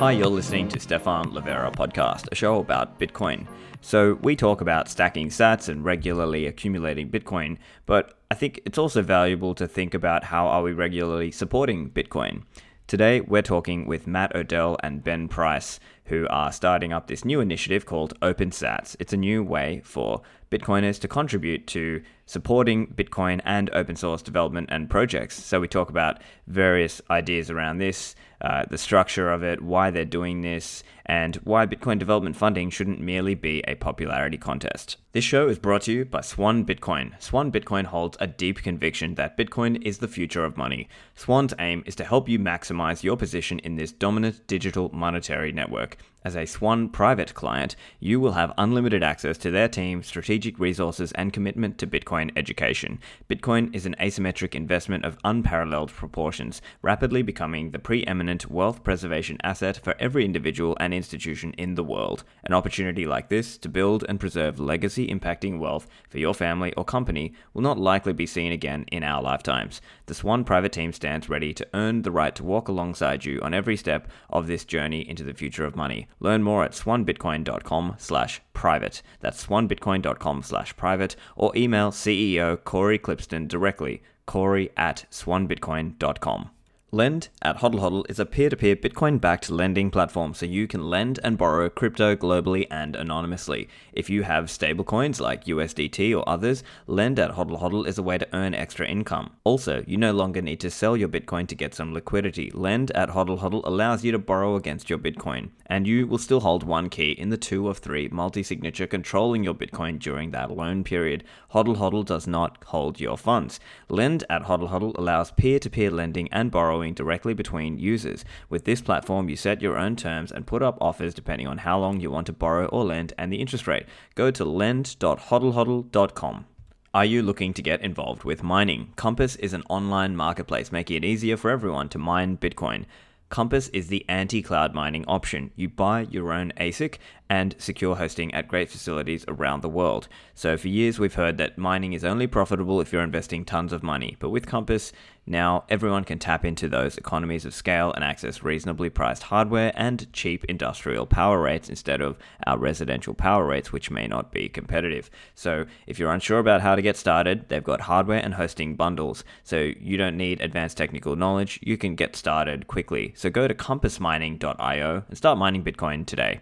Hi, 0.00 0.12
you're 0.12 0.28
listening 0.28 0.66
to 0.68 0.80
Stephan 0.80 1.32
Livera 1.32 1.70
podcast, 1.70 2.26
a 2.32 2.34
show 2.34 2.58
about 2.58 2.98
Bitcoin. 2.98 3.46
So, 3.82 4.14
we 4.22 4.34
talk 4.34 4.62
about 4.62 4.88
stacking 4.88 5.28
sats 5.28 5.68
and 5.68 5.84
regularly 5.84 6.46
accumulating 6.46 7.10
Bitcoin, 7.10 7.58
but 7.84 8.18
I 8.30 8.34
think 8.34 8.62
it's 8.64 8.78
also 8.78 9.02
valuable 9.02 9.54
to 9.56 9.68
think 9.68 9.92
about 9.92 10.24
how 10.24 10.46
are 10.46 10.62
we 10.62 10.72
regularly 10.72 11.30
supporting 11.30 11.90
Bitcoin. 11.90 12.44
Today, 12.86 13.20
we're 13.20 13.42
talking 13.42 13.86
with 13.86 14.06
Matt 14.06 14.34
Odell 14.34 14.78
and 14.82 15.04
Ben 15.04 15.28
Price, 15.28 15.78
who 16.06 16.26
are 16.30 16.50
starting 16.50 16.94
up 16.94 17.06
this 17.06 17.22
new 17.22 17.40
initiative 17.40 17.84
called 17.84 18.18
OpenSats. 18.20 18.96
It's 18.98 19.12
a 19.12 19.18
new 19.18 19.42
way 19.42 19.82
for 19.84 20.22
Bitcoiners 20.50 21.00
to 21.00 21.08
contribute 21.08 21.66
to 21.68 22.02
supporting 22.26 22.86
Bitcoin 22.86 23.40
and 23.44 23.70
open 23.70 23.96
source 23.96 24.22
development 24.22 24.68
and 24.70 24.88
projects. 24.88 25.42
So 25.42 25.60
we 25.60 25.68
talk 25.68 25.90
about 25.90 26.20
various 26.46 27.00
ideas 27.10 27.50
around 27.50 27.78
this, 27.78 28.14
uh, 28.40 28.64
the 28.70 28.78
structure 28.78 29.30
of 29.30 29.42
it, 29.42 29.60
why 29.62 29.90
they're 29.90 30.04
doing 30.04 30.40
this, 30.40 30.82
and 31.06 31.36
why 31.36 31.66
Bitcoin 31.66 31.98
development 31.98 32.36
funding 32.36 32.70
shouldn't 32.70 33.00
merely 33.00 33.34
be 33.34 33.62
a 33.66 33.74
popularity 33.74 34.38
contest. 34.38 34.96
This 35.12 35.24
show 35.24 35.48
is 35.48 35.58
brought 35.58 35.82
to 35.82 35.92
you 35.92 36.04
by 36.04 36.20
Swan 36.20 36.64
Bitcoin. 36.64 37.20
Swan 37.20 37.50
Bitcoin 37.50 37.84
holds 37.84 38.16
a 38.20 38.28
deep 38.28 38.62
conviction 38.62 39.16
that 39.16 39.36
Bitcoin 39.36 39.82
is 39.82 39.98
the 39.98 40.08
future 40.08 40.44
of 40.44 40.56
money. 40.56 40.88
Swan's 41.16 41.52
aim 41.58 41.82
is 41.84 41.96
to 41.96 42.04
help 42.04 42.28
you 42.28 42.38
maximize 42.38 43.02
your 43.02 43.16
position 43.16 43.58
in 43.58 43.74
this 43.74 43.90
dominant 43.90 44.46
digital 44.46 44.88
monetary 44.92 45.50
network. 45.50 45.96
As 46.24 46.36
a 46.36 46.46
Swan 46.46 46.90
private 46.90 47.34
client, 47.34 47.74
you 47.98 48.20
will 48.20 48.32
have 48.32 48.52
unlimited 48.56 49.02
access 49.02 49.36
to 49.38 49.50
their 49.50 49.68
team, 49.68 50.02
strategic 50.02 50.39
resources, 50.58 51.12
and 51.12 51.32
commitment 51.32 51.78
to 51.78 51.86
Bitcoin 51.86 52.30
education. 52.36 52.98
Bitcoin 53.28 53.74
is 53.74 53.86
an 53.86 53.94
asymmetric 54.00 54.54
investment 54.54 55.04
of 55.04 55.18
unparalleled 55.24 55.90
proportions, 55.90 56.62
rapidly 56.82 57.22
becoming 57.22 57.70
the 57.70 57.78
preeminent 57.78 58.50
wealth 58.50 58.82
preservation 58.82 59.36
asset 59.42 59.80
for 59.82 59.94
every 59.98 60.24
individual 60.24 60.76
and 60.80 60.94
institution 60.94 61.52
in 61.58 61.74
the 61.74 61.84
world. 61.84 62.24
An 62.44 62.52
opportunity 62.52 63.06
like 63.06 63.28
this 63.28 63.58
to 63.58 63.68
build 63.68 64.04
and 64.08 64.18
preserve 64.18 64.58
legacy 64.58 65.08
impacting 65.08 65.58
wealth 65.58 65.86
for 66.08 66.18
your 66.18 66.34
family 66.34 66.72
or 66.74 66.84
company 66.84 67.34
will 67.54 67.62
not 67.62 67.78
likely 67.78 68.12
be 68.12 68.26
seen 68.26 68.52
again 68.52 68.84
in 68.90 69.02
our 69.02 69.22
lifetimes. 69.22 69.80
The 70.10 70.14
Swan 70.14 70.42
private 70.42 70.72
team 70.72 70.92
stands 70.92 71.28
ready 71.28 71.54
to 71.54 71.68
earn 71.72 72.02
the 72.02 72.10
right 72.10 72.34
to 72.34 72.42
walk 72.42 72.66
alongside 72.66 73.24
you 73.24 73.38
on 73.42 73.54
every 73.54 73.76
step 73.76 74.08
of 74.28 74.48
this 74.48 74.64
journey 74.64 75.08
into 75.08 75.22
the 75.22 75.34
future 75.34 75.64
of 75.64 75.76
money. 75.76 76.08
Learn 76.18 76.42
more 76.42 76.64
at 76.64 76.72
swanbitcoin.com 76.72 77.94
slash 77.96 78.40
private. 78.52 79.02
That's 79.20 79.46
swanbitcoin.com 79.46 80.42
slash 80.42 80.76
private 80.76 81.14
or 81.36 81.56
email 81.56 81.92
CEO 81.92 82.56
Cory 82.64 82.98
Klippsten 82.98 83.46
directly, 83.46 84.02
cory 84.26 84.70
at 84.76 85.04
swanbitcoin.com. 85.12 86.50
Lend 86.92 87.28
at 87.40 87.58
Hodl 87.58 87.78
Hodl 87.78 88.10
is 88.10 88.18
a 88.18 88.26
peer 88.26 88.50
to 88.50 88.56
peer 88.56 88.74
Bitcoin 88.74 89.20
backed 89.20 89.48
lending 89.48 89.92
platform 89.92 90.34
so 90.34 90.44
you 90.44 90.66
can 90.66 90.90
lend 90.90 91.20
and 91.22 91.38
borrow 91.38 91.70
crypto 91.70 92.16
globally 92.16 92.66
and 92.68 92.96
anonymously. 92.96 93.68
If 93.92 94.10
you 94.10 94.24
have 94.24 94.46
stablecoins 94.46 95.20
like 95.20 95.44
USDT 95.44 96.18
or 96.18 96.28
others, 96.28 96.64
Lend 96.88 97.20
at 97.20 97.36
Hodl 97.36 97.60
Hodl 97.60 97.86
is 97.86 97.96
a 97.96 98.02
way 98.02 98.18
to 98.18 98.26
earn 98.32 98.54
extra 98.54 98.88
income. 98.88 99.30
Also, 99.44 99.84
you 99.86 99.96
no 99.96 100.10
longer 100.12 100.42
need 100.42 100.58
to 100.60 100.70
sell 100.70 100.96
your 100.96 101.08
Bitcoin 101.08 101.46
to 101.46 101.54
get 101.54 101.74
some 101.74 101.94
liquidity. 101.94 102.50
Lend 102.52 102.90
at 102.90 103.10
Hodl 103.10 103.38
Hodl 103.38 103.64
allows 103.64 104.02
you 104.02 104.10
to 104.10 104.18
borrow 104.18 104.56
against 104.56 104.90
your 104.90 104.98
Bitcoin, 104.98 105.50
and 105.66 105.86
you 105.86 106.08
will 106.08 106.18
still 106.18 106.40
hold 106.40 106.64
one 106.64 106.88
key 106.88 107.12
in 107.12 107.28
the 107.28 107.36
two 107.36 107.68
of 107.68 107.78
three 107.78 108.08
multi 108.08 108.42
signature 108.42 108.88
controlling 108.88 109.44
your 109.44 109.54
Bitcoin 109.54 110.00
during 110.00 110.32
that 110.32 110.50
loan 110.50 110.82
period. 110.82 111.22
Hodl 111.54 111.76
Hodl 111.76 112.04
does 112.04 112.26
not 112.26 112.58
hold 112.66 112.98
your 112.98 113.16
funds. 113.16 113.60
Lend 113.88 114.24
at 114.28 114.42
Hodl 114.42 114.70
Hodl 114.70 114.98
allows 114.98 115.30
peer 115.30 115.60
to 115.60 115.70
peer 115.70 115.92
lending 115.92 116.28
and 116.32 116.50
borrowing 116.50 116.79
directly 116.88 117.34
between 117.34 117.78
users. 117.78 118.24
With 118.48 118.64
this 118.64 118.80
platform, 118.80 119.28
you 119.28 119.36
set 119.36 119.60
your 119.60 119.76
own 119.76 119.96
terms 119.96 120.32
and 120.32 120.46
put 120.46 120.62
up 120.62 120.78
offers 120.80 121.12
depending 121.12 121.46
on 121.46 121.58
how 121.58 121.78
long 121.78 122.00
you 122.00 122.10
want 122.10 122.26
to 122.28 122.32
borrow 122.32 122.64
or 122.66 122.84
lend 122.84 123.12
and 123.18 123.30
the 123.32 123.40
interest 123.40 123.66
rate. 123.66 123.86
Go 124.14 124.30
to 124.30 124.44
lend.hodlhodl.com. 124.44 126.46
Are 126.92 127.04
you 127.04 127.22
looking 127.22 127.54
to 127.54 127.62
get 127.62 127.82
involved 127.82 128.24
with 128.24 128.42
mining? 128.42 128.92
Compass 128.96 129.36
is 129.36 129.52
an 129.52 129.62
online 129.68 130.16
marketplace 130.16 130.72
making 130.72 130.96
it 130.96 131.04
easier 131.04 131.36
for 131.36 131.50
everyone 131.50 131.88
to 131.90 131.98
mine 131.98 132.36
Bitcoin. 132.36 132.84
Compass 133.28 133.68
is 133.68 133.86
the 133.86 134.04
anti 134.08 134.42
cloud 134.42 134.74
mining 134.74 135.04
option. 135.06 135.52
You 135.54 135.68
buy 135.68 136.00
your 136.00 136.32
own 136.32 136.52
ASIC 136.56 136.98
and 137.30 137.54
secure 137.58 137.94
hosting 137.94 138.34
at 138.34 138.48
great 138.48 138.68
facilities 138.68 139.24
around 139.28 139.62
the 139.62 139.68
world. 139.68 140.08
So, 140.34 140.56
for 140.56 140.66
years, 140.66 140.98
we've 140.98 141.14
heard 141.14 141.38
that 141.38 141.56
mining 141.56 141.92
is 141.92 142.04
only 142.04 142.26
profitable 142.26 142.80
if 142.80 142.92
you're 142.92 143.04
investing 143.04 143.44
tons 143.44 143.72
of 143.72 143.84
money. 143.84 144.16
But 144.18 144.30
with 144.30 144.48
Compass, 144.48 144.92
now 145.26 145.64
everyone 145.68 146.02
can 146.02 146.18
tap 146.18 146.44
into 146.44 146.68
those 146.68 146.98
economies 146.98 147.44
of 147.44 147.54
scale 147.54 147.92
and 147.92 148.02
access 148.02 148.42
reasonably 148.42 148.90
priced 148.90 149.22
hardware 149.22 149.72
and 149.76 150.12
cheap 150.12 150.44
industrial 150.46 151.06
power 151.06 151.40
rates 151.40 151.68
instead 151.68 152.00
of 152.00 152.18
our 152.48 152.58
residential 152.58 153.14
power 153.14 153.46
rates, 153.46 153.70
which 153.70 153.92
may 153.92 154.08
not 154.08 154.32
be 154.32 154.48
competitive. 154.48 155.08
So, 155.36 155.66
if 155.86 156.00
you're 156.00 156.12
unsure 156.12 156.40
about 156.40 156.62
how 156.62 156.74
to 156.74 156.82
get 156.82 156.96
started, 156.96 157.48
they've 157.48 157.62
got 157.62 157.82
hardware 157.82 158.18
and 158.18 158.34
hosting 158.34 158.74
bundles. 158.74 159.22
So, 159.44 159.70
you 159.78 159.96
don't 159.96 160.16
need 160.16 160.40
advanced 160.40 160.76
technical 160.76 161.14
knowledge, 161.14 161.60
you 161.62 161.76
can 161.76 161.94
get 161.94 162.16
started 162.16 162.66
quickly. 162.66 163.12
So, 163.16 163.30
go 163.30 163.46
to 163.46 163.54
compassmining.io 163.54 165.04
and 165.08 165.16
start 165.16 165.38
mining 165.38 165.62
Bitcoin 165.62 166.04
today. 166.04 166.40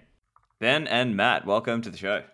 Ben 0.61 0.89
and 0.89 1.17
Matt, 1.17 1.47
welcome 1.47 1.83
to 1.83 1.91
the 1.91 1.97
show. 1.97 2.25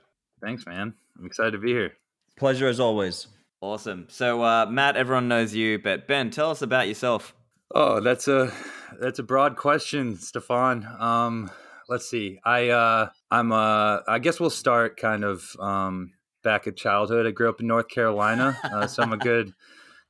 Thanks, 0.41 0.65
man. 0.65 0.95
I'm 1.19 1.27
excited 1.27 1.51
to 1.51 1.59
be 1.59 1.73
here. 1.73 1.93
Pleasure 2.39 2.67
as 2.69 2.81
always. 2.81 3.27
Awesome. 3.61 4.07
So, 4.09 4.43
uh, 4.43 4.65
Matt, 4.65 4.97
everyone 4.97 5.29
knows 5.29 5.55
you, 5.55 5.79
but 5.79 6.09
Ben, 6.09 6.31
tell 6.31 6.51
us 6.51 6.63
about 6.63 6.89
yourself. 6.89 7.35
Oh, 7.75 8.01
that's 8.01 8.27
a 8.27 8.51
that's 8.99 9.19
a 9.19 9.23
broad 9.23 9.57
question, 9.57 10.17
Stephan. 10.17 10.87
Um, 10.99 11.51
let's 11.87 12.09
see. 12.09 12.39
I 12.47 12.71
uh, 12.71 13.11
I'm 13.31 13.53
uh, 13.53 13.99
I 14.09 14.19
guess 14.21 14.41
we'll 14.41 14.49
start 14.49 14.97
kind 14.97 15.23
of 15.23 15.55
um, 15.61 16.13
back 16.43 16.67
at 16.67 16.77
childhood. 16.79 17.27
I 17.27 17.31
grew 17.31 17.51
up 17.51 17.61
in 17.61 17.67
North 17.67 17.89
Carolina, 17.89 18.57
uh, 18.65 18.87
so 18.87 19.03
I'm 19.03 19.13
a 19.13 19.19
good 19.19 19.53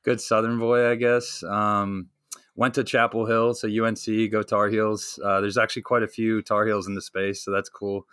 good 0.05 0.21
Southern 0.21 0.57
boy, 0.57 0.89
I 0.89 0.95
guess. 0.95 1.43
Um, 1.43 2.11
went 2.55 2.73
to 2.75 2.83
Chapel 2.83 3.25
Hill, 3.25 3.53
so 3.53 3.67
UNC, 3.67 4.31
go 4.31 4.41
Tar 4.41 4.69
Heels. 4.69 5.19
Uh, 5.23 5.41
there's 5.41 5.57
actually 5.57 5.81
quite 5.81 6.03
a 6.03 6.07
few 6.07 6.41
Tar 6.41 6.65
Heels 6.65 6.87
in 6.87 6.95
the 6.95 7.01
space, 7.01 7.43
so 7.43 7.51
that's 7.51 7.69
cool. 7.69 8.07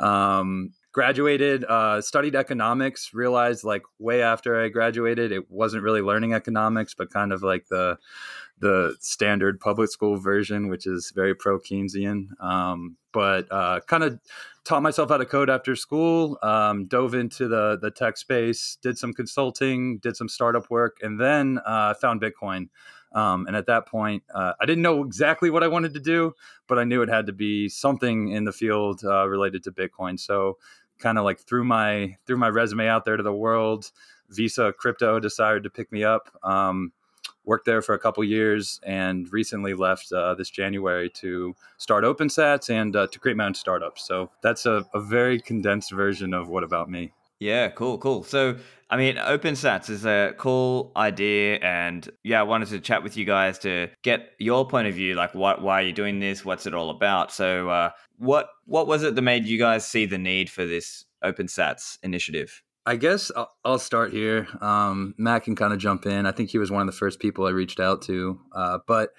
Um, 0.00 0.72
graduated, 0.92 1.64
uh, 1.64 2.00
studied 2.00 2.34
economics. 2.34 3.14
Realized 3.14 3.64
like 3.64 3.82
way 3.98 4.22
after 4.22 4.60
I 4.60 4.68
graduated, 4.68 5.32
it 5.32 5.50
wasn't 5.50 5.82
really 5.82 6.00
learning 6.00 6.34
economics, 6.34 6.94
but 6.94 7.12
kind 7.12 7.32
of 7.32 7.42
like 7.42 7.66
the 7.68 7.98
the 8.60 8.96
standard 9.00 9.60
public 9.60 9.90
school 9.90 10.16
version, 10.16 10.68
which 10.68 10.86
is 10.86 11.12
very 11.14 11.34
pro 11.34 11.58
Keynesian. 11.58 12.28
Um, 12.40 12.96
but 13.12 13.46
uh, 13.50 13.80
kind 13.86 14.02
of 14.02 14.18
taught 14.64 14.82
myself 14.82 15.10
how 15.10 15.18
to 15.18 15.26
code 15.26 15.50
after 15.50 15.76
school. 15.76 16.38
Um, 16.42 16.86
dove 16.86 17.14
into 17.14 17.46
the 17.46 17.78
the 17.80 17.90
tech 17.90 18.16
space, 18.16 18.76
did 18.82 18.98
some 18.98 19.12
consulting, 19.12 19.98
did 19.98 20.16
some 20.16 20.28
startup 20.28 20.70
work, 20.70 20.96
and 21.02 21.20
then 21.20 21.60
uh, 21.64 21.94
found 21.94 22.20
Bitcoin. 22.20 22.68
Um, 23.14 23.46
and 23.46 23.56
at 23.56 23.66
that 23.66 23.86
point, 23.86 24.24
uh, 24.34 24.52
I 24.60 24.66
didn't 24.66 24.82
know 24.82 25.04
exactly 25.04 25.48
what 25.48 25.62
I 25.62 25.68
wanted 25.68 25.94
to 25.94 26.00
do, 26.00 26.34
but 26.66 26.78
I 26.78 26.84
knew 26.84 27.00
it 27.02 27.08
had 27.08 27.26
to 27.26 27.32
be 27.32 27.68
something 27.68 28.28
in 28.28 28.44
the 28.44 28.52
field 28.52 29.02
uh, 29.04 29.26
related 29.28 29.62
to 29.64 29.72
Bitcoin. 29.72 30.18
So, 30.18 30.58
kind 30.98 31.18
of 31.18 31.24
like 31.24 31.40
threw 31.40 31.64
my 31.64 32.16
threw 32.26 32.36
my 32.36 32.48
resume 32.48 32.86
out 32.86 33.04
there 33.04 33.16
to 33.16 33.22
the 33.22 33.32
world. 33.32 33.90
Visa 34.30 34.72
Crypto 34.72 35.20
decided 35.20 35.62
to 35.62 35.70
pick 35.70 35.92
me 35.92 36.02
up. 36.04 36.30
Um, 36.42 36.92
worked 37.44 37.66
there 37.66 37.82
for 37.82 37.94
a 37.94 37.98
couple 37.98 38.24
years, 38.24 38.80
and 38.84 39.30
recently 39.32 39.74
left 39.74 40.10
uh, 40.12 40.34
this 40.34 40.50
January 40.50 41.10
to 41.10 41.54
start 41.78 42.04
OpenSats 42.04 42.70
and 42.70 42.96
uh, 42.96 43.06
to 43.08 43.18
create 43.18 43.36
my 43.36 43.46
own 43.46 43.54
startup. 43.54 43.98
So 43.98 44.30
that's 44.42 44.66
a, 44.66 44.86
a 44.94 45.00
very 45.00 45.40
condensed 45.40 45.92
version 45.92 46.34
of 46.34 46.48
what 46.48 46.64
about 46.64 46.90
me. 46.90 47.12
Yeah, 47.44 47.68
cool, 47.68 47.98
cool. 47.98 48.24
So, 48.24 48.56
I 48.88 48.96
mean, 48.96 49.18
Open 49.18 49.52
OpenSats 49.52 49.90
is 49.90 50.06
a 50.06 50.32
cool 50.38 50.92
idea, 50.96 51.58
and 51.58 52.08
yeah, 52.22 52.40
I 52.40 52.42
wanted 52.42 52.68
to 52.68 52.80
chat 52.80 53.02
with 53.02 53.18
you 53.18 53.26
guys 53.26 53.58
to 53.58 53.90
get 54.02 54.30
your 54.38 54.66
point 54.66 54.88
of 54.88 54.94
view. 54.94 55.14
Like, 55.14 55.34
what, 55.34 55.60
why 55.60 55.82
are 55.82 55.84
you 55.84 55.92
doing 55.92 56.20
this? 56.20 56.42
What's 56.42 56.64
it 56.64 56.72
all 56.72 56.88
about? 56.88 57.30
So, 57.30 57.68
uh, 57.68 57.90
what, 58.16 58.48
what 58.64 58.86
was 58.86 59.02
it 59.02 59.14
that 59.14 59.20
made 59.20 59.44
you 59.44 59.58
guys 59.58 59.86
see 59.86 60.06
the 60.06 60.16
need 60.16 60.48
for 60.48 60.64
this 60.64 61.04
Open 61.22 61.44
OpenSats 61.46 61.98
initiative? 62.02 62.62
I 62.86 62.96
guess 62.96 63.30
I'll, 63.36 63.50
I'll 63.62 63.78
start 63.78 64.10
here. 64.10 64.48
Um, 64.62 65.14
Matt 65.18 65.44
can 65.44 65.54
kind 65.54 65.74
of 65.74 65.78
jump 65.78 66.06
in. 66.06 66.24
I 66.24 66.32
think 66.32 66.48
he 66.48 66.56
was 66.56 66.70
one 66.70 66.80
of 66.80 66.86
the 66.86 66.98
first 66.98 67.20
people 67.20 67.46
I 67.46 67.50
reached 67.50 67.78
out 67.78 68.00
to, 68.02 68.40
uh, 68.52 68.78
but 68.86 69.10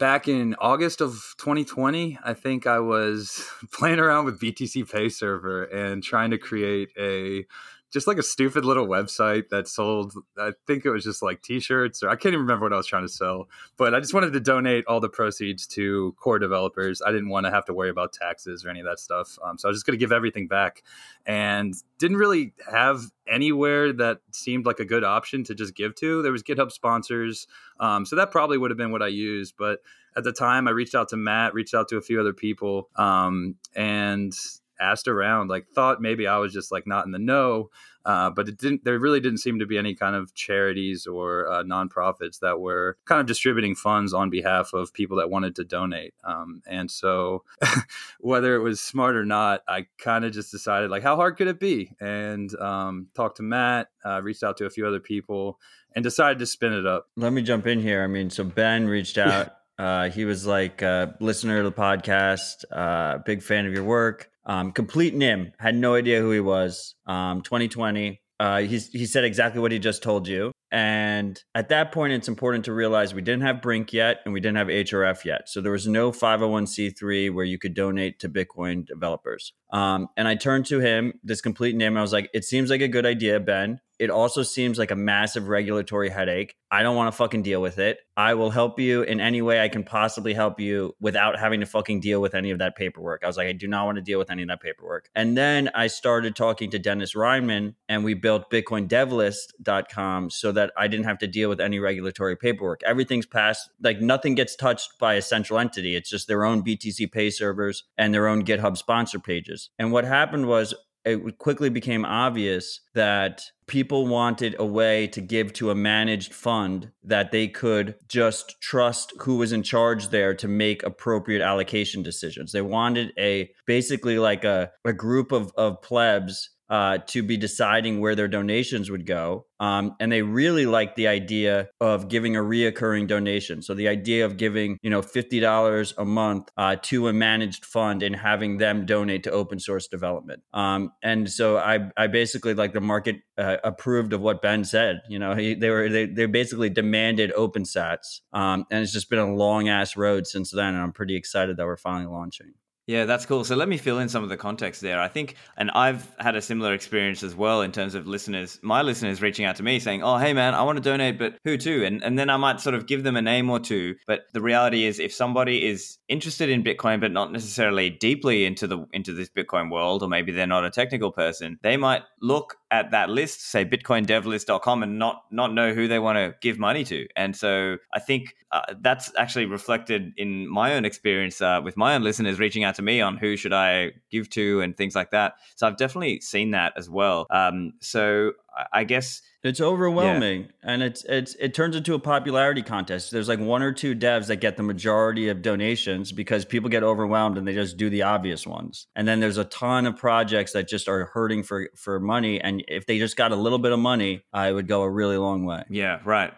back 0.00 0.26
in 0.26 0.56
August 0.58 1.02
of 1.02 1.34
2020, 1.38 2.18
I 2.24 2.34
think 2.34 2.66
I 2.66 2.80
was 2.80 3.46
playing 3.72 4.00
around 4.00 4.24
with 4.24 4.40
BTC 4.40 4.90
Pay 4.90 5.10
Server 5.10 5.64
and 5.64 6.02
trying 6.02 6.30
to 6.30 6.38
create 6.38 6.88
a 6.98 7.46
just 7.90 8.06
like 8.06 8.18
a 8.18 8.22
stupid 8.22 8.64
little 8.64 8.86
website 8.86 9.48
that 9.48 9.68
sold 9.68 10.12
i 10.38 10.52
think 10.66 10.84
it 10.84 10.90
was 10.90 11.04
just 11.04 11.22
like 11.22 11.42
t-shirts 11.42 12.02
or 12.02 12.08
i 12.08 12.14
can't 12.14 12.32
even 12.32 12.40
remember 12.40 12.64
what 12.64 12.72
i 12.72 12.76
was 12.76 12.86
trying 12.86 13.04
to 13.04 13.12
sell 13.12 13.48
but 13.76 13.94
i 13.94 14.00
just 14.00 14.14
wanted 14.14 14.32
to 14.32 14.40
donate 14.40 14.84
all 14.86 15.00
the 15.00 15.08
proceeds 15.08 15.66
to 15.66 16.14
core 16.18 16.38
developers. 16.38 17.02
I 17.04 17.10
didn't 17.10 17.28
want 17.28 17.46
to 17.46 17.50
have 17.50 17.64
to 17.66 17.74
worry 17.74 17.90
about 17.90 18.12
taxes 18.12 18.64
or 18.64 18.70
any 18.70 18.80
of 18.80 18.86
that 18.86 18.98
stuff 18.98 19.38
um, 19.44 19.58
so 19.58 19.68
i 19.68 19.70
was 19.70 19.78
just 19.78 19.86
going 19.86 19.98
to 19.98 20.02
give 20.02 20.12
everything 20.12 20.46
back 20.46 20.82
and 21.26 21.74
didn't 21.98 22.16
really 22.16 22.54
have 22.70 23.02
anywhere 23.28 23.92
that 23.92 24.20
seemed 24.32 24.66
like 24.66 24.80
a 24.80 24.84
good 24.84 25.04
option 25.04 25.44
to 25.44 25.54
just 25.54 25.76
give 25.76 25.94
to. 25.94 26.22
There 26.22 26.32
was 26.32 26.42
github 26.42 26.72
sponsors 26.72 27.46
um, 27.78 28.06
so 28.06 28.16
that 28.16 28.30
probably 28.30 28.58
would 28.58 28.70
have 28.70 28.78
been 28.78 28.92
what 28.92 29.02
i 29.02 29.08
used 29.08 29.54
but 29.58 29.80
at 30.16 30.24
the 30.24 30.32
time, 30.32 30.66
I 30.66 30.72
reached 30.72 30.94
out 30.94 31.08
to 31.10 31.16
Matt, 31.16 31.54
reached 31.54 31.74
out 31.74 31.88
to 31.88 31.96
a 31.96 32.00
few 32.00 32.20
other 32.20 32.32
people, 32.32 32.88
um, 32.96 33.56
and 33.74 34.32
asked 34.80 35.08
around. 35.08 35.48
Like, 35.48 35.68
thought 35.74 36.00
maybe 36.00 36.26
I 36.26 36.38
was 36.38 36.52
just 36.52 36.72
like 36.72 36.86
not 36.86 37.04
in 37.04 37.12
the 37.12 37.18
know, 37.18 37.70
uh, 38.04 38.30
but 38.30 38.48
it 38.48 38.58
didn't. 38.58 38.84
There 38.84 38.98
really 38.98 39.20
didn't 39.20 39.38
seem 39.38 39.58
to 39.58 39.66
be 39.66 39.76
any 39.76 39.94
kind 39.94 40.16
of 40.16 40.34
charities 40.34 41.06
or 41.06 41.50
uh, 41.50 41.62
nonprofits 41.62 42.40
that 42.40 42.60
were 42.60 42.96
kind 43.04 43.20
of 43.20 43.26
distributing 43.26 43.74
funds 43.74 44.14
on 44.14 44.30
behalf 44.30 44.72
of 44.72 44.92
people 44.92 45.18
that 45.18 45.30
wanted 45.30 45.56
to 45.56 45.64
donate. 45.64 46.14
Um, 46.24 46.62
and 46.66 46.90
so, 46.90 47.44
whether 48.20 48.54
it 48.56 48.60
was 48.60 48.80
smart 48.80 49.16
or 49.16 49.24
not, 49.24 49.62
I 49.68 49.86
kind 49.98 50.24
of 50.24 50.32
just 50.32 50.50
decided 50.50 50.90
like, 50.90 51.02
how 51.02 51.16
hard 51.16 51.36
could 51.36 51.48
it 51.48 51.60
be? 51.60 51.92
And 52.00 52.54
um, 52.58 53.08
talked 53.14 53.36
to 53.36 53.42
Matt, 53.42 53.88
uh, 54.04 54.22
reached 54.22 54.42
out 54.42 54.56
to 54.58 54.66
a 54.66 54.70
few 54.70 54.86
other 54.86 55.00
people, 55.00 55.58
and 55.94 56.02
decided 56.02 56.38
to 56.38 56.46
spin 56.46 56.72
it 56.72 56.86
up. 56.86 57.06
Let 57.16 57.32
me 57.32 57.42
jump 57.42 57.66
in 57.66 57.80
here. 57.80 58.02
I 58.02 58.06
mean, 58.06 58.30
so 58.30 58.44
Ben 58.44 58.86
reached 58.86 59.18
out. 59.18 59.56
Uh, 59.78 60.10
he 60.10 60.26
was 60.26 60.46
like 60.46 60.82
a 60.82 61.16
listener 61.20 61.62
to 61.62 61.70
the 61.70 61.72
podcast, 61.72 62.64
uh, 62.70 63.16
big 63.18 63.42
fan 63.42 63.64
of 63.64 63.72
your 63.72 63.82
work. 63.84 64.30
Um, 64.46 64.72
complete 64.72 65.14
nim, 65.14 65.52
had 65.58 65.74
no 65.74 65.94
idea 65.94 66.20
who 66.20 66.30
he 66.30 66.40
was. 66.40 66.94
Um, 67.06 67.42
2020. 67.42 68.20
Uh, 68.38 68.60
he's, 68.60 68.88
he 68.88 69.04
said 69.04 69.22
exactly 69.24 69.60
what 69.60 69.70
he 69.70 69.78
just 69.78 70.02
told 70.02 70.26
you. 70.26 70.50
And 70.72 71.42
at 71.54 71.68
that 71.70 71.92
point, 71.92 72.12
it's 72.12 72.28
important 72.28 72.64
to 72.66 72.72
realize 72.72 73.12
we 73.12 73.22
didn't 73.22 73.42
have 73.42 73.60
Brink 73.60 73.92
yet 73.92 74.20
and 74.24 74.32
we 74.32 74.40
didn't 74.40 74.56
have 74.56 74.68
HRF 74.68 75.24
yet. 75.24 75.48
So 75.48 75.60
there 75.60 75.72
was 75.72 75.86
no 75.86 76.12
501c3 76.12 77.34
where 77.34 77.44
you 77.44 77.58
could 77.58 77.74
donate 77.74 78.20
to 78.20 78.28
Bitcoin 78.28 78.86
developers. 78.86 79.52
Um, 79.72 80.08
and 80.16 80.28
I 80.28 80.36
turned 80.36 80.66
to 80.66 80.78
him, 80.78 81.14
this 81.24 81.40
complete 81.40 81.74
name. 81.74 81.96
I 81.96 82.02
was 82.02 82.12
like, 82.12 82.30
it 82.32 82.44
seems 82.44 82.70
like 82.70 82.80
a 82.80 82.88
good 82.88 83.04
idea, 83.04 83.40
Ben. 83.40 83.80
It 84.00 84.08
also 84.08 84.42
seems 84.42 84.78
like 84.78 84.90
a 84.90 84.96
massive 84.96 85.48
regulatory 85.48 86.08
headache. 86.08 86.56
I 86.70 86.82
don't 86.82 86.96
want 86.96 87.12
to 87.12 87.16
fucking 87.16 87.42
deal 87.42 87.60
with 87.60 87.78
it. 87.78 87.98
I 88.16 88.32
will 88.32 88.48
help 88.48 88.80
you 88.80 89.02
in 89.02 89.20
any 89.20 89.42
way 89.42 89.60
I 89.60 89.68
can 89.68 89.84
possibly 89.84 90.32
help 90.32 90.58
you 90.58 90.94
without 91.00 91.38
having 91.38 91.60
to 91.60 91.66
fucking 91.66 92.00
deal 92.00 92.22
with 92.22 92.34
any 92.34 92.50
of 92.50 92.60
that 92.60 92.76
paperwork. 92.76 93.22
I 93.22 93.26
was 93.26 93.36
like, 93.36 93.48
I 93.48 93.52
do 93.52 93.68
not 93.68 93.84
want 93.84 93.96
to 93.96 94.02
deal 94.02 94.18
with 94.18 94.30
any 94.30 94.40
of 94.40 94.48
that 94.48 94.62
paperwork. 94.62 95.10
And 95.14 95.36
then 95.36 95.68
I 95.74 95.88
started 95.88 96.34
talking 96.34 96.70
to 96.70 96.78
Dennis 96.78 97.14
Reimann 97.14 97.74
and 97.90 98.02
we 98.02 98.14
built 98.14 98.50
BitcoinDevList.com 98.50 100.30
so 100.30 100.50
that 100.52 100.72
I 100.78 100.88
didn't 100.88 101.04
have 101.04 101.18
to 101.18 101.26
deal 101.26 101.50
with 101.50 101.60
any 101.60 101.78
regulatory 101.78 102.36
paperwork. 102.36 102.82
Everything's 102.84 103.26
passed, 103.26 103.68
like 103.82 104.00
nothing 104.00 104.34
gets 104.34 104.56
touched 104.56 104.98
by 104.98 105.14
a 105.14 105.22
central 105.22 105.58
entity. 105.58 105.94
It's 105.94 106.08
just 106.08 106.26
their 106.26 106.46
own 106.46 106.62
BTC 106.62 107.12
Pay 107.12 107.28
servers 107.28 107.84
and 107.98 108.14
their 108.14 108.28
own 108.28 108.46
GitHub 108.46 108.78
sponsor 108.78 109.18
pages. 109.18 109.68
And 109.78 109.92
what 109.92 110.06
happened 110.06 110.46
was 110.46 110.74
it 111.04 111.38
quickly 111.38 111.70
became 111.70 112.04
obvious 112.04 112.80
that 112.94 113.42
people 113.66 114.06
wanted 114.06 114.56
a 114.58 114.64
way 114.64 115.06
to 115.06 115.20
give 115.20 115.52
to 115.54 115.70
a 115.70 115.74
managed 115.74 116.34
fund 116.34 116.90
that 117.04 117.30
they 117.30 117.46
could 117.48 117.94
just 118.08 118.60
trust 118.60 119.12
who 119.20 119.36
was 119.36 119.52
in 119.52 119.62
charge 119.62 120.08
there 120.08 120.34
to 120.34 120.48
make 120.48 120.82
appropriate 120.82 121.42
allocation 121.42 122.02
decisions. 122.02 122.52
They 122.52 122.62
wanted 122.62 123.12
a 123.18 123.50
basically 123.66 124.18
like 124.18 124.44
a, 124.44 124.70
a 124.84 124.92
group 124.92 125.32
of, 125.32 125.52
of 125.56 125.80
plebs 125.82 126.50
uh, 126.70 126.98
to 127.08 127.22
be 127.22 127.36
deciding 127.36 128.00
where 128.00 128.14
their 128.14 128.28
donations 128.28 128.90
would 128.90 129.04
go. 129.04 129.46
Um, 129.58 129.96
and 130.00 130.10
they 130.10 130.22
really 130.22 130.64
liked 130.64 130.96
the 130.96 131.08
idea 131.08 131.68
of 131.80 132.08
giving 132.08 132.36
a 132.36 132.40
reoccurring 132.40 133.08
donation. 133.08 133.60
So 133.60 133.74
the 133.74 133.88
idea 133.88 134.24
of 134.24 134.38
giving, 134.38 134.78
you 134.80 134.88
know, 134.88 135.02
fifty 135.02 135.40
dollars 135.40 135.92
a 135.98 136.04
month 136.04 136.48
uh, 136.56 136.76
to 136.82 137.08
a 137.08 137.12
managed 137.12 137.66
fund 137.66 138.02
and 138.02 138.16
having 138.16 138.56
them 138.56 138.86
donate 138.86 139.24
to 139.24 139.30
open 139.30 139.58
source 139.58 139.88
development. 139.88 140.42
Um, 140.54 140.92
and 141.02 141.30
so 141.30 141.58
I, 141.58 141.90
I 141.96 142.06
basically 142.06 142.54
like 142.54 142.72
the 142.72 142.80
market 142.80 143.16
uh, 143.36 143.58
approved 143.62 144.14
of 144.14 144.22
what 144.22 144.40
Ben 144.40 144.64
said. 144.64 145.02
You 145.10 145.18
know, 145.18 145.34
he, 145.34 145.54
they 145.54 145.68
were 145.68 145.90
they, 145.90 146.06
they 146.06 146.26
basically 146.26 146.70
demanded 146.70 147.32
open 147.32 147.64
sats, 147.64 148.20
um, 148.32 148.64
and 148.70 148.82
it's 148.82 148.92
just 148.92 149.10
been 149.10 149.18
a 149.18 149.34
long 149.34 149.68
ass 149.68 149.96
road 149.96 150.26
since 150.26 150.52
then. 150.52 150.74
And 150.74 150.82
I'm 150.82 150.92
pretty 150.92 151.16
excited 151.16 151.58
that 151.58 151.66
we're 151.66 151.76
finally 151.76 152.06
launching. 152.06 152.54
Yeah, 152.90 153.04
that's 153.04 153.24
cool. 153.24 153.44
So 153.44 153.54
let 153.54 153.68
me 153.68 153.76
fill 153.76 154.00
in 154.00 154.08
some 154.08 154.24
of 154.24 154.30
the 154.30 154.36
context 154.36 154.80
there. 154.80 155.00
I 155.00 155.06
think, 155.06 155.36
and 155.56 155.70
I've 155.70 156.12
had 156.18 156.34
a 156.34 156.42
similar 156.42 156.74
experience 156.74 157.22
as 157.22 157.36
well 157.36 157.62
in 157.62 157.70
terms 157.70 157.94
of 157.94 158.08
listeners, 158.08 158.58
my 158.62 158.82
listeners 158.82 159.22
reaching 159.22 159.44
out 159.44 159.54
to 159.56 159.62
me 159.62 159.78
saying, 159.78 160.02
"Oh, 160.02 160.16
hey 160.16 160.32
man, 160.32 160.54
I 160.54 160.62
want 160.64 160.76
to 160.78 160.82
donate, 160.82 161.16
but 161.16 161.36
who 161.44 161.56
to?" 161.56 161.84
And 161.86 162.02
and 162.02 162.18
then 162.18 162.28
I 162.28 162.36
might 162.36 162.60
sort 162.60 162.74
of 162.74 162.88
give 162.88 163.04
them 163.04 163.14
a 163.14 163.22
name 163.22 163.48
or 163.48 163.60
two. 163.60 163.94
But 164.08 164.22
the 164.32 164.40
reality 164.40 164.86
is, 164.86 164.98
if 164.98 165.14
somebody 165.14 165.64
is 165.68 165.98
interested 166.10 166.50
in 166.50 166.62
Bitcoin 166.62 167.00
but 167.00 167.12
not 167.12 167.32
necessarily 167.32 167.88
deeply 167.88 168.44
into 168.44 168.66
the 168.66 168.84
into 168.92 169.14
this 169.14 169.30
Bitcoin 169.30 169.70
world, 169.70 170.02
or 170.02 170.08
maybe 170.08 170.32
they're 170.32 170.46
not 170.46 170.64
a 170.64 170.70
technical 170.70 171.12
person, 171.12 171.58
they 171.62 171.76
might 171.76 172.02
look 172.20 172.56
at 172.70 172.90
that 172.90 173.08
list, 173.08 173.48
say 173.48 173.64
bitcoindevlist.com, 173.64 174.82
and 174.82 174.98
not 174.98 175.22
not 175.30 175.54
know 175.54 175.72
who 175.72 175.88
they 175.88 175.98
want 175.98 176.16
to 176.16 176.34
give 176.40 176.58
money 176.58 176.84
to. 176.84 177.06
And 177.16 177.34
so 177.34 177.78
I 177.94 178.00
think 178.00 178.34
uh, 178.52 178.74
that's 178.80 179.12
actually 179.16 179.46
reflected 179.46 180.12
in 180.16 180.48
my 180.48 180.74
own 180.74 180.84
experience 180.84 181.40
uh, 181.40 181.60
with 181.62 181.76
my 181.76 181.94
own 181.94 182.02
listeners 182.02 182.40
reaching 182.40 182.64
out 182.64 182.74
to 182.74 182.82
me 182.82 183.00
on 183.00 183.16
who 183.16 183.36
should 183.36 183.52
I 183.52 183.92
give 184.10 184.28
to 184.30 184.60
and 184.60 184.76
things 184.76 184.96
like 184.96 185.12
that. 185.12 185.34
So 185.54 185.68
I've 185.68 185.76
definitely 185.76 186.20
seen 186.20 186.50
that 186.50 186.72
as 186.76 186.90
well. 186.90 187.26
Um, 187.30 187.74
so 187.80 188.32
I 188.72 188.84
guess 188.84 189.22
it's 189.42 189.60
overwhelming, 189.60 190.42
yeah. 190.42 190.48
and 190.62 190.82
it's 190.82 191.04
it's 191.04 191.34
it 191.36 191.54
turns 191.54 191.76
into 191.76 191.94
a 191.94 191.98
popularity 191.98 192.62
contest. 192.62 193.10
There's 193.10 193.28
like 193.28 193.38
one 193.38 193.62
or 193.62 193.72
two 193.72 193.94
devs 193.94 194.26
that 194.26 194.36
get 194.36 194.56
the 194.56 194.62
majority 194.62 195.28
of 195.28 195.42
donations 195.42 196.12
because 196.12 196.44
people 196.44 196.68
get 196.68 196.82
overwhelmed 196.82 197.38
and 197.38 197.46
they 197.46 197.54
just 197.54 197.76
do 197.76 197.88
the 197.88 198.02
obvious 198.02 198.46
ones. 198.46 198.86
And 198.94 199.06
then 199.06 199.20
there's 199.20 199.38
a 199.38 199.44
ton 199.44 199.86
of 199.86 199.96
projects 199.96 200.52
that 200.52 200.68
just 200.68 200.88
are 200.88 201.06
hurting 201.06 201.42
for 201.42 201.70
for 201.76 202.00
money, 202.00 202.40
and 202.40 202.64
if 202.68 202.86
they 202.86 202.98
just 202.98 203.16
got 203.16 203.32
a 203.32 203.36
little 203.36 203.58
bit 203.58 203.72
of 203.72 203.78
money, 203.78 204.24
uh, 204.34 204.46
it 204.50 204.52
would 204.52 204.68
go 204.68 204.82
a 204.82 204.90
really 204.90 205.16
long 205.16 205.44
way. 205.44 205.64
Yeah, 205.70 206.00
right. 206.04 206.32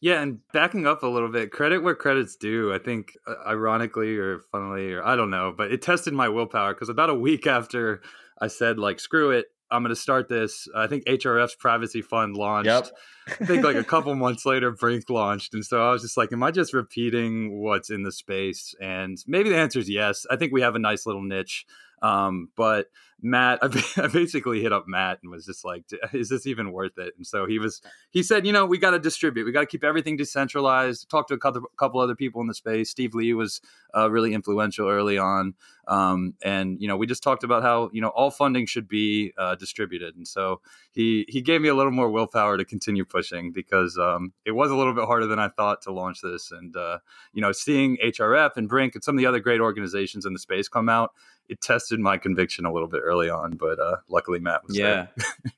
Yeah, 0.00 0.22
and 0.22 0.38
backing 0.52 0.86
up 0.86 1.02
a 1.02 1.08
little 1.08 1.28
bit, 1.28 1.50
credit 1.50 1.82
where 1.82 1.96
credit's 1.96 2.36
due. 2.36 2.72
I 2.72 2.78
think, 2.78 3.16
uh, 3.26 3.34
ironically 3.46 4.16
or 4.16 4.40
funnily, 4.52 4.92
or 4.92 5.04
I 5.04 5.16
don't 5.16 5.30
know, 5.30 5.52
but 5.56 5.72
it 5.72 5.82
tested 5.82 6.14
my 6.14 6.28
willpower 6.28 6.72
because 6.72 6.88
about 6.88 7.10
a 7.10 7.14
week 7.14 7.46
after 7.46 8.00
I 8.40 8.46
said 8.46 8.78
like 8.78 9.00
screw 9.00 9.32
it, 9.32 9.46
I'm 9.70 9.82
going 9.82 9.94
to 9.94 10.00
start 10.00 10.28
this. 10.28 10.68
I 10.74 10.86
think 10.86 11.04
HRF's 11.04 11.54
privacy 11.54 12.02
fund 12.02 12.36
launched. 12.36 12.66
Yep. 12.66 12.88
I 13.40 13.44
think 13.44 13.64
like 13.64 13.76
a 13.76 13.84
couple 13.94 14.14
months 14.14 14.46
later, 14.46 14.70
Brink 14.70 15.10
launched, 15.10 15.54
and 15.54 15.64
so 15.64 15.86
I 15.86 15.92
was 15.92 16.02
just 16.02 16.16
like, 16.16 16.32
"Am 16.32 16.42
I 16.42 16.50
just 16.50 16.72
repeating 16.72 17.60
what's 17.60 17.90
in 17.90 18.02
the 18.02 18.12
space?" 18.12 18.74
And 18.80 19.18
maybe 19.26 19.50
the 19.50 19.56
answer 19.56 19.78
is 19.78 19.90
yes. 19.90 20.26
I 20.30 20.36
think 20.36 20.52
we 20.52 20.62
have 20.62 20.74
a 20.74 20.78
nice 20.80 21.06
little 21.06 21.22
niche. 21.22 21.66
Um, 22.02 22.50
but 22.56 22.86
Matt, 23.20 23.58
I, 23.96 24.06
basically 24.06 24.62
hit 24.62 24.72
up 24.72 24.84
Matt 24.86 25.18
and 25.22 25.30
was 25.30 25.44
just 25.44 25.64
like, 25.64 25.84
"Is 26.12 26.28
this 26.28 26.46
even 26.46 26.72
worth 26.72 26.98
it?" 26.98 27.14
And 27.16 27.26
so 27.26 27.46
he 27.46 27.58
was. 27.58 27.82
He 28.10 28.22
said, 28.22 28.46
"You 28.46 28.52
know, 28.52 28.64
we 28.64 28.78
got 28.78 28.90
to 28.92 28.98
distribute. 28.98 29.44
We 29.44 29.52
got 29.52 29.60
to 29.60 29.66
keep 29.66 29.82
everything 29.82 30.16
decentralized." 30.16 31.10
Talked 31.10 31.28
to 31.28 31.34
a 31.34 31.38
couple, 31.38 31.62
couple 31.76 32.00
other 32.00 32.14
people 32.14 32.40
in 32.40 32.46
the 32.46 32.54
space. 32.54 32.90
Steve 32.90 33.14
Lee 33.14 33.34
was 33.34 33.60
uh, 33.96 34.10
really 34.10 34.34
influential 34.34 34.88
early 34.88 35.18
on, 35.18 35.54
um, 35.88 36.34
and 36.44 36.80
you 36.80 36.86
know, 36.86 36.96
we 36.96 37.06
just 37.06 37.22
talked 37.22 37.42
about 37.42 37.62
how 37.62 37.90
you 37.92 38.00
know 38.00 38.08
all 38.08 38.30
funding 38.30 38.66
should 38.66 38.86
be 38.86 39.32
uh, 39.36 39.56
distributed. 39.56 40.14
And 40.14 40.26
so 40.26 40.60
he 40.92 41.24
he 41.28 41.40
gave 41.40 41.60
me 41.60 41.68
a 41.68 41.74
little 41.74 41.92
more 41.92 42.10
willpower 42.10 42.56
to 42.56 42.64
continue 42.64 43.04
pushing 43.04 43.50
because 43.50 43.98
um, 43.98 44.32
it 44.44 44.52
was 44.52 44.70
a 44.70 44.76
little 44.76 44.94
bit 44.94 45.04
harder 45.04 45.26
than 45.26 45.40
I 45.40 45.48
thought 45.48 45.82
to 45.82 45.92
launch 45.92 46.20
this. 46.20 46.52
And 46.52 46.76
uh, 46.76 46.98
you 47.32 47.42
know, 47.42 47.50
seeing 47.50 47.96
HRF 47.96 48.56
and 48.56 48.68
Brink 48.68 48.94
and 48.94 49.02
some 49.02 49.16
of 49.16 49.18
the 49.18 49.26
other 49.26 49.40
great 49.40 49.60
organizations 49.60 50.24
in 50.24 50.34
the 50.34 50.38
space 50.38 50.68
come 50.68 50.88
out 50.88 51.10
it 51.48 51.60
tested 51.60 52.00
my 52.00 52.18
conviction 52.18 52.64
a 52.64 52.72
little 52.72 52.88
bit 52.88 53.00
early 53.04 53.30
on, 53.30 53.56
but 53.56 53.78
uh, 53.78 53.96
luckily 54.08 54.38
Matt 54.38 54.62
was 54.66 54.76
yeah. 54.76 55.06
there. 55.14 55.52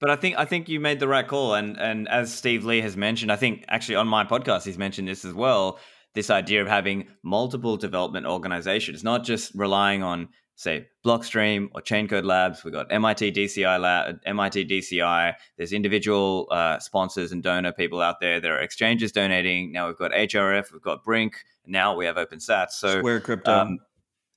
but 0.00 0.10
I 0.10 0.16
think 0.16 0.38
I 0.38 0.44
think 0.44 0.68
you 0.68 0.80
made 0.80 1.00
the 1.00 1.08
right 1.08 1.26
call, 1.26 1.54
and 1.54 1.78
and 1.78 2.08
as 2.08 2.32
Steve 2.32 2.64
Lee 2.64 2.80
has 2.80 2.96
mentioned, 2.96 3.32
I 3.32 3.36
think 3.36 3.64
actually 3.68 3.96
on 3.96 4.08
my 4.08 4.24
podcast 4.24 4.64
he's 4.64 4.78
mentioned 4.78 5.08
this 5.08 5.24
as 5.24 5.34
well. 5.34 5.78
This 6.12 6.28
idea 6.28 6.60
of 6.60 6.66
having 6.66 7.06
multiple 7.22 7.76
development 7.76 8.26
organizations, 8.26 9.04
not 9.04 9.24
just 9.24 9.54
relying 9.54 10.02
on 10.02 10.28
say 10.60 10.86
Blockstream 11.06 11.68
or 11.74 11.80
Chaincode 11.80 12.24
Labs. 12.24 12.64
We've 12.64 12.74
got 12.74 12.92
MIT 12.92 13.32
DCI 13.32 13.80
Lab, 13.80 14.20
MIT 14.26 14.66
DCI. 14.66 15.34
There's 15.56 15.72
individual 15.72 16.48
uh, 16.50 16.78
sponsors 16.80 17.32
and 17.32 17.42
donor 17.42 17.72
people 17.72 18.02
out 18.02 18.20
there. 18.20 18.40
There 18.40 18.56
are 18.56 18.60
exchanges 18.60 19.10
donating. 19.10 19.72
Now 19.72 19.86
we've 19.86 19.96
got 19.96 20.10
HRF, 20.10 20.70
we've 20.72 20.82
got 20.82 21.02
Brink. 21.02 21.44
Now 21.66 21.96
we 21.96 22.04
have 22.04 22.16
OpenSats. 22.16 22.72
So 22.72 22.98
Square 22.98 23.20
Crypto. 23.20 23.52
Um, 23.52 23.78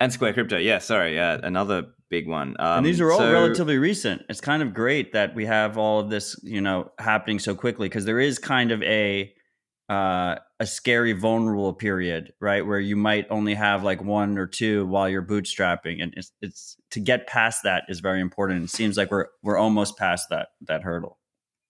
and 0.04 0.12
Square 0.12 0.34
Crypto, 0.34 0.58
yeah, 0.58 0.80
sorry, 0.80 1.16
yeah, 1.16 1.40
another 1.42 1.86
big 2.10 2.28
one. 2.28 2.58
Um, 2.60 2.80
and 2.80 2.86
these 2.86 3.00
are 3.00 3.10
all 3.10 3.20
so, 3.20 3.32
relatively 3.32 3.78
recent. 3.78 4.24
It's 4.28 4.42
kind 4.42 4.62
of 4.62 4.74
great 4.74 5.14
that 5.14 5.34
we 5.34 5.46
have 5.46 5.78
all 5.78 6.02
of 6.02 6.10
this, 6.10 6.36
you 6.44 6.60
know, 6.60 6.92
happening 7.00 7.40
so 7.40 7.56
quickly 7.56 7.88
because 7.88 8.04
there 8.04 8.20
is 8.20 8.38
kind 8.38 8.72
of 8.72 8.84
a 8.84 9.34
uh, 9.90 10.36
a 10.60 10.66
scary 10.66 11.14
vulnerable 11.14 11.74
period, 11.74 12.34
right, 12.42 12.66
where 12.66 12.80
you 12.80 12.98
might 12.98 13.28
only 13.30 13.54
have 13.54 13.84
like 13.84 14.04
one 14.04 14.38
or 14.38 14.46
two 14.46 14.86
while 14.88 15.08
you're 15.08 15.26
bootstrapping, 15.26 16.04
and 16.04 16.14
it's, 16.18 16.32
it's 16.42 16.78
to 16.92 17.00
get 17.00 17.28
past 17.28 17.64
that 17.64 17.84
is 17.88 18.02
very 18.02 18.20
important. 18.20 18.66
It 18.66 18.70
seems 18.72 18.98
like 18.98 19.10
we're 19.10 19.28
we're 19.42 19.58
almost 19.58 19.98
past 19.98 20.28
that 20.30 20.50
that 20.68 20.84
hurdle. 20.84 21.18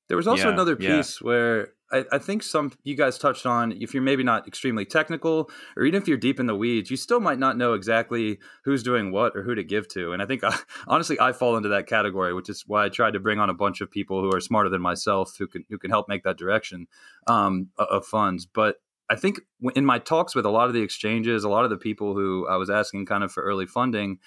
There 0.07 0.17
was 0.17 0.27
also 0.27 0.47
yeah, 0.47 0.53
another 0.53 0.75
piece 0.75 1.21
yeah. 1.21 1.27
where 1.27 1.67
I, 1.93 2.05
I, 2.13 2.17
think 2.17 2.43
some 2.43 2.73
you 2.83 2.95
guys 2.95 3.17
touched 3.17 3.45
on 3.45 3.71
if 3.73 3.93
you're 3.93 4.03
maybe 4.03 4.23
not 4.23 4.47
extremely 4.47 4.83
technical 4.83 5.49
or 5.77 5.83
even 5.83 6.01
if 6.01 6.07
you're 6.07 6.17
deep 6.17 6.39
in 6.39 6.47
the 6.47 6.55
weeds, 6.55 6.89
you 6.89 6.97
still 6.97 7.19
might 7.19 7.39
not 7.39 7.57
know 7.57 7.73
exactly 7.73 8.39
who's 8.65 8.83
doing 8.83 9.11
what 9.11 9.35
or 9.35 9.43
who 9.43 9.53
to 9.53 9.63
give 9.63 9.87
to. 9.89 10.11
And 10.11 10.21
I 10.21 10.25
think 10.25 10.43
I, 10.43 10.57
honestly 10.87 11.19
I 11.19 11.31
fall 11.31 11.55
into 11.55 11.69
that 11.69 11.87
category, 11.87 12.33
which 12.33 12.49
is 12.49 12.63
why 12.67 12.85
I 12.85 12.89
tried 12.89 13.13
to 13.13 13.19
bring 13.19 13.39
on 13.39 13.49
a 13.49 13.53
bunch 13.53 13.79
of 13.79 13.91
people 13.91 14.21
who 14.21 14.35
are 14.35 14.41
smarter 14.41 14.69
than 14.69 14.81
myself 14.81 15.35
who 15.37 15.47
can 15.47 15.65
who 15.69 15.77
can 15.77 15.91
help 15.91 16.09
make 16.09 16.23
that 16.23 16.37
direction 16.37 16.87
um, 17.27 17.69
of 17.77 18.05
funds. 18.05 18.45
But 18.45 18.77
I 19.09 19.15
think 19.15 19.41
in 19.75 19.85
my 19.85 19.99
talks 19.99 20.33
with 20.33 20.45
a 20.45 20.49
lot 20.49 20.67
of 20.67 20.73
the 20.73 20.81
exchanges, 20.81 21.43
a 21.43 21.49
lot 21.49 21.63
of 21.63 21.69
the 21.69 21.77
people 21.77 22.15
who 22.15 22.47
I 22.47 22.55
was 22.55 22.69
asking 22.69 23.05
kind 23.05 23.23
of 23.23 23.31
for 23.31 23.43
early 23.43 23.65
funding, 23.65 24.19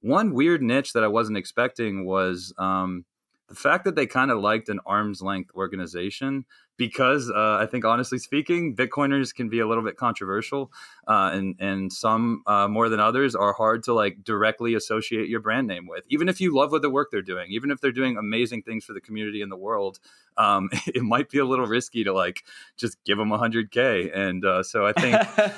one 0.00 0.32
weird 0.32 0.62
niche 0.62 0.94
that 0.94 1.04
I 1.04 1.08
wasn't 1.08 1.36
expecting 1.36 2.06
was 2.06 2.54
um, 2.56 3.04
the 3.48 3.54
fact 3.54 3.84
that 3.84 3.96
they 3.96 4.06
kind 4.06 4.30
of 4.30 4.38
liked 4.38 4.68
an 4.68 4.80
arm's 4.86 5.20
length 5.20 5.50
organization 5.54 6.46
because 6.80 7.30
uh, 7.30 7.58
I 7.60 7.66
think, 7.66 7.84
honestly 7.84 8.18
speaking, 8.18 8.74
Bitcoiners 8.74 9.34
can 9.34 9.50
be 9.50 9.60
a 9.60 9.68
little 9.68 9.84
bit 9.84 9.98
controversial, 9.98 10.72
uh, 11.06 11.28
and 11.30 11.54
and 11.58 11.92
some 11.92 12.42
uh, 12.46 12.68
more 12.68 12.88
than 12.88 12.98
others 12.98 13.34
are 13.34 13.52
hard 13.52 13.82
to 13.82 13.92
like 13.92 14.24
directly 14.24 14.72
associate 14.72 15.28
your 15.28 15.40
brand 15.40 15.66
name 15.66 15.86
with. 15.86 16.06
Even 16.08 16.26
if 16.26 16.40
you 16.40 16.56
love 16.56 16.72
what 16.72 16.80
the 16.80 16.88
work 16.88 17.10
they're 17.10 17.20
doing, 17.20 17.50
even 17.50 17.70
if 17.70 17.82
they're 17.82 17.92
doing 17.92 18.16
amazing 18.16 18.62
things 18.62 18.86
for 18.86 18.94
the 18.94 19.00
community 19.02 19.42
and 19.42 19.52
the 19.52 19.58
world, 19.58 20.00
um, 20.38 20.70
it 20.86 21.02
might 21.02 21.28
be 21.28 21.38
a 21.38 21.44
little 21.44 21.66
risky 21.66 22.02
to 22.02 22.14
like 22.14 22.44
just 22.78 22.96
give 23.04 23.18
them 23.18 23.28
100k. 23.28 24.16
And 24.16 24.42
uh, 24.42 24.62
so 24.62 24.86
I 24.86 24.94
think 24.94 25.16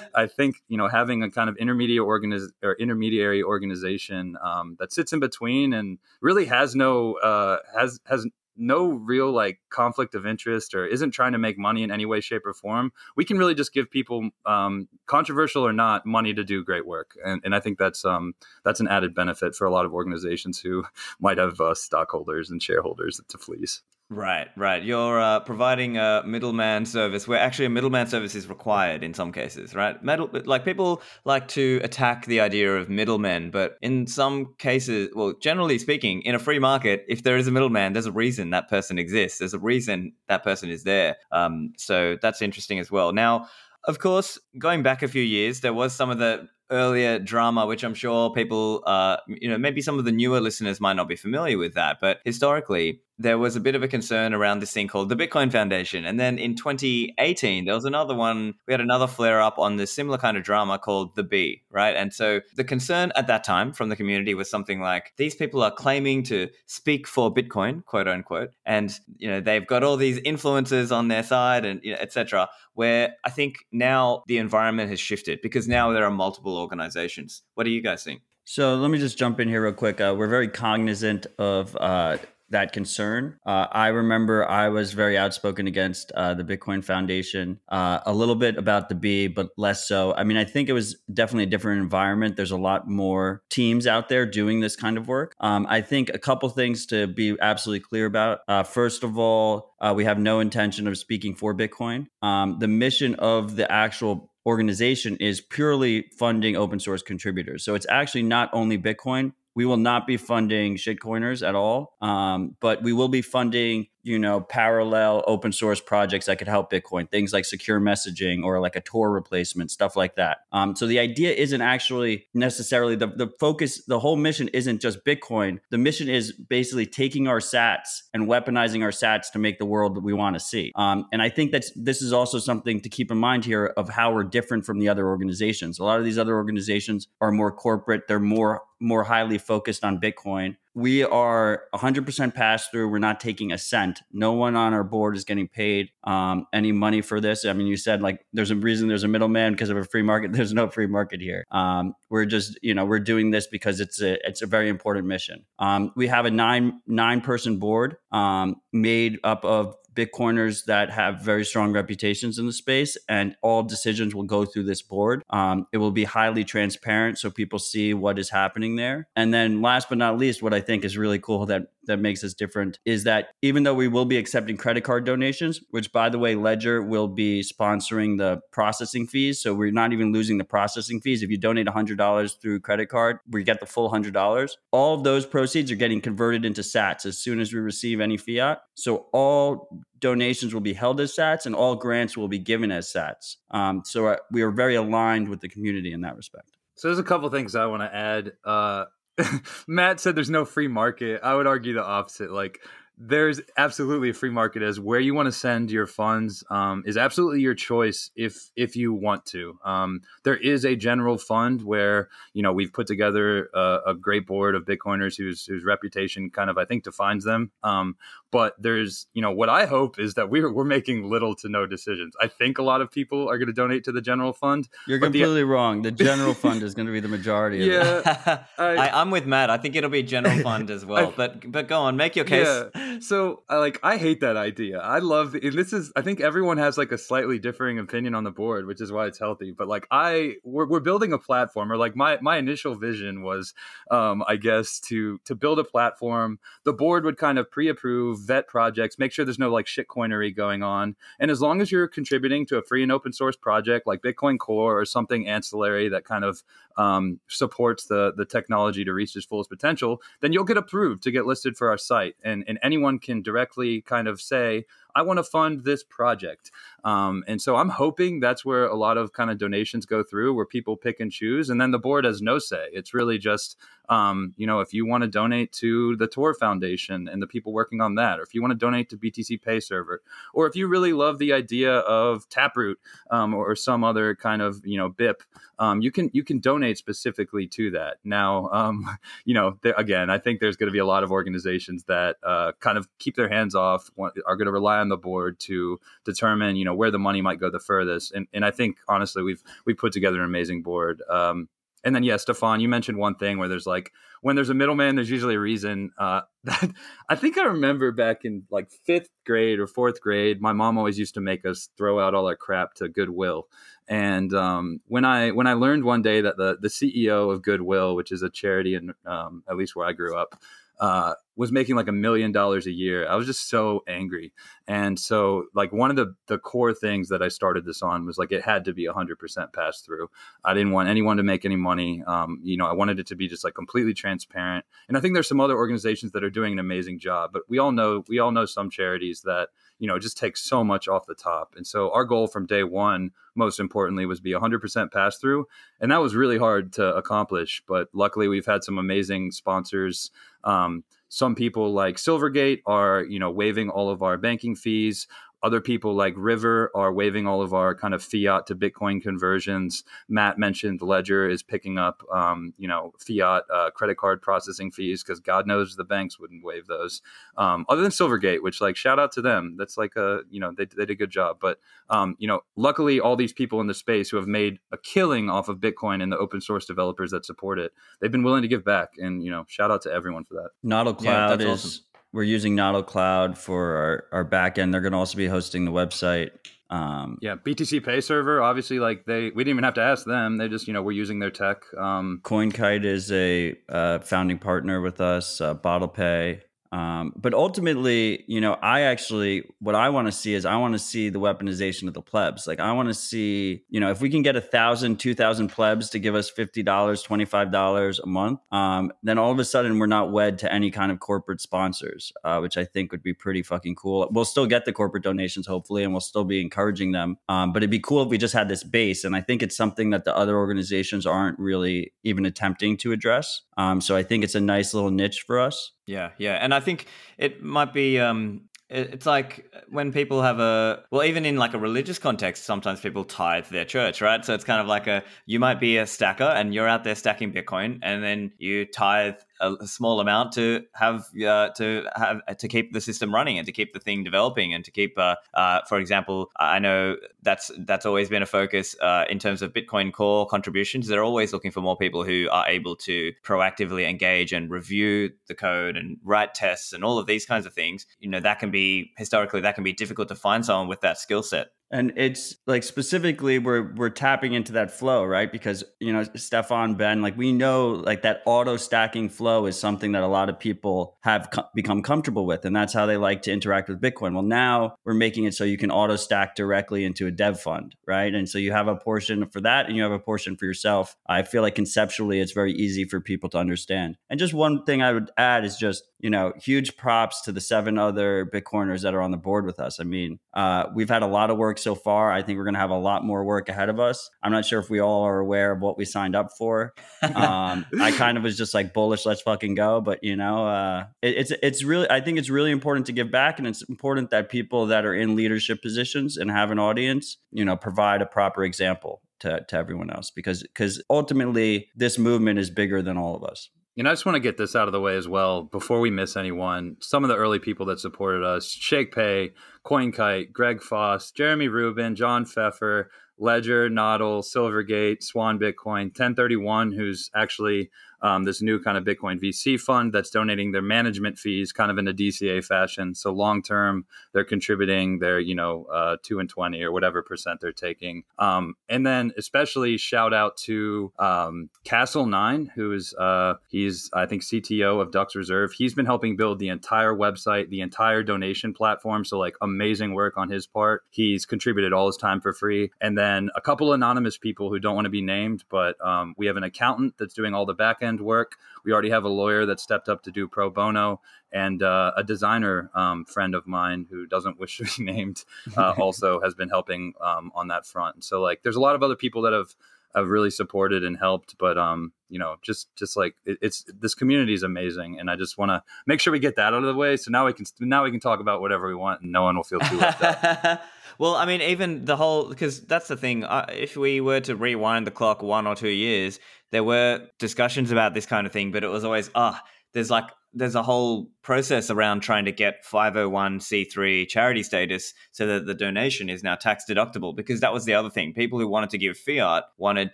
I 0.17 0.27
think 0.27 0.57
you 0.67 0.77
know 0.77 0.89
having 0.89 1.23
a 1.23 1.31
kind 1.31 1.49
of 1.49 1.57
intermediate 1.57 2.03
organiz- 2.03 2.51
or 2.65 2.75
intermediary 2.81 3.45
organization 3.45 4.37
um, 4.43 4.77
that 4.81 4.93
sits 4.93 5.13
in 5.13 5.21
between 5.21 5.73
and 5.73 5.99
really 6.21 6.47
has 6.47 6.75
no 6.75 7.15
uh, 7.15 7.59
has 7.79 8.01
has 8.07 8.27
no 8.57 8.89
real 8.89 9.31
like 9.31 9.61
conflict 9.71 10.15
of 10.15 10.27
interest 10.27 10.75
or 10.75 10.87
isn't 10.87 11.13
trying 11.13 11.33
to 11.33 11.39
make 11.39 11.59
money 11.59 11.83
in 11.83 11.91
any 11.91 12.05
way 12.07 12.21
shape 12.21 12.43
or 12.45 12.53
form 12.53 12.93
we 13.17 13.25
can 13.25 13.39
really 13.39 13.55
just 13.55 13.73
give 13.73 13.91
people 13.91 14.31
um, 14.47 14.89
controversial 15.07 15.67
or 15.67 15.73
not 15.73 16.05
money 16.07 16.35
to 16.35 16.45
do 16.45 16.65
great 16.65 16.87
work. 16.87 17.13
And, 17.25 17.41
and 17.45 17.55
i 17.55 17.61
think 17.61 17.79
that's 17.79 18.05
um, 18.05 18.35
that's 18.65 18.81
an 18.81 18.89
added 18.89 19.15
benefit 19.15 19.55
for 19.55 19.67
a 19.67 19.73
lot 19.73 19.85
of 19.85 19.93
organizations 19.93 20.59
who 20.59 20.85
might 21.21 21.39
have 21.39 21.61
uh, 21.61 21.75
stockholders 21.75 22.51
and 22.51 22.63
shareholders 22.63 23.21
to 23.29 23.39
fleece 23.39 23.83
Right, 24.15 24.49
right. 24.59 24.83
You're 24.83 25.19
uh, 25.19 25.41
providing 25.41 25.97
a 25.97 26.23
middleman 26.27 26.85
service 26.85 27.27
where 27.27 27.39
actually 27.39 27.65
a 27.65 27.71
middleman 27.71 28.07
service 28.07 28.35
is 28.35 28.47
required 28.47 29.03
in 29.03 29.15
some 29.15 29.33
cases, 29.33 29.75
right? 29.75 30.03
Metal, 30.05 30.29
like 30.45 30.67
people 30.67 31.01
like 31.25 31.49
to 31.49 31.81
attack 31.83 32.27
the 32.27 32.39
idea 32.39 32.77
of 32.77 32.91
middlemen, 32.91 33.51
but 33.51 33.79
in 33.81 34.07
some 34.07 34.55
cases, 34.59 35.09
well, 35.15 35.33
generally 35.41 35.79
speaking, 35.79 36.21
in 36.23 36.35
a 36.35 36.39
free 36.39 36.59
market, 36.59 37.07
if 37.09 37.23
there 37.23 37.39
is 37.39 37.49
a 37.49 37.51
middleman, 37.51 37.95
there's 37.95 38.05
a 38.05 38.13
reason 38.13 38.51
that 38.51 38.69
person 38.69 38.99
exists. 38.99 39.39
There's 39.39 39.55
a 39.55 39.59
reason 39.59 40.13
that 40.29 40.45
person 40.45 40.69
is 40.69 40.85
there. 40.85 41.17
Um, 41.31 41.73
so 41.79 42.19
that's 42.21 42.43
interesting 42.43 42.79
as 42.79 42.91
well. 42.91 43.15
Now, 43.15 43.49
of 43.85 43.99
course, 43.99 44.39
going 44.59 44.83
back 44.83 45.03
a 45.03 45.09
few 45.09 45.23
years, 45.23 45.61
there 45.61 45.73
was 45.73 45.95
some 45.95 46.11
of 46.11 46.19
the 46.19 46.49
earlier 46.71 47.19
drama, 47.19 47.67
which 47.67 47.85
I'm 47.85 47.95
sure 47.95 48.31
people, 48.33 48.83
uh, 48.87 49.19
you 49.27 49.49
know, 49.49 49.59
maybe 49.59 49.83
some 49.83 49.99
of 49.99 50.05
the 50.05 50.13
newer 50.13 50.41
listeners 50.41 50.81
might 50.81 50.95
not 50.95 51.09
be 51.09 51.17
familiar 51.17 51.59
with 51.59 51.75
that. 51.75 51.99
But 52.01 52.21
historically, 52.25 53.03
there 53.23 53.39
was 53.39 53.57
a 53.57 53.61
bit 53.61 53.75
of 53.75 53.83
a 53.83 53.89
concern 53.89 54.35
around 54.35 54.61
this 54.61 54.73
thing 54.73 54.89
called 54.89 55.09
the 55.09 55.17
Bitcoin 55.17 55.51
Foundation. 55.51 56.05
And 56.05 56.19
then 56.19 56.39
in 56.39 56.55
2018, 56.57 57.65
there 57.65 57.75
was 57.75 57.85
another 57.85 58.15
one, 58.15 58.55
we 58.67 58.73
had 58.73 58.81
another 58.81 59.07
flare 59.07 59.41
up 59.41 59.59
on 59.59 59.77
this 59.77 59.93
similar 59.93 60.19
kind 60.19 60.37
of 60.37 60.43
drama 60.43 60.79
called 60.79 61.15
the 61.15 61.23
B, 61.23 61.63
right? 61.71 61.95
And 61.97 62.13
so 62.13 62.41
the 62.57 62.65
concern 62.65 63.13
at 63.15 63.27
that 63.29 63.45
time 63.45 63.73
from 63.73 63.89
the 63.89 63.97
community 63.97 64.35
was 64.35 64.51
something 64.51 64.81
like 64.81 65.13
these 65.17 65.35
people 65.35 65.63
are 65.63 65.71
claiming 65.71 66.23
to 66.25 66.49
speak 66.67 67.07
for 67.07 67.33
Bitcoin, 67.33 67.85
quote 67.85 68.09
unquote, 68.09 68.51
and 68.65 68.99
you 69.17 69.29
know, 69.29 69.41
they've 69.41 69.67
got 69.67 69.83
all 69.83 69.97
these 69.97 70.19
influences 70.19 70.91
on 70.93 71.09
their 71.09 71.23
side 71.23 71.65
and 71.65 71.81
you 71.83 71.93
know, 71.93 71.99
etc. 72.01 72.49
Where 72.75 73.15
I 73.25 73.31
think 73.31 73.57
now 73.71 74.25
the 74.27 74.39
environment 74.39 74.91
has 74.91 75.01
shifted 75.01 75.41
because 75.43 75.69
now 75.69 75.93
there 75.93 76.05
are 76.05 76.11
multiple 76.11 76.57
organizations. 76.57 77.43
What 77.55 77.65
do 77.65 77.71
you 77.71 77.83
guys 77.83 78.03
think? 78.03 78.23
So 78.45 78.75
let 78.75 78.91
me 78.91 78.99
just 78.99 79.17
jump 79.17 79.39
in 79.39 79.49
here 79.49 79.63
real 79.63 79.73
quick. 79.73 80.01
Uh, 80.01 80.15
we're 80.17 80.29
very 80.29 80.49
cognizant 80.49 81.27
of 81.39 81.77
uh, 81.77 82.19
that 82.53 82.73
concern. 82.73 83.39
Uh, 83.45 83.67
I 83.71 83.89
remember 83.89 84.49
I 84.49 84.69
was 84.69 84.93
very 84.93 85.19
outspoken 85.19 85.67
against 85.67 86.13
uh, 86.13 86.35
the 86.35 86.45
Bitcoin 86.45 86.85
Foundation, 86.85 87.61
uh, 87.69 88.01
a 88.07 88.13
little 88.13 88.35
bit 88.35 88.57
about 88.57 88.89
the 88.89 88.95
B, 88.95 89.27
but 89.27 89.51
less 89.57 89.87
so. 89.87 90.15
I 90.15 90.25
mean, 90.25 90.37
I 90.37 90.45
think 90.45 90.69
it 90.69 90.73
was 90.73 90.97
definitely 91.13 91.45
a 91.45 91.51
different 91.51 91.83
environment. 91.83 92.37
There's 92.37 92.51
a 92.51 92.57
lot 92.57 92.89
more 92.89 93.43
teams 93.51 93.87
out 93.87 94.09
there 94.09 94.25
doing 94.25 94.61
this 94.61 94.77
kind 94.77 94.97
of 94.97 95.09
work. 95.09 95.35
Um, 95.41 95.67
I 95.69 95.81
think 95.81 96.11
a 96.15 96.19
couple 96.19 96.49
things 96.49 96.87
to 96.87 97.07
be 97.07 97.37
absolutely 97.41 97.81
clear 97.81 98.07
about. 98.07 98.41
Uh, 98.47 98.63
first 98.63 99.03
of 99.03 99.19
all, 99.19 99.75
uh, 99.81 99.93
we 99.97 100.05
have 100.05 100.19
no 100.19 100.41
intention 100.41 100.87
of 100.87 100.97
speaking 100.97 101.35
for 101.35 101.55
Bitcoin. 101.55 102.07
Um, 102.23 102.59
the 102.61 102.69
mission 102.69 103.17
of 103.17 103.57
the 103.57 103.71
actual 103.71 104.31
organization 104.45 105.17
is 105.17 105.41
purely 105.41 106.07
funding 106.19 106.57
open 106.57 106.81
source 106.81 107.03
contributors. 107.03 107.65
So 107.65 107.75
it's 107.75 107.87
actually 107.89 108.25
not 108.25 108.51
only 108.53 108.79
Bitcoin, 108.79 109.33
we 109.55 109.65
will 109.65 109.77
not 109.77 110.07
be 110.07 110.17
funding 110.17 110.77
shitcoiners 110.77 111.47
at 111.47 111.55
all, 111.55 111.97
um, 112.01 112.57
but 112.61 112.83
we 112.83 112.93
will 112.93 113.09
be 113.09 113.23
funding 113.23 113.87
you 114.03 114.19
know 114.19 114.41
parallel 114.41 115.23
open 115.27 115.53
source 115.53 115.81
projects 115.81 116.27
that 116.27 116.39
could 116.39 116.49
help 116.49 116.71
bitcoin 116.71 117.09
things 117.11 117.33
like 117.33 117.45
secure 117.45 117.81
messaging 117.81 118.45
or 118.45 118.61
like 118.61 118.77
a 118.77 118.81
tor 118.81 119.11
replacement 119.11 119.71
stuff 119.71 119.97
like 119.97 120.17
that. 120.17 120.39
Um, 120.53 120.75
so 120.77 120.87
the 120.87 120.99
idea 120.99 121.33
isn't 121.33 121.61
actually 121.61 122.27
necessarily 122.35 122.97
the, 122.97 123.07
the 123.07 123.29
focus 123.39 123.85
the 123.85 124.01
whole 124.01 124.17
mission 124.17 124.49
isn't 124.49 124.81
just 124.81 125.05
bitcoin. 125.05 125.61
The 125.71 125.79
mission 125.79 126.09
is 126.09 126.33
basically 126.33 126.87
taking 126.87 127.29
our 127.29 127.39
sats 127.39 128.03
and 128.13 128.29
weaponizing 128.29 128.83
our 128.83 128.91
sats 128.91 129.31
to 129.33 129.39
make 129.39 129.59
the 129.59 129.67
world 129.67 129.95
that 129.97 130.03
we 130.03 130.13
want 130.13 130.35
to 130.35 130.41
see. 130.41 130.73
Um, 130.75 131.07
and 131.13 131.23
i 131.23 131.29
think 131.29 131.53
that 131.53 131.65
this 131.77 132.03
is 132.03 132.13
also 132.13 132.39
something 132.39 132.81
to 132.81 132.89
keep 132.89 133.11
in 133.11 133.19
mind 133.19 133.45
here 133.45 133.73
of 133.77 133.89
how 133.89 134.13
we're 134.13 134.25
different 134.25 134.65
from 134.65 134.79
the 134.79 134.89
other 134.89 135.07
organizations. 135.07 135.79
A 135.79 135.85
lot 135.85 135.99
of 135.99 136.05
these 136.05 136.19
other 136.19 136.37
organizations 136.37 137.09
are 137.21 137.31
more 137.31 137.53
corporate. 137.53 138.03
They're 138.09 138.21
more 138.21 138.63
more 138.81 139.05
highly 139.05 139.39
focused 139.39 139.85
on 139.85 140.01
bitcoin 140.01 140.57
we 140.75 141.05
are 141.05 141.65
100% 141.75 142.35
pass 142.35 142.69
through. 142.69 142.89
We're 142.89 142.99
not 142.99 143.21
taking 143.21 143.53
a 143.53 143.59
cent. 143.59 144.01
No 144.13 144.33
one 144.33 144.57
on 144.57 144.73
our 144.73 144.85
board 144.85 145.17
is 145.17 145.25
getting 145.25 145.49
paid 145.49 145.91
um, 146.05 146.47
any 146.53 146.73
money 146.73 147.03
for 147.03 147.21
this. 147.21 147.45
I 147.45 147.53
mean, 147.53 147.67
you 147.67 147.77
said 147.77 148.01
like 148.01 148.25
there's 148.33 148.51
a 148.51 148.57
reason 148.57 148.89
there's 148.89 149.05
a 149.05 149.09
middleman 149.09 149.53
because 149.53 149.71
of 149.71 149.77
a 149.77 149.85
free 149.85 150.03
market. 150.03 150.33
There's 150.43 150.53
no 150.53 150.69
free 150.69 150.87
market 150.87 151.21
here. 151.21 151.45
Um, 151.51 151.95
we're 152.11 152.25
just 152.25 152.59
you 152.63 152.75
know 152.75 152.85
we're 152.85 152.99
doing 152.99 153.31
this 153.31 153.47
because 153.47 153.81
it's 153.81 154.01
a 154.01 154.27
it's 154.27 154.43
a 154.43 154.47
very 154.47 154.69
important 154.69 155.07
mission. 155.07 155.45
Um, 155.59 155.93
we 155.95 156.09
have 156.09 156.25
a 156.25 156.31
nine 156.31 156.81
nine 156.87 157.21
person 157.21 157.59
board 157.59 157.97
um, 158.11 158.57
made 158.73 159.19
up 159.25 159.45
of 159.45 159.77
Bitcoiners 159.95 160.65
that 160.67 160.91
have 160.91 161.23
very 161.23 161.45
strong 161.45 161.73
reputations 161.73 162.39
in 162.39 162.47
the 162.47 162.53
space, 162.53 162.97
and 163.09 163.37
all 163.43 163.63
decisions 163.63 164.15
will 164.15 164.23
go 164.25 164.45
through 164.45 164.65
this 164.65 164.83
board. 164.83 165.23
Um, 165.31 165.67
it 165.73 165.79
will 165.79 165.91
be 165.91 166.05
highly 166.05 166.45
transparent 166.45 167.19
so 167.19 167.31
people 167.31 167.59
see 167.59 167.95
what 167.95 168.19
is 168.19 168.31
happening 168.31 168.77
there. 168.77 169.09
And 169.17 169.33
then, 169.33 169.63
last 169.63 169.89
but 169.89 169.99
not 169.99 170.19
least, 170.19 170.43
what 170.43 170.55
I 170.55 170.61
think 170.61 170.85
is 170.85 170.97
really 170.97 171.19
cool 171.19 171.47
that 171.47 171.69
that 171.87 171.99
makes 171.99 172.23
us 172.23 172.35
different 172.35 172.79
is 172.85 173.05
that 173.05 173.29
even 173.43 173.63
though 173.63 173.75
we 173.75 173.89
will 173.89 174.05
be 174.05 174.17
accepting 174.17 174.57
credit 174.57 174.83
card 174.83 175.05
donations, 175.05 175.61
which 175.71 175.93
by 175.93 176.09
the 176.09 176.19
way, 176.19 176.35
Ledger 176.35 176.83
will 176.83 177.09
be 177.09 177.43
sponsoring 177.43 178.19
the 178.19 178.41
processing 178.53 179.07
fees. 179.07 179.43
So 179.43 179.55
we're 179.55 179.73
not 179.73 179.93
even 179.93 180.13
losing 180.13 180.39
the 180.39 180.45
processing 180.45 181.01
fees. 181.01 181.23
If 181.23 181.31
you 181.31 181.39
donate 181.39 181.67
$100 181.67 182.41
through 182.41 182.61
credit 182.61 182.87
card, 182.87 183.19
we 183.29 183.45
get 183.45 183.61
the 183.61 183.67
full 183.67 183.91
$100. 183.91 184.51
All 184.71 184.95
of 184.95 185.05
those 185.05 185.27
proceeds 185.27 185.71
are 185.71 185.77
getting 185.77 186.01
converted 186.01 186.45
into 186.45 186.61
sats 186.63 187.07
as 187.07 187.19
soon 187.19 187.41
as 187.41 187.53
we 187.53 187.61
receive 187.61 188.01
any 188.01 188.17
fiat. 188.17 188.63
So 188.75 189.07
all 189.13 189.85
donations 190.01 190.53
will 190.53 190.61
be 190.61 190.75
held 190.75 191.01
as 191.01 191.15
sats 191.15 191.47
and 191.47 191.55
all 191.55 191.77
grants 191.77 192.17
will 192.17 192.29
be 192.29 192.39
given 192.39 192.71
as 192.71 192.93
sats. 192.93 193.37
Um, 193.51 193.83
so 193.85 194.09
uh, 194.09 194.17
we 194.31 194.43
are 194.43 194.51
very 194.51 194.75
aligned 194.75 195.29
with 195.29 195.41
the 195.41 195.49
community 195.49 195.93
in 195.93 196.03
that 196.03 196.17
respect. 196.17 196.57
So 196.75 196.89
there's 196.89 196.99
a 196.99 197.05
couple 197.05 197.29
things 197.31 197.55
I 197.55 197.67
want 197.67 197.83
to 197.83 197.95
add. 197.95 198.33
Uh, 198.45 198.87
Matt 199.67 200.01
said 200.01 200.15
there's 200.15 200.31
no 200.31 200.45
free 200.45 200.69
market. 200.69 201.21
I 201.23 201.35
would 201.35 201.47
argue 201.47 201.75
the 201.75 201.85
opposite. 201.85 202.31
Like 202.31 202.61
there's 202.99 203.41
absolutely 203.57 204.11
a 204.11 204.15
free 204.15 204.31
market 204.31 204.63
as 204.63 204.79
where 204.79 205.01
you 205.01 205.15
want 205.15 205.27
to 205.27 205.33
send 205.33 205.71
your 205.71 205.87
funds 205.87 206.45
um, 206.51 206.83
is 206.87 206.97
absolutely 206.97 207.41
your 207.41 207.55
choice 207.55 208.11
if 208.15 208.51
if 208.55 208.77
you 208.77 208.93
want 208.93 209.25
to. 209.27 209.59
Um, 209.65 210.03
there 210.25 210.37
is 210.37 210.65
a 210.65 210.77
general 210.77 211.17
fund 211.17 211.63
where 211.63 212.11
you 212.35 212.43
know 212.43 212.53
we've 212.53 212.73
put 212.73 212.87
together 212.87 213.49
a, 213.55 213.79
a, 213.89 213.95
great 213.95 214.27
board 214.27 214.55
of 214.55 214.65
bitcoiners 214.65 215.17
whose 215.17 215.45
whose 215.47 215.65
reputation 215.65 216.31
kind 216.31 216.51
of 216.51 216.59
i 216.59 216.65
think 216.65 216.85
defines 216.85 217.25
them. 217.25 217.51
Um, 217.63 217.97
but 218.31 218.55
there's 218.59 219.07
you 219.13 219.23
know 219.23 219.31
what 219.31 219.49
i 219.49 219.67
hope 219.67 219.99
is 219.99 220.15
that 220.15 220.31
we're, 220.31 220.51
we're 220.51 220.65
making 220.65 221.09
little 221.11 221.35
to 221.37 221.49
no 221.49 221.67
decisions. 221.67 222.15
I 222.21 222.29
think 222.29 222.59
a 222.59 222.63
lot 222.63 222.83
of 222.83 222.91
people 222.91 223.29
are 223.29 223.39
going 223.39 223.49
to 223.49 223.53
donate 223.53 223.85
to 223.85 223.93
the 223.93 224.03
general 224.03 224.33
fund 224.33 224.69
you're 224.87 224.99
completely 224.99 225.41
the, 225.41 225.47
wrong. 225.47 225.83
The 225.83 225.91
general 225.91 226.35
fund 226.35 226.63
is 226.63 226.75
going 226.75 226.87
to 226.87 226.93
be 226.93 227.01
the 227.01 227.09
majority 227.09 227.59
yeah. 227.59 228.45
I, 228.59 229.01
am 229.01 229.11
with 229.11 229.27
matt. 229.27 229.51
I 229.51 229.57
think 229.57 229.77
it'll 229.77 229.91
be 229.91 230.03
general 230.03 230.39
fund 230.43 230.71
as 230.71 230.85
well 230.85 231.09
I, 231.09 231.13
but 231.17 231.51
but 231.51 231.69
go 231.69 231.81
on 231.81 231.97
make 231.97 232.17
your 232.17 232.25
case. 232.25 232.47
yeah 232.47 232.92
so 233.01 233.43
I 233.49 233.57
like 233.57 233.79
I 233.83 233.97
hate 233.97 234.21
that 234.21 234.37
idea. 234.37 234.79
I 234.79 234.99
love 234.99 235.33
this 235.33 235.73
is 235.73 235.93
I 235.97 236.03
think 236.03 236.21
everyone 236.21 236.59
has 236.59 236.79
like 236.79 236.93
a 236.93 236.99
slightly 236.99 237.39
differing 237.39 237.79
opinion 237.79 238.15
on 238.15 238.25
the 238.25 238.31
board, 238.31 238.67
which 238.67 238.81
is 238.81 238.93
why 238.93 239.07
it's 239.07 239.19
healthy. 239.19 239.53
But 239.53 239.69
like 239.69 239.87
I 239.91 240.37
we're, 240.45 240.67
we're 240.67 240.81
building 240.81 241.13
a 241.13 241.19
platform 241.19 241.71
or 241.71 241.77
like 241.77 241.97
my 241.97 242.19
my 242.21 242.37
initial 242.37 242.75
vision 242.75 243.23
was 243.23 243.55
um 243.91 244.25
I 244.27 244.37
guess 244.37 244.81
to 244.89 245.19
to 245.25 245.35
build 245.35 245.59
a 245.59 245.65
platform. 245.65 246.39
The 246.65 246.73
board 246.73 247.05
would 247.05 247.17
kind 247.17 247.39
of 247.39 247.51
pre-approve, 247.51 248.21
vet 248.21 248.49
projects, 248.49 248.99
make 248.99 249.13
sure 249.13 249.25
there's 249.25 249.39
no 249.39 249.51
like 249.51 249.67
shitcoinery 249.67 250.35
going 250.35 250.63
on. 250.63 250.97
And 251.19 251.31
as 251.31 251.41
long 251.41 251.61
as 251.61 251.71
you're 251.71 251.89
contributing 251.89 252.47
to 252.47 252.59
a 252.59 252.63
free 252.63 252.83
and 252.83 252.93
open 252.93 253.13
source 253.13 253.37
project 253.37 253.87
like 253.87 254.03
Bitcoin 254.03 254.39
Core 254.39 254.79
or 254.79 254.85
something 254.85 255.27
ancillary 255.27 255.89
that 255.89 256.05
kind 256.05 256.25
of 256.25 256.43
um, 256.77 257.21
supports 257.29 257.87
the 257.87 258.13
the 258.17 258.25
technology 258.25 258.85
to 258.85 258.93
reach 258.93 259.17
its 259.17 259.27
fullest 259.27 259.51
potential, 259.51 260.03
then 260.21 260.33
you'll 260.33 260.45
get 260.45 260.57
approved 260.57 261.03
to 261.03 261.11
get 261.11 261.27
listed 261.27 261.57
for 261.57 261.71
our 261.71 261.79
site. 261.79 262.17
And 262.23 262.45
and 262.47 262.59
anyone 262.63 262.99
can 262.99 263.23
directly 263.23 263.83
kind 263.83 264.09
of 264.09 264.21
say, 264.21 264.65
I 264.95 265.03
want 265.03 265.19
to 265.19 265.25
fund 265.25 265.65
this 265.65 265.83
project. 265.83 266.51
Um, 266.85 267.25
and 267.27 267.41
so 267.41 267.57
I'm 267.57 267.69
hoping 267.69 268.21
that's 268.21 268.45
where 268.45 268.67
a 268.67 268.75
lot 268.75 268.99
of 268.99 269.13
kind 269.13 269.31
of 269.31 269.39
donations 269.39 269.87
go 269.87 270.03
through, 270.03 270.35
where 270.35 270.47
people 270.47 270.77
pick 270.77 271.01
and 271.01 271.11
choose, 271.11 271.49
and 271.49 271.61
then 271.61 271.71
the 271.71 271.79
board 271.79 272.05
has 272.05 272.21
no 272.21 272.39
say. 272.39 272.67
It's 272.73 272.93
really 272.93 273.19
just, 273.19 273.57
um, 273.89 274.35
you 274.37 274.47
know, 274.47 274.61
if 274.61 274.75
you 274.75 274.87
want 274.87 275.03
to 275.03 275.09
donate 275.09 275.53
to 275.55 275.97
the 275.97 276.07
Tor 276.07 276.35
Foundation 276.35 277.09
and 277.09 277.23
the 277.23 277.27
people 277.27 277.53
working 277.53 277.81
on 277.81 277.95
that, 277.97 278.19
or 278.19 278.23
if 278.23 278.35
you 278.35 278.41
want 278.41 278.53
to 278.53 278.59
donate 278.59 278.91
to 278.91 278.97
BTC 278.97 279.43
Pay 279.43 279.61
Server, 279.61 280.03
or 280.35 280.47
if 280.47 280.57
you 280.57 280.67
really 280.67 280.93
love 280.93 281.19
the 281.19 281.33
idea 281.33 281.79
of 281.79 282.29
Taproot 282.29 282.79
um, 283.11 283.35
or 283.35 283.55
some 283.55 283.85
other 283.85 284.15
kind 284.17 284.43
of 284.43 284.61
you 284.65 284.79
know 284.79 284.91
BIP, 284.91 285.21
um, 285.59 285.81
you 285.81 285.93
can 285.93 286.11
you 286.13 286.25
can 286.25 286.41
donate 286.41 286.79
specifically 286.79 287.47
to 287.47 287.71
that. 287.71 287.99
Now, 288.05 288.49
um, 288.51 288.99
you 289.25 289.35
know, 289.35 289.59
there, 289.63 289.75
again, 289.77 290.11
I 290.11 290.19
think 290.19 290.41
there's 290.41 290.57
going 290.57 290.69
to 290.69 290.73
be 290.73 290.79
a 290.79 290.87
lot 290.87 291.05
of 291.05 291.13
organizations 291.13 291.85
that 291.85 292.17
uh, 292.23 292.53
kind 292.61 292.77
of 292.77 292.89
keep 292.99 293.17
their 293.17 293.29
hands 293.29 293.55
off, 293.55 293.91
are 293.99 294.37
going 294.37 294.47
to 294.47 294.53
rely 294.53 294.81
the 294.89 294.97
board 294.97 295.39
to 295.41 295.81
determine, 296.05 296.57
you 296.57 296.65
know, 296.65 296.75
where 296.75 296.91
the 296.91 296.99
money 296.99 297.23
might 297.23 297.41
go 297.41 297.51
the 297.51 297.61
furthest. 297.61 298.13
And 298.13 298.27
and 298.33 298.45
I 298.45 298.51
think 298.51 298.79
honestly, 298.89 299.23
we've 299.23 299.43
we 299.65 299.75
put 299.75 299.93
together 299.93 300.19
an 300.19 300.25
amazing 300.25 300.63
board. 300.63 301.03
Um, 301.09 301.49
and 301.85 301.95
then 301.95 302.03
yeah, 302.03 302.17
Stephan, 302.17 302.61
you 302.61 302.69
mentioned 302.69 302.99
one 302.99 303.17
thing 303.17 303.39
where 303.39 303.49
there's 303.49 303.67
like 303.67 303.93
when 304.21 304.37
there's 304.37 304.51
a 304.51 304.55
middleman, 304.55 304.95
there's 304.95 305.11
usually 305.11 305.35
a 305.35 305.41
reason. 305.41 305.91
Uh, 305.99 306.23
that 306.45 306.71
I 307.09 307.17
think 307.17 307.39
I 307.39 307.45
remember 307.45 307.93
back 307.93 308.25
in 308.25 308.45
like 308.51 308.71
fifth 308.71 309.09
grade 309.27 309.59
or 309.59 309.67
fourth 309.67 310.01
grade, 310.01 310.41
my 310.41 310.53
mom 310.53 310.79
always 310.79 310.99
used 310.99 311.15
to 311.15 311.21
make 311.21 311.45
us 311.45 311.69
throw 311.77 312.01
out 312.01 312.15
all 312.15 312.27
our 312.27 312.37
crap 312.37 312.75
to 312.75 312.89
Goodwill. 312.89 313.49
And 313.89 314.33
um, 314.33 314.81
when 314.87 315.05
I 315.05 315.33
when 315.33 315.47
I 315.47 315.55
learned 315.55 315.85
one 315.85 316.03
day 316.03 316.21
that 316.21 316.37
the 316.37 316.57
the 316.61 316.69
CEO 316.69 317.33
of 317.33 317.43
Goodwill, 317.43 317.97
which 317.97 318.13
is 318.13 318.23
a 318.23 318.31
charity, 318.31 318.75
and 318.75 318.93
um, 319.05 319.43
at 319.49 319.57
least 319.57 319.75
where 319.75 319.87
I 319.87 319.93
grew 319.93 320.17
up, 320.17 320.41
uh, 320.83 321.15
was 321.37 321.53
making 321.53 321.77
like 321.77 321.87
a 321.87 321.93
million 321.93 322.33
dollars 322.33 322.67
a 322.67 322.73
year. 322.73 323.09
I 323.09 323.15
was 323.15 323.25
just 323.25 323.49
so 323.49 323.85
angry. 323.87 324.33
And 324.67 324.99
so 324.99 325.45
like 325.55 325.73
one 325.73 325.91
of 325.91 325.97
the 325.97 326.17
the 326.27 326.39
core 326.39 326.75
things 326.75 327.09
that 327.09 327.23
I 327.23 327.29
started 327.29 327.65
this 327.65 327.83
on 327.83 328.05
was 328.05 328.19
like 328.19 328.33
it 328.33 328.43
had 328.43 328.65
to 328.65 328.75
be 328.75 328.89
100% 328.89 329.53
pass 329.53 329.81
through. 329.81 330.11
I 330.45 330.55
didn't 330.55 330.73
want 330.73 330.89
anyone 330.89 331.19
to 331.19 331.23
make 331.23 331.45
any 331.45 331.55
money. 331.55 332.03
Um, 332.05 332.41
you 332.43 332.57
know, 332.57 332.67
I 332.67 332.73
wanted 332.73 332.99
it 332.99 333.07
to 333.07 333.15
be 333.15 333.29
just 333.29 333.45
like 333.45 333.55
completely 333.55 333.95
transparent. 333.95 334.65
And 334.89 334.97
I 334.97 335.01
think 335.01 335.15
there's 335.15 335.29
some 335.29 335.41
other 335.41 335.57
organizations 335.57 336.11
that 336.13 336.25
are 336.25 336.31
doing 336.31 336.53
an 336.53 336.59
amazing 336.59 336.99
job, 336.99 337.31
but 337.33 337.43
we 337.49 337.59
all 337.59 337.71
know 337.71 338.03
we 338.09 338.19
all 338.19 338.33
know 338.33 338.45
some 338.45 338.69
charities 338.69 339.21
that 339.21 339.51
you 339.83 339.89
know 339.89 339.97
it 339.97 340.01
just 340.01 340.17
takes 340.17 340.41
so 340.41 340.63
much 340.63 340.87
off 340.87 341.07
the 341.07 341.15
top. 341.15 341.55
And 341.57 341.67
so 341.67 341.91
our 341.91 342.05
goal 342.05 342.29
from 342.29 342.47
day 342.47 342.63
one, 342.63 343.11
most 343.35 343.59
importantly, 343.59 344.07
was 344.07 344.21
be 344.21 344.31
100% 344.31 344.93
pass 344.93 345.19
through, 345.19 345.49
and 345.81 345.91
that 345.91 346.01
was 346.01 346.15
really 346.15 346.39
hard 346.39 346.73
to 346.75 346.95
accomplish. 346.95 347.65
But 347.67 347.89
luckily, 347.93 348.29
we've 348.29 348.47
had 348.47 348.63
some 348.63 348.79
amazing 348.79 349.33
sponsors. 349.33 350.13
Um, 350.45 350.85
some 351.09 351.35
people 351.35 351.73
like 351.73 351.97
Silvergate 351.97 352.61
are, 352.65 353.03
you 353.03 353.19
know, 353.19 353.33
waiving 353.33 353.71
all 353.71 353.91
of 353.91 354.05
our 354.05 354.17
banking 354.17 354.55
fees. 354.55 355.09
Other 355.43 355.61
people 355.61 355.95
like 355.95 356.15
River 356.17 356.71
are 356.75 356.93
waiving 356.93 357.27
all 357.27 357.43
of 357.43 357.53
our 357.53 357.75
kind 357.75 357.95
of 357.95 358.03
fiat 358.03 358.47
to 358.47 358.55
Bitcoin 358.55 359.03
conversions. 359.03 359.85
Matt 360.09 360.39
mentioned 360.39 360.83
Ledger 360.83 361.29
is 361.29 361.43
picking 361.43 361.79
up, 361.79 362.03
um, 362.13 362.55
you 362.59 362.69
know, 362.69 362.93
fiat 362.99 363.45
uh, 363.53 363.71
credit 363.71 363.97
card 363.97 364.23
processing 364.23 364.71
fees 364.71 365.03
because 365.03 365.21
God 365.21 365.47
knows 365.47 365.77
the 365.77 365.85
banks 365.85 366.19
wouldn't 366.19 366.45
waive 366.45 366.67
those. 366.67 367.03
Um, 367.37 367.67
other 367.69 367.83
than 367.83 367.91
Silvergate, 367.91 368.43
which 368.43 368.61
like 368.61 368.77
shout 368.77 368.99
out 368.99 369.13
to 369.13 369.23
them. 369.23 369.57
That's 369.59 369.77
like 369.77 369.97
a, 369.97 370.21
you 370.31 370.41
know, 370.41 370.53
they, 370.57 370.65
they 370.65 370.87
did 370.87 370.91
a 370.91 370.95
good 370.95 371.11
job. 371.11 371.39
But, 371.41 371.59
um, 371.91 372.17
you 372.19 372.29
know, 372.29 372.43
luckily 372.57 373.01
all 373.01 373.17
these 373.17 373.33
people 373.33 373.61
in 373.61 373.67
the 373.67 373.75
space 373.75 374.11
who 374.11 374.17
have 374.17 374.29
made 374.29 374.59
a 374.71 374.79
killing 374.79 375.29
off 375.29 375.49
of 375.49 375.59
Bitcoin 375.59 376.03
and 376.03 376.13
the 376.13 376.19
open 376.19 376.41
source 376.41 376.67
developers 376.67 377.11
that 377.11 377.27
support 377.27 377.59
it, 377.59 377.73
they've 378.01 378.13
been 378.13 378.23
willing 378.23 378.43
to 378.43 378.49
give 378.49 378.65
back. 378.65 378.91
And, 378.99 379.25
you 379.25 379.31
know, 379.31 379.45
shout 379.49 379.71
out 379.71 379.83
to 379.83 379.93
everyone 379.93 380.25
for 380.25 380.35
that. 380.35 380.51
Noddle 380.63 380.95
Cloud 380.95 381.41
yeah, 381.41 381.49
is. 381.49 381.65
Awesome 381.65 381.85
we're 382.13 382.23
using 382.23 382.55
Noddle 382.55 382.83
Cloud 382.83 383.39
for 383.39 383.77
our, 383.77 384.05
our 384.13 384.25
backend. 384.25 384.73
They're 384.73 384.81
going 384.81 384.93
to 384.93 384.99
also 384.99 385.17
be 385.17 385.27
hosting 385.27 385.65
the 385.65 385.73
website. 385.73 386.31
Um, 386.71 387.19
yeah, 387.21 387.37
BTC 387.37 387.85
Pay 387.85 388.01
Server. 388.01 388.43
Obviously, 388.43 388.79
like 388.79 389.05
they, 389.05 389.31
we 389.31 389.45
didn't 389.45 389.57
even 389.57 389.65
have 389.65 389.75
to 389.75 389.83
ask 389.83 390.07
them. 390.07 390.39
They 390.39 390.49
just, 390.49 390.67
you 390.67 390.73
know, 390.73 390.83
we're 390.83 390.93
using 390.93 391.19
their 391.19 391.31
tech. 391.31 391.59
Um, 391.77 392.21
CoinKite 392.25 392.85
is 392.85 393.13
a 393.13 393.57
uh, 393.69 393.99
founding 393.99 394.39
partner 394.39 394.81
with 394.81 395.01
us. 395.01 395.41
Uh, 395.41 395.55
BottlePay 395.55 396.41
um, 396.73 397.13
but 397.17 397.35
ultimately, 397.35 398.25
you 398.27 398.41
know, 398.41 398.55
I 398.55 398.81
actually, 398.83 399.45
what 399.61 399.75
I 399.75 399.91
want 399.91 400.09
to 400.09 400.13
see 400.13 400.33
is 400.33 400.47
I 400.47 400.57
want 400.57 400.73
to 400.73 400.79
see 400.79 401.11
the 401.11 401.21
weaponization 401.21 401.87
of 401.87 401.93
the 401.93 402.01
plebs. 402.01 402.47
Like, 402.47 402.61
I 402.61 402.73
want 402.73 402.89
to 402.89 402.95
see, 402.95 403.63
you 403.69 403.79
know, 403.79 403.91
if 403.91 404.01
we 404.01 404.09
can 404.09 404.23
get 404.23 404.37
a 404.37 404.41
thousand, 404.41 404.99
two 404.99 405.15
thousand 405.15 405.49
plebs 405.49 405.91
to 405.91 405.99
give 405.99 406.15
us 406.15 406.33
$50, 406.33 406.65
$25 406.65 408.01
a 408.03 408.07
month, 408.07 408.41
um, 408.51 408.91
then 409.03 409.19
all 409.19 409.31
of 409.31 409.39
a 409.39 409.45
sudden 409.45 409.79
we're 409.79 409.87
not 409.87 410.13
wed 410.13 410.39
to 410.39 410.53
any 410.53 410.71
kind 410.71 410.91
of 410.91 410.99
corporate 410.99 411.43
sponsors, 411.43 412.11
uh, 412.25 412.39
which 412.39 412.57
I 412.57 412.65
think 412.65 412.91
would 412.91 413.03
be 413.03 413.13
pretty 413.13 413.43
fucking 413.43 413.75
cool. 413.75 414.09
We'll 414.11 414.25
still 414.25 414.47
get 414.47 414.65
the 414.65 414.73
corporate 414.73 415.05
donations, 415.05 415.47
hopefully, 415.47 415.85
and 415.85 415.93
we'll 415.93 416.01
still 416.01 416.25
be 416.25 416.41
encouraging 416.41 416.93
them. 416.93 417.19
Um, 417.29 417.53
but 417.53 417.63
it'd 417.63 417.71
be 417.71 417.81
cool 417.81 418.03
if 418.03 418.09
we 418.09 418.17
just 418.17 418.33
had 418.35 418.49
this 418.49 418.65
base. 418.65 419.05
And 419.05 419.15
I 419.15 419.21
think 419.21 419.43
it's 419.43 419.57
something 419.57 419.91
that 419.91 420.07
the 420.07 420.17
other 420.17 420.39
organizations 420.39 421.05
aren't 421.05 421.39
really 421.39 421.93
even 422.03 422.25
attempting 422.25 422.79
to 422.79 422.93
address. 422.93 423.43
Um, 423.59 423.83
so 423.83 423.95
I 423.95 424.03
think 424.03 424.25
it's 424.25 424.35
a 424.35 424.41
nice 424.41 424.73
little 424.73 424.91
niche 424.91 425.25
for 425.27 425.39
us. 425.39 425.73
Yeah, 425.93 426.11
yeah, 426.17 426.39
and 426.41 426.55
I 426.55 426.61
think 426.61 426.87
it 427.19 427.43
might 427.43 427.75
be. 427.75 428.01
Um, 428.01 428.49
it's 428.71 429.05
like 429.05 429.53
when 429.69 429.93
people 429.93 430.23
have 430.23 430.41
a 430.41 430.83
well, 430.91 431.05
even 431.05 431.27
in 431.27 431.37
like 431.37 431.53
a 431.53 431.59
religious 431.59 431.99
context, 431.99 432.45
sometimes 432.45 432.81
people 432.81 433.05
tithe 433.05 433.45
their 433.49 433.67
church, 433.67 434.01
right? 434.01 434.25
So 434.25 434.33
it's 434.33 434.45
kind 434.45 434.63
of 434.63 434.67
like 434.67 434.87
a 434.87 435.03
you 435.27 435.39
might 435.39 435.61
be 435.61 435.77
a 435.77 435.87
stacker 435.87 436.25
and 436.25 436.55
you're 436.55 436.67
out 436.67 436.83
there 436.83 436.95
stacking 436.95 437.31
Bitcoin, 437.35 437.81
and 437.83 438.03
then 438.03 438.33
you 438.39 438.65
tithe 438.65 439.17
a, 439.43 439.67
small 439.67 440.01
amount 440.01 440.33
to 440.33 440.65
have 440.75 441.09
uh, 441.27 441.49
to 441.51 441.85
have 441.97 442.21
to 442.39 442.49
keep 442.49 442.73
the 442.73 442.81
system 442.81 443.15
running 443.15 443.39
and 443.39 443.47
to 443.47 443.53
keep 443.53 443.73
the 443.73 443.81
thing 443.81 444.05
developing 444.05 444.55
and 444.55 444.65
to 444.65 444.71
keep, 444.71 444.99
uh, 444.99 445.17
uh, 445.35 445.61
for 445.69 445.79
example, 445.79 446.31
I 446.37 446.59
know 446.59 446.97
that's 447.23 447.51
that's 447.61 447.87
always 447.87 448.09
been 448.09 448.23
a 448.23 448.27
focus 448.27 448.77
uh, 448.81 449.05
in 449.11 449.19
terms 449.19 449.43
of 449.43 449.53
Bitcoin 449.53 449.93
Core 449.93 450.27
contributions. 450.27 450.87
They're 450.87 451.05
always 451.05 451.33
looking 451.33 451.51
for 451.51 451.61
more 451.61 451.77
people 451.77 452.05
who 452.05 452.29
are 452.31 452.49
able 452.49 452.77
to 452.77 453.13
proactively 453.25 453.89
engage 453.89 454.33
and 454.33 454.51
review 454.51 455.11
the 455.27 455.35
code 455.35 455.77
and 455.77 455.99
write 456.05 456.35
tests 456.35 456.73
and 456.73 456.85
all 456.85 456.99
of 456.99 457.07
these 457.07 457.27
kinds 457.27 457.47
of 457.47 457.53
things. 457.53 457.87
You 457.99 458.09
know 458.09 458.21
that 458.21 458.39
can 458.39 458.51
be 458.51 458.93
historically 458.97 459.41
that 459.41 459.55
can 459.55 459.65
be 459.65 459.73
difficult 459.73 460.09
to 460.09 460.15
find 460.15 460.45
someone 460.45 460.69
with 460.69 460.81
that 460.83 460.99
skill 460.99 461.23
set 461.23 461.49
and 461.73 461.93
it's 461.97 462.37
like 462.47 462.63
specifically 462.63 463.39
we're 463.39 463.73
we're 463.75 463.91
tapping 463.91 464.35
into 464.35 464.53
that 464.53 464.71
flow 464.71 465.05
right? 465.05 465.33
Because 465.33 465.65
you 465.81 465.93
know 465.93 466.05
stephan 466.15 466.75
ben 466.75 467.03
like 467.03 467.17
we 467.17 467.33
know 467.33 467.71
like 467.71 468.03
that 468.03 468.23
auto 468.27 468.57
stacking 468.57 469.09
flow 469.09 469.47
is 469.47 469.59
something 469.59 469.93
that 469.93 470.03
a 470.03 470.07
lot 470.07 470.29
of 470.29 470.39
people 470.39 470.99
have 471.03 471.31
co- 471.33 471.49
become 471.55 471.83
comfortable 471.83 472.27
with 472.27 472.45
and 472.45 472.55
that's 472.55 472.73
how 472.73 472.87
they 472.87 472.97
like 472.97 473.23
to 473.23 473.33
interact 473.33 473.69
with 473.69 473.81
bitcoin. 473.81 474.13
Well 474.13 474.23
now 474.23 474.77
we're 474.85 474.95
making 474.95 475.25
it 475.25 475.35
so 475.35 475.45
you 475.45 475.57
can 475.57 475.71
auto 475.71 475.97
stack 475.97 476.37
directly 476.37 476.85
into 476.85 477.07
a 477.07 477.11
dev 477.11 477.41
fund 477.41 477.75
right? 477.87 478.15
And 478.15 478.29
so 478.29 478.39
you 478.39 478.53
have 478.53 478.69
a 478.69 478.77
portion 478.77 479.27
for 479.27 479.41
that 479.41 479.67
and 479.67 479.77
you 479.77 479.83
have 479.83 479.93
a 479.93 479.99
portion 479.99 480.37
for 480.37 480.45
yourself. 480.45 480.97
I 481.07 481.23
feel 481.23 481.43
like 481.43 481.55
conceptually 481.55 482.21
it's 482.21 482.33
very 482.33 482.53
easy 482.53 482.85
for 482.85 483.01
people 483.01 483.29
to 483.31 483.39
understand. 483.39 483.97
And 484.11 484.21
just 484.21 484.35
one 484.35 484.65
thing 484.65 484.83
i 484.83 484.93
would 484.93 485.11
add 485.17 485.45
is 485.45 485.57
just 485.57 485.85
you 486.03 486.11
know 486.11 486.33
huge 486.37 486.77
props 486.77 487.23
to 487.23 487.33
the 487.33 487.41
seven 487.41 487.79
other 487.79 488.27
bitcoiners 488.27 488.83
that 488.83 488.95
are 488.95 489.01
on 489.01 489.11
the 489.11 489.17
board 489.17 489.47
with 489.47 489.59
us 489.59 489.81
i 489.81 489.85
mean 489.85 490.19
uh, 490.35 490.67
we've 490.75 490.89
had 490.89 491.03
a 491.03 491.07
lot 491.07 491.31
of 491.31 491.37
work 491.37 491.59
so 491.59 491.75
far. 491.75 492.11
I 492.11 492.23
think 492.23 492.39
we're 492.39 492.45
going 492.45 492.55
to 492.55 492.61
have 492.61 492.71
a 492.71 492.79
lot 492.79 493.05
more 493.05 493.25
work 493.25 493.49
ahead 493.49 493.69
of 493.69 493.79
us. 493.79 494.11
I'm 494.23 494.33
not 494.33 494.45
sure 494.45 494.61
if 494.61 494.71
we 494.71 494.81
all 494.81 495.03
are 495.05 495.19
aware 495.19 495.53
of 495.53 495.61
what 495.61 495.77
we 495.77 495.85
signed 495.85 496.17
up 496.17 496.31
for. 496.37 496.75
Um, 497.23 497.67
I 497.81 497.93
kind 497.93 498.17
of 498.17 498.25
was 498.25 498.39
just 498.39 498.55
like 498.55 498.73
bullish, 498.73 499.05
let's 499.05 499.21
fucking 499.21 499.55
go. 499.55 499.81
But 499.81 500.03
you 500.03 500.17
know, 500.17 500.47
uh, 500.47 500.87
it, 501.03 501.17
it's 501.17 501.33
it's 501.43 501.63
really 501.63 501.89
I 501.91 502.01
think 502.01 502.19
it's 502.19 502.31
really 502.31 502.51
important 502.51 502.87
to 502.87 502.93
give 502.93 503.11
back, 503.11 503.39
and 503.39 503.47
it's 503.47 503.63
important 503.63 504.11
that 504.11 504.29
people 504.29 504.67
that 504.67 504.85
are 504.85 504.95
in 504.95 505.15
leadership 505.15 505.63
positions 505.63 506.17
and 506.17 506.31
have 506.31 506.51
an 506.51 506.59
audience, 506.59 507.19
you 507.31 507.45
know, 507.45 507.57
provide 507.57 508.03
a 508.03 508.07
proper 508.07 508.45
example 508.45 509.03
to 509.21 509.45
to 509.49 509.57
everyone 509.57 509.91
else 509.91 510.11
because 510.11 510.43
because 510.43 510.83
ultimately 510.89 511.69
this 511.77 511.99
movement 511.99 512.39
is 512.39 512.51
bigger 512.51 512.83
than 512.83 512.97
all 512.97 513.15
of 513.15 513.25
us. 513.25 513.51
And 513.79 513.89
I 513.89 513.93
just 513.93 514.05
want 514.05 514.17
to 514.17 514.21
get 514.21 514.37
this 514.37 514.55
out 514.55 514.69
of 514.69 514.73
the 514.73 514.81
way 514.81 514.97
as 514.97 515.09
well 515.09 515.45
before 515.45 515.81
we 515.81 515.91
miss 515.91 516.15
anyone. 516.15 516.77
Some 516.81 517.05
of 517.05 517.09
the 517.09 517.17
early 517.17 517.39
people 517.39 517.65
that 517.67 517.81
supported 517.81 518.23
us 518.23 518.55
ShakePay, 518.55 519.33
CoinKite, 519.65 520.31
Greg 520.31 520.61
Foss, 520.61 521.11
Jeremy 521.11 521.49
Rubin, 521.49 521.97
John 521.97 522.27
Pfeffer, 522.27 522.91
Ledger, 523.19 523.71
Noddle, 523.71 524.23
Silvergate, 524.23 525.03
Swan 525.03 525.39
Bitcoin, 525.39 525.85
1031, 525.85 526.73
who's 526.73 527.11
actually 527.15 527.71
um, 528.03 528.25
this 528.25 528.43
new 528.43 528.61
kind 528.61 528.77
of 528.77 528.85
Bitcoin 528.85 529.21
VC 529.21 529.59
fund 529.59 529.93
that's 529.93 530.11
donating 530.11 530.53
their 530.53 530.63
management 530.63 531.19
fees 531.19 531.53
kind 531.53 531.71
of 531.71 531.79
in 531.79 531.89
a 531.89 531.93
DCA 531.93 532.45
fashion. 532.45 532.95
So 532.95 533.13
long 533.13 533.43
term, 533.43 533.87
they're 534.13 534.25
contributing 534.25 534.99
their, 534.99 535.21
you 535.21 535.35
know, 535.35 535.65
uh, 535.73 535.97
two 536.03 536.19
and 536.19 536.29
20 536.29 536.63
or 536.63 536.73
whatever 536.73 537.03
percent 537.03 537.41
they're 537.41 537.53
taking. 537.53 538.05
Um, 538.19 538.55
and 538.69 538.87
then 538.87 539.13
especially 539.17 539.77
shout 539.77 540.13
out 540.13 540.37
to 540.39 540.93
um, 540.99 541.49
Castle 541.65 542.07
Nine, 542.07 542.51
who 542.55 542.73
is, 542.73 542.95
uh, 542.95 543.35
he's, 543.49 543.91
I 543.93 544.07
think, 544.07 544.23
CTO 544.23 544.81
of 544.81 544.91
Ducks 544.91 545.15
Reserve. 545.15 545.53
He's 545.53 545.75
been 545.75 545.87
helping 545.87 546.17
build 546.17 546.39
the 546.39 546.49
entire 546.49 546.95
website, 546.95 547.49
the 547.51 547.61
entire 547.61 548.03
donation 548.03 548.53
platform. 548.53 549.05
So, 549.05 549.19
like, 549.19 549.37
amazing 549.41 549.95
work 549.95 550.17
on 550.17 550.29
his 550.29 550.47
part. 550.47 550.83
He's 550.91 551.25
contributed 551.25 551.73
all 551.73 551.87
his 551.87 551.97
time 551.97 552.21
for 552.21 552.33
free. 552.33 552.71
And 552.81 552.99
then 552.99 553.31
a 553.37 553.41
couple 553.41 553.73
anonymous 553.73 554.19
people 554.19 554.51
who 554.51 554.59
don't 554.59 554.75
want 554.75 554.87
to 554.87 554.91
be 554.91 555.03
named, 555.03 555.45
but 555.51 555.77
um, 555.85 556.15
we 556.17 556.27
have 556.27 556.37
an 556.37 556.45
accountant 556.45 556.95
that's 556.99 557.15
doing 557.15 557.35
all 557.35 557.47
the 557.47 557.55
back 557.55 557.83
end 557.93 558.01
work. 558.01 558.37
We 558.65 558.73
already 558.73 558.91
have 558.91 559.05
a 559.05 559.09
lawyer 559.09 559.47
that 559.47 559.61
stepped 559.61 559.89
up 559.89 560.03
to 560.05 560.11
do 560.11 560.27
pro 560.27 560.51
bono, 560.51 561.01
and 561.33 561.63
uh, 561.63 561.93
a 561.97 562.05
designer 562.05 562.71
um, 562.75 563.05
friend 563.05 563.35
of 563.35 563.47
mine 563.47 563.87
who 563.91 564.07
doesn't 564.07 564.39
wish 564.41 564.59
to 564.59 564.65
be 564.65 564.85
named 564.93 565.25
uh, 565.57 565.71
also 565.79 566.21
has 566.21 566.35
been 566.35 566.49
helping 566.49 566.95
um, 567.01 567.33
on 567.35 567.49
that 567.49 567.67
front. 567.67 568.05
So 568.05 568.21
like, 568.21 568.43
there's 568.43 568.57
a 568.57 568.61
lot 568.61 568.75
of 568.75 568.83
other 568.83 568.97
people 568.97 569.23
that 569.23 569.33
have 569.33 569.55
have 569.95 570.09
really 570.09 570.31
supported 570.31 570.85
and 570.85 570.97
helped. 570.97 571.37
But 571.39 571.59
um, 571.59 571.93
you 572.09 572.19
know, 572.19 572.37
just 572.43 572.75
just 572.77 572.97
like 572.97 573.15
it, 573.25 573.39
it's 573.41 573.65
this 573.81 573.95
community 573.95 574.35
is 574.35 574.43
amazing, 574.43 574.99
and 574.99 575.11
I 575.11 575.17
just 575.17 575.39
want 575.39 575.51
to 575.51 575.63
make 575.87 576.01
sure 576.01 576.13
we 576.13 576.19
get 576.19 576.37
that 576.37 576.55
out 576.55 576.63
of 576.63 576.65
the 576.65 576.75
way. 576.75 576.97
So 576.97 577.11
now 577.11 577.27
we 577.27 577.33
can 577.33 577.47
now 577.61 577.85
we 577.85 577.91
can 577.91 578.01
talk 578.01 578.21
about 578.21 578.41
whatever 578.41 578.69
we 578.69 578.75
want, 578.75 579.03
and 579.03 579.13
no 579.13 579.23
one 579.23 579.37
will 579.37 579.45
feel 579.45 579.61
too 579.61 579.77
left 579.77 580.03
out. 580.03 580.61
well, 580.99 581.15
I 581.15 581.27
mean, 581.27 581.41
even 581.43 581.85
the 581.85 581.97
whole 581.97 582.29
because 582.29 582.61
that's 582.61 582.89
the 582.89 582.97
thing. 582.97 583.25
Uh, 583.25 583.47
if 583.51 583.77
we 583.77 584.01
were 584.01 584.21
to 584.21 584.37
rewind 584.37 584.87
the 584.87 584.91
clock 584.91 585.23
one 585.23 585.47
or 585.47 585.55
two 585.55 585.69
years, 585.69 586.21
there 586.51 586.65
were 586.65 587.09
discussions 587.19 587.71
about 587.71 587.95
this 587.95 588.07
kind 588.07 588.27
of 588.27 588.33
thing, 588.33 588.53
but 588.53 588.65
it 588.65 588.69
was 588.69 588.85
always 588.85 589.11
ah, 589.15 589.43
there's 589.73 589.91
like 589.91 590.05
there's 590.35 590.55
a 590.55 590.63
whole 590.63 591.11
process 591.23 591.71
around 591.71 592.01
trying 592.01 592.25
to 592.25 592.33
get 592.33 592.65
501c3 592.65 594.09
charity 594.09 594.43
status 594.43 594.95
so 595.13 595.27
that 595.27 595.47
the 595.47 595.55
donation 595.55 596.09
is 596.09 596.23
now 596.23 596.35
tax 596.35 596.65
deductible 596.69 597.15
because 597.15 597.41
that 597.41 597.53
was 597.53 597.65
the 597.65 597.75
other 597.75 597.91
thing. 597.91 598.13
People 598.13 598.39
who 598.39 598.49
wanted 598.49 598.71
to 598.71 598.79
give 598.79 598.97
fiat 598.97 599.45
wanted 599.59 599.93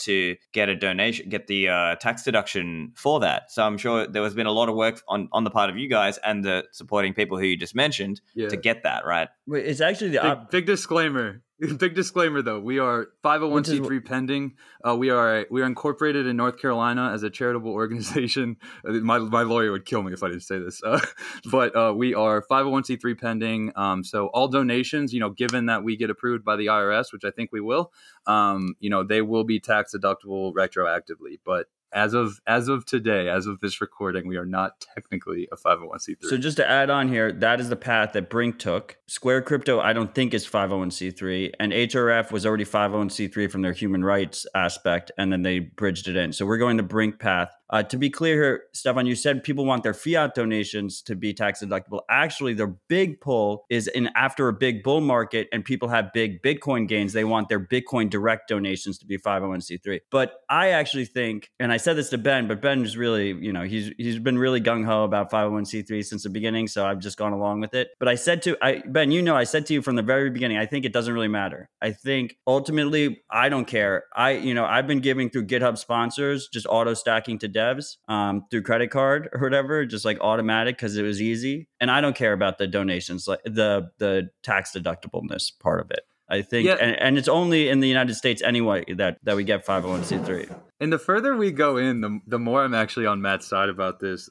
to 0.00 0.36
get 0.52 0.68
a 0.68 0.76
donation 0.76 1.28
get 1.28 1.46
the 1.46 1.68
uh, 1.68 1.94
tax 1.96 2.22
deduction 2.22 2.92
for 2.94 3.20
that. 3.20 3.50
So 3.50 3.64
i'm 3.64 3.78
sure 3.78 4.06
there 4.06 4.22
has 4.22 4.34
been 4.34 4.46
a 4.46 4.52
lot 4.52 4.68
of 4.68 4.76
work 4.76 5.02
on, 5.08 5.28
on 5.32 5.44
the 5.44 5.50
part 5.50 5.70
of 5.70 5.76
you 5.76 5.88
guys 5.88 6.18
and 6.18 6.44
the 6.44 6.64
supporting 6.72 7.14
people 7.14 7.38
who 7.38 7.44
you 7.44 7.56
just 7.56 7.74
mentioned 7.74 8.20
yeah. 8.34 8.48
to 8.48 8.56
get 8.56 8.82
that 8.84 9.04
right? 9.04 9.28
Wait, 9.46 9.66
it's 9.66 9.80
actually 9.80 10.10
the 10.10 10.24
op- 10.24 10.50
big, 10.50 10.64
big 10.64 10.66
disclaimer 10.66 11.42
Big 11.78 11.96
disclaimer 11.96 12.40
though, 12.40 12.60
we 12.60 12.78
are 12.78 13.08
501c3 13.24 14.04
pending. 14.04 14.54
Uh, 14.86 14.94
we 14.94 15.10
are 15.10 15.44
we 15.50 15.60
are 15.60 15.66
incorporated 15.66 16.24
in 16.26 16.36
North 16.36 16.56
Carolina 16.58 17.10
as 17.12 17.24
a 17.24 17.30
charitable 17.30 17.72
organization. 17.72 18.56
Uh, 18.88 18.92
my, 18.92 19.18
my 19.18 19.42
lawyer 19.42 19.72
would 19.72 19.84
kill 19.84 20.04
me 20.04 20.12
if 20.12 20.22
I 20.22 20.28
didn't 20.28 20.44
say 20.44 20.60
this, 20.60 20.80
uh, 20.84 21.00
but 21.50 21.74
uh, 21.74 21.92
we 21.92 22.14
are 22.14 22.44
501c3 22.48 23.18
pending. 23.18 23.72
Um, 23.74 24.04
so 24.04 24.28
all 24.28 24.46
donations, 24.46 25.12
you 25.12 25.18
know, 25.18 25.30
given 25.30 25.66
that 25.66 25.82
we 25.82 25.96
get 25.96 26.10
approved 26.10 26.44
by 26.44 26.54
the 26.54 26.66
IRS, 26.66 27.12
which 27.12 27.24
I 27.24 27.32
think 27.32 27.50
we 27.50 27.60
will, 27.60 27.92
um, 28.28 28.76
you 28.78 28.90
know, 28.90 29.02
they 29.02 29.20
will 29.20 29.44
be 29.44 29.58
tax 29.58 29.92
deductible 29.96 30.52
retroactively. 30.52 31.40
But 31.44 31.66
as 31.92 32.14
of 32.14 32.40
as 32.46 32.68
of 32.68 32.84
today, 32.84 33.28
as 33.28 33.46
of 33.46 33.60
this 33.60 33.80
recording, 33.80 34.28
we 34.28 34.36
are 34.36 34.46
not 34.46 34.84
technically 34.94 35.48
a 35.52 35.56
501c3. 35.56 36.16
So 36.22 36.36
just 36.36 36.56
to 36.58 36.68
add 36.68 36.90
on 36.90 37.08
here, 37.08 37.32
that 37.32 37.60
is 37.60 37.68
the 37.68 37.76
path 37.76 38.12
that 38.12 38.30
Brink 38.30 38.58
took. 38.58 38.96
Square 39.06 39.42
Crypto, 39.42 39.80
I 39.80 39.92
don't 39.92 40.14
think 40.14 40.34
is 40.34 40.46
501c3, 40.46 41.52
and 41.58 41.72
HRF 41.72 42.30
was 42.30 42.44
already 42.44 42.64
501c3 42.64 43.50
from 43.50 43.62
their 43.62 43.72
human 43.72 44.04
rights 44.04 44.46
aspect, 44.54 45.10
and 45.18 45.32
then 45.32 45.42
they 45.42 45.58
bridged 45.60 46.08
it 46.08 46.16
in. 46.16 46.32
So 46.32 46.46
we're 46.46 46.58
going 46.58 46.76
to 46.76 46.82
Brink 46.82 47.18
path. 47.18 47.50
Uh, 47.70 47.82
to 47.82 47.98
be 47.98 48.08
clear 48.08 48.34
here, 48.34 48.62
Stephan, 48.72 49.06
you 49.06 49.14
said 49.14 49.42
people 49.42 49.64
want 49.64 49.82
their 49.82 49.94
fiat 49.94 50.34
donations 50.34 51.02
to 51.02 51.14
be 51.14 51.34
tax 51.34 51.62
deductible. 51.62 52.00
Actually, 52.08 52.54
their 52.54 52.74
big 52.88 53.20
pull 53.20 53.64
is 53.68 53.88
in 53.88 54.08
after 54.16 54.48
a 54.48 54.52
big 54.52 54.82
bull 54.82 55.00
market 55.00 55.48
and 55.52 55.64
people 55.64 55.88
have 55.88 56.12
big 56.12 56.42
Bitcoin 56.42 56.88
gains, 56.88 57.12
they 57.12 57.24
want 57.24 57.48
their 57.48 57.60
Bitcoin 57.60 58.08
direct 58.08 58.48
donations 58.48 58.98
to 58.98 59.06
be 59.06 59.18
501c3. 59.18 60.00
But 60.10 60.40
I 60.48 60.70
actually 60.70 61.04
think, 61.04 61.50
and 61.60 61.72
I 61.72 61.76
said 61.76 61.96
this 61.96 62.10
to 62.10 62.18
Ben, 62.18 62.48
but 62.48 62.62
Ben 62.62 62.82
is 62.82 62.96
really, 62.96 63.32
you 63.32 63.52
know, 63.52 63.62
he's 63.62 63.92
he's 63.98 64.18
been 64.18 64.38
really 64.38 64.60
gung 64.60 64.84
ho 64.84 65.04
about 65.04 65.30
501c3 65.30 66.04
since 66.04 66.22
the 66.22 66.30
beginning, 66.30 66.68
so 66.68 66.86
I've 66.86 67.00
just 67.00 67.18
gone 67.18 67.32
along 67.32 67.60
with 67.60 67.74
it. 67.74 67.90
But 67.98 68.08
I 68.08 68.14
said 68.14 68.42
to 68.42 68.56
I 68.62 68.82
Ben, 68.86 69.10
you 69.10 69.20
know, 69.20 69.36
I 69.36 69.44
said 69.44 69.66
to 69.66 69.74
you 69.74 69.82
from 69.82 69.96
the 69.96 70.02
very 70.02 70.30
beginning, 70.30 70.56
I 70.56 70.66
think 70.66 70.84
it 70.84 70.92
doesn't 70.92 71.12
really 71.12 71.28
matter. 71.28 71.68
I 71.82 71.92
think 71.92 72.36
ultimately, 72.46 73.22
I 73.30 73.48
don't 73.48 73.66
care. 73.66 74.04
I, 74.16 74.30
you 74.32 74.54
know, 74.54 74.64
I've 74.64 74.86
been 74.86 75.00
giving 75.00 75.28
through 75.28 75.46
GitHub 75.46 75.76
sponsors, 75.76 76.48
just 76.48 76.66
auto 76.66 76.94
stacking 76.94 77.38
to 77.40 77.48
devs 77.58 77.96
um, 78.08 78.44
through 78.50 78.62
credit 78.62 78.90
card 78.90 79.28
or 79.32 79.40
whatever, 79.40 79.84
just 79.84 80.04
like 80.04 80.18
automatic 80.20 80.76
because 80.76 80.96
it 80.96 81.02
was 81.02 81.20
easy. 81.20 81.68
And 81.80 81.90
I 81.90 82.00
don't 82.00 82.16
care 82.16 82.32
about 82.32 82.58
the 82.58 82.66
donations, 82.66 83.26
like 83.26 83.42
the 83.44 83.90
the 83.98 84.30
tax 84.42 84.72
deductibleness 84.72 85.52
part 85.60 85.80
of 85.80 85.90
it. 85.90 86.00
I 86.30 86.42
think, 86.42 86.66
yeah. 86.66 86.74
and, 86.74 86.94
and, 87.00 87.16
it's 87.16 87.26
only 87.26 87.70
in 87.70 87.80
the 87.80 87.88
United 87.88 88.14
States 88.14 88.42
anyway 88.42 88.84
that 88.96 89.16
that 89.22 89.34
we 89.34 89.44
get 89.44 89.64
501c3. 89.64 90.54
And 90.78 90.92
the 90.92 90.98
further 90.98 91.34
we 91.34 91.50
go 91.50 91.78
in, 91.78 92.02
the 92.02 92.20
the 92.26 92.38
more 92.38 92.62
I'm 92.62 92.74
actually 92.74 93.06
on 93.06 93.22
Matt's 93.22 93.46
side 93.46 93.70
about 93.70 93.98
this 93.98 94.28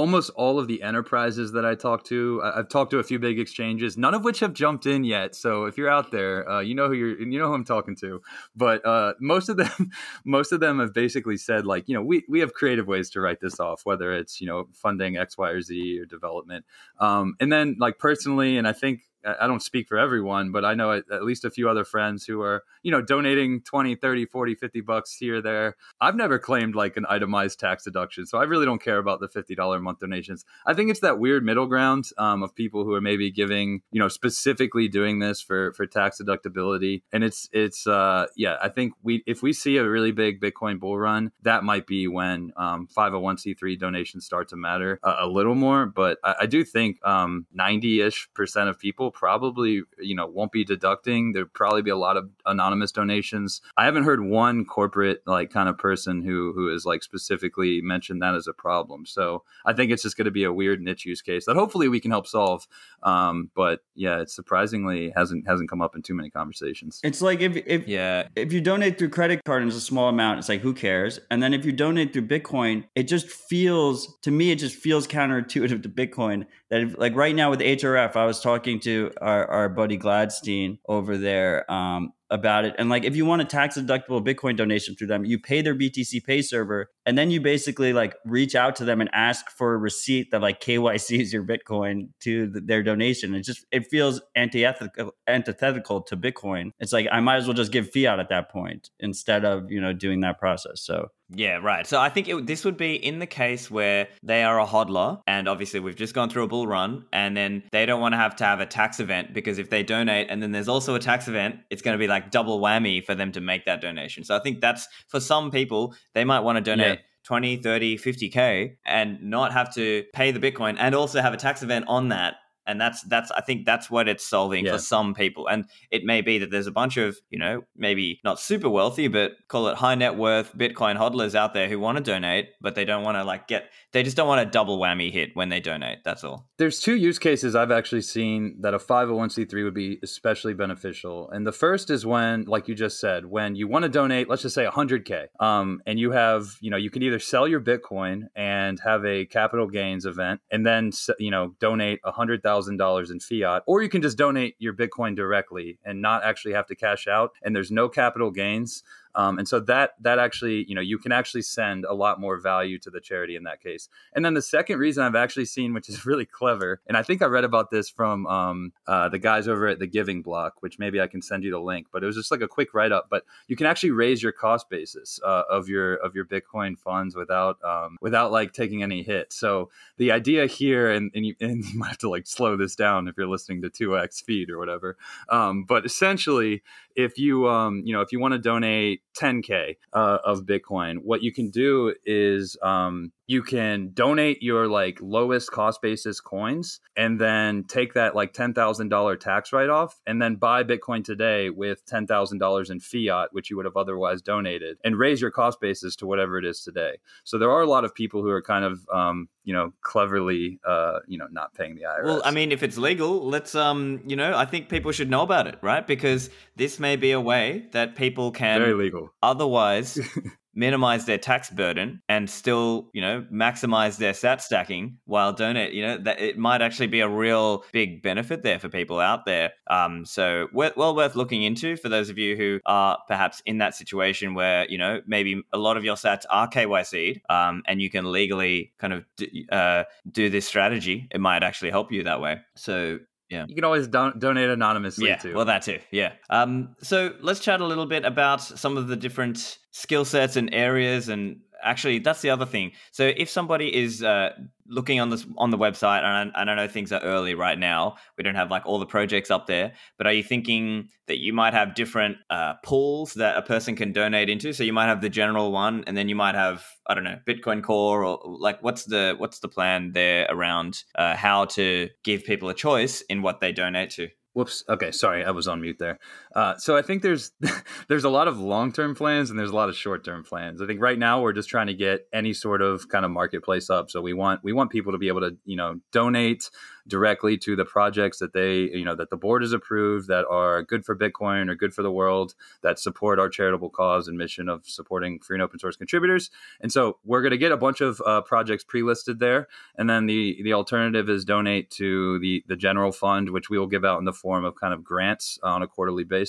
almost 0.00 0.30
all 0.34 0.58
of 0.58 0.66
the 0.66 0.82
enterprises 0.82 1.52
that 1.52 1.66
I 1.66 1.74
talk 1.74 2.04
to, 2.04 2.40
I've 2.42 2.70
talked 2.70 2.90
to 2.92 3.00
a 3.00 3.02
few 3.02 3.18
big 3.18 3.38
exchanges, 3.38 3.98
none 3.98 4.14
of 4.14 4.24
which 4.24 4.40
have 4.40 4.54
jumped 4.54 4.86
in 4.86 5.04
yet. 5.04 5.34
So 5.34 5.66
if 5.66 5.76
you're 5.76 5.90
out 5.90 6.10
there, 6.10 6.48
uh, 6.48 6.60
you 6.60 6.74
know 6.74 6.88
who 6.88 6.94
you're, 6.94 7.20
you 7.20 7.38
know 7.38 7.48
who 7.48 7.52
I'm 7.52 7.66
talking 7.66 7.94
to. 7.96 8.22
But 8.56 8.82
uh, 8.86 9.12
most 9.20 9.50
of 9.50 9.58
them, 9.58 9.90
most 10.24 10.52
of 10.52 10.60
them 10.60 10.80
have 10.80 10.94
basically 10.94 11.36
said 11.36 11.66
like, 11.66 11.86
you 11.86 11.94
know, 11.94 12.02
we 12.02 12.24
we 12.30 12.40
have 12.40 12.54
creative 12.54 12.86
ways 12.86 13.10
to 13.10 13.20
write 13.20 13.40
this 13.42 13.60
off, 13.60 13.82
whether 13.84 14.10
it's 14.10 14.40
you 14.40 14.46
know 14.46 14.68
funding 14.72 15.18
X, 15.18 15.36
Y, 15.36 15.50
or 15.50 15.60
Z 15.60 15.98
or 16.00 16.06
development. 16.06 16.64
Um, 16.98 17.34
and 17.38 17.52
then 17.52 17.76
like 17.78 17.98
personally, 17.98 18.56
and 18.56 18.66
I 18.66 18.72
think 18.72 19.00
I 19.24 19.46
don't 19.46 19.62
speak 19.62 19.88
for 19.88 19.98
everyone, 19.98 20.52
but 20.52 20.64
I 20.64 20.74
know 20.74 20.92
at 20.92 21.24
least 21.24 21.44
a 21.44 21.50
few 21.50 21.68
other 21.68 21.84
friends 21.84 22.24
who 22.24 22.40
are, 22.42 22.64
you 22.82 22.90
know, 22.90 23.02
donating 23.02 23.60
20, 23.62 23.96
30, 23.96 24.26
40, 24.26 24.54
50 24.54 24.80
bucks 24.80 25.14
here 25.14 25.42
there. 25.42 25.76
I've 26.00 26.16
never 26.16 26.38
claimed 26.38 26.74
like 26.74 26.96
an 26.96 27.06
itemized 27.08 27.60
tax 27.60 27.84
deduction. 27.84 28.26
So 28.26 28.38
I 28.38 28.44
really 28.44 28.66
don't 28.66 28.82
care 28.82 28.98
about 28.98 29.20
the 29.20 29.28
$50 29.28 29.76
a 29.76 29.80
month 29.80 30.00
donations. 30.00 30.44
I 30.66 30.74
think 30.74 30.90
it's 30.90 31.00
that 31.00 31.18
weird 31.18 31.44
middle 31.44 31.66
ground 31.66 32.06
um, 32.18 32.42
of 32.42 32.54
people 32.54 32.84
who 32.84 32.94
are 32.94 33.00
maybe 33.00 33.30
giving, 33.30 33.82
you 33.92 33.98
know, 33.98 34.08
specifically 34.08 34.88
doing 34.88 35.18
this 35.18 35.40
for, 35.40 35.72
for 35.74 35.86
tax 35.86 36.20
deductibility. 36.20 37.02
And 37.12 37.22
it's, 37.24 37.48
it's, 37.52 37.86
uh, 37.86 38.26
yeah, 38.36 38.56
I 38.62 38.68
think 38.68 38.94
we, 39.02 39.22
if 39.26 39.42
we 39.42 39.52
see 39.52 39.76
a 39.76 39.88
really 39.88 40.12
big 40.12 40.40
Bitcoin 40.40 40.80
bull 40.80 40.98
run, 40.98 41.32
that 41.42 41.64
might 41.64 41.86
be 41.86 42.08
when 42.08 42.52
um, 42.56 42.88
501c3 42.96 43.78
donations 43.78 44.24
start 44.24 44.48
to 44.48 44.56
matter 44.56 44.98
a, 45.02 45.16
a 45.20 45.26
little 45.26 45.54
more. 45.54 45.86
But 45.86 46.18
I, 46.24 46.34
I 46.40 46.46
do 46.46 46.64
think 46.64 47.04
um, 47.04 47.46
90 47.52 48.00
ish 48.00 48.28
percent 48.34 48.68
of 48.68 48.78
people 48.78 49.09
probably 49.10 49.82
you 49.98 50.14
know 50.14 50.26
won't 50.26 50.52
be 50.52 50.64
deducting. 50.64 51.32
There'll 51.32 51.48
probably 51.48 51.82
be 51.82 51.90
a 51.90 51.96
lot 51.96 52.16
of 52.16 52.30
anonymous 52.46 52.92
donations. 52.92 53.60
I 53.76 53.84
haven't 53.84 54.04
heard 54.04 54.24
one 54.24 54.64
corporate 54.64 55.22
like 55.26 55.50
kind 55.50 55.68
of 55.68 55.78
person 55.78 56.22
who 56.22 56.52
who 56.52 56.68
has 56.72 56.84
like 56.84 57.02
specifically 57.02 57.80
mentioned 57.80 58.22
that 58.22 58.34
as 58.34 58.46
a 58.46 58.52
problem. 58.52 59.06
So 59.06 59.44
I 59.64 59.72
think 59.72 59.90
it's 59.90 60.02
just 60.02 60.16
going 60.16 60.26
to 60.26 60.30
be 60.30 60.44
a 60.44 60.52
weird 60.52 60.80
niche 60.80 61.06
use 61.06 61.22
case 61.22 61.46
that 61.46 61.56
hopefully 61.56 61.88
we 61.88 62.00
can 62.00 62.10
help 62.10 62.26
solve. 62.26 62.66
Um, 63.02 63.50
but 63.54 63.80
yeah, 63.94 64.20
it 64.20 64.30
surprisingly 64.30 65.12
hasn't 65.16 65.46
hasn't 65.46 65.70
come 65.70 65.82
up 65.82 65.94
in 65.94 66.02
too 66.02 66.14
many 66.14 66.30
conversations. 66.30 67.00
It's 67.02 67.22
like 67.22 67.40
if 67.40 67.56
if 67.66 67.88
yeah 67.88 68.28
if 68.36 68.52
you 68.52 68.60
donate 68.60 68.98
through 68.98 69.10
credit 69.10 69.42
card 69.44 69.62
and 69.62 69.70
it's 69.70 69.78
a 69.78 69.82
small 69.82 70.08
amount, 70.08 70.38
it's 70.38 70.48
like 70.48 70.60
who 70.60 70.74
cares? 70.74 71.18
And 71.30 71.42
then 71.42 71.54
if 71.54 71.64
you 71.64 71.72
donate 71.72 72.12
through 72.12 72.26
Bitcoin, 72.26 72.84
it 72.94 73.04
just 73.04 73.28
feels 73.28 74.18
to 74.22 74.30
me 74.30 74.50
it 74.50 74.56
just 74.56 74.76
feels 74.76 75.06
counterintuitive 75.06 75.82
to 75.82 75.88
Bitcoin 75.88 76.46
that 76.70 76.82
if, 76.82 76.98
like 76.98 77.14
right 77.14 77.34
now 77.34 77.50
with 77.50 77.60
HRF, 77.60 78.16
I 78.16 78.24
was 78.24 78.40
talking 78.40 78.80
to 78.80 78.99
our, 79.20 79.46
our 79.46 79.68
buddy 79.68 79.98
Gladstein 79.98 80.78
over 80.88 81.16
there 81.16 81.70
um, 81.70 82.12
about 82.30 82.64
it. 82.64 82.74
And 82.78 82.88
like, 82.88 83.04
if 83.04 83.16
you 83.16 83.26
want 83.26 83.42
a 83.42 83.44
tax 83.44 83.76
deductible 83.76 84.24
Bitcoin 84.24 84.56
donation 84.56 84.94
through 84.94 85.08
them, 85.08 85.24
you 85.24 85.38
pay 85.38 85.62
their 85.62 85.74
BTC 85.74 86.24
Pay 86.24 86.42
server, 86.42 86.90
and 87.04 87.18
then 87.18 87.30
you 87.30 87.40
basically 87.40 87.92
like 87.92 88.14
reach 88.24 88.54
out 88.54 88.76
to 88.76 88.84
them 88.84 89.00
and 89.00 89.10
ask 89.12 89.50
for 89.50 89.74
a 89.74 89.78
receipt 89.78 90.30
that 90.30 90.40
like 90.40 90.60
KYCs 90.60 91.32
your 91.32 91.44
Bitcoin 91.44 92.08
to 92.20 92.46
the, 92.46 92.60
their 92.60 92.82
donation. 92.82 93.34
It 93.34 93.42
just 93.42 93.64
it 93.72 93.86
feels 93.90 94.20
antithetical 94.36 95.12
antithetical 95.26 96.02
to 96.02 96.16
Bitcoin. 96.16 96.70
It's 96.78 96.92
like 96.92 97.08
I 97.10 97.20
might 97.20 97.36
as 97.36 97.46
well 97.46 97.54
just 97.54 97.72
give 97.72 97.90
fiat 97.90 98.20
at 98.20 98.28
that 98.28 98.50
point 98.50 98.90
instead 99.00 99.44
of 99.44 99.70
you 99.70 99.80
know 99.80 99.92
doing 99.92 100.20
that 100.20 100.38
process. 100.38 100.82
So 100.82 101.08
yeah, 101.34 101.58
right. 101.62 101.86
So 101.86 102.00
I 102.00 102.08
think 102.08 102.28
it, 102.28 102.46
this 102.46 102.64
would 102.64 102.76
be 102.76 102.94
in 102.94 103.18
the 103.18 103.26
case 103.26 103.70
where 103.70 104.08
they 104.22 104.42
are 104.42 104.60
a 104.60 104.66
hodler, 104.66 105.20
and 105.26 105.48
obviously 105.48 105.80
we've 105.80 105.96
just 105.96 106.14
gone 106.14 106.28
through 106.28 106.44
a 106.44 106.48
bull 106.48 106.66
run, 106.66 107.04
and 107.12 107.36
then 107.36 107.62
they 107.70 107.86
don't 107.86 108.00
want 108.00 108.14
to 108.14 108.18
have 108.18 108.36
to 108.36 108.44
have 108.44 108.60
a 108.60 108.66
tax 108.66 108.98
event 109.00 109.32
because 109.32 109.58
if 109.58 109.70
they 109.70 109.82
donate 109.82 110.26
and 110.30 110.42
then 110.42 110.52
there's 110.52 110.68
also 110.68 110.94
a 110.94 110.98
tax 110.98 111.28
event, 111.28 111.56
it's 111.70 111.82
going 111.82 111.94
to 111.94 111.98
be 111.98 112.08
like 112.08 112.30
double 112.30 112.60
whammy 112.60 113.04
for 113.04 113.14
them 113.14 113.30
to 113.32 113.40
make 113.40 113.64
that 113.66 113.80
donation. 113.80 114.24
So 114.24 114.36
I 114.36 114.40
think 114.40 114.60
that's 114.60 114.88
for 115.08 115.20
some 115.20 115.50
people, 115.50 115.94
they 116.14 116.24
might 116.24 116.40
want 116.40 116.56
to 116.56 116.62
donate. 116.62 116.98
Yeah. 116.98 117.04
20, 117.26 117.58
30, 117.58 117.98
50K 117.98 118.76
and 118.86 119.22
not 119.22 119.52
have 119.52 119.72
to 119.74 120.04
pay 120.14 120.32
the 120.32 120.40
Bitcoin 120.40 120.76
and 120.78 120.94
also 120.94 121.20
have 121.20 121.34
a 121.34 121.36
tax 121.36 121.62
event 121.62 121.84
on 121.86 122.08
that 122.08 122.36
and 122.66 122.80
that's 122.80 123.02
that's 123.02 123.30
i 123.32 123.40
think 123.40 123.66
that's 123.66 123.90
what 123.90 124.08
it's 124.08 124.26
solving 124.26 124.64
yeah. 124.64 124.72
for 124.72 124.78
some 124.78 125.14
people. 125.14 125.46
And 125.48 125.64
it 125.90 126.04
may 126.04 126.20
be 126.20 126.38
that 126.38 126.50
there's 126.50 126.66
a 126.66 126.72
bunch 126.72 126.96
of 126.96 127.16
you 127.30 127.38
know 127.38 127.62
maybe 127.76 128.20
not 128.24 128.40
super 128.40 128.68
wealthy 128.68 129.08
but 129.08 129.32
call 129.48 129.68
it 129.68 129.76
high 129.76 129.94
net 129.94 130.16
worth 130.16 130.56
bitcoin 130.56 130.96
hodlers 130.96 131.34
out 131.34 131.54
there 131.54 131.68
who 131.68 131.78
want 131.78 131.98
to 131.98 132.04
donate 132.04 132.48
but 132.60 132.74
they 132.74 132.84
don't 132.84 133.04
want 133.04 133.16
to 133.16 133.24
like 133.24 133.46
get 133.48 133.70
they 133.92 134.02
just 134.02 134.16
don't 134.16 134.28
want 134.28 134.46
a 134.46 134.50
double 134.50 134.78
whammy 134.78 135.12
hit 135.12 135.30
when 135.34 135.48
they 135.48 135.60
donate 135.60 135.98
that's 136.04 136.24
all. 136.24 136.48
There's 136.58 136.80
two 136.80 136.96
use 136.96 137.18
cases 137.18 137.54
i've 137.54 137.70
actually 137.70 138.02
seen 138.02 138.56
that 138.60 138.74
a 138.74 138.78
501c3 138.78 139.64
would 139.64 139.74
be 139.74 139.98
especially 140.02 140.54
beneficial. 140.54 141.30
And 141.30 141.46
the 141.46 141.52
first 141.52 141.90
is 141.90 142.04
when 142.06 142.44
like 142.44 142.68
you 142.68 142.74
just 142.74 143.00
said 143.00 143.26
when 143.26 143.56
you 143.56 143.68
want 143.68 143.84
to 143.84 143.88
donate 143.88 144.28
let's 144.28 144.42
just 144.42 144.54
say 144.54 144.66
100k 144.66 145.26
um, 145.40 145.80
and 145.86 145.98
you 145.98 146.12
have 146.12 146.46
you 146.60 146.70
know 146.70 146.76
you 146.76 146.90
can 146.90 147.02
either 147.02 147.18
sell 147.18 147.46
your 147.46 147.60
bitcoin 147.60 148.24
and 148.34 148.80
have 148.80 149.04
a 149.04 149.26
capital 149.26 149.66
gains 149.66 150.04
event 150.04 150.40
and 150.50 150.66
then 150.66 150.90
you 151.18 151.30
know 151.30 151.54
donate 151.60 152.00
a 152.04 152.12
hundred 152.50 152.60
thousand 152.60 152.76
dollars 152.76 153.10
in 153.10 153.20
fiat, 153.20 153.62
or 153.66 153.82
you 153.82 153.88
can 153.88 154.02
just 154.02 154.18
donate 154.18 154.56
your 154.58 154.74
Bitcoin 154.74 155.14
directly 155.16 155.78
and 155.84 156.00
not 156.02 156.24
actually 156.24 156.52
have 156.52 156.66
to 156.66 156.74
cash 156.74 157.06
out. 157.06 157.32
And 157.42 157.54
there's 157.54 157.70
no 157.70 157.88
capital 157.88 158.30
gains. 158.30 158.82
Um, 159.14 159.38
and 159.38 159.48
so 159.48 159.60
that 159.60 159.94
that 160.00 160.18
actually, 160.18 160.64
you 160.68 160.74
know, 160.74 160.80
you 160.80 160.98
can 160.98 161.12
actually 161.12 161.42
send 161.42 161.84
a 161.84 161.94
lot 161.94 162.20
more 162.20 162.38
value 162.38 162.78
to 162.80 162.90
the 162.90 163.00
charity 163.00 163.36
in 163.36 163.44
that 163.44 163.62
case. 163.62 163.88
And 164.14 164.24
then 164.24 164.34
the 164.34 164.42
second 164.42 164.78
reason 164.78 165.02
I've 165.04 165.14
actually 165.14 165.46
seen, 165.46 165.74
which 165.74 165.88
is 165.88 166.06
really 166.10 166.26
clever, 166.26 166.80
and 166.86 166.96
I 166.96 167.02
think 167.02 167.22
I 167.22 167.26
read 167.26 167.44
about 167.44 167.70
this 167.70 167.88
from 167.88 168.26
um, 168.26 168.72
uh, 168.86 169.08
the 169.08 169.18
guys 169.18 169.48
over 169.48 169.66
at 169.66 169.78
the 169.78 169.86
Giving 169.86 170.22
Block, 170.22 170.62
which 170.62 170.78
maybe 170.78 171.00
I 171.00 171.06
can 171.06 171.22
send 171.22 171.44
you 171.44 171.50
the 171.50 171.60
link, 171.60 171.88
but 171.92 172.02
it 172.02 172.06
was 172.06 172.16
just 172.16 172.30
like 172.30 172.40
a 172.40 172.48
quick 172.48 172.74
write 172.74 172.92
up. 172.92 173.08
But 173.10 173.24
you 173.48 173.56
can 173.56 173.66
actually 173.66 173.90
raise 173.90 174.22
your 174.22 174.32
cost 174.32 174.68
basis 174.70 175.20
uh, 175.24 175.42
of 175.50 175.68
your 175.68 175.94
of 175.96 176.14
your 176.14 176.24
Bitcoin 176.24 176.78
funds 176.78 177.16
without 177.16 177.58
um, 177.64 177.96
without 178.00 178.32
like 178.32 178.52
taking 178.52 178.82
any 178.82 179.02
hit. 179.02 179.32
So 179.32 179.70
the 179.96 180.12
idea 180.12 180.46
here, 180.46 180.90
and 180.90 181.10
and 181.14 181.26
you, 181.26 181.34
and 181.40 181.64
you 181.64 181.78
might 181.78 181.88
have 181.88 181.98
to 181.98 182.10
like 182.10 182.26
slow 182.26 182.56
this 182.56 182.76
down 182.76 183.08
if 183.08 183.16
you're 183.16 183.28
listening 183.28 183.62
to 183.62 183.70
two 183.70 183.98
x 183.98 184.20
feed 184.20 184.50
or 184.50 184.58
whatever. 184.58 184.96
Um, 185.28 185.64
but 185.64 185.84
essentially, 185.84 186.62
if 186.94 187.18
you 187.18 187.48
um, 187.48 187.82
you 187.84 187.92
know 187.92 188.00
if 188.00 188.12
you 188.12 188.20
want 188.20 188.32
to 188.32 188.38
donate 188.38 188.99
10k 189.18 189.76
uh, 189.92 190.18
of 190.24 190.42
Bitcoin, 190.42 190.98
what 191.02 191.22
you 191.22 191.32
can 191.32 191.50
do 191.50 191.94
is 192.04 192.56
um, 192.62 193.12
you 193.30 193.44
can 193.44 193.92
donate 193.94 194.42
your 194.42 194.66
like 194.66 194.98
lowest 195.00 195.52
cost 195.52 195.80
basis 195.80 196.20
coins 196.20 196.80
and 196.96 197.20
then 197.20 197.62
take 197.62 197.94
that 197.94 198.16
like 198.16 198.32
$10,000 198.32 199.20
tax 199.20 199.52
write 199.52 199.68
off 199.68 200.00
and 200.04 200.20
then 200.20 200.34
buy 200.34 200.64
Bitcoin 200.64 201.04
today 201.04 201.48
with 201.48 201.86
$10,000 201.86 202.70
in 202.70 202.80
fiat, 202.80 203.28
which 203.30 203.48
you 203.48 203.54
would 203.54 203.66
have 203.66 203.76
otherwise 203.76 204.20
donated, 204.20 204.78
and 204.82 204.98
raise 204.98 205.20
your 205.20 205.30
cost 205.30 205.60
basis 205.60 205.94
to 205.94 206.06
whatever 206.06 206.38
it 206.38 206.44
is 206.44 206.64
today. 206.64 206.98
So 207.22 207.38
there 207.38 207.52
are 207.52 207.60
a 207.60 207.68
lot 207.68 207.84
of 207.84 207.94
people 207.94 208.20
who 208.20 208.30
are 208.30 208.42
kind 208.42 208.64
of, 208.64 208.84
um, 208.92 209.28
you 209.44 209.54
know, 209.54 209.72
cleverly, 209.80 210.58
uh, 210.66 210.98
you 211.06 211.16
know, 211.16 211.28
not 211.30 211.54
paying 211.54 211.76
the 211.76 211.82
IRS. 211.82 212.04
Well, 212.04 212.22
I 212.24 212.32
mean, 212.32 212.50
if 212.50 212.64
it's 212.64 212.78
legal, 212.78 213.24
let's, 213.24 213.54
um, 213.54 214.00
you 214.08 214.16
know, 214.16 214.36
I 214.36 214.44
think 214.44 214.68
people 214.68 214.90
should 214.90 215.08
know 215.08 215.22
about 215.22 215.46
it, 215.46 215.56
right? 215.62 215.86
Because 215.86 216.30
this 216.56 216.80
may 216.80 216.96
be 216.96 217.12
a 217.12 217.20
way 217.20 217.66
that 217.70 217.94
people 217.94 218.32
can 218.32 218.58
very 218.60 218.74
legal. 218.74 219.12
Otherwise, 219.22 220.00
minimize 220.54 221.06
their 221.06 221.18
tax 221.18 221.50
burden 221.50 222.02
and 222.08 222.28
still, 222.28 222.90
you 222.92 223.00
know, 223.00 223.24
maximize 223.32 223.98
their 223.98 224.14
sat 224.14 224.42
stacking 224.42 224.98
while 225.04 225.32
donate, 225.32 225.72
you 225.72 225.82
know, 225.82 225.96
that 225.98 226.20
it 226.20 226.38
might 226.38 226.62
actually 226.62 226.86
be 226.86 227.00
a 227.00 227.08
real 227.08 227.64
big 227.72 228.02
benefit 228.02 228.42
there 228.42 228.58
for 228.58 228.68
people 228.68 228.98
out 228.98 229.24
there. 229.26 229.52
Um, 229.68 230.04
so 230.04 230.48
well 230.52 230.94
worth 230.94 231.16
looking 231.16 231.42
into 231.42 231.76
for 231.76 231.88
those 231.88 232.10
of 232.10 232.18
you 232.18 232.36
who 232.36 232.60
are 232.66 232.98
perhaps 233.08 233.42
in 233.46 233.58
that 233.58 233.74
situation 233.74 234.34
where, 234.34 234.68
you 234.68 234.78
know, 234.78 235.00
maybe 235.06 235.42
a 235.52 235.58
lot 235.58 235.76
of 235.76 235.84
your 235.84 235.96
sats 235.96 236.24
are 236.30 236.48
KYC'd 236.48 237.20
um, 237.30 237.62
and 237.66 237.80
you 237.80 237.90
can 237.90 238.10
legally 238.10 238.72
kind 238.78 238.92
of 238.92 239.04
d- 239.16 239.46
uh, 239.50 239.84
do 240.10 240.28
this 240.28 240.46
strategy. 240.46 241.08
It 241.10 241.20
might 241.20 241.42
actually 241.42 241.70
help 241.70 241.92
you 241.92 242.04
that 242.04 242.20
way. 242.20 242.40
So 242.56 242.98
yeah. 243.30 243.46
You 243.48 243.54
can 243.54 243.64
always 243.64 243.86
don- 243.86 244.18
donate 244.18 244.50
anonymously 244.50 245.08
yeah, 245.08 245.16
too. 245.16 245.34
Well, 245.34 245.44
that 245.44 245.62
too. 245.62 245.78
Yeah. 245.92 246.12
Um, 246.28 246.74
so 246.82 247.14
let's 247.20 247.40
chat 247.40 247.60
a 247.60 247.64
little 247.64 247.86
bit 247.86 248.04
about 248.04 248.40
some 248.42 248.76
of 248.76 248.88
the 248.88 248.96
different 248.96 249.58
skill 249.70 250.04
sets 250.04 250.36
and 250.36 250.52
areas 250.52 251.08
and 251.08 251.40
actually 251.62 251.98
that's 251.98 252.20
the 252.20 252.30
other 252.30 252.46
thing 252.46 252.72
so 252.90 253.12
if 253.16 253.28
somebody 253.28 253.74
is 253.74 254.02
uh, 254.02 254.30
looking 254.66 255.00
on 255.00 255.10
this 255.10 255.26
on 255.36 255.50
the 255.50 255.58
website 255.58 255.98
and 255.98 256.32
I, 256.34 256.40
and 256.40 256.50
I, 256.50 256.54
know 256.54 256.68
things 256.68 256.92
are 256.92 257.00
early 257.00 257.34
right 257.34 257.58
now 257.58 257.96
we 258.16 258.24
don't 258.24 258.34
have 258.34 258.50
like 258.50 258.66
all 258.66 258.78
the 258.78 258.86
projects 258.86 259.30
up 259.30 259.46
there 259.46 259.72
but 259.98 260.06
are 260.06 260.12
you 260.12 260.22
thinking 260.22 260.88
that 261.06 261.18
you 261.18 261.32
might 261.32 261.54
have 261.54 261.74
different 261.74 262.16
uh, 262.30 262.54
pools 262.64 263.14
that 263.14 263.36
a 263.36 263.42
person 263.42 263.76
can 263.76 263.92
donate 263.92 264.28
into 264.28 264.52
so 264.52 264.62
you 264.62 264.72
might 264.72 264.86
have 264.86 265.00
the 265.00 265.08
general 265.08 265.52
one 265.52 265.84
and 265.86 265.96
then 265.96 266.08
you 266.08 266.14
might 266.14 266.34
have 266.34 266.64
i 266.86 266.94
don't 266.94 267.04
know 267.04 267.18
bitcoin 267.26 267.62
core 267.62 268.04
or 268.04 268.20
like 268.24 268.62
what's 268.62 268.84
the 268.84 269.14
what's 269.18 269.40
the 269.40 269.48
plan 269.48 269.92
there 269.92 270.26
around 270.30 270.84
uh, 270.94 271.16
how 271.16 271.44
to 271.44 271.88
give 272.04 272.24
people 272.24 272.48
a 272.48 272.54
choice 272.54 273.00
in 273.02 273.22
what 273.22 273.40
they 273.40 273.52
donate 273.52 273.90
to 273.90 274.08
Whoops. 274.32 274.62
Okay, 274.68 274.92
sorry, 274.92 275.24
I 275.24 275.32
was 275.32 275.48
on 275.48 275.60
mute 275.60 275.78
there. 275.80 275.98
Uh, 276.34 276.56
so 276.58 276.76
I 276.76 276.82
think 276.82 277.02
there's 277.02 277.32
there's 277.88 278.04
a 278.04 278.10
lot 278.10 278.28
of 278.28 278.38
long 278.38 278.72
term 278.72 278.94
plans 278.94 279.30
and 279.30 279.38
there's 279.38 279.50
a 279.50 279.56
lot 279.56 279.68
of 279.68 279.76
short 279.76 280.04
term 280.04 280.22
plans. 280.22 280.62
I 280.62 280.66
think 280.66 280.80
right 280.80 280.98
now 280.98 281.20
we're 281.20 281.32
just 281.32 281.48
trying 281.48 281.66
to 281.66 281.74
get 281.74 282.06
any 282.12 282.32
sort 282.32 282.62
of 282.62 282.88
kind 282.88 283.04
of 283.04 283.10
marketplace 283.10 283.68
up. 283.68 283.90
So 283.90 284.00
we 284.00 284.12
want 284.12 284.44
we 284.44 284.52
want 284.52 284.70
people 284.70 284.92
to 284.92 284.98
be 284.98 285.08
able 285.08 285.20
to 285.22 285.36
you 285.44 285.56
know 285.56 285.80
donate 285.92 286.50
directly 286.86 287.36
to 287.36 287.54
the 287.54 287.64
projects 287.64 288.18
that 288.18 288.32
they 288.32 288.60
you 288.60 288.84
know 288.84 288.94
that 288.94 289.10
the 289.10 289.16
board 289.16 289.42
has 289.42 289.52
approved 289.52 290.08
that 290.08 290.24
are 290.30 290.62
good 290.62 290.84
for 290.84 290.96
Bitcoin 290.96 291.50
or 291.50 291.54
good 291.54 291.74
for 291.74 291.82
the 291.82 291.90
world 291.90 292.34
that 292.62 292.78
support 292.78 293.18
our 293.18 293.28
charitable 293.28 293.70
cause 293.70 294.06
and 294.06 294.16
mission 294.16 294.48
of 294.48 294.66
supporting 294.66 295.18
free 295.18 295.36
and 295.36 295.42
open 295.42 295.58
source 295.58 295.76
contributors. 295.76 296.30
And 296.60 296.70
so 296.72 296.98
we're 297.04 297.22
going 297.22 297.30
to 297.32 297.38
get 297.38 297.52
a 297.52 297.56
bunch 297.56 297.80
of 297.80 298.00
uh, 298.06 298.20
projects 298.22 298.62
pre 298.62 298.82
listed 298.82 299.18
there, 299.18 299.48
and 299.76 299.90
then 299.90 300.06
the 300.06 300.40
the 300.44 300.52
alternative 300.52 301.10
is 301.10 301.24
donate 301.24 301.70
to 301.72 302.20
the 302.20 302.44
the 302.46 302.56
general 302.56 302.92
fund, 302.92 303.30
which 303.30 303.50
we 303.50 303.58
will 303.58 303.66
give 303.66 303.84
out 303.84 303.98
in 303.98 304.04
the 304.04 304.12
form 304.12 304.44
of 304.44 304.54
kind 304.54 304.72
of 304.72 304.84
grants 304.84 305.38
on 305.42 305.62
a 305.62 305.66
quarterly 305.66 306.04
basis. 306.04 306.19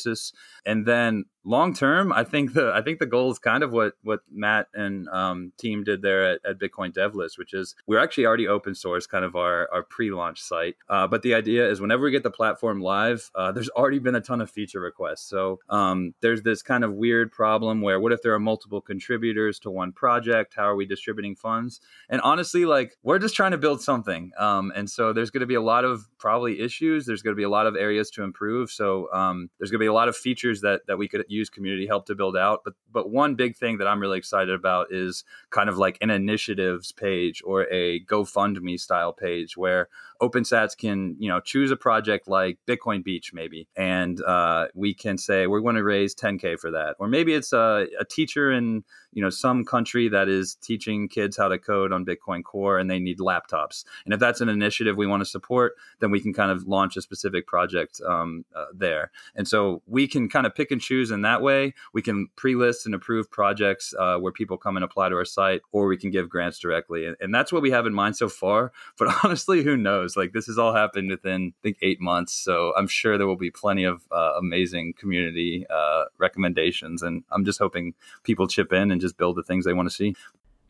And 0.66 0.86
then 0.86 1.26
long 1.44 1.74
term, 1.74 2.12
I 2.12 2.24
think 2.24 2.54
the 2.54 2.72
I 2.74 2.82
think 2.82 3.00
the 3.00 3.06
goal 3.06 3.32
is 3.32 3.40
kind 3.40 3.64
of 3.64 3.72
what 3.72 3.94
what 4.04 4.22
Matt 4.32 4.68
and 4.74 5.08
um, 5.10 5.54
team 5.58 5.84
did 5.84 6.02
there 6.02 6.34
at, 6.34 6.42
at 6.46 6.60
Bitcoin 6.60 6.94
DevList, 6.94 7.38
which 7.38 7.54
is 7.54 7.76
we're 7.88 8.00
actually 8.00 8.26
already 8.26 8.48
open 8.48 8.76
source, 8.76 9.08
kind 9.08 9.26
of 9.26 9.36
our 9.36 9.70
our 9.72 9.84
pre 9.84 10.12
launch 10.12 10.42
site. 10.42 10.76
Uh, 10.90 11.08
but 11.08 11.22
the 11.22 11.34
idea 11.34 11.70
is 11.70 11.82
whenever 11.82 12.04
we 12.04 12.12
get 12.12 12.24
the 12.24 12.32
platform 12.32 12.82
live, 12.82 13.30
uh, 13.36 13.52
there's 13.52 13.70
already 13.70 14.00
been 14.00 14.16
a 14.16 14.22
ton 14.22 14.42
of 14.42 14.50
feature 14.50 14.80
requests. 14.80 15.28
So 15.28 15.60
um, 15.70 16.14
there's 16.22 16.44
this 16.44 16.62
kind 16.62 16.84
of 16.84 16.94
weird 16.94 17.32
problem 17.32 17.82
where 17.82 18.00
what 18.00 18.12
if 18.12 18.22
there 18.22 18.34
are 18.34 18.40
multiple 18.40 18.82
contributors 18.82 19.60
to 19.60 19.72
one 19.72 19.92
project? 19.92 20.54
How 20.56 20.64
are 20.64 20.76
we 20.76 20.86
distributing 20.86 21.36
funds? 21.36 21.82
And 22.10 22.22
honestly, 22.22 22.66
like 22.66 22.98
we're 23.04 23.20
just 23.20 23.36
trying 23.36 23.52
to 23.52 23.58
build 23.58 23.82
something. 23.82 24.32
Um, 24.38 24.72
and 24.76 24.90
so 24.90 25.14
there's 25.14 25.32
going 25.32 25.42
to 25.42 25.48
be 25.48 25.56
a 25.56 25.62
lot 25.62 25.86
of 25.86 26.08
probably 26.18 26.60
issues. 26.60 27.06
There's 27.06 27.22
going 27.22 27.36
to 27.36 27.40
be 27.40 27.44
a 27.44 27.50
lot 27.50 27.68
of 27.68 27.76
areas 27.76 28.10
to 28.12 28.24
improve. 28.24 28.70
So 28.70 29.12
um, 29.12 29.50
there's 29.58 29.72
going 29.72 29.80
to 29.80 29.84
be 29.84 29.88
a 29.88 29.94
lot 29.94 30.08
of 30.08 30.16
features 30.16 30.62
that 30.62 30.82
that 30.88 30.98
we 30.98 31.08
could 31.08 31.26
use 31.32 31.50
community 31.50 31.88
help 31.88 32.06
to 32.08 32.16
build 32.16 32.38
out. 32.38 32.62
But 32.64 32.74
but 32.92 33.10
one 33.10 33.36
big 33.36 33.56
thing 33.56 33.78
that 33.78 33.88
I'm 33.88 34.00
really 34.00 34.18
excited 34.18 34.54
about 34.54 34.88
is 34.92 35.24
kind 35.50 35.70
of 35.70 35.78
like 35.78 35.98
an 36.02 36.10
initiatives 36.10 36.92
page 36.92 37.42
or 37.46 37.64
a 37.72 38.04
GoFundMe 38.06 38.80
style 38.80 39.14
page 39.14 39.58
where 39.58 39.90
OpenSats 40.22 40.78
can 40.78 41.16
you 41.20 41.30
know 41.30 41.40
choose 41.40 41.72
a 41.72 41.76
project 41.76 42.28
like 42.28 42.58
Bitcoin 42.68 43.04
Beach 43.04 43.34
maybe, 43.34 43.68
and 43.76 44.22
uh, 44.22 44.68
we 44.74 44.94
can 44.94 45.18
say 45.18 45.48
we're 45.48 45.62
going 45.62 45.76
to 45.76 45.84
raise 45.84 46.16
10k 46.16 46.60
for 46.60 46.72
that, 46.72 46.96
or 47.00 47.08
maybe 47.08 47.34
it's 47.34 47.54
a, 47.54 47.88
a 48.00 48.06
teacher 48.06 48.52
in 48.52 48.84
you 49.14 49.22
know 49.22 49.30
some 49.30 49.66
country 49.66 50.08
that 50.10 50.30
is 50.30 50.56
teaching 50.56 51.08
kids 51.08 51.38
how 51.38 51.48
to 51.48 51.58
code 51.58 51.92
on 51.92 52.06
Bitcoin 52.06 52.44
Core 52.44 52.80
and 52.80 52.90
they 52.90 53.00
need 53.00 53.20
laptops. 53.20 53.84
And 54.06 54.14
if 54.14 54.20
that's 54.20 54.42
an 54.42 54.50
initiative 54.50 54.98
we 54.98 55.08
want 55.08 55.22
to 55.22 55.26
support, 55.26 55.74
then 56.00 56.12
we 56.12 56.20
can 56.20 56.34
kind 56.34 56.52
of 56.52 56.68
launch 56.68 56.98
a 56.98 57.02
specific 57.02 57.48
project 57.48 58.02
um, 58.08 58.46
uh, 58.56 58.66
there. 58.74 59.12
And 59.36 59.48
so 59.48 59.82
we 59.88 60.08
can 60.08 60.30
kind 60.30 60.46
of 60.46 60.56
pick 60.56 60.72
and 60.72 60.82
choose 60.82 61.12
in 61.12 61.22
that 61.22 61.42
way. 61.42 61.74
We 61.94 62.02
can 62.02 62.28
pre-list 62.36 62.86
and 62.86 62.96
approve 62.96 63.30
projects 63.32 63.94
uh, 63.98 64.18
where 64.18 64.32
people 64.32 64.58
come 64.58 64.78
and 64.78 64.84
apply 64.84 65.10
to 65.10 65.16
our 65.16 65.26
site, 65.26 65.62
or 65.72 65.88
we 65.88 65.98
can 65.98 66.12
give 66.12 66.30
grants 66.30 66.60
directly. 66.60 67.06
And, 67.06 67.16
and 67.20 67.34
that's 67.34 67.52
what 67.52 67.62
we 67.62 67.72
have 67.72 67.86
in 67.86 67.94
mind 67.94 68.16
so 68.16 68.30
far. 68.30 68.72
But 68.98 69.24
honestly, 69.24 69.64
who 69.64 69.78
knows? 69.78 70.11
Like 70.18 70.34
this 70.34 70.48
has 70.48 70.58
all 70.58 70.74
happened 70.74 71.10
within 71.10 71.54
I 71.58 71.60
think 71.62 71.78
eight 71.82 72.02
months, 72.02 72.34
so 72.34 72.74
I'm 72.78 72.88
sure 72.88 73.18
there 73.18 73.28
will 73.28 73.36
be 73.36 73.52
plenty 73.52 73.84
of 73.84 74.02
uh, 74.12 74.34
amazing 74.38 74.94
community 74.94 75.66
uh, 75.70 76.06
recommendations. 76.18 77.02
And 77.02 77.24
I'm 77.32 77.46
just 77.46 77.60
hoping 77.60 77.94
people 78.24 78.48
chip 78.48 78.74
in 78.74 78.92
and 78.92 79.02
just 79.02 79.18
build 79.18 79.36
the 79.36 79.44
things 79.44 79.66
they 79.66 79.74
want 79.74 79.90
to 79.90 79.96
see. 79.96 80.16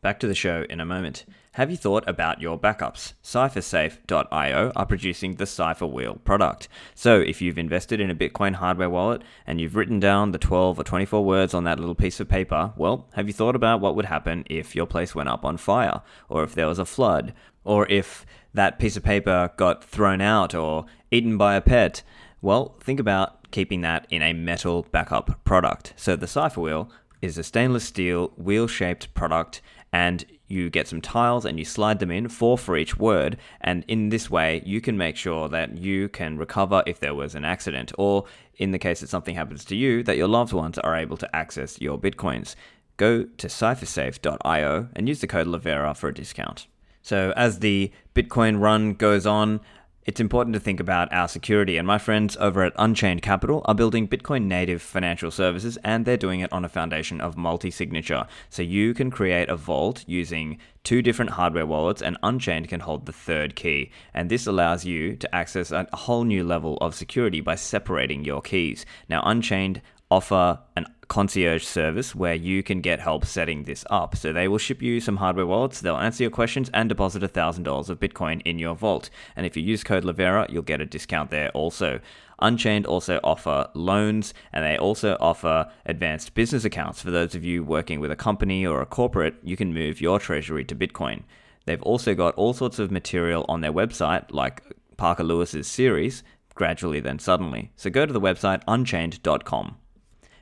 Back 0.02 0.18
to 0.18 0.26
the 0.26 0.34
show 0.34 0.66
in 0.68 0.80
a 0.80 0.84
moment. 0.84 1.24
Have 1.52 1.70
you 1.70 1.76
thought 1.76 2.02
about 2.08 2.40
your 2.40 2.58
backups? 2.58 3.12
CipherSafe.io 3.22 4.72
are 4.74 4.86
producing 4.86 5.36
the 5.36 5.46
Cipher 5.46 5.86
Wheel 5.86 6.16
product. 6.24 6.66
So, 6.92 7.20
if 7.20 7.40
you've 7.40 7.56
invested 7.56 8.00
in 8.00 8.10
a 8.10 8.14
Bitcoin 8.16 8.54
hardware 8.54 8.90
wallet 8.90 9.22
and 9.46 9.60
you've 9.60 9.76
written 9.76 10.00
down 10.00 10.32
the 10.32 10.38
12 10.38 10.80
or 10.80 10.82
24 10.82 11.24
words 11.24 11.54
on 11.54 11.62
that 11.64 11.78
little 11.78 11.94
piece 11.94 12.18
of 12.18 12.28
paper, 12.28 12.72
well, 12.76 13.06
have 13.12 13.28
you 13.28 13.32
thought 13.32 13.54
about 13.54 13.80
what 13.80 13.94
would 13.94 14.06
happen 14.06 14.42
if 14.50 14.74
your 14.74 14.86
place 14.86 15.14
went 15.14 15.28
up 15.28 15.44
on 15.44 15.56
fire, 15.56 16.02
or 16.28 16.42
if 16.42 16.52
there 16.52 16.66
was 16.66 16.80
a 16.80 16.84
flood, 16.84 17.32
or 17.62 17.86
if 17.88 18.26
that 18.52 18.80
piece 18.80 18.96
of 18.96 19.04
paper 19.04 19.52
got 19.56 19.84
thrown 19.84 20.20
out 20.20 20.52
or 20.52 20.84
eaten 21.12 21.38
by 21.38 21.54
a 21.54 21.60
pet? 21.60 22.02
Well, 22.40 22.76
think 22.80 22.98
about 22.98 23.52
keeping 23.52 23.82
that 23.82 24.08
in 24.10 24.20
a 24.20 24.32
metal 24.32 24.84
backup 24.90 25.44
product. 25.44 25.92
So, 25.94 26.16
the 26.16 26.26
Cipher 26.26 26.60
Wheel 26.60 26.90
is 27.20 27.38
a 27.38 27.44
stainless 27.44 27.84
steel 27.84 28.32
wheel 28.36 28.66
shaped 28.66 29.14
product 29.14 29.62
and 29.92 30.24
you 30.48 30.70
get 30.70 30.88
some 30.88 31.00
tiles 31.00 31.44
and 31.44 31.58
you 31.58 31.64
slide 31.64 31.98
them 31.98 32.10
in, 32.10 32.28
four 32.28 32.58
for 32.58 32.76
each 32.76 32.98
word. 32.98 33.36
And 33.60 33.84
in 33.88 34.10
this 34.10 34.30
way, 34.30 34.62
you 34.64 34.80
can 34.80 34.96
make 34.96 35.16
sure 35.16 35.48
that 35.48 35.78
you 35.78 36.08
can 36.08 36.36
recover 36.36 36.82
if 36.86 37.00
there 37.00 37.14
was 37.14 37.34
an 37.34 37.44
accident, 37.44 37.92
or 37.98 38.24
in 38.56 38.70
the 38.70 38.78
case 38.78 39.00
that 39.00 39.08
something 39.08 39.34
happens 39.34 39.64
to 39.66 39.76
you, 39.76 40.02
that 40.02 40.16
your 40.16 40.28
loved 40.28 40.52
ones 40.52 40.78
are 40.78 40.96
able 40.96 41.16
to 41.16 41.36
access 41.36 41.80
your 41.80 41.98
bitcoins. 41.98 42.54
Go 42.96 43.24
to 43.24 43.46
ciphersafe.io 43.46 44.88
and 44.94 45.08
use 45.08 45.20
the 45.20 45.26
code 45.26 45.46
Livera 45.46 45.96
for 45.96 46.08
a 46.08 46.14
discount. 46.14 46.66
So, 47.02 47.32
as 47.36 47.58
the 47.58 47.90
Bitcoin 48.14 48.60
run 48.60 48.94
goes 48.94 49.26
on, 49.26 49.60
it's 50.04 50.20
important 50.20 50.54
to 50.54 50.60
think 50.60 50.80
about 50.80 51.12
our 51.12 51.28
security, 51.28 51.76
and 51.76 51.86
my 51.86 51.98
friends 51.98 52.36
over 52.40 52.64
at 52.64 52.72
Unchained 52.76 53.22
Capital 53.22 53.62
are 53.66 53.74
building 53.74 54.08
Bitcoin 54.08 54.44
native 54.44 54.82
financial 54.82 55.30
services, 55.30 55.78
and 55.84 56.04
they're 56.04 56.16
doing 56.16 56.40
it 56.40 56.52
on 56.52 56.64
a 56.64 56.68
foundation 56.68 57.20
of 57.20 57.36
multi 57.36 57.70
signature. 57.70 58.26
So 58.50 58.62
you 58.62 58.94
can 58.94 59.10
create 59.12 59.48
a 59.48 59.56
vault 59.56 60.04
using 60.08 60.58
two 60.82 61.02
different 61.02 61.32
hardware 61.32 61.66
wallets, 61.66 62.02
and 62.02 62.18
Unchained 62.22 62.68
can 62.68 62.80
hold 62.80 63.06
the 63.06 63.12
third 63.12 63.54
key. 63.54 63.92
And 64.12 64.28
this 64.28 64.46
allows 64.46 64.84
you 64.84 65.14
to 65.16 65.32
access 65.34 65.70
a 65.70 65.86
whole 65.92 66.24
new 66.24 66.42
level 66.42 66.78
of 66.78 66.96
security 66.96 67.40
by 67.40 67.54
separating 67.54 68.24
your 68.24 68.42
keys. 68.42 68.84
Now, 69.08 69.22
Unchained 69.24 69.82
offer 70.10 70.58
an 70.76 70.86
concierge 71.12 71.62
service 71.62 72.14
where 72.14 72.34
you 72.34 72.62
can 72.62 72.80
get 72.80 72.98
help 72.98 73.26
setting 73.26 73.64
this 73.64 73.84
up. 73.90 74.16
So 74.16 74.32
they 74.32 74.48
will 74.48 74.56
ship 74.56 74.80
you 74.80 74.98
some 74.98 75.18
hardware 75.18 75.44
wallets, 75.44 75.78
they'll 75.78 75.98
answer 75.98 76.24
your 76.24 76.30
questions, 76.30 76.70
and 76.72 76.88
deposit 76.88 77.22
$1,000 77.22 77.90
of 77.90 78.00
Bitcoin 78.00 78.40
in 78.46 78.58
your 78.58 78.74
vault. 78.74 79.10
And 79.36 79.44
if 79.44 79.54
you 79.54 79.62
use 79.62 79.84
code 79.84 80.04
Livera, 80.04 80.50
you'll 80.50 80.62
get 80.62 80.80
a 80.80 80.86
discount 80.86 81.28
there 81.28 81.50
also. 81.50 82.00
Unchained 82.38 82.86
also 82.86 83.20
offer 83.22 83.68
loans 83.74 84.32
and 84.54 84.64
they 84.64 84.78
also 84.78 85.18
offer 85.20 85.70
advanced 85.84 86.32
business 86.32 86.64
accounts 86.64 87.02
for 87.02 87.10
those 87.10 87.34
of 87.34 87.44
you 87.44 87.62
working 87.62 88.00
with 88.00 88.10
a 88.10 88.16
company 88.16 88.66
or 88.66 88.80
a 88.80 88.86
corporate. 88.86 89.34
You 89.42 89.54
can 89.54 89.74
move 89.74 90.00
your 90.00 90.18
treasury 90.18 90.64
to 90.64 90.74
Bitcoin. 90.74 91.24
They've 91.66 91.82
also 91.82 92.14
got 92.14 92.34
all 92.36 92.54
sorts 92.54 92.78
of 92.78 92.90
material 92.90 93.44
on 93.50 93.60
their 93.60 93.70
website, 93.70 94.24
like 94.30 94.62
Parker 94.96 95.24
Lewis's 95.24 95.66
series, 95.66 96.22
gradually 96.54 97.00
then 97.00 97.18
suddenly. 97.18 97.70
So 97.76 97.90
go 97.90 98.06
to 98.06 98.12
the 98.14 98.18
website 98.18 98.62
unchained.com. 98.66 99.76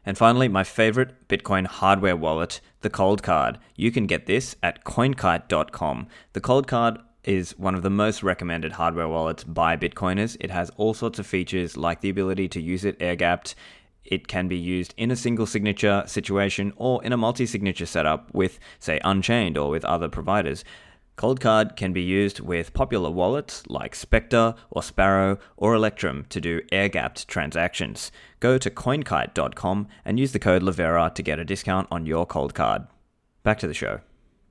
And 0.05 0.17
finally, 0.17 0.49
my 0.49 0.65
favorite 0.65 1.29
Bitcoin 1.29 1.67
hardware 1.67 2.17
wallet, 2.17 2.61
the 2.81 2.91
Coldcard. 2.91 3.57
You 3.77 3.91
can 3.91 4.07
get 4.07 4.27
this 4.27 4.57
at 4.63 4.85
coinkite.com. 4.85 6.09
The 6.33 6.41
Coldcard 6.41 7.03
is 7.25 7.59
one 7.59 7.75
of 7.75 7.83
the 7.83 7.91
most 7.91 8.23
recommended 8.23 8.73
hardware 8.73 9.09
wallets 9.09 9.45
by 9.45 9.77
Bitcoiners. 9.77 10.37
It 10.41 10.51
has 10.51 10.71
all 10.77 10.95
sorts 10.95 11.19
of 11.19 11.27
features 11.27 11.77
like 11.77 12.01
the 12.01 12.09
ability 12.09 12.49
to 12.49 12.61
use 12.61 12.85
it 12.85 12.97
air 13.01 13.17
gapped. 13.17 13.55
It 14.05 14.27
can 14.27 14.49
be 14.49 14.57
used 14.57 14.95
in 14.97 15.11
a 15.11 15.17
single 15.17 15.47
signature 15.47 16.03
situation 16.07 16.73
or 16.77 17.05
in 17.05 17.13
a 17.13 17.19
multi 17.19 17.45
signature 17.45 17.87
setup 17.87 18.33
with, 18.35 18.59
say, 18.79 19.01
Unchained 19.05 19.59
or 19.59 19.71
with 19.71 19.85
other 19.85 20.09
providers. 20.09 20.65
Coldcard 21.21 21.77
can 21.77 21.93
be 21.93 22.01
used 22.01 22.41
with 22.41 22.73
popular 22.73 23.11
wallets 23.11 23.63
like 23.67 23.95
Specter 23.95 24.55
or 24.71 24.83
Sparrow 24.83 25.37
or 25.59 25.75
Electrum 25.75 26.25
to 26.31 26.41
do 26.41 26.63
air 26.73 26.89
gapped 26.89 27.29
transactions. 27.29 28.11
Go 28.41 28.57
to 28.57 28.71
coinkite.com 28.71 29.87
and 30.07 30.19
use 30.19 30.33
the 30.33 30.39
code 30.39 30.63
Livera 30.63 31.15
to 31.15 31.23
get 31.23 31.39
a 31.39 31.45
discount 31.45 31.89
on 31.91 32.07
your 32.07 32.27
Coldcard. 32.27 32.89
Back 33.43 33.59
to 33.59 33.67
the 33.67 33.75
show. 33.75 34.01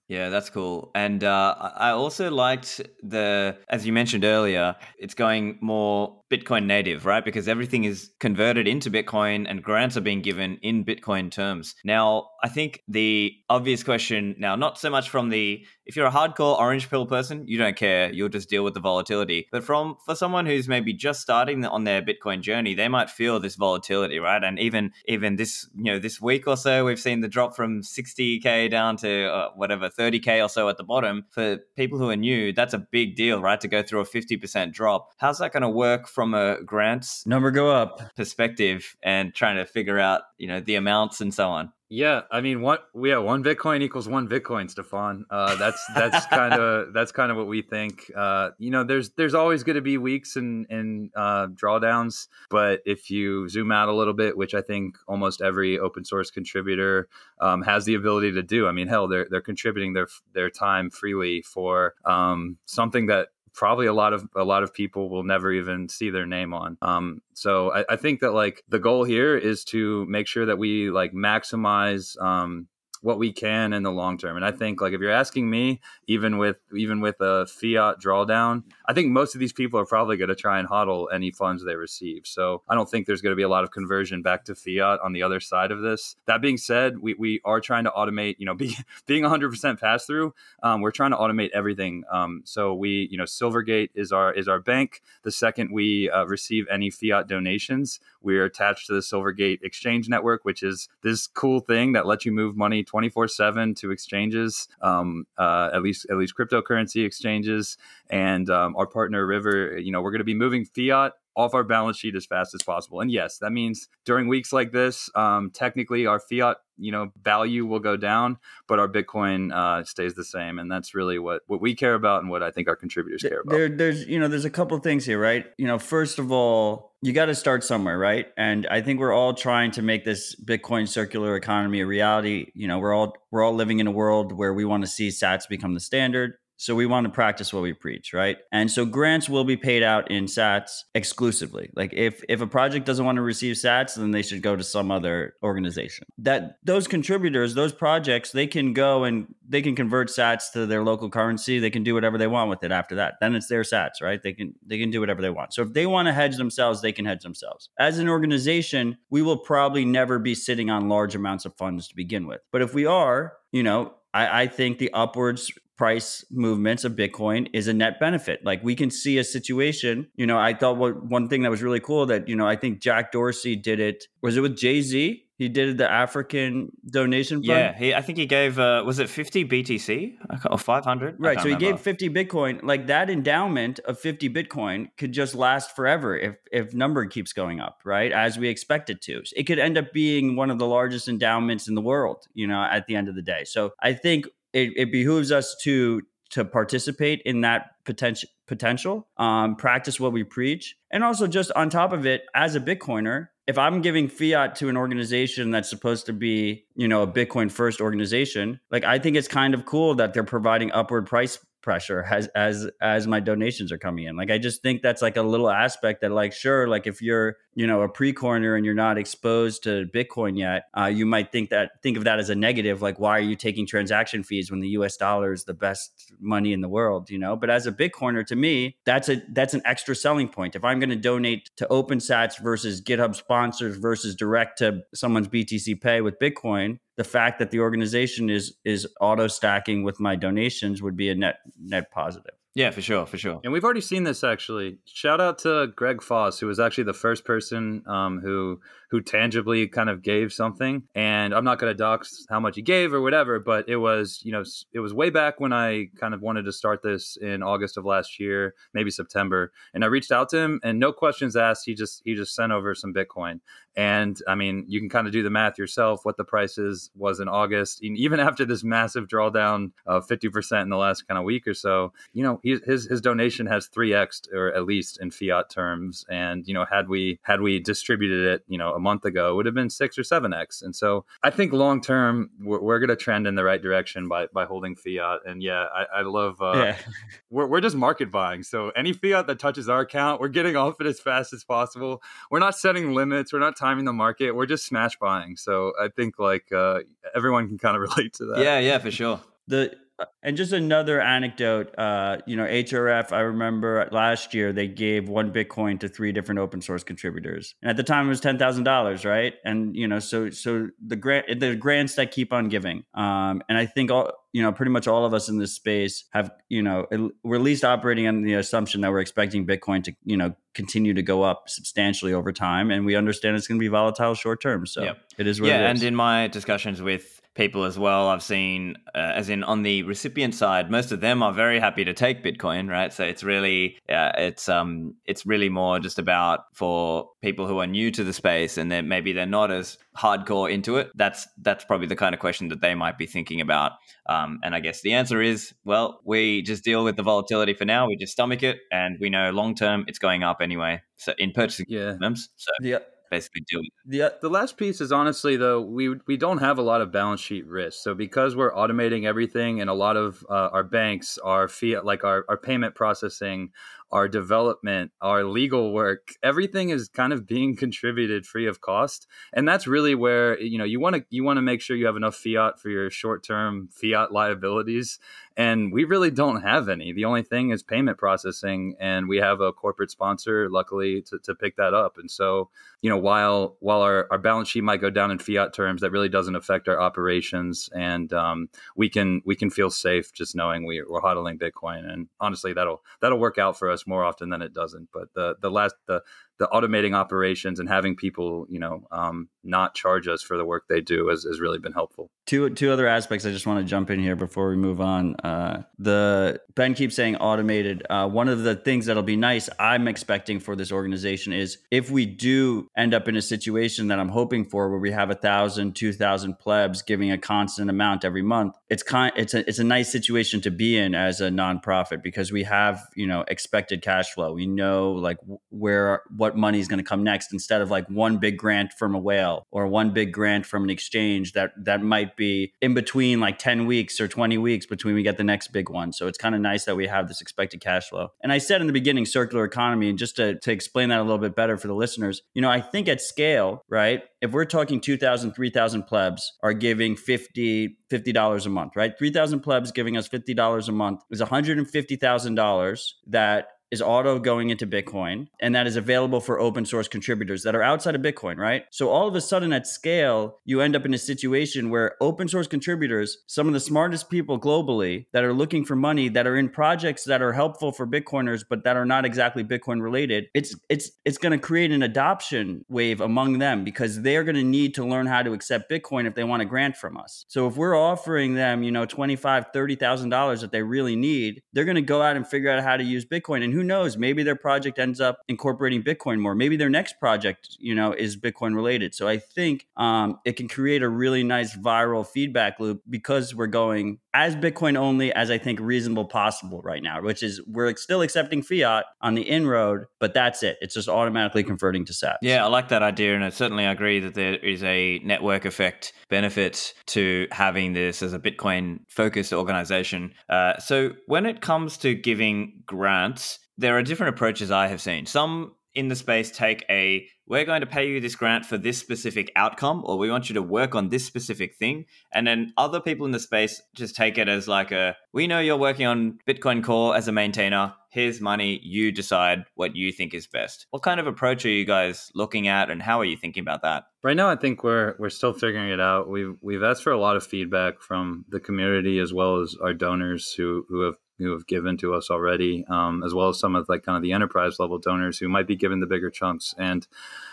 Yeah, 0.09 0.29
that's 0.29 0.51
cool. 0.51 0.91
And 0.93 1.23
uh, 1.23 1.55
I 1.75 1.89
also 1.89 2.29
liked 2.29 2.81
the, 3.01 3.57
as 3.67 3.87
you 3.87 3.91
mentioned 3.91 4.23
earlier, 4.23 4.75
it's 4.99 5.15
going 5.15 5.57
more 5.61 6.18
Bitcoin 6.31 6.65
native, 6.65 7.05
right? 7.05 7.25
Because 7.25 7.47
everything 7.47 7.83
is 7.83 8.11
converted 8.19 8.67
into 8.67 8.91
Bitcoin 8.91 9.45
and 9.49 9.63
grants 9.63 9.97
are 9.97 10.01
being 10.01 10.21
given 10.21 10.57
in 10.61 10.85
Bitcoin 10.85 11.31
terms. 11.31 11.75
Now, 11.83 12.29
I 12.43 12.49
think 12.49 12.83
the 12.87 13.33
obvious 13.49 13.83
question 13.83 14.35
now, 14.37 14.55
not 14.55 14.77
so 14.77 14.89
much 14.89 15.09
from 15.09 15.29
the 15.29 15.65
if 15.85 15.95
you're 15.95 16.05
a 16.05 16.11
hardcore 16.11 16.59
orange 16.59 16.87
pill 16.87 17.07
person, 17.07 17.47
you 17.47 17.57
don't 17.57 17.75
care, 17.75 18.13
you'll 18.13 18.29
just 18.29 18.47
deal 18.47 18.63
with 18.63 18.75
the 18.75 18.79
volatility. 18.79 19.47
But 19.51 19.63
from 19.63 19.97
for 20.05 20.13
someone 20.13 20.45
who's 20.45 20.67
maybe 20.67 20.93
just 20.93 21.19
starting 21.19 21.65
on 21.65 21.83
their 21.83 22.01
Bitcoin 22.03 22.41
journey, 22.41 22.75
they 22.75 22.87
might 22.87 23.09
feel 23.09 23.39
this 23.39 23.55
volatility, 23.55 24.19
right? 24.19 24.43
And 24.43 24.59
even 24.59 24.91
even 25.05 25.35
this, 25.35 25.67
you 25.75 25.85
know, 25.85 25.97
this 25.97 26.21
week 26.21 26.47
or 26.47 26.57
so, 26.57 26.85
we've 26.85 26.99
seen 26.99 27.21
the 27.21 27.27
drop 27.27 27.55
from 27.55 27.81
60k 27.81 28.69
down 28.69 28.97
to 28.97 29.33
uh, 29.33 29.49
whatever 29.55 29.89
30k 29.89 30.45
or 30.45 30.49
so 30.49 30.69
at 30.69 30.77
the 30.77 30.83
bottom. 30.83 31.25
For 31.31 31.57
people 31.75 31.97
who 31.97 32.09
are 32.11 32.15
new, 32.15 32.53
that's 32.53 32.75
a 32.75 32.85
big 32.91 33.15
deal, 33.15 33.41
right? 33.41 33.59
To 33.59 33.67
go 33.67 33.81
through 33.81 34.01
a 34.01 34.05
50% 34.05 34.71
drop. 34.71 35.09
How's 35.17 35.39
that 35.39 35.53
going 35.53 35.63
to 35.63 35.69
work? 35.69 36.07
From 36.19 36.33
a 36.33 36.61
grants 36.65 37.25
number 37.25 37.49
go 37.49 37.71
up 37.71 38.13
perspective 38.17 38.97
and 39.01 39.33
trying 39.33 39.55
to 39.55 39.65
figure 39.65 39.97
out 39.97 40.23
you 40.37 40.47
know 40.49 40.59
the 40.59 40.75
amounts 40.75 41.21
and 41.21 41.33
so 41.33 41.47
on? 41.47 41.71
Yeah 41.87 42.23
i 42.29 42.41
mean 42.41 42.61
what 42.61 42.83
yeah 42.93 43.17
one 43.19 43.41
bitcoin 43.41 43.81
equals 43.81 44.05
one 44.09 44.27
bitcoin 44.27 44.69
stephan. 44.69 45.23
Uh, 45.31 45.55
that's 45.55 45.81
that's 45.95 46.25
kind 46.27 46.53
of 46.55 46.91
that's 46.93 47.13
kind 47.13 47.31
of 47.31 47.37
what 47.37 47.47
we 47.47 47.61
think. 47.61 48.11
Uh, 48.13 48.49
you 48.57 48.69
know 48.69 48.83
there's 48.83 49.11
there's 49.11 49.33
always 49.33 49.63
going 49.63 49.77
to 49.77 49.81
be 49.81 49.97
weeks 49.97 50.35
and 50.35 50.67
and 50.69 51.09
uh, 51.15 51.47
drawdowns 51.47 52.27
but 52.49 52.81
if 52.85 53.09
you 53.09 53.47
zoom 53.47 53.71
out 53.71 53.87
a 53.87 53.93
little 53.93 54.13
bit 54.13 54.35
which 54.35 54.53
i 54.53 54.61
think 54.61 54.97
almost 55.07 55.41
every 55.41 55.79
open 55.79 56.03
source 56.03 56.29
contributor 56.29 57.07
um, 57.39 57.61
has 57.61 57.85
the 57.85 57.95
ability 57.95 58.33
to 58.33 58.43
do 58.43 58.67
i 58.67 58.73
mean 58.73 58.89
hell 58.89 59.07
they're 59.07 59.27
they're 59.31 59.41
contributing 59.41 59.93
their 59.93 60.07
their 60.33 60.49
time 60.49 60.89
freely 60.89 61.41
for 61.41 61.95
um, 62.03 62.57
something 62.65 63.05
that 63.05 63.29
probably 63.59 63.87
a 63.87 63.93
lot 63.93 64.13
of 64.13 64.25
a 64.37 64.43
lot 64.45 64.63
of 64.63 64.73
people 64.73 65.09
will 65.09 65.25
never 65.25 65.51
even 65.51 65.89
see 65.89 66.09
their 66.09 66.25
name 66.25 66.53
on. 66.53 66.77
Um, 66.81 67.21
so 67.33 67.73
I, 67.73 67.83
I, 67.89 67.95
think 67.97 68.21
that 68.21 68.31
like 68.31 68.63
the 68.69 68.79
goal 68.79 69.03
here 69.03 69.37
is 69.37 69.65
to 69.65 70.05
make 70.05 70.27
sure 70.27 70.45
that 70.45 70.57
we 70.57 70.89
like 70.89 71.11
maximize 71.11 72.17
um, 72.21 72.69
what 73.01 73.17
we 73.17 73.31
can 73.31 73.73
in 73.73 73.83
the 73.83 73.91
long 73.91 74.17
term. 74.17 74.35
And 74.35 74.45
I 74.45 74.51
think 74.51 74.81
like 74.81 74.93
if 74.93 74.99
you're 74.99 75.11
asking 75.11 75.49
me, 75.49 75.79
even 76.07 76.37
with 76.37 76.57
even 76.75 76.99
with 77.01 77.15
a 77.21 77.45
fiat 77.47 77.99
drawdown, 77.99 78.63
I 78.85 78.93
think 78.93 79.09
most 79.09 79.35
of 79.35 79.39
these 79.39 79.53
people 79.53 79.79
are 79.79 79.85
probably 79.85 80.17
going 80.17 80.29
to 80.29 80.35
try 80.35 80.59
and 80.59 80.67
hodl 80.67 81.07
any 81.13 81.31
funds 81.31 81.63
they 81.63 81.75
receive. 81.75 82.23
So 82.25 82.61
I 82.67 82.75
don't 82.75 82.89
think 82.89 83.07
there's 83.07 83.21
going 83.21 83.31
to 83.31 83.37
be 83.37 83.43
a 83.43 83.49
lot 83.49 83.63
of 83.63 83.71
conversion 83.71 84.21
back 84.21 84.45
to 84.45 84.55
fiat 84.55 84.99
on 85.03 85.13
the 85.13 85.23
other 85.23 85.39
side 85.39 85.71
of 85.71 85.81
this. 85.81 86.15
That 86.25 86.41
being 86.41 86.57
said, 86.57 86.99
we, 86.99 87.13
we 87.13 87.41
are 87.45 87.61
trying 87.61 87.85
to 87.85 87.91
automate, 87.91 88.35
you 88.37 88.45
know, 88.45 88.53
be, 88.59 88.75
being 89.05 89.23
100% 89.23 89.79
pass 89.79 90.05
through, 90.05 90.33
um, 90.63 90.81
we're 90.81 90.91
trying 90.91 91.11
to 91.11 91.17
automate 91.17 91.49
everything. 91.53 92.03
Um, 92.11 92.41
so 92.45 92.73
we, 92.73 93.07
you 93.11 93.17
know, 93.17 93.23
Silvergate 93.23 93.89
is 93.95 94.11
our 94.11 94.33
is 94.33 94.47
our 94.47 94.59
bank. 94.59 95.01
The 95.23 95.31
second 95.31 95.71
we 95.71 96.09
uh, 96.09 96.25
receive 96.25 96.65
any 96.71 96.89
fiat 96.89 97.27
donations, 97.27 97.99
we 98.21 98.37
are 98.37 98.43
attached 98.43 98.87
to 98.87 98.93
the 98.93 98.99
Silvergate 98.99 99.59
Exchange 99.63 100.09
Network, 100.09 100.43
which 100.43 100.63
is 100.63 100.89
this 101.03 101.27
cool 101.27 101.59
thing 101.59 101.93
that 101.93 102.05
lets 102.05 102.25
you 102.25 102.31
move 102.31 102.57
money 102.57 102.83
24 102.89 103.27
7 103.27 103.75
to 103.75 103.91
exchanges, 103.91 104.67
um, 104.81 105.25
uh, 105.37 105.69
at 105.71 105.83
least 105.83 106.07
at 106.09 106.17
least 106.17 106.33
cryptocurrency 106.35 107.05
exchanges. 107.05 107.77
And 108.09 108.49
um, 108.49 108.75
our 108.75 108.87
partner 108.87 109.25
River, 109.25 109.77
you 109.77 109.91
know, 109.91 110.01
we're 110.01 110.11
going 110.11 110.19
to 110.19 110.25
be 110.25 110.33
moving 110.33 110.65
fiat 110.65 111.13
off 111.39 111.53
our 111.53 111.63
balance 111.63 111.97
sheet 111.97 112.15
as 112.15 112.25
fast 112.25 112.53
as 112.53 112.61
possible. 112.61 112.99
And 112.99 113.09
yes, 113.09 113.37
that 113.37 113.51
means 113.51 113.87
during 114.03 114.27
weeks 114.27 114.51
like 114.51 114.73
this, 114.73 115.09
um, 115.15 115.51
technically 115.51 116.05
our 116.05 116.19
fiat, 116.19 116.57
you 116.77 116.91
know, 116.91 117.13
value 117.23 117.65
will 117.65 117.79
go 117.79 117.95
down, 117.95 118.37
but 118.67 118.77
our 118.77 118.89
Bitcoin 118.89 119.53
uh, 119.53 119.85
stays 119.85 120.15
the 120.15 120.25
same. 120.25 120.59
And 120.59 120.69
that's 120.69 120.93
really 120.93 121.17
what 121.17 121.43
what 121.47 121.61
we 121.61 121.75
care 121.75 121.93
about 121.93 122.21
and 122.21 122.29
what 122.29 122.43
I 122.43 122.51
think 122.51 122.67
our 122.67 122.75
contributors 122.75 123.21
care 123.21 123.39
about. 123.39 123.53
There, 123.53 123.69
there's 123.69 124.05
you 124.05 124.19
know, 124.19 124.27
there's 124.27 124.43
a 124.43 124.49
couple 124.49 124.77
things 124.79 125.05
here, 125.05 125.19
right? 125.19 125.45
You 125.57 125.67
know, 125.67 125.79
first 125.79 126.19
of 126.19 126.29
all, 126.29 126.89
you 127.01 127.13
got 127.13 127.27
to 127.27 127.35
start 127.35 127.63
somewhere, 127.63 127.97
right? 127.97 128.27
And 128.35 128.67
I 128.69 128.81
think 128.81 128.99
we're 128.99 129.13
all 129.13 129.33
trying 129.33 129.71
to 129.71 129.81
make 129.81 130.03
this 130.03 130.35
Bitcoin 130.35 130.89
circular 130.89 131.37
economy 131.37 131.79
a 131.79 131.85
reality. 131.85 132.51
You 132.53 132.67
know, 132.67 132.79
we're 132.79 132.93
all 132.93 133.15
we're 133.31 133.43
all 133.43 133.55
living 133.55 133.79
in 133.79 133.87
a 133.87 133.91
world 133.91 134.33
where 134.33 134.53
we 134.53 134.65
want 134.65 134.83
to 134.83 134.87
see 134.87 135.07
Sats 135.07 135.47
become 135.47 135.73
the 135.73 135.79
standard. 135.79 136.33
So 136.59 136.75
we 136.75 136.85
want 136.85 137.05
to 137.05 137.09
practice 137.09 137.53
what 137.53 137.63
we 137.63 137.71
preach, 137.71 138.13
right? 138.13 138.37
And 138.51 138.69
so 138.69 138.85
grants 138.85 139.29
will 139.29 139.45
be 139.45 139.55
paid 139.55 139.81
out 139.81 140.11
in 140.11 140.25
Sats 140.25 140.83
exclusively. 140.93 141.69
Like 141.73 141.93
if 141.93 142.21
if 142.27 142.41
a 142.41 142.47
project 142.47 142.85
doesn't 142.85 143.05
want 143.05 143.15
to 143.15 143.21
receive 143.21 143.55
Sats, 143.55 143.95
then 143.95 144.11
they 144.11 144.21
should 144.21 144.41
go 144.41 144.57
to 144.57 144.63
some 144.63 144.91
other 144.91 145.35
organization. 145.41 146.05
That 146.17 146.57
those 146.65 146.85
contributors, 146.85 147.55
those 147.55 147.71
projects, 147.71 148.33
they 148.33 148.45
can 148.45 148.73
go 148.73 149.05
and 149.05 149.33
they 149.47 149.61
can 149.61 149.73
convert 149.73 150.09
Sats 150.09 150.51
to 150.51 150.65
their 150.65 150.83
local 150.83 151.09
currency. 151.09 151.59
They 151.59 151.69
can 151.69 151.83
do 151.83 151.93
whatever 151.93 152.17
they 152.17 152.27
want 152.27 152.49
with 152.49 152.61
it 152.65 152.73
after 152.73 152.95
that. 152.95 153.13
Then 153.21 153.35
it's 153.35 153.47
their 153.47 153.61
Sats, 153.61 154.01
right? 154.01 154.21
They 154.21 154.33
can 154.33 154.53
they 154.65 154.77
can 154.77 154.91
do 154.91 154.99
whatever 154.99 155.21
they 155.21 155.29
want. 155.29 155.53
So 155.53 155.61
if 155.61 155.71
they 155.71 155.85
want 155.85 156.07
to 156.09 156.13
hedge 156.13 156.35
themselves, 156.35 156.81
they 156.81 156.91
can 156.91 157.05
hedge 157.05 157.23
themselves. 157.23 157.69
As 157.79 157.99
an 157.99 158.09
organization, 158.09 158.97
we 159.09 159.21
will 159.21 159.37
probably 159.37 159.85
never 159.85 160.19
be 160.19 160.35
sitting 160.35 160.69
on 160.69 160.89
large 160.89 161.15
amounts 161.15 161.45
of 161.45 161.55
funds 161.55 161.87
to 161.87 161.95
begin 161.95 162.27
with. 162.27 162.41
But 162.51 162.61
if 162.61 162.73
we 162.73 162.85
are, 162.85 163.37
you 163.53 163.63
know, 163.63 163.93
I, 164.13 164.41
I, 164.41 164.47
think 164.47 164.79
the 164.79 164.91
upwards 164.91 165.51
price 165.79 166.25
movements 166.29 166.83
of 166.83 166.91
Bitcoin 166.91 167.47
is 167.53 167.69
a 167.69 167.73
net 167.73 168.01
benefit. 168.01 168.43
Like 168.43 168.61
we 168.61 168.75
can 168.75 168.91
see 168.91 169.17
a 169.17 169.23
situation, 169.23 170.09
you 170.17 170.27
know, 170.27 170.37
I 170.37 170.53
thought 170.53 170.75
what 170.75 171.05
one 171.05 171.29
thing 171.29 171.43
that 171.43 171.49
was 171.49 171.63
really 171.63 171.79
cool 171.79 172.05
that, 172.07 172.27
you 172.27 172.35
know, 172.35 172.45
I 172.45 172.57
think 172.57 172.81
Jack 172.81 173.13
Dorsey 173.13 173.55
did 173.55 173.79
it. 173.79 174.03
Was 174.21 174.35
it 174.35 174.41
with 174.41 174.57
Jay 174.57 174.81
Z? 174.81 175.23
He 175.37 175.47
did 175.47 175.77
the 175.77 175.89
African 175.89 176.73
donation 176.91 177.37
fund. 177.37 177.45
Yeah, 177.45 177.73
he, 177.73 177.93
I 177.93 178.01
think 178.01 178.17
he 178.17 178.25
gave, 178.25 178.59
uh, 178.59 178.83
was 178.85 178.99
it 178.99 179.09
50 179.09 179.45
BTC 179.45 180.15
or 180.51 180.57
500? 180.57 181.15
Right. 181.17 181.39
So 181.39 181.47
he 181.47 181.55
gave 181.55 181.79
50 181.79 182.09
Bitcoin. 182.09 182.61
Like 182.61 182.87
that 182.87 183.09
endowment 183.09 183.79
of 183.85 183.97
50 183.97 184.29
Bitcoin 184.31 184.87
could 184.97 185.13
just 185.13 185.33
last 185.33 185.77
forever 185.77 186.17
if, 186.17 186.35
if 186.51 186.73
number 186.73 187.05
keeps 187.05 187.31
going 187.31 187.61
up, 187.61 187.79
right? 187.85 188.11
As 188.11 188.37
we 188.37 188.49
expect 188.49 188.89
it 188.89 189.01
to. 189.03 189.23
It 189.33 189.43
could 189.43 189.59
end 189.59 189.77
up 189.77 189.93
being 189.93 190.35
one 190.35 190.51
of 190.51 190.59
the 190.59 190.67
largest 190.67 191.07
endowments 191.07 191.69
in 191.69 191.75
the 191.75 191.81
world, 191.81 192.25
you 192.33 192.45
know, 192.45 192.61
at 192.61 192.85
the 192.87 192.97
end 192.97 193.07
of 193.07 193.15
the 193.15 193.21
day. 193.21 193.45
So 193.45 193.71
I 193.81 193.93
think 193.93 194.25
it, 194.53 194.73
it 194.75 194.91
behooves 194.91 195.31
us 195.31 195.55
to 195.63 196.01
to 196.31 196.45
participate 196.45 197.21
in 197.25 197.41
that 197.41 197.71
potential 197.85 198.29
potential 198.47 199.07
um, 199.17 199.55
practice 199.55 199.99
what 199.99 200.11
we 200.11 200.23
preach. 200.23 200.75
And 200.91 201.03
also 201.03 201.27
just 201.27 201.51
on 201.53 201.69
top 201.69 201.93
of 201.93 202.05
it 202.05 202.23
as 202.35 202.55
a 202.55 202.59
bitcoiner 202.59 203.27
if 203.49 203.57
i'm 203.57 203.81
giving 203.81 204.07
fiat 204.07 204.55
to 204.55 204.69
an 204.69 204.77
organization 204.77 205.49
that's 205.49 205.69
supposed 205.69 206.05
to 206.05 206.13
be 206.13 206.65
you 206.75 206.87
know 206.87 207.01
a 207.01 207.07
bitcoin 207.07 207.51
first 207.51 207.81
organization 207.81 208.59
like 208.69 208.83
i 208.83 208.99
think 208.99 209.17
it's 209.17 209.27
kind 209.27 209.55
of 209.55 209.65
cool 209.65 209.95
that 209.95 210.13
they're 210.13 210.23
providing 210.23 210.71
upward 210.71 211.07
price 211.07 211.39
pressure 211.69 212.03
as 212.09 212.27
as 212.29 212.67
as 212.81 213.05
my 213.05 213.19
donations 213.19 213.71
are 213.71 213.77
coming 213.77 214.05
in. 214.05 214.17
Like 214.17 214.31
I 214.31 214.39
just 214.39 214.63
think 214.63 214.81
that's 214.81 215.03
like 215.03 215.17
a 215.17 215.21
little 215.21 215.51
aspect 215.51 216.01
that 216.01 216.11
like 216.11 216.33
sure, 216.33 216.67
like 216.67 216.87
if 216.87 216.99
you're 216.99 217.37
you 217.53 217.67
know 217.67 217.83
a 217.83 217.87
precoiner 217.87 218.57
and 218.57 218.65
you're 218.65 218.73
not 218.73 218.97
exposed 218.97 219.61
to 219.65 219.85
Bitcoin 219.93 220.35
yet, 220.35 220.63
uh, 220.75 220.85
you 220.85 221.05
might 221.05 221.31
think 221.31 221.51
that 221.51 221.73
think 221.83 221.95
of 221.95 222.05
that 222.05 222.17
as 222.17 222.31
a 222.31 222.35
negative. 222.35 222.81
Like 222.81 222.99
why 222.99 223.11
are 223.19 223.27
you 223.31 223.35
taking 223.35 223.67
transaction 223.67 224.23
fees 224.23 224.49
when 224.49 224.61
the 224.61 224.69
U.S. 224.69 224.97
dollar 224.97 225.31
is 225.31 225.43
the 225.43 225.53
best 225.53 226.11
money 226.19 226.53
in 226.53 226.61
the 226.61 226.69
world? 226.69 227.11
You 227.11 227.19
know, 227.19 227.35
but 227.35 227.51
as 227.51 227.67
a 227.67 227.71
Bitcoiner, 227.71 228.25
to 228.25 228.35
me, 228.35 228.75
that's 228.83 229.07
a 229.07 229.21
that's 229.31 229.53
an 229.53 229.61
extra 229.63 229.95
selling 229.95 230.27
point. 230.27 230.55
If 230.55 230.63
I'm 230.63 230.79
going 230.79 230.89
to 230.89 230.95
donate 230.95 231.51
to 231.57 231.67
OpenSats 231.69 232.41
versus 232.41 232.81
GitHub 232.81 233.15
sponsors 233.15 233.77
versus 233.77 234.15
direct 234.15 234.57
to 234.57 234.81
someone's 234.95 235.27
BTC 235.27 235.79
Pay 235.79 236.01
with 236.01 236.17
Bitcoin, 236.17 236.79
the 236.99 237.03
fact 237.05 237.39
that 237.39 237.49
the 237.49 237.61
organization 237.61 238.29
is 238.29 238.55
is 238.65 238.85
auto 238.99 239.25
stacking 239.25 239.83
with 239.83 240.01
my 240.01 240.17
donations 240.17 240.81
would 240.81 240.97
be 240.97 241.09
a 241.09 241.15
net 241.15 241.37
net 241.57 241.89
positive. 241.91 242.38
Yeah, 242.55 242.71
for 242.71 242.81
sure, 242.81 243.05
for 243.05 243.17
sure. 243.17 243.39
And 243.43 243.53
we've 243.53 243.63
already 243.63 243.81
seen 243.81 244.03
this 244.03 244.23
actually. 244.23 244.79
Shout 244.85 245.21
out 245.21 245.37
to 245.39 245.67
Greg 245.75 246.01
Foss, 246.01 246.39
who 246.39 246.47
was 246.47 246.59
actually 246.59 246.85
the 246.85 246.93
first 246.93 247.23
person 247.23 247.83
um, 247.87 248.19
who 248.19 248.59
who 248.89 249.01
tangibly 249.01 249.67
kind 249.67 249.87
of 249.87 250.01
gave 250.01 250.33
something. 250.33 250.81
And 250.95 251.33
I'm 251.33 251.43
not 251.43 251.59
going 251.59 251.71
to 251.71 251.77
dox 251.77 252.25
how 252.27 252.39
much 252.39 252.55
he 252.55 252.63
gave 252.63 252.91
or 252.91 253.01
whatever, 253.01 253.39
but 253.39 253.69
it 253.69 253.77
was 253.77 254.19
you 254.23 254.31
know 254.31 254.43
it 254.73 254.79
was 254.79 254.93
way 254.93 255.11
back 255.11 255.39
when 255.39 255.53
I 255.53 255.89
kind 255.99 256.15
of 256.15 256.21
wanted 256.21 256.43
to 256.45 256.51
start 256.51 256.81
this 256.81 257.17
in 257.21 257.43
August 257.43 257.77
of 257.77 257.85
last 257.85 258.19
year, 258.19 258.55
maybe 258.73 258.89
September. 258.89 259.51
And 259.75 259.83
I 259.83 259.87
reached 259.87 260.11
out 260.11 260.29
to 260.29 260.39
him, 260.39 260.59
and 260.63 260.79
no 260.79 260.91
questions 260.91 261.35
asked. 261.35 261.63
He 261.65 261.75
just 261.75 262.01
he 262.03 262.15
just 262.15 262.33
sent 262.33 262.51
over 262.51 262.73
some 262.73 262.93
Bitcoin. 262.93 263.41
And 263.75 264.17
I 264.27 264.35
mean, 264.35 264.65
you 264.67 264.79
can 264.79 264.89
kind 264.89 265.07
of 265.07 265.13
do 265.13 265.23
the 265.23 265.29
math 265.29 265.57
yourself. 265.57 266.01
What 266.03 266.17
the 266.17 266.23
prices 266.23 266.89
was 266.95 267.19
in 267.19 267.27
August, 267.29 267.81
even 267.83 268.19
after 268.19 268.43
this 268.43 268.63
massive 268.63 269.07
drawdown 269.07 269.71
of 269.85 270.07
50% 270.07 270.63
in 270.63 270.69
the 270.69 270.77
last 270.77 271.07
kind 271.07 271.17
of 271.17 271.23
week 271.23 271.47
or 271.47 271.53
so, 271.53 271.93
you 272.13 272.23
know, 272.23 272.38
he, 272.43 272.57
his 272.65 272.85
his 272.85 273.01
donation 273.01 273.45
has 273.47 273.67
three 273.67 273.93
x 273.93 274.21
or 274.33 274.53
at 274.53 274.65
least 274.65 274.99
in 275.01 275.11
fiat 275.11 275.49
terms. 275.49 276.05
And 276.09 276.47
you 276.47 276.53
know, 276.53 276.65
had 276.69 276.89
we 276.89 277.19
had 277.23 277.41
we 277.41 277.59
distributed 277.59 278.25
it, 278.27 278.43
you 278.47 278.57
know, 278.57 278.73
a 278.73 278.79
month 278.79 279.05
ago, 279.05 279.31
it 279.31 279.35
would 279.35 279.45
have 279.45 279.55
been 279.55 279.69
six 279.69 279.97
or 279.97 280.03
seven 280.03 280.33
x. 280.33 280.61
And 280.61 280.75
so 280.75 281.05
I 281.23 281.29
think 281.29 281.53
long 281.53 281.81
term, 281.81 282.29
we're, 282.39 282.59
we're 282.59 282.79
going 282.79 282.89
to 282.89 282.95
trend 282.95 283.27
in 283.27 283.35
the 283.35 283.43
right 283.43 283.61
direction 283.61 284.07
by 284.07 284.27
by 284.33 284.45
holding 284.45 284.75
fiat. 284.75 285.19
And 285.25 285.41
yeah, 285.43 285.65
I, 285.73 285.99
I 285.99 286.01
love. 286.01 286.41
Uh, 286.41 286.53
yeah. 286.55 286.77
we're 287.29 287.47
we're 287.47 287.61
just 287.61 287.75
market 287.75 288.11
buying. 288.11 288.43
So 288.43 288.69
any 288.71 288.93
fiat 288.93 289.27
that 289.27 289.39
touches 289.39 289.69
our 289.69 289.81
account, 289.81 290.21
we're 290.21 290.29
getting 290.29 290.55
off 290.55 290.79
it 290.79 290.87
as 290.87 290.99
fast 290.99 291.33
as 291.33 291.43
possible. 291.43 292.01
We're 292.31 292.39
not 292.39 292.57
setting 292.57 292.93
limits. 292.93 293.33
We're 293.33 293.39
not 293.39 293.57
timing 293.57 293.85
the 293.85 293.93
market. 293.93 294.31
We're 294.31 294.45
just 294.45 294.65
smash 294.65 294.97
buying. 294.97 295.37
So 295.37 295.73
I 295.79 295.89
think 295.89 296.19
like 296.19 296.51
uh, 296.51 296.79
everyone 297.15 297.47
can 297.47 297.57
kind 297.57 297.75
of 297.75 297.81
relate 297.89 298.13
to 298.15 298.25
that. 298.25 298.43
Yeah, 298.43 298.59
yeah, 298.59 298.77
for 298.77 298.91
sure. 298.91 299.19
The 299.47 299.75
and 300.23 300.37
just 300.37 300.53
another 300.53 301.01
anecdote, 301.01 301.73
uh, 301.77 302.17
you 302.25 302.35
know, 302.35 302.45
HRF, 302.45 303.11
I 303.11 303.21
remember 303.21 303.87
last 303.91 304.33
year 304.33 304.53
they 304.53 304.67
gave 304.67 305.07
one 305.07 305.31
Bitcoin 305.31 305.79
to 305.79 305.89
three 305.89 306.11
different 306.11 306.39
open 306.39 306.61
source 306.61 306.83
contributors. 306.83 307.55
And 307.61 307.69
at 307.69 307.77
the 307.77 307.83
time 307.83 308.07
it 308.07 308.09
was 308.09 308.21
$10,000, 308.21 309.05
right? 309.05 309.33
And, 309.45 309.75
you 309.75 309.87
know, 309.87 309.99
so, 309.99 310.29
so 310.29 310.69
the 310.85 310.95
grant, 310.95 311.39
the 311.39 311.55
grants 311.55 311.95
that 311.95 312.11
keep 312.11 312.33
on 312.33 312.49
giving. 312.49 312.83
Um, 312.93 313.41
and 313.49 313.57
I 313.57 313.65
think 313.65 313.91
all, 313.91 314.11
you 314.33 314.43
know, 314.43 314.51
pretty 314.51 314.71
much 314.71 314.87
all 314.87 315.05
of 315.05 315.13
us 315.13 315.29
in 315.29 315.37
this 315.37 315.53
space 315.53 316.05
have, 316.11 316.31
you 316.49 316.61
know, 316.61 316.85
we're 317.23 317.37
at 317.37 317.41
least 317.41 317.63
operating 317.63 318.07
on 318.07 318.21
the 318.21 318.35
assumption 318.35 318.81
that 318.81 318.91
we're 318.91 318.99
expecting 318.99 319.47
Bitcoin 319.47 319.83
to, 319.85 319.95
you 320.03 320.17
know, 320.17 320.35
continue 320.53 320.93
to 320.93 321.01
go 321.01 321.23
up 321.23 321.43
substantially 321.47 322.13
over 322.13 322.31
time. 322.31 322.71
And 322.71 322.85
we 322.85 322.95
understand 322.95 323.35
it's 323.35 323.47
going 323.47 323.59
to 323.59 323.63
be 323.63 323.67
volatile 323.67 324.15
short 324.15 324.41
term. 324.41 324.65
So 324.65 324.83
yep. 324.83 324.97
it 325.17 325.27
is 325.27 325.39
yeah, 325.39 325.69
it 325.69 325.75
is. 325.75 325.81
And 325.81 325.87
in 325.87 325.95
my 325.95 326.27
discussions 326.27 326.81
with 326.81 327.19
people 327.39 327.63
as 327.63 327.79
well. 327.79 328.09
I've 328.09 328.21
seen, 328.21 328.75
uh, 328.93 329.13
as 329.15 329.29
in 329.29 329.43
on 329.45 329.63
the 329.63 329.83
recipient 329.83 330.35
side, 330.35 330.69
most 330.69 330.91
of 330.91 330.99
them 330.99 331.23
are 331.23 331.31
very 331.31 331.57
happy 331.57 331.85
to 331.85 331.93
take 331.93 332.21
Bitcoin, 332.21 332.69
right? 332.69 332.91
So 332.91 333.05
it's 333.05 333.23
really, 333.23 333.77
uh, 333.87 334.11
it's 334.17 334.49
um, 334.49 334.95
it's 335.05 335.25
really 335.25 335.47
more 335.47 335.79
just 335.79 335.99
about 335.99 336.41
for 336.53 337.09
people 337.21 337.47
who 337.47 337.59
are 337.59 337.67
new 337.67 337.91
to 337.91 338.03
the 338.03 338.11
space 338.11 338.57
and 338.57 338.69
then 338.69 338.89
maybe 338.89 339.13
they're 339.13 339.25
not 339.25 339.51
as 339.51 339.77
hardcore 339.97 340.51
into 340.51 340.77
it. 340.77 340.89
That's 340.95 341.27
that's 341.41 341.63
probably 341.63 341.87
the 341.87 341.95
kind 341.95 342.13
of 342.13 342.19
question 342.19 342.49
that 342.49 342.59
they 342.59 342.75
might 342.75 342.97
be 342.97 343.05
thinking 343.05 343.39
about. 343.39 343.73
Um, 344.07 344.39
and 344.43 344.53
I 344.53 344.59
guess 344.59 344.81
the 344.81 344.93
answer 344.93 345.21
is, 345.21 345.53
well, 345.63 346.01
we 346.03 346.41
just 346.41 346.63
deal 346.63 346.83
with 346.83 346.97
the 346.97 347.03
volatility 347.03 347.53
for 347.53 347.65
now. 347.65 347.87
We 347.87 347.95
just 347.95 348.11
stomach 348.11 348.43
it, 348.43 348.57
and 348.69 348.97
we 348.99 349.09
know 349.09 349.31
long 349.31 349.55
term 349.55 349.85
it's 349.87 349.99
going 349.99 350.23
up 350.23 350.41
anyway. 350.49 350.81
So 350.95 351.13
in 351.17 351.31
purchasing 351.31 351.67
yeah. 351.69 351.95
terms, 352.01 352.29
so 352.35 352.51
yeah 352.61 352.79
basically 353.09 353.43
do 353.49 353.61
The 353.85 354.13
the 354.21 354.29
last 354.29 354.57
piece 354.57 354.81
is 354.81 354.91
honestly 354.91 355.35
though 355.35 355.61
we 355.61 355.95
we 356.07 356.17
don't 356.17 356.39
have 356.39 356.57
a 356.57 356.61
lot 356.61 356.81
of 356.81 356.91
balance 356.91 357.19
sheet 357.21 357.45
risk. 357.47 357.81
So 357.81 357.93
because 357.93 358.35
we're 358.35 358.53
automating 358.53 359.05
everything 359.05 359.61
and 359.61 359.69
a 359.69 359.73
lot 359.73 359.97
of 359.97 360.25
uh, 360.29 360.49
our 360.51 360.63
banks, 360.63 361.17
our 361.17 361.47
fiat 361.47 361.85
like 361.85 362.03
our, 362.03 362.25
our 362.29 362.37
payment 362.37 362.75
processing, 362.75 363.51
our 363.91 364.07
development, 364.07 364.91
our 365.01 365.23
legal 365.23 365.73
work, 365.73 366.13
everything 366.21 366.69
is 366.69 366.89
kind 366.89 367.11
of 367.13 367.25
being 367.25 367.55
contributed 367.63 368.25
free 368.25 368.47
of 368.47 368.61
cost. 368.61 369.07
And 369.33 369.47
that's 369.47 369.67
really 369.67 369.95
where 369.95 370.39
you 370.39 370.57
know 370.57 370.65
you 370.65 370.79
want 370.79 370.95
to 370.95 371.05
you 371.09 371.23
want 371.23 371.37
to 371.37 371.41
make 371.41 371.61
sure 371.61 371.75
you 371.75 371.87
have 371.87 371.97
enough 371.97 372.15
fiat 372.15 372.59
for 372.59 372.69
your 372.69 372.89
short-term 372.89 373.69
fiat 373.71 374.11
liabilities 374.11 374.99
and 375.39 375.71
we 375.71 375.85
really 375.85 376.11
don't 376.11 376.41
have 376.41 376.67
any. 376.67 376.91
The 376.91 377.05
only 377.05 377.23
thing 377.23 377.51
is 377.51 377.63
payment 377.63 377.97
processing 377.97 378.75
and 378.77 379.07
we 379.07 379.19
have 379.19 379.39
a 379.39 379.53
corporate 379.53 379.89
sponsor 379.89 380.49
luckily 380.49 381.01
to, 381.03 381.17
to 381.19 381.33
pick 381.33 381.55
that 381.55 381.73
up. 381.73 381.97
And 381.97 382.11
so, 382.11 382.49
you 382.81 382.89
know, 382.89 382.97
while 382.97 383.55
while 383.61 383.81
our, 383.81 384.05
our 384.11 384.17
balance 384.17 384.49
sheet 384.49 384.65
might 384.65 384.81
go 384.81 384.89
down 384.89 385.11
in 385.11 385.17
fiat 385.17 385.53
terms, 385.53 385.79
that 385.79 385.91
really 385.91 386.09
doesn't 386.09 386.35
affect 386.35 386.67
our 386.67 386.77
operations 386.77 387.69
and 387.73 388.11
um, 388.11 388.49
we 388.75 388.89
can 388.89 389.21
we 389.25 389.33
can 389.33 389.49
feel 389.49 389.69
safe 389.69 390.11
just 390.11 390.35
knowing 390.35 390.65
we, 390.65 390.83
we're 390.85 390.99
hodling 390.99 391.39
Bitcoin 391.39 391.89
and 391.89 392.09
honestly 392.19 392.51
that'll 392.51 392.81
that'll 392.99 393.17
work 393.17 393.37
out 393.37 393.57
for 393.57 393.69
us 393.69 393.87
more 393.87 394.03
often 394.03 394.27
than 394.27 394.41
it 394.41 394.53
doesn't. 394.53 394.89
But 394.93 395.13
the 395.13 395.37
the 395.41 395.49
last 395.49 395.75
the 395.87 396.03
the 396.39 396.47
automating 396.47 396.95
operations 396.95 397.59
and 397.59 397.67
having 397.67 397.95
people, 397.95 398.47
you 398.49 398.59
know, 398.59 398.87
um, 398.91 399.27
not 399.43 399.75
charge 399.75 400.07
us 400.07 400.21
for 400.21 400.37
the 400.37 400.45
work 400.45 400.65
they 400.69 400.81
do 400.81 401.07
has, 401.09 401.23
has, 401.23 401.39
really 401.39 401.59
been 401.59 401.71
helpful. 401.71 402.09
Two 402.25 402.49
two 402.49 402.71
other 402.71 402.87
aspects 402.87 403.25
I 403.25 403.31
just 403.31 403.47
want 403.47 403.59
to 403.59 403.69
jump 403.69 403.89
in 403.89 403.99
here 403.99 404.15
before 404.15 404.49
we 404.49 404.57
move 404.57 404.81
on. 404.81 405.15
Uh, 405.15 405.63
the 405.77 406.41
Ben 406.55 406.73
keeps 406.73 406.95
saying 406.95 407.15
automated. 407.17 407.85
Uh, 407.89 408.07
one 408.07 408.27
of 408.27 408.43
the 408.43 408.55
things 408.55 408.85
that'll 408.85 409.03
be 409.03 409.15
nice 409.15 409.49
I'm 409.57 409.87
expecting 409.87 410.39
for 410.39 410.55
this 410.55 410.71
organization 410.71 411.33
is 411.33 411.57
if 411.71 411.89
we 411.89 412.05
do 412.05 412.67
end 412.77 412.93
up 412.93 413.07
in 413.07 413.15
a 413.15 413.21
situation 413.21 413.87
that 413.87 413.99
I'm 413.99 414.09
hoping 414.09 414.45
for, 414.45 414.69
where 414.69 414.79
we 414.79 414.91
have 414.91 415.09
a 415.09 415.15
thousand, 415.15 415.75
two 415.75 415.93
thousand 415.93 416.37
plebs 416.39 416.81
giving 416.81 417.11
a 417.11 417.17
constant 417.17 417.69
amount 417.69 418.05
every 418.05 418.21
month, 418.21 418.55
it's 418.69 418.83
kind 418.83 419.13
it's 419.15 419.33
a 419.33 419.47
it's 419.47 419.59
a 419.59 419.63
nice 419.63 419.89
situation 419.89 420.41
to 420.41 420.51
be 420.51 420.77
in 420.77 420.95
as 420.95 421.21
a 421.21 421.29
nonprofit 421.29 422.03
because 422.03 422.31
we 422.31 422.43
have 422.43 422.81
you 422.95 423.07
know 423.07 423.23
expected 423.27 423.81
cash 423.81 424.13
flow. 424.13 424.33
We 424.33 424.45
know 424.45 424.91
like 424.91 425.17
where 425.49 426.03
what 426.15 426.28
what 426.29 426.37
money 426.37 426.59
is 426.59 426.67
going 426.67 426.77
to 426.77 426.83
come 426.83 427.03
next 427.03 427.33
instead 427.33 427.61
of 427.61 427.71
like 427.71 427.87
one 427.87 428.17
big 428.17 428.37
grant 428.37 428.73
from 428.73 428.95
a 428.95 428.99
whale 428.99 429.47
or 429.51 429.67
one 429.67 429.91
big 429.91 430.13
grant 430.13 430.45
from 430.45 430.63
an 430.63 430.69
exchange 430.69 431.33
that 431.33 431.51
that 431.57 431.81
might 431.81 432.15
be 432.15 432.53
in 432.61 432.73
between 432.73 433.19
like 433.19 433.39
10 433.39 433.65
weeks 433.65 433.99
or 433.99 434.07
20 434.07 434.37
weeks 434.37 434.65
between 434.65 434.95
we 434.95 435.03
get 435.03 435.17
the 435.17 435.23
next 435.23 435.49
big 435.49 435.69
one. 435.69 435.91
So 435.91 436.07
it's 436.07 436.17
kind 436.17 436.35
of 436.35 436.41
nice 436.41 436.65
that 436.65 436.75
we 436.75 436.87
have 436.87 437.07
this 437.07 437.21
expected 437.21 437.61
cash 437.61 437.89
flow. 437.89 438.09
And 438.21 438.31
i 438.31 438.37
said 438.37 438.61
in 438.61 438.67
the 438.67 438.73
beginning 438.73 439.05
circular 439.05 439.43
economy 439.43 439.89
and 439.89 439.97
just 439.97 440.15
to, 440.17 440.39
to 440.39 440.51
explain 440.51 440.89
that 440.89 440.99
a 440.99 441.03
little 441.03 441.17
bit 441.17 441.35
better 441.35 441.57
for 441.57 441.67
the 441.67 441.73
listeners 441.73 442.21
you 442.33 442.41
know 442.41 442.49
i 442.49 442.61
think 442.61 442.87
at 442.87 443.01
scale 443.01 443.63
right 443.69 444.03
if 444.21 444.31
we're 444.31 444.45
talking 444.45 444.79
2000 444.81 445.33
3000 445.33 445.83
plebs 445.83 446.33
are 446.43 446.53
giving 446.53 446.95
50 446.95 447.77
$50 447.89 448.45
a 448.45 448.49
month 448.49 448.75
right? 448.75 448.97
3000 448.97 449.39
plebs 449.39 449.71
giving 449.71 449.97
us 449.97 450.07
$50 450.07 450.67
a 450.67 450.71
month 450.71 451.01
is 451.11 451.21
$150000 451.21 452.91
that 453.07 453.47
is 453.71 453.81
auto 453.81 454.19
going 454.19 454.49
into 454.49 454.65
Bitcoin, 454.65 455.27
and 455.41 455.53
that 455.55 455.67
is 455.67 455.75
available 455.75 456.19
for 456.19 456.39
open 456.39 456.65
source 456.65 456.87
contributors 456.87 457.43
that 457.43 457.55
are 457.55 457.61
outside 457.61 457.95
of 457.95 458.01
Bitcoin, 458.01 458.37
right? 458.37 458.63
So 458.71 458.89
all 458.89 459.07
of 459.07 459.15
a 459.15 459.21
sudden 459.21 459.53
at 459.53 459.67
scale, 459.67 460.39
you 460.45 460.61
end 460.61 460.75
up 460.75 460.85
in 460.85 460.93
a 460.93 460.97
situation 460.97 461.69
where 461.69 461.95
open 462.01 462.27
source 462.27 462.47
contributors, 462.47 463.17
some 463.27 463.47
of 463.47 463.53
the 463.53 463.59
smartest 463.59 464.09
people 464.09 464.39
globally 464.39 465.05
that 465.13 465.23
are 465.23 465.33
looking 465.33 465.65
for 465.65 465.75
money, 465.75 466.09
that 466.09 466.27
are 466.27 466.37
in 466.37 466.49
projects 466.49 467.03
that 467.03 467.21
are 467.21 467.33
helpful 467.33 467.71
for 467.71 467.85
Bitcoiners, 467.85 468.43
but 468.49 468.63
that 468.63 468.77
are 468.77 468.85
not 468.85 469.05
exactly 469.05 469.43
Bitcoin 469.43 469.81
related, 469.81 470.27
it's 470.33 470.55
it's 470.69 470.91
it's 471.05 471.17
going 471.17 471.31
to 471.31 471.37
create 471.37 471.71
an 471.71 471.83
adoption 471.83 472.65
wave 472.69 473.01
among 473.01 473.39
them 473.39 473.63
because 473.63 474.01
they're 474.01 474.23
going 474.23 474.35
to 474.35 474.43
need 474.43 474.73
to 474.75 474.85
learn 474.85 475.05
how 475.05 475.21
to 475.21 475.33
accept 475.33 475.71
Bitcoin 475.71 476.05
if 476.05 476.15
they 476.15 476.23
want 476.23 476.41
a 476.41 476.45
grant 476.45 476.75
from 476.75 476.97
us. 476.97 477.25
So 477.27 477.47
if 477.47 477.55
we're 477.55 477.77
offering 477.77 478.33
them, 478.33 478.63
you 478.63 478.71
know, 478.71 478.85
twenty 478.85 479.15
five, 479.15 479.47
thirty 479.53 479.75
thousand 479.75 480.09
dollars 480.09 480.41
that 480.41 480.51
they 480.51 480.63
really 480.63 480.95
need, 480.95 481.41
they're 481.53 481.65
going 481.65 481.75
to 481.75 481.81
go 481.81 482.01
out 482.01 482.15
and 482.15 482.27
figure 482.27 482.49
out 482.49 482.63
how 482.63 482.77
to 482.77 482.83
use 482.83 483.05
Bitcoin. 483.05 483.43
And 483.43 483.53
who 483.59 483.65
knows? 483.65 483.97
Maybe 483.97 484.23
their 484.23 484.37
project 484.37 484.79
ends 484.79 485.01
up 485.01 485.19
incorporating 485.27 485.83
Bitcoin 485.83 486.21
more. 486.21 486.33
Maybe 486.33 486.55
their 486.55 486.69
next 486.69 486.97
project, 486.97 487.57
you 487.59 487.75
know, 487.75 487.91
is 487.91 488.15
Bitcoin 488.15 488.55
related. 488.55 488.95
So 488.95 489.05
I 489.05 489.17
think 489.17 489.67
um, 489.75 490.17
it 490.23 490.37
can 490.37 490.47
create 490.47 490.81
a 490.81 490.87
really 490.87 491.25
nice 491.25 491.57
viral 491.57 492.07
feedback 492.07 492.57
loop 492.57 492.81
because 492.89 493.35
we're 493.35 493.47
going 493.47 493.99
as 494.13 494.35
Bitcoin 494.35 494.77
only 494.77 495.11
as 495.13 495.29
I 495.29 495.37
think 495.37 495.59
reasonable 495.59 496.05
possible 496.05 496.61
right 496.61 496.81
now, 496.81 497.01
which 497.01 497.21
is 497.21 497.41
we're 497.45 497.75
still 497.75 498.01
accepting 498.01 498.41
fiat 498.41 498.85
on 499.01 499.15
the 499.15 499.23
inroad, 499.23 499.85
but 499.99 500.13
that's 500.13 500.41
it. 500.41 500.57
It's 500.61 500.73
just 500.73 500.87
automatically 500.87 501.43
converting 501.43 501.83
to 501.85 501.93
sats. 501.93 502.17
Yeah, 502.21 502.45
I 502.45 502.47
like 502.47 502.69
that 502.69 502.81
idea, 502.81 503.13
and 503.13 503.23
I 503.25 503.29
certainly 503.29 503.65
agree 503.65 503.99
that 503.99 504.15
there 504.15 504.35
is 504.35 504.63
a 504.63 504.99
network 504.99 505.43
effect 505.43 505.93
benefit 506.09 506.73
to 506.87 507.27
having 507.31 507.73
this 507.73 508.01
as 508.01 508.13
a 508.13 508.19
Bitcoin 508.19 508.79
focused 508.87 509.33
organization. 509.33 510.13
Uh, 510.29 510.57
so 510.57 510.91
when 511.05 511.25
it 511.25 511.41
comes 511.41 511.77
to 511.79 511.93
giving 511.93 512.63
grants, 512.65 513.39
there 513.59 513.77
are 513.77 513.83
different 513.83 514.15
approaches 514.15 514.51
I 514.51 514.67
have 514.67 514.81
seen. 514.81 515.05
Some 515.05 515.53
in 515.75 515.87
the 515.89 515.95
space 515.95 516.31
take 516.31 516.65
a 516.69 517.07
we're 517.27 517.45
going 517.45 517.61
to 517.61 517.67
pay 517.67 517.87
you 517.87 517.99
this 517.99 518.15
grant 518.15 518.43
for 518.43 518.57
this 518.57 518.79
specific 518.79 519.31
outcome 519.35 519.83
or 519.85 519.99
we 519.99 520.09
want 520.09 520.27
you 520.27 520.33
to 520.33 520.41
work 520.41 520.73
on 520.73 520.89
this 520.89 521.05
specific 521.05 521.55
thing 521.57 521.85
and 522.11 522.25
then 522.25 522.51
other 522.57 522.79
people 522.79 523.05
in 523.05 523.11
the 523.11 523.19
space 523.19 523.61
just 523.75 523.95
take 523.95 524.17
it 524.17 524.27
as 524.27 524.47
like 524.47 524.71
a 524.71 524.95
we 525.13 525.27
know 525.27 525.39
you're 525.39 525.55
working 525.55 525.85
on 525.85 526.17
bitcoin 526.27 526.63
core 526.63 526.95
as 526.95 527.07
a 527.07 527.11
maintainer. 527.11 527.73
Here's 527.91 528.19
money. 528.21 528.59
You 528.63 528.91
decide 528.91 529.45
what 529.55 529.75
you 529.75 529.91
think 529.91 530.13
is 530.13 530.27
best. 530.27 530.67
What 530.71 530.83
kind 530.83 530.99
of 530.99 531.07
approach 531.07 531.45
are 531.45 531.49
you 531.49 531.65
guys 531.65 532.11
looking 532.15 532.47
at 532.47 532.69
and 532.71 532.81
how 532.81 532.99
are 532.99 533.05
you 533.05 533.17
thinking 533.17 533.41
about 533.41 533.61
that? 533.61 533.83
Right 534.03 534.17
now 534.17 534.29
i 534.29 534.35
think 534.35 534.63
we're 534.63 534.95
we're 534.97 535.09
still 535.09 535.33
figuring 535.33 535.69
it 535.69 535.79
out. 535.79 536.09
We've 536.09 536.35
we've 536.41 536.63
asked 536.63 536.81
for 536.81 536.91
a 536.91 536.99
lot 536.99 537.15
of 537.15 537.25
feedback 537.25 537.81
from 537.81 538.25
the 538.29 538.39
community 538.39 538.99
as 538.99 539.13
well 539.13 539.41
as 539.41 539.55
our 539.61 539.73
donors 539.73 540.33
who 540.33 540.65
who 540.69 540.81
have 540.81 540.95
who 541.19 541.31
have 541.31 541.45
given 541.45 541.77
to 541.77 541.93
us 541.93 542.09
already, 542.09 542.65
um, 542.69 543.03
as 543.03 543.13
well 543.13 543.29
as 543.29 543.39
some 543.39 543.55
of 543.55 543.69
like 543.69 543.83
kind 543.83 543.95
of 543.95 544.01
the 544.01 544.13
enterprise 544.13 544.59
level 544.59 544.79
donors 544.79 545.19
who 545.19 545.29
might 545.29 545.47
be 545.47 545.55
given 545.55 545.79
the 545.79 545.85
bigger 545.85 546.09
chunks. 546.09 546.55
And 546.57 546.87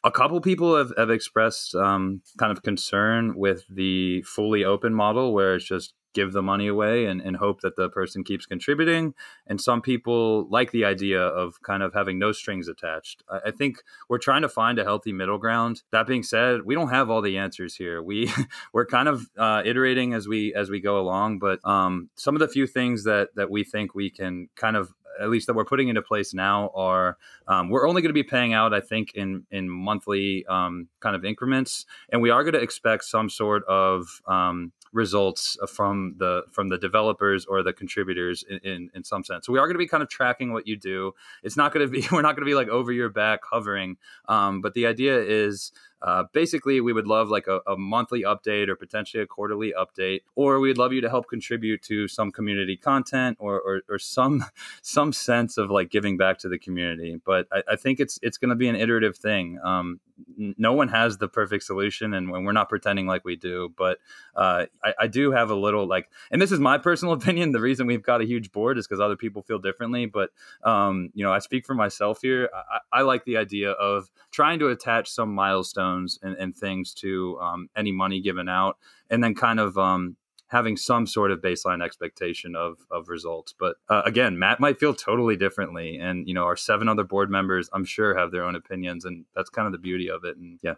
a 0.05 0.11
couple 0.11 0.41
people 0.41 0.76
have, 0.76 0.93
have 0.99 1.11
expressed 1.11 1.74
um, 1.74 2.20
kind 2.37 2.53
of 2.53 2.62
concern 2.62 3.37
with 3.37 3.64
the 3.70 4.22
fully 4.22 4.64
open 4.64 4.93
model, 4.93 5.32
where 5.32 5.55
it's 5.55 5.64
just 5.64 5.95
give 6.17 6.33
the 6.33 6.43
money 6.43 6.67
away 6.67 7.05
and, 7.05 7.21
and 7.21 7.37
hope 7.37 7.61
that 7.61 7.77
the 7.77 7.91
person 7.91 8.25
keeps 8.25 8.47
contributing. 8.47 9.12
And 9.47 9.61
some 9.61 9.83
people 9.83 10.49
like 10.49 10.73
the 10.73 10.87
idea 10.87 11.21
of 11.21 11.62
kind 11.62 11.83
of 11.83 11.93
having 11.93 12.19
no 12.19 12.33
strings 12.33 12.69
attached. 12.69 13.23
I, 13.29 13.49
I, 13.49 13.51
think 13.51 13.83
we're 14.09 14.19
trying 14.19 14.41
to 14.43 14.49
find 14.49 14.79
a 14.79 14.85
healthy 14.85 15.12
middle 15.12 15.37
ground. 15.37 15.83
That 15.93 16.07
being 16.07 16.23
said, 16.23 16.62
we 16.64 16.75
don't 16.75 16.89
have 16.89 17.11
all 17.11 17.21
the 17.21 17.37
answers 17.37 17.77
here. 17.77 18.03
We 18.03 18.33
we're 18.73 18.87
kind 18.87 19.09
of 19.09 19.29
uh, 19.37 19.62
iterating 19.64 20.14
as 20.14 20.27
we 20.27 20.55
as 20.55 20.71
we 20.71 20.81
go 20.81 20.99
along. 20.99 21.39
But 21.39 21.61
um, 21.69 22.09
some 22.17 22.35
of 22.35 22.41
the 22.41 22.49
few 22.49 22.67
things 22.67 23.05
that 23.05 23.29
that 23.37 23.51
we 23.51 23.62
think 23.62 23.95
we 23.95 24.09
can 24.09 24.49
kind 24.57 24.77
of 24.77 24.95
at 25.21 25.31
least 25.31 25.47
that 25.47 25.55
we're 25.55 25.64
putting 25.64 25.89
into 25.89 26.03
place 26.03 26.35
now 26.35 26.71
are 26.75 27.17
um, 27.49 27.69
we're 27.71 27.89
only 27.89 28.03
going 28.03 28.11
to 28.11 28.14
be 28.14 28.23
paying 28.23 28.53
out 28.53 28.75
i 28.75 28.81
think 28.81 29.12
in 29.14 29.45
in 29.51 29.69
monthly 29.69 30.45
um, 30.47 30.89
kind 31.01 31.17
of 31.17 31.25
increments 31.25 31.87
and 32.11 32.21
we 32.21 32.29
are 32.29 32.43
going 32.43 32.53
to 32.53 32.61
expect 32.61 33.03
some 33.05 33.31
sort 33.31 33.64
of 33.64 34.07
um, 34.29 34.73
results 34.93 35.57
from 35.68 36.14
the 36.18 36.43
from 36.51 36.68
the 36.68 36.78
developers 36.78 37.45
or 37.47 37.62
the 37.62 37.72
contributors 37.72 38.45
in, 38.49 38.59
in, 38.59 38.91
in 38.95 39.05
some 39.05 39.24
sense. 39.24 39.47
So 39.47 39.53
we 39.53 39.59
are 39.59 39.66
going 39.66 39.74
to 39.74 39.78
be 39.78 39.89
kind 39.89 40.03
of 40.03 40.09
tracking 40.09 40.53
what 40.53 40.66
you 40.66 40.76
do. 40.76 41.12
It's 41.43 41.57
not 41.57 41.72
going 41.72 41.87
to 41.87 41.91
be 41.91 42.07
we're 42.12 42.22
not 42.22 42.37
going 42.37 42.47
to 42.47 42.51
be 42.51 42.55
like 42.55 42.68
over 42.68 42.93
your 42.93 43.09
back 43.09 43.41
hovering. 43.51 43.97
Um, 44.28 44.61
but 44.61 44.74
the 44.74 44.87
idea 44.87 45.18
is 45.18 45.72
uh, 46.03 46.24
basically, 46.32 46.80
we 46.80 46.93
would 46.93 47.07
love 47.07 47.30
like 47.30 47.47
a, 47.47 47.61
a, 47.66 47.76
monthly 47.76 48.22
update 48.22 48.68
or 48.68 48.76
potentially 48.76 49.22
a 49.22 49.26
quarterly 49.26 49.72
update, 49.76 50.20
or 50.34 50.61
we'd 50.61 50.76
love 50.76 50.93
you 50.93 51.01
to 51.01 51.09
help 51.09 51.26
contribute 51.28 51.82
to 51.82 52.07
some 52.07 52.30
community 52.30 52.76
content 52.76 53.37
or, 53.41 53.61
or, 53.61 53.80
or 53.89 53.99
some 53.99 54.45
some 54.82 55.12
sense 55.12 55.57
of 55.57 55.70
like 55.70 55.91
giving 55.91 56.16
back 56.16 56.39
to 56.39 56.49
the 56.49 56.59
community. 56.59 57.18
But 57.24 57.49
I, 57.51 57.62
I 57.72 57.76
think 57.76 57.99
it's 57.99 58.18
it's 58.22 58.37
going 58.37 58.51
to 58.51 58.55
be 58.55 58.68
an 58.68 58.76
iterative 58.76 59.16
thing. 59.16 59.59
Um, 59.64 60.01
no 60.37 60.73
one 60.73 60.89
has 60.89 61.19
the 61.19 61.29
perfect 61.29 61.64
solution, 61.64 62.14
and 62.14 62.31
when 62.31 62.45
we're 62.45 62.53
not 62.53 62.69
pretending 62.69 63.07
like 63.07 63.25
we 63.25 63.37
do, 63.37 63.73
but 63.77 63.99
uh, 64.35 64.67
I, 64.83 64.95
I, 65.01 65.07
do 65.07 65.31
have 65.33 65.51
a 65.51 65.55
little 65.55 65.87
like, 65.87 66.09
and 66.31 66.41
this 66.41 66.53
is 66.53 66.59
my 66.61 66.79
personal 66.89 67.14
opinion. 67.14 67.53
The 67.53 67.61
reason 67.61 67.87
we've 67.87 68.03
got 68.03 68.21
a 68.21 68.25
huge 68.25 68.53
board 68.53 68.79
is 68.79 68.87
because 68.87 69.01
other 69.01 69.17
people 69.17 69.43
feel 69.43 69.59
differently. 69.59 70.07
But 70.07 70.31
um, 70.64 71.11
you 71.14 71.25
know, 71.25 71.33
I 71.33 71.39
speak 71.39 71.67
for 71.67 71.75
myself 71.75 72.21
here. 72.23 72.49
I, 72.55 73.01
I 73.01 73.03
like 73.03 73.25
the 73.25 73.37
idea 73.37 73.73
of 73.73 74.11
trying 74.31 74.59
to 74.61 74.69
attach 74.69 75.11
some 75.11 75.35
milestones 75.35 76.19
and, 76.23 76.37
and 76.37 76.57
things 76.57 76.95
to 76.95 77.39
um, 77.41 77.69
any 77.77 77.93
money 77.93 78.21
given 78.21 78.49
out, 78.49 78.79
and 79.11 79.23
then 79.23 79.35
kind 79.35 79.61
of 79.61 79.77
um, 79.77 80.17
having 80.49 80.76
some 80.76 81.07
sort 81.07 81.30
of 81.30 81.40
baseline 81.40 81.82
expectation 81.84 82.55
of 82.55 82.78
of 82.90 83.09
results. 83.09 83.55
But 83.59 83.76
uh, 83.88 84.03
again, 84.05 84.38
Matt 84.38 84.61
might 84.61 84.78
feel 84.78 84.94
totally 84.94 85.36
differently, 85.36 85.99
and 85.99 86.26
you 86.28 86.34
know 86.34 86.44
our 86.44 86.57
seven 86.57 86.88
other 86.88 87.05
board 87.05 87.30
members, 87.30 87.68
I'm 87.72 87.84
sure, 87.84 88.16
have 88.16 88.30
their 88.30 88.44
own 88.44 88.57
opinions, 88.57 89.05
and 89.05 89.24
that's 89.34 89.51
kind 89.51 89.66
of 89.66 89.72
the 89.72 89.78
beauty 89.78 90.11
of 90.11 90.24
it. 90.24 90.36
And 90.36 90.59
yeah, 90.62 90.74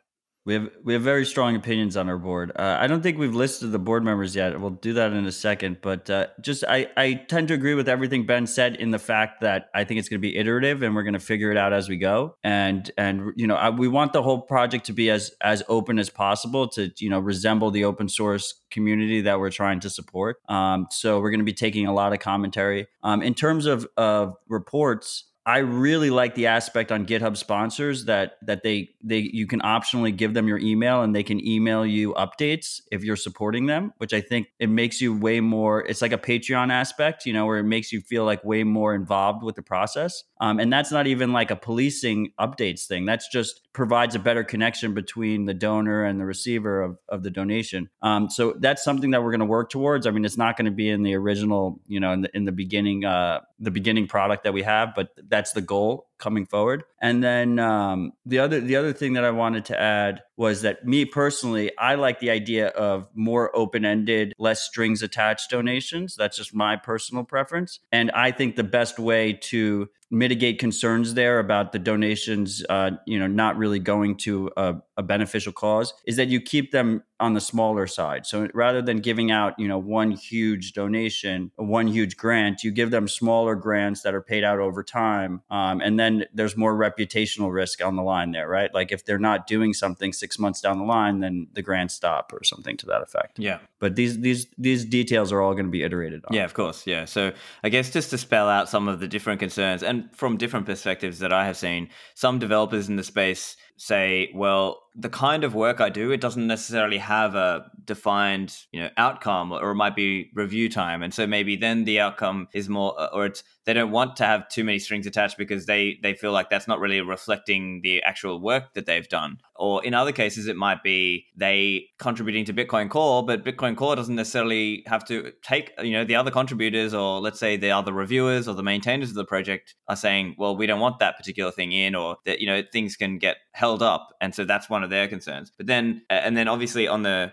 we 0.48 0.54
have 0.54 0.70
we 0.82 0.94
have 0.94 1.02
very 1.02 1.26
strong 1.26 1.56
opinions 1.56 1.94
on 1.94 2.08
our 2.08 2.16
board. 2.16 2.52
Uh, 2.56 2.78
I 2.80 2.86
don't 2.86 3.02
think 3.02 3.18
we've 3.18 3.34
listed 3.34 3.70
the 3.70 3.78
board 3.78 4.02
members 4.02 4.34
yet. 4.34 4.58
We'll 4.58 4.70
do 4.70 4.94
that 4.94 5.12
in 5.12 5.26
a 5.26 5.30
second. 5.30 5.82
But 5.82 6.08
uh, 6.08 6.28
just 6.40 6.64
I 6.66 6.88
I 6.96 7.22
tend 7.28 7.48
to 7.48 7.54
agree 7.54 7.74
with 7.74 7.86
everything 7.86 8.24
Ben 8.24 8.46
said 8.46 8.74
in 8.76 8.90
the 8.90 8.98
fact 8.98 9.42
that 9.42 9.68
I 9.74 9.84
think 9.84 10.00
it's 10.00 10.08
going 10.08 10.22
to 10.22 10.26
be 10.26 10.38
iterative 10.38 10.82
and 10.82 10.94
we're 10.94 11.02
going 11.02 11.12
to 11.12 11.20
figure 11.20 11.50
it 11.50 11.58
out 11.58 11.74
as 11.74 11.90
we 11.90 11.98
go. 11.98 12.34
And 12.42 12.90
and 12.96 13.34
you 13.36 13.46
know 13.46 13.56
I, 13.56 13.68
we 13.68 13.88
want 13.88 14.14
the 14.14 14.22
whole 14.22 14.40
project 14.40 14.86
to 14.86 14.94
be 14.94 15.10
as 15.10 15.32
as 15.42 15.62
open 15.68 15.98
as 15.98 16.08
possible 16.08 16.66
to 16.68 16.90
you 16.96 17.10
know 17.10 17.20
resemble 17.20 17.70
the 17.70 17.84
open 17.84 18.08
source 18.08 18.54
community 18.70 19.20
that 19.20 19.38
we're 19.38 19.50
trying 19.50 19.80
to 19.80 19.90
support. 19.90 20.38
Um, 20.48 20.86
so 20.90 21.20
we're 21.20 21.30
going 21.30 21.40
to 21.40 21.44
be 21.44 21.52
taking 21.52 21.86
a 21.86 21.92
lot 21.92 22.14
of 22.14 22.20
commentary. 22.20 22.86
Um, 23.02 23.20
in 23.20 23.34
terms 23.34 23.66
of 23.66 23.86
of 23.98 24.34
reports, 24.48 25.24
I 25.48 25.58
really 25.60 26.10
like 26.10 26.34
the 26.34 26.48
aspect 26.48 26.92
on 26.92 27.06
GitHub 27.06 27.34
sponsors 27.34 28.04
that 28.04 28.36
that 28.42 28.62
they 28.62 28.90
they 29.02 29.30
you 29.32 29.46
can 29.46 29.60
optionally 29.60 30.14
give 30.14 30.34
them 30.34 30.46
your 30.46 30.58
email 30.58 31.00
and 31.00 31.16
they 31.16 31.22
can 31.22 31.42
email 31.42 31.86
you 31.86 32.12
updates 32.12 32.82
if 32.92 33.02
you're 33.02 33.16
supporting 33.16 33.64
them, 33.64 33.94
which 33.96 34.12
I 34.12 34.20
think 34.20 34.48
it 34.58 34.68
makes 34.68 35.00
you 35.00 35.16
way 35.16 35.40
more. 35.40 35.86
It's 35.86 36.02
like 36.02 36.12
a 36.12 36.18
Patreon 36.18 36.70
aspect, 36.70 37.24
you 37.24 37.32
know, 37.32 37.46
where 37.46 37.56
it 37.56 37.64
makes 37.64 37.92
you 37.92 38.02
feel 38.02 38.26
like 38.26 38.44
way 38.44 38.62
more 38.62 38.94
involved 38.94 39.42
with 39.42 39.54
the 39.54 39.62
process. 39.62 40.22
Um, 40.38 40.60
and 40.60 40.70
that's 40.70 40.92
not 40.92 41.06
even 41.06 41.32
like 41.32 41.50
a 41.50 41.56
policing 41.56 42.32
updates 42.38 42.84
thing. 42.84 43.06
That's 43.06 43.26
just 43.28 43.62
provides 43.78 44.16
a 44.16 44.18
better 44.18 44.42
connection 44.42 44.92
between 44.92 45.44
the 45.44 45.54
donor 45.54 46.04
and 46.04 46.18
the 46.18 46.24
receiver 46.24 46.82
of, 46.82 46.98
of 47.08 47.22
the 47.22 47.30
donation. 47.30 47.88
Um, 48.02 48.28
so 48.28 48.56
that's 48.58 48.82
something 48.82 49.12
that 49.12 49.22
we're 49.22 49.30
going 49.30 49.38
to 49.38 49.46
work 49.46 49.70
towards. 49.70 50.04
I 50.04 50.10
mean, 50.10 50.24
it's 50.24 50.36
not 50.36 50.56
going 50.56 50.64
to 50.64 50.72
be 50.72 50.90
in 50.90 51.04
the 51.04 51.14
original, 51.14 51.78
you 51.86 52.00
know, 52.00 52.12
in 52.12 52.22
the 52.22 52.36
in 52.36 52.44
the 52.44 52.50
beginning, 52.50 53.04
uh, 53.04 53.42
the 53.60 53.70
beginning 53.70 54.08
product 54.08 54.42
that 54.42 54.52
we 54.52 54.62
have, 54.62 54.94
but 54.96 55.10
that's 55.28 55.52
the 55.52 55.60
goal 55.60 56.07
coming 56.18 56.46
forward. 56.46 56.84
And 57.00 57.22
then 57.22 57.58
um, 57.58 58.12
the 58.26 58.38
other 58.38 58.60
the 58.60 58.76
other 58.76 58.92
thing 58.92 59.14
that 59.14 59.24
I 59.24 59.30
wanted 59.30 59.64
to 59.66 59.80
add 59.80 60.22
was 60.36 60.62
that 60.62 60.86
me 60.86 61.04
personally, 61.04 61.70
I 61.78 61.94
like 61.94 62.20
the 62.20 62.30
idea 62.30 62.68
of 62.68 63.08
more 63.14 63.54
open 63.56 63.84
ended, 63.84 64.34
less 64.38 64.62
strings 64.62 65.02
attached 65.02 65.50
donations. 65.50 66.16
That's 66.16 66.36
just 66.36 66.54
my 66.54 66.76
personal 66.76 67.24
preference, 67.24 67.80
and 67.92 68.10
I 68.12 68.30
think 68.30 68.56
the 68.56 68.64
best 68.64 68.98
way 68.98 69.32
to 69.32 69.88
mitigate 70.10 70.58
concerns 70.58 71.14
there 71.14 71.38
about 71.38 71.72
the 71.72 71.78
donations, 71.78 72.64
uh, 72.68 72.92
you 73.06 73.18
know, 73.18 73.26
not 73.26 73.56
really 73.56 73.78
going 73.78 74.16
to 74.16 74.50
a, 74.56 74.74
a, 74.96 75.02
beneficial 75.02 75.52
cause, 75.52 75.92
is 76.06 76.16
that 76.16 76.28
you 76.28 76.40
keep 76.40 76.72
them 76.72 77.02
on 77.20 77.34
the 77.34 77.40
smaller 77.40 77.86
side. 77.86 78.26
So 78.26 78.48
rather 78.54 78.80
than 78.80 78.98
giving 78.98 79.30
out, 79.30 79.58
you 79.58 79.68
know, 79.68 79.78
one 79.78 80.10
huge 80.10 80.72
donation, 80.72 81.50
one 81.56 81.86
huge 81.86 82.16
grant, 82.16 82.62
you 82.62 82.70
give 82.70 82.90
them 82.90 83.08
smaller 83.08 83.54
grants 83.54 84.02
that 84.02 84.14
are 84.14 84.22
paid 84.22 84.44
out 84.44 84.58
over 84.58 84.82
time, 84.82 85.42
um, 85.50 85.80
and 85.80 85.98
then 85.98 86.24
there's 86.32 86.56
more 86.56 86.74
reputational 86.74 87.52
risk 87.52 87.84
on 87.84 87.96
the 87.96 88.02
line 88.02 88.30
there, 88.30 88.48
right? 88.48 88.72
Like 88.72 88.92
if 88.92 89.04
they're 89.04 89.18
not 89.18 89.46
doing 89.46 89.74
something 89.74 90.12
six 90.12 90.38
months 90.38 90.60
down 90.60 90.78
the 90.78 90.84
line, 90.84 91.20
then 91.20 91.48
the 91.52 91.62
grants 91.62 91.94
stop 91.94 92.32
or 92.32 92.44
something 92.44 92.76
to 92.78 92.86
that 92.86 93.02
effect. 93.02 93.38
Yeah. 93.38 93.58
But 93.80 93.96
these 93.96 94.20
these 94.20 94.46
these 94.56 94.84
details 94.84 95.32
are 95.32 95.40
all 95.40 95.52
going 95.52 95.66
to 95.66 95.70
be 95.70 95.82
iterated 95.82 96.24
on. 96.24 96.34
Yeah, 96.34 96.44
of 96.44 96.54
course. 96.54 96.86
Yeah. 96.86 97.04
So 97.04 97.32
I 97.62 97.68
guess 97.68 97.90
just 97.90 98.10
to 98.10 98.18
spell 98.18 98.48
out 98.48 98.68
some 98.68 98.88
of 98.88 99.00
the 99.00 99.08
different 99.08 99.40
concerns 99.40 99.82
and 99.82 100.08
from 100.14 100.36
different 100.36 100.66
perspectives 100.66 101.18
that 101.20 101.32
I 101.32 101.46
have 101.46 101.56
seen, 101.56 101.88
some 102.14 102.38
developers 102.38 102.88
in 102.88 102.96
the 102.96 103.04
space 103.04 103.56
say, 103.78 104.30
well, 104.34 104.82
the 104.94 105.08
kind 105.08 105.44
of 105.44 105.54
work 105.54 105.80
I 105.80 105.88
do, 105.88 106.10
it 106.10 106.20
doesn't 106.20 106.46
necessarily 106.46 106.98
have 106.98 107.34
a 107.34 107.70
defined, 107.88 108.56
you 108.70 108.80
know, 108.80 108.90
outcome, 108.96 109.50
or 109.50 109.72
it 109.72 109.74
might 109.74 109.96
be 109.96 110.30
review 110.34 110.68
time, 110.68 111.02
and 111.02 111.12
so 111.12 111.26
maybe 111.26 111.56
then 111.56 111.84
the 111.84 111.98
outcome 111.98 112.46
is 112.54 112.68
more, 112.68 112.94
uh, 113.00 113.08
or 113.12 113.26
it's 113.26 113.42
they 113.64 113.74
don't 113.74 113.90
want 113.90 114.14
to 114.16 114.24
have 114.24 114.48
too 114.48 114.62
many 114.62 114.78
strings 114.78 115.06
attached 115.06 115.36
because 115.36 115.66
they 115.66 115.98
they 116.02 116.14
feel 116.14 116.30
like 116.30 116.50
that's 116.50 116.68
not 116.68 116.78
really 116.78 117.00
reflecting 117.00 117.80
the 117.82 118.00
actual 118.04 118.40
work 118.40 118.74
that 118.74 118.86
they've 118.86 119.08
done. 119.08 119.38
or 119.58 119.84
in 119.84 119.92
other 119.92 120.12
cases, 120.12 120.46
it 120.46 120.56
might 120.56 120.82
be 120.82 121.26
they 121.36 121.88
contributing 121.98 122.44
to 122.44 122.54
Bitcoin 122.54 122.88
Core, 122.88 123.26
but 123.26 123.44
Bitcoin 123.44 123.76
Core 123.76 123.96
doesn't 123.96 124.14
necessarily 124.14 124.84
have 124.86 125.04
to 125.06 125.32
take, 125.42 125.72
you 125.82 125.92
know, 125.92 126.04
the 126.04 126.14
other 126.14 126.30
contributors 126.30 126.94
or 126.94 127.20
let's 127.20 127.40
say 127.40 127.56
the 127.56 127.70
other 127.70 127.92
reviewers 127.92 128.46
or 128.46 128.54
the 128.54 128.62
maintainers 128.62 129.10
of 129.10 129.16
the 129.16 129.24
project 129.24 129.74
are 129.88 129.96
saying, 129.96 130.36
well, 130.38 130.56
we 130.56 130.66
don't 130.66 130.80
want 130.80 131.00
that 131.00 131.16
particular 131.16 131.50
thing 131.50 131.72
in, 131.72 131.94
or 131.94 132.16
that, 132.24 132.40
you 132.40 132.46
know, 132.46 132.62
things 132.72 132.96
can 132.96 133.18
get 133.18 133.38
held 133.52 133.82
up. 133.82 134.14
And 134.20 134.34
so 134.34 134.44
that's 134.44 134.70
one 134.70 134.84
of 134.84 134.90
their 134.90 135.08
concerns. 135.08 135.50
But 135.56 135.66
then, 135.66 136.02
and 136.08 136.36
then 136.36 136.46
obviously 136.46 136.86
on 136.86 137.02
the 137.02 137.32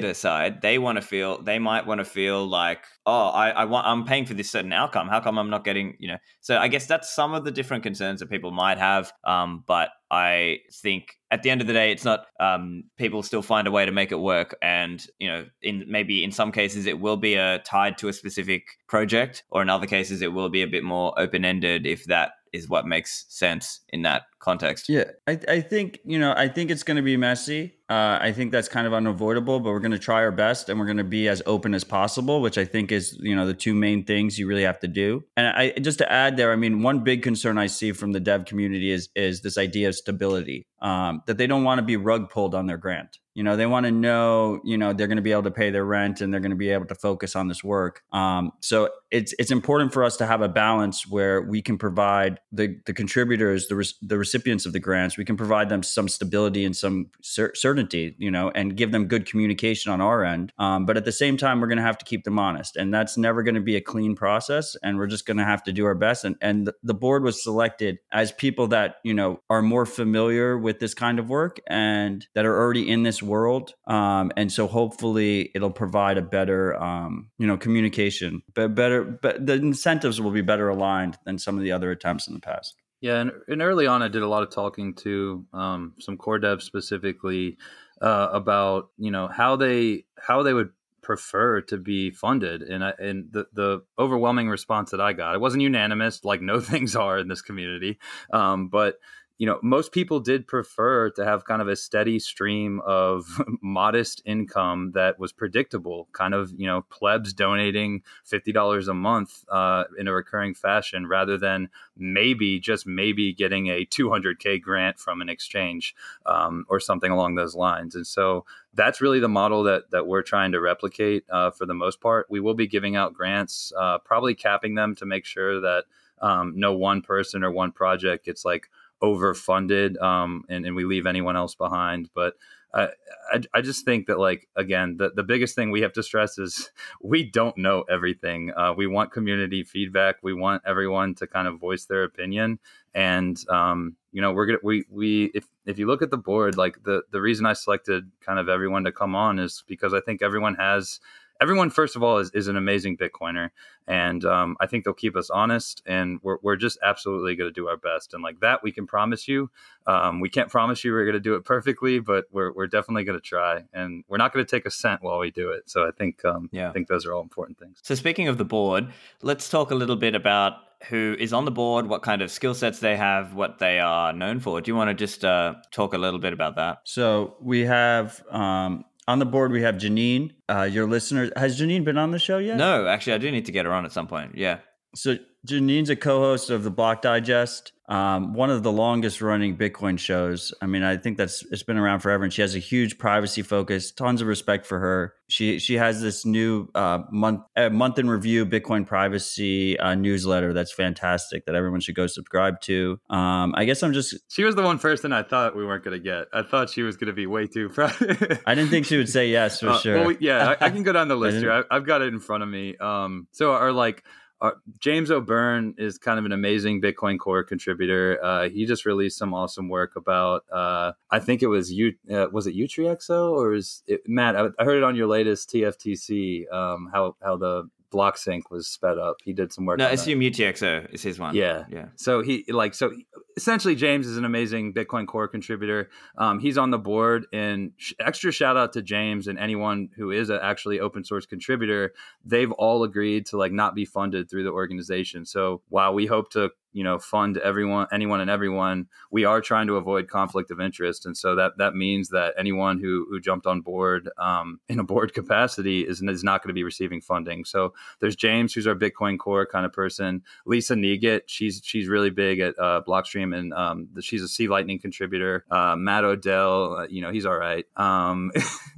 donator 0.00 0.14
side, 0.14 0.60
they 0.62 0.78
want 0.78 0.96
to 0.96 1.02
feel, 1.02 1.42
they 1.42 1.58
might 1.58 1.86
want 1.86 1.98
to 1.98 2.04
feel 2.04 2.46
like, 2.46 2.84
oh, 3.06 3.28
I, 3.28 3.50
I 3.50 3.64
want, 3.64 3.86
I'm 3.86 4.04
paying 4.04 4.26
for 4.26 4.34
this 4.34 4.50
certain 4.50 4.72
outcome. 4.72 5.08
How 5.08 5.20
come 5.20 5.38
I'm 5.38 5.48
not 5.48 5.64
getting, 5.64 5.96
you 5.98 6.08
know? 6.08 6.18
So 6.40 6.58
I 6.58 6.68
guess 6.68 6.86
that's 6.86 7.14
some 7.14 7.34
of 7.34 7.44
the 7.44 7.52
different 7.52 7.84
concerns 7.84 8.20
that 8.20 8.28
people 8.28 8.50
might 8.50 8.78
have. 8.78 9.12
Um, 9.24 9.62
but 9.66 9.90
I 10.10 10.58
think 10.72 11.16
at 11.30 11.42
the 11.42 11.50
end 11.50 11.60
of 11.60 11.66
the 11.66 11.72
day, 11.72 11.90
it's 11.90 12.04
not. 12.04 12.26
Um, 12.38 12.84
people 12.96 13.22
still 13.22 13.42
find 13.42 13.66
a 13.66 13.70
way 13.70 13.84
to 13.84 13.92
make 13.92 14.12
it 14.12 14.20
work, 14.20 14.56
and 14.62 15.04
you 15.18 15.28
know, 15.28 15.46
in 15.62 15.84
maybe 15.88 16.22
in 16.22 16.30
some 16.30 16.52
cases 16.52 16.86
it 16.86 17.00
will 17.00 17.16
be 17.16 17.34
a 17.34 17.58
tied 17.60 17.98
to 17.98 18.08
a 18.08 18.12
specific 18.12 18.62
project, 18.88 19.42
or 19.50 19.62
in 19.62 19.68
other 19.68 19.86
cases 19.86 20.22
it 20.22 20.32
will 20.32 20.48
be 20.48 20.62
a 20.62 20.68
bit 20.68 20.84
more 20.84 21.18
open 21.18 21.44
ended 21.44 21.86
if 21.86 22.04
that 22.04 22.32
is 22.52 22.68
what 22.68 22.86
makes 22.86 23.26
sense 23.28 23.80
in 23.88 24.02
that 24.02 24.22
context. 24.38 24.88
Yeah, 24.88 25.10
I, 25.26 25.38
I 25.48 25.60
think 25.60 25.98
you 26.04 26.18
know 26.20 26.32
I 26.36 26.48
think 26.48 26.70
it's 26.70 26.84
going 26.84 26.98
to 26.98 27.02
be 27.02 27.16
messy. 27.16 27.74
Uh, 27.88 28.18
I 28.20 28.32
think 28.32 28.52
that's 28.52 28.68
kind 28.68 28.86
of 28.86 28.94
unavoidable, 28.94 29.58
but 29.58 29.70
we're 29.70 29.80
going 29.80 29.90
to 29.90 29.98
try 29.98 30.22
our 30.22 30.32
best 30.32 30.68
and 30.68 30.78
we're 30.78 30.86
going 30.86 30.96
to 30.98 31.04
be 31.04 31.28
as 31.28 31.42
open 31.46 31.74
as 31.74 31.82
possible, 31.82 32.40
which 32.40 32.58
I 32.58 32.64
think 32.64 32.92
is 32.96 33.16
you 33.20 33.36
know 33.36 33.46
the 33.46 33.54
two 33.54 33.74
main 33.74 34.04
things 34.04 34.38
you 34.38 34.46
really 34.46 34.64
have 34.64 34.80
to 34.80 34.88
do. 34.88 35.24
And 35.36 35.46
I 35.46 35.70
just 35.80 35.98
to 35.98 36.10
add 36.10 36.36
there, 36.36 36.52
I 36.52 36.56
mean, 36.56 36.82
one 36.82 37.04
big 37.04 37.22
concern 37.22 37.58
I 37.58 37.66
see 37.66 37.92
from 37.92 38.12
the 38.12 38.20
dev 38.20 38.44
community 38.46 38.90
is 38.90 39.08
is 39.14 39.42
this 39.42 39.56
idea 39.58 39.88
of 39.88 39.94
stability 39.94 40.66
um, 40.80 41.22
that 41.26 41.38
they 41.38 41.46
don't 41.46 41.64
want 41.64 41.78
to 41.78 41.84
be 41.84 41.96
rug 41.96 42.30
pulled 42.30 42.54
on 42.54 42.66
their 42.66 42.76
grant. 42.76 43.18
You 43.36 43.42
know, 43.42 43.54
they 43.54 43.66
want 43.66 43.84
to 43.84 43.92
know, 43.92 44.60
you 44.64 44.78
know, 44.78 44.94
they're 44.94 45.06
going 45.06 45.16
to 45.16 45.22
be 45.22 45.32
able 45.32 45.42
to 45.42 45.50
pay 45.50 45.68
their 45.68 45.84
rent 45.84 46.22
and 46.22 46.32
they're 46.32 46.40
going 46.40 46.50
to 46.52 46.56
be 46.56 46.70
able 46.70 46.86
to 46.86 46.94
focus 46.94 47.36
on 47.36 47.48
this 47.48 47.62
work. 47.62 48.02
Um, 48.10 48.52
so 48.62 48.88
it's 49.10 49.34
it's 49.38 49.50
important 49.50 49.92
for 49.92 50.02
us 50.04 50.16
to 50.16 50.26
have 50.26 50.40
a 50.40 50.48
balance 50.48 51.06
where 51.06 51.42
we 51.42 51.60
can 51.60 51.76
provide 51.76 52.40
the 52.50 52.78
the 52.86 52.94
contributors, 52.94 53.68
the 53.68 53.92
the 54.00 54.16
recipients 54.16 54.64
of 54.64 54.72
the 54.72 54.80
grants, 54.80 55.18
we 55.18 55.24
can 55.24 55.36
provide 55.36 55.68
them 55.68 55.82
some 55.82 56.08
stability 56.08 56.64
and 56.64 56.74
some 56.74 57.10
cer- 57.22 57.54
certainty, 57.54 58.16
you 58.18 58.30
know, 58.30 58.50
and 58.54 58.74
give 58.74 58.90
them 58.90 59.06
good 59.06 59.26
communication 59.26 59.92
on 59.92 60.00
our 60.00 60.24
end. 60.24 60.52
Um, 60.58 60.86
but 60.86 60.96
at 60.96 61.04
the 61.04 61.12
same 61.12 61.36
time, 61.36 61.60
we're 61.60 61.68
going 61.68 61.76
to 61.76 61.84
have 61.84 61.98
to 61.98 62.04
keep 62.06 62.24
them 62.24 62.38
honest, 62.38 62.76
and 62.76 62.92
that's 62.92 63.18
never 63.18 63.42
going 63.42 63.54
to 63.54 63.60
be 63.60 63.76
a 63.76 63.82
clean 63.82 64.16
process. 64.16 64.76
And 64.82 64.96
we're 64.96 65.06
just 65.06 65.26
going 65.26 65.36
to 65.36 65.44
have 65.44 65.62
to 65.64 65.72
do 65.72 65.84
our 65.84 65.94
best. 65.94 66.24
And 66.24 66.36
and 66.40 66.72
the 66.82 66.94
board 66.94 67.22
was 67.22 67.42
selected 67.42 67.98
as 68.12 68.32
people 68.32 68.68
that 68.68 68.96
you 69.04 69.12
know 69.12 69.40
are 69.50 69.62
more 69.62 69.84
familiar 69.84 70.58
with 70.66 70.80
this 70.80 70.94
kind 70.94 71.20
of 71.20 71.28
work 71.28 71.60
and 71.68 72.26
that 72.34 72.44
are 72.44 72.60
already 72.60 72.90
in 72.90 73.04
this 73.04 73.22
world. 73.22 73.72
Um, 73.86 74.32
and 74.36 74.50
so 74.50 74.66
hopefully 74.66 75.52
it'll 75.54 75.70
provide 75.70 76.18
a 76.18 76.22
better, 76.22 76.74
um, 76.82 77.30
you 77.38 77.46
know, 77.46 77.56
communication, 77.56 78.42
but 78.52 78.74
better, 78.74 79.04
but 79.04 79.46
the 79.46 79.52
incentives 79.52 80.20
will 80.20 80.32
be 80.32 80.42
better 80.42 80.68
aligned 80.68 81.18
than 81.24 81.38
some 81.38 81.56
of 81.56 81.62
the 81.62 81.70
other 81.70 81.92
attempts 81.92 82.26
in 82.26 82.34
the 82.34 82.40
past. 82.40 82.74
Yeah, 83.00 83.20
and, 83.20 83.30
and 83.46 83.62
early 83.62 83.86
on, 83.86 84.02
I 84.02 84.08
did 84.08 84.22
a 84.22 84.28
lot 84.28 84.42
of 84.42 84.50
talking 84.50 84.94
to 84.96 85.46
um, 85.52 85.94
some 86.00 86.16
core 86.16 86.40
devs 86.40 86.62
specifically 86.62 87.58
uh, 88.02 88.28
about 88.32 88.88
you 88.98 89.12
know 89.12 89.28
how 89.28 89.54
they 89.54 90.04
how 90.18 90.42
they 90.42 90.52
would 90.52 90.70
prefer 91.02 91.60
to 91.60 91.76
be 91.78 92.10
funded 92.10 92.62
and 92.62 92.84
I, 92.84 92.92
and 92.98 93.28
the 93.30 93.46
the 93.52 93.82
overwhelming 93.96 94.48
response 94.48 94.90
that 94.90 95.00
I 95.00 95.12
got 95.12 95.36
it 95.36 95.40
wasn't 95.40 95.62
unanimous 95.62 96.24
like 96.24 96.40
no 96.42 96.58
things 96.72 96.96
are 96.96 97.18
in 97.18 97.28
this 97.28 97.42
community 97.42 97.98
um, 98.32 98.68
but 98.68 98.96
you 99.38 99.46
know, 99.46 99.58
most 99.62 99.92
people 99.92 100.18
did 100.18 100.46
prefer 100.46 101.10
to 101.10 101.24
have 101.24 101.44
kind 101.44 101.60
of 101.60 101.68
a 101.68 101.76
steady 101.76 102.18
stream 102.18 102.80
of 102.86 103.26
modest 103.62 104.22
income 104.24 104.92
that 104.94 105.18
was 105.18 105.32
predictable, 105.32 106.08
kind 106.12 106.32
of, 106.32 106.52
you 106.56 106.66
know, 106.66 106.82
plebs 106.88 107.34
donating 107.34 108.02
$50 108.26 108.88
a 108.88 108.94
month 108.94 109.44
uh, 109.50 109.84
in 109.98 110.08
a 110.08 110.12
recurring 110.12 110.54
fashion 110.54 111.06
rather 111.06 111.36
than 111.36 111.68
maybe, 111.98 112.58
just 112.58 112.86
maybe 112.86 113.34
getting 113.34 113.66
a 113.66 113.84
200K 113.84 114.60
grant 114.62 114.98
from 114.98 115.20
an 115.20 115.28
exchange 115.28 115.94
um, 116.24 116.64
or 116.68 116.80
something 116.80 117.12
along 117.12 117.34
those 117.34 117.54
lines. 117.54 117.94
And 117.94 118.06
so 118.06 118.46
that's 118.72 119.02
really 119.02 119.20
the 119.20 119.28
model 119.28 119.64
that, 119.64 119.90
that 119.90 120.06
we're 120.06 120.22
trying 120.22 120.52
to 120.52 120.60
replicate 120.60 121.24
uh, 121.30 121.50
for 121.50 121.66
the 121.66 121.74
most 121.74 122.00
part. 122.00 122.26
We 122.30 122.40
will 122.40 122.54
be 122.54 122.66
giving 122.66 122.96
out 122.96 123.12
grants, 123.12 123.70
uh, 123.78 123.98
probably 123.98 124.34
capping 124.34 124.76
them 124.76 124.94
to 124.96 125.04
make 125.04 125.26
sure 125.26 125.60
that 125.60 125.84
um, 126.22 126.54
no 126.56 126.72
one 126.72 127.02
person 127.02 127.44
or 127.44 127.50
one 127.50 127.72
project 127.72 128.24
gets 128.24 128.44
like 128.44 128.70
overfunded 129.02 130.00
um, 130.02 130.44
and, 130.48 130.66
and 130.66 130.74
we 130.74 130.84
leave 130.84 131.06
anyone 131.06 131.36
else 131.36 131.54
behind. 131.54 132.08
But 132.14 132.34
I, 132.76 132.88
I, 133.32 133.40
I, 133.54 133.60
just 133.62 133.84
think 133.84 134.06
that 134.06 134.18
like 134.18 134.48
again 134.54 134.96
the, 134.98 135.10
the 135.10 135.22
biggest 135.22 135.54
thing 135.54 135.70
we 135.70 135.80
have 135.80 135.92
to 135.94 136.02
stress 136.02 136.38
is 136.38 136.70
we 137.02 137.24
don't 137.24 137.56
know 137.56 137.84
everything 137.88 138.52
uh, 138.56 138.74
we 138.76 138.86
want 138.86 139.12
community 139.12 139.64
feedback 139.64 140.16
we 140.22 140.34
want 140.34 140.62
everyone 140.66 141.14
to 141.16 141.26
kind 141.26 141.48
of 141.48 141.58
voice 141.58 141.86
their 141.86 142.04
opinion 142.04 142.58
and 142.94 143.48
um, 143.48 143.96
you 144.12 144.20
know 144.20 144.32
we're 144.32 144.46
gonna 144.46 144.58
we 144.62 144.84
we 144.90 145.30
if 145.34 145.46
if 145.64 145.78
you 145.78 145.86
look 145.86 146.02
at 146.02 146.10
the 146.10 146.18
board 146.18 146.56
like 146.56 146.82
the 146.84 147.02
the 147.12 147.20
reason 147.20 147.46
i 147.46 147.52
selected 147.52 148.10
kind 148.20 148.38
of 148.38 148.48
everyone 148.48 148.84
to 148.84 148.92
come 148.92 149.14
on 149.14 149.38
is 149.38 149.64
because 149.66 149.94
i 149.94 150.00
think 150.00 150.22
everyone 150.22 150.54
has 150.54 151.00
everyone 151.40 151.70
first 151.70 151.96
of 151.96 152.02
all 152.02 152.18
is, 152.18 152.30
is 152.30 152.48
an 152.48 152.56
amazing 152.56 152.96
bitcoiner 152.96 153.50
and 153.86 154.24
um, 154.24 154.56
i 154.60 154.66
think 154.66 154.84
they'll 154.84 154.94
keep 154.94 155.16
us 155.16 155.30
honest 155.30 155.82
and 155.86 156.18
we're, 156.22 156.38
we're 156.42 156.56
just 156.56 156.78
absolutely 156.82 157.34
going 157.34 157.48
to 157.48 157.52
do 157.52 157.68
our 157.68 157.76
best 157.76 158.14
and 158.14 158.22
like 158.22 158.40
that 158.40 158.62
we 158.62 158.72
can 158.72 158.86
promise 158.86 159.28
you 159.28 159.50
um, 159.86 160.20
we 160.20 160.28
can't 160.28 160.50
promise 160.50 160.84
you 160.84 160.92
we're 160.92 161.04
going 161.04 161.14
to 161.14 161.20
do 161.20 161.34
it 161.34 161.44
perfectly 161.44 161.98
but 161.98 162.24
we're, 162.30 162.52
we're 162.52 162.66
definitely 162.66 163.04
going 163.04 163.18
to 163.18 163.24
try 163.24 163.62
and 163.72 164.04
we're 164.08 164.18
not 164.18 164.32
going 164.32 164.44
to 164.44 164.50
take 164.50 164.66
a 164.66 164.70
cent 164.70 165.02
while 165.02 165.18
we 165.18 165.30
do 165.30 165.50
it 165.50 165.68
so 165.68 165.86
i 165.86 165.90
think 165.90 166.24
um, 166.24 166.48
yeah 166.52 166.68
i 166.68 166.72
think 166.72 166.88
those 166.88 167.06
are 167.06 167.14
all 167.14 167.22
important 167.22 167.58
things 167.58 167.78
so 167.82 167.94
speaking 167.94 168.28
of 168.28 168.38
the 168.38 168.44
board 168.44 168.88
let's 169.22 169.48
talk 169.48 169.70
a 169.70 169.74
little 169.74 169.96
bit 169.96 170.14
about 170.14 170.54
who 170.88 171.16
is 171.18 171.32
on 171.32 171.44
the 171.44 171.50
board, 171.50 171.88
what 171.88 172.02
kind 172.02 172.22
of 172.22 172.30
skill 172.30 172.54
sets 172.54 172.80
they 172.80 172.96
have, 172.96 173.34
what 173.34 173.58
they 173.58 173.80
are 173.80 174.12
known 174.12 174.40
for. 174.40 174.60
Do 174.60 174.70
you 174.70 174.76
want 174.76 174.88
to 174.88 174.94
just 174.94 175.24
uh, 175.24 175.54
talk 175.70 175.94
a 175.94 175.98
little 175.98 176.20
bit 176.20 176.32
about 176.32 176.56
that? 176.56 176.80
So 176.84 177.36
we 177.40 177.60
have 177.60 178.22
um, 178.30 178.84
on 179.08 179.18
the 179.18 179.26
board, 179.26 179.52
we 179.52 179.62
have 179.62 179.76
Janine. 179.76 180.32
Uh, 180.48 180.62
your 180.62 180.88
listener 180.88 181.30
has 181.36 181.60
Janine 181.60 181.84
been 181.84 181.98
on 181.98 182.10
the 182.10 182.18
show 182.18 182.38
yet? 182.38 182.56
No, 182.56 182.86
actually, 182.86 183.14
I 183.14 183.18
do 183.18 183.30
need 183.30 183.46
to 183.46 183.52
get 183.52 183.64
her 183.64 183.72
on 183.72 183.84
at 183.84 183.92
some 183.92 184.06
point. 184.06 184.36
Yeah. 184.36 184.58
So 184.96 185.16
Janine's 185.44 185.90
a 185.90 185.96
co-host 185.96 186.50
of 186.50 186.64
the 186.64 186.70
Block 186.70 187.02
Digest, 187.02 187.72
um, 187.88 188.34
one 188.34 188.50
of 188.50 188.64
the 188.64 188.72
longest 188.72 189.20
running 189.20 189.56
Bitcoin 189.56 189.96
shows. 189.98 190.52
I 190.60 190.66
mean, 190.66 190.82
I 190.82 190.96
think 190.96 191.18
that's 191.18 191.44
it's 191.52 191.62
been 191.62 191.76
around 191.76 192.00
forever, 192.00 192.24
and 192.24 192.32
she 192.32 192.42
has 192.42 192.56
a 192.56 192.58
huge 192.58 192.98
privacy 192.98 193.42
focus. 193.42 193.92
Tons 193.92 194.20
of 194.20 194.26
respect 194.26 194.66
for 194.66 194.80
her. 194.80 195.14
She 195.28 195.60
she 195.60 195.74
has 195.74 196.02
this 196.02 196.24
new 196.24 196.68
uh, 196.74 197.02
month 197.12 197.42
uh, 197.56 197.70
month 197.70 197.98
in 197.98 198.10
review 198.10 198.44
Bitcoin 198.44 198.84
privacy 198.84 199.78
uh, 199.78 199.94
newsletter 199.94 200.52
that's 200.52 200.72
fantastic 200.72 201.46
that 201.46 201.54
everyone 201.54 201.80
should 201.80 201.94
go 201.94 202.08
subscribe 202.08 202.60
to. 202.62 202.98
Um, 203.08 203.54
I 203.56 203.66
guess 203.66 203.84
I'm 203.84 203.92
just 203.92 204.16
she 204.28 204.42
was 204.42 204.56
the 204.56 204.62
one 204.62 204.80
person 204.80 205.12
I 205.12 205.22
thought 205.22 205.54
we 205.54 205.64
weren't 205.64 205.84
going 205.84 205.96
to 205.96 206.02
get. 206.02 206.26
I 206.32 206.42
thought 206.42 206.70
she 206.70 206.82
was 206.82 206.96
going 206.96 207.08
to 207.08 207.12
be 207.12 207.26
way 207.26 207.46
too. 207.46 207.70
I 207.78 208.54
didn't 208.56 208.70
think 208.70 208.86
she 208.86 208.96
would 208.96 209.08
say 209.08 209.28
yes 209.28 209.60
for 209.60 209.68
uh, 209.68 209.78
sure. 209.78 210.06
Well, 210.06 210.16
yeah, 210.18 210.56
I, 210.60 210.66
I, 210.66 210.70
can 210.70 210.82
go 210.82 210.92
down 210.92 211.06
the 211.06 211.16
list 211.16 211.38
here. 211.38 211.64
I, 211.70 211.74
have 211.74 211.86
got 211.86 212.02
it 212.02 212.12
in 212.12 212.18
front 212.18 212.42
of 212.42 212.48
me. 212.48 212.76
Um, 212.78 213.28
so 213.30 213.52
are 213.52 213.72
like 213.72 214.02
uh, 214.40 214.50
James 214.78 215.10
O'Beirne 215.10 215.74
is 215.78 215.98
kind 215.98 216.18
of 216.18 216.24
an 216.24 216.32
amazing 216.32 216.82
Bitcoin 216.82 217.18
Core 217.18 217.42
contributor. 217.42 218.22
Uh, 218.22 218.48
he 218.48 218.66
just 218.66 218.84
released 218.84 219.18
some 219.18 219.32
awesome 219.32 219.68
work 219.68 219.96
about. 219.96 220.44
Uh, 220.52 220.92
I 221.10 221.18
think 221.20 221.42
it 221.42 221.46
was 221.46 221.72
you. 221.72 221.94
Uh, 222.10 222.26
was 222.30 222.46
it 222.46 222.54
UTXO 222.54 223.32
or 223.32 223.54
is 223.54 223.82
it 223.86 224.02
Matt? 224.06 224.36
I, 224.36 224.48
I, 224.58 224.64
heard 224.64 224.76
it 224.76 224.84
on 224.84 224.94
your 224.94 225.06
latest 225.06 225.50
TFTC. 225.50 226.52
Um, 226.52 226.90
how 226.92 227.16
how 227.22 227.36
the 227.36 227.68
block 227.90 228.18
sync 228.18 228.50
was 228.50 228.68
sped 228.68 228.98
up. 228.98 229.16
He 229.24 229.32
did 229.32 229.52
some 229.52 229.64
work. 229.64 229.78
No, 229.78 229.86
I 229.86 229.92
assume 229.92 230.20
UTXO 230.20 230.92
is 230.92 231.02
his 231.02 231.18
one. 231.18 231.34
Yeah, 231.34 231.64
yeah. 231.70 231.86
So 231.96 232.22
he 232.22 232.44
like 232.48 232.74
so 232.74 232.92
essentially 233.36 233.74
James 233.74 234.06
is 234.06 234.16
an 234.16 234.24
amazing 234.24 234.72
Bitcoin 234.72 235.06
Core 235.06 235.28
contributor. 235.28 235.90
Um, 236.16 236.38
he's 236.38 236.56
on 236.56 236.70
the 236.70 236.78
board, 236.78 237.26
and 237.32 237.72
sh- 237.76 237.92
extra 238.00 238.32
shout 238.32 238.56
out 238.56 238.72
to 238.72 238.82
James 238.82 239.26
and 239.26 239.38
anyone 239.38 239.90
who 239.96 240.10
is 240.10 240.30
a 240.30 240.42
actually 240.42 240.80
open 240.80 241.04
source 241.04 241.26
contributor. 241.26 241.92
They've 242.24 242.52
all 242.52 242.82
agreed 242.82 243.26
to 243.26 243.36
like 243.36 243.52
not 243.52 243.74
be 243.74 243.84
funded 243.84 244.30
through 244.30 244.44
the 244.44 244.52
organization. 244.52 245.26
So 245.26 245.62
while 245.68 245.92
we 245.92 246.06
hope 246.06 246.30
to 246.30 246.50
you 246.76 246.84
know 246.84 246.98
fund 246.98 247.38
everyone 247.38 247.86
anyone 247.90 248.20
and 248.20 248.28
everyone 248.28 248.86
we 249.10 249.24
are 249.24 249.40
trying 249.40 249.66
to 249.66 249.76
avoid 249.76 250.08
conflict 250.08 250.50
of 250.50 250.60
interest 250.60 251.06
and 251.06 251.16
so 251.16 251.34
that 251.34 251.52
that 251.56 251.74
means 251.74 252.10
that 252.10 252.34
anyone 252.38 252.78
who 252.78 253.06
who 253.08 253.18
jumped 253.18 253.46
on 253.46 253.62
board 253.62 254.10
um, 254.18 254.60
in 254.68 254.78
a 254.78 254.84
board 254.84 255.14
capacity 255.14 255.80
is, 255.80 256.02
is 256.02 256.22
not 256.22 256.42
going 256.42 256.48
to 256.48 256.54
be 256.54 256.62
receiving 256.62 257.00
funding 257.00 257.46
so 257.46 257.72
there's 258.00 258.14
james 258.14 258.52
who's 258.52 258.66
our 258.66 258.74
bitcoin 258.74 259.18
core 259.18 259.46
kind 259.46 259.64
of 259.64 259.72
person 259.72 260.22
lisa 260.44 260.74
Neigut 260.74 261.22
she's 261.26 261.62
she's 261.64 261.88
really 261.88 262.10
big 262.10 262.40
at 262.40 262.54
uh, 262.58 262.82
blockstream 262.86 263.25
stream, 263.26 263.38
and 263.38 263.54
um, 263.54 263.88
the, 263.92 264.02
she's 264.02 264.22
a 264.22 264.28
c-lightning 264.28 264.78
contributor. 264.78 265.44
Uh, 265.50 265.76
Matt 265.76 266.04
Odell, 266.04 266.76
uh, 266.76 266.86
you 266.88 267.00
know, 267.02 267.10
he's 267.10 267.26
all 267.26 267.36
right. 267.36 267.64
Um, 267.76 268.32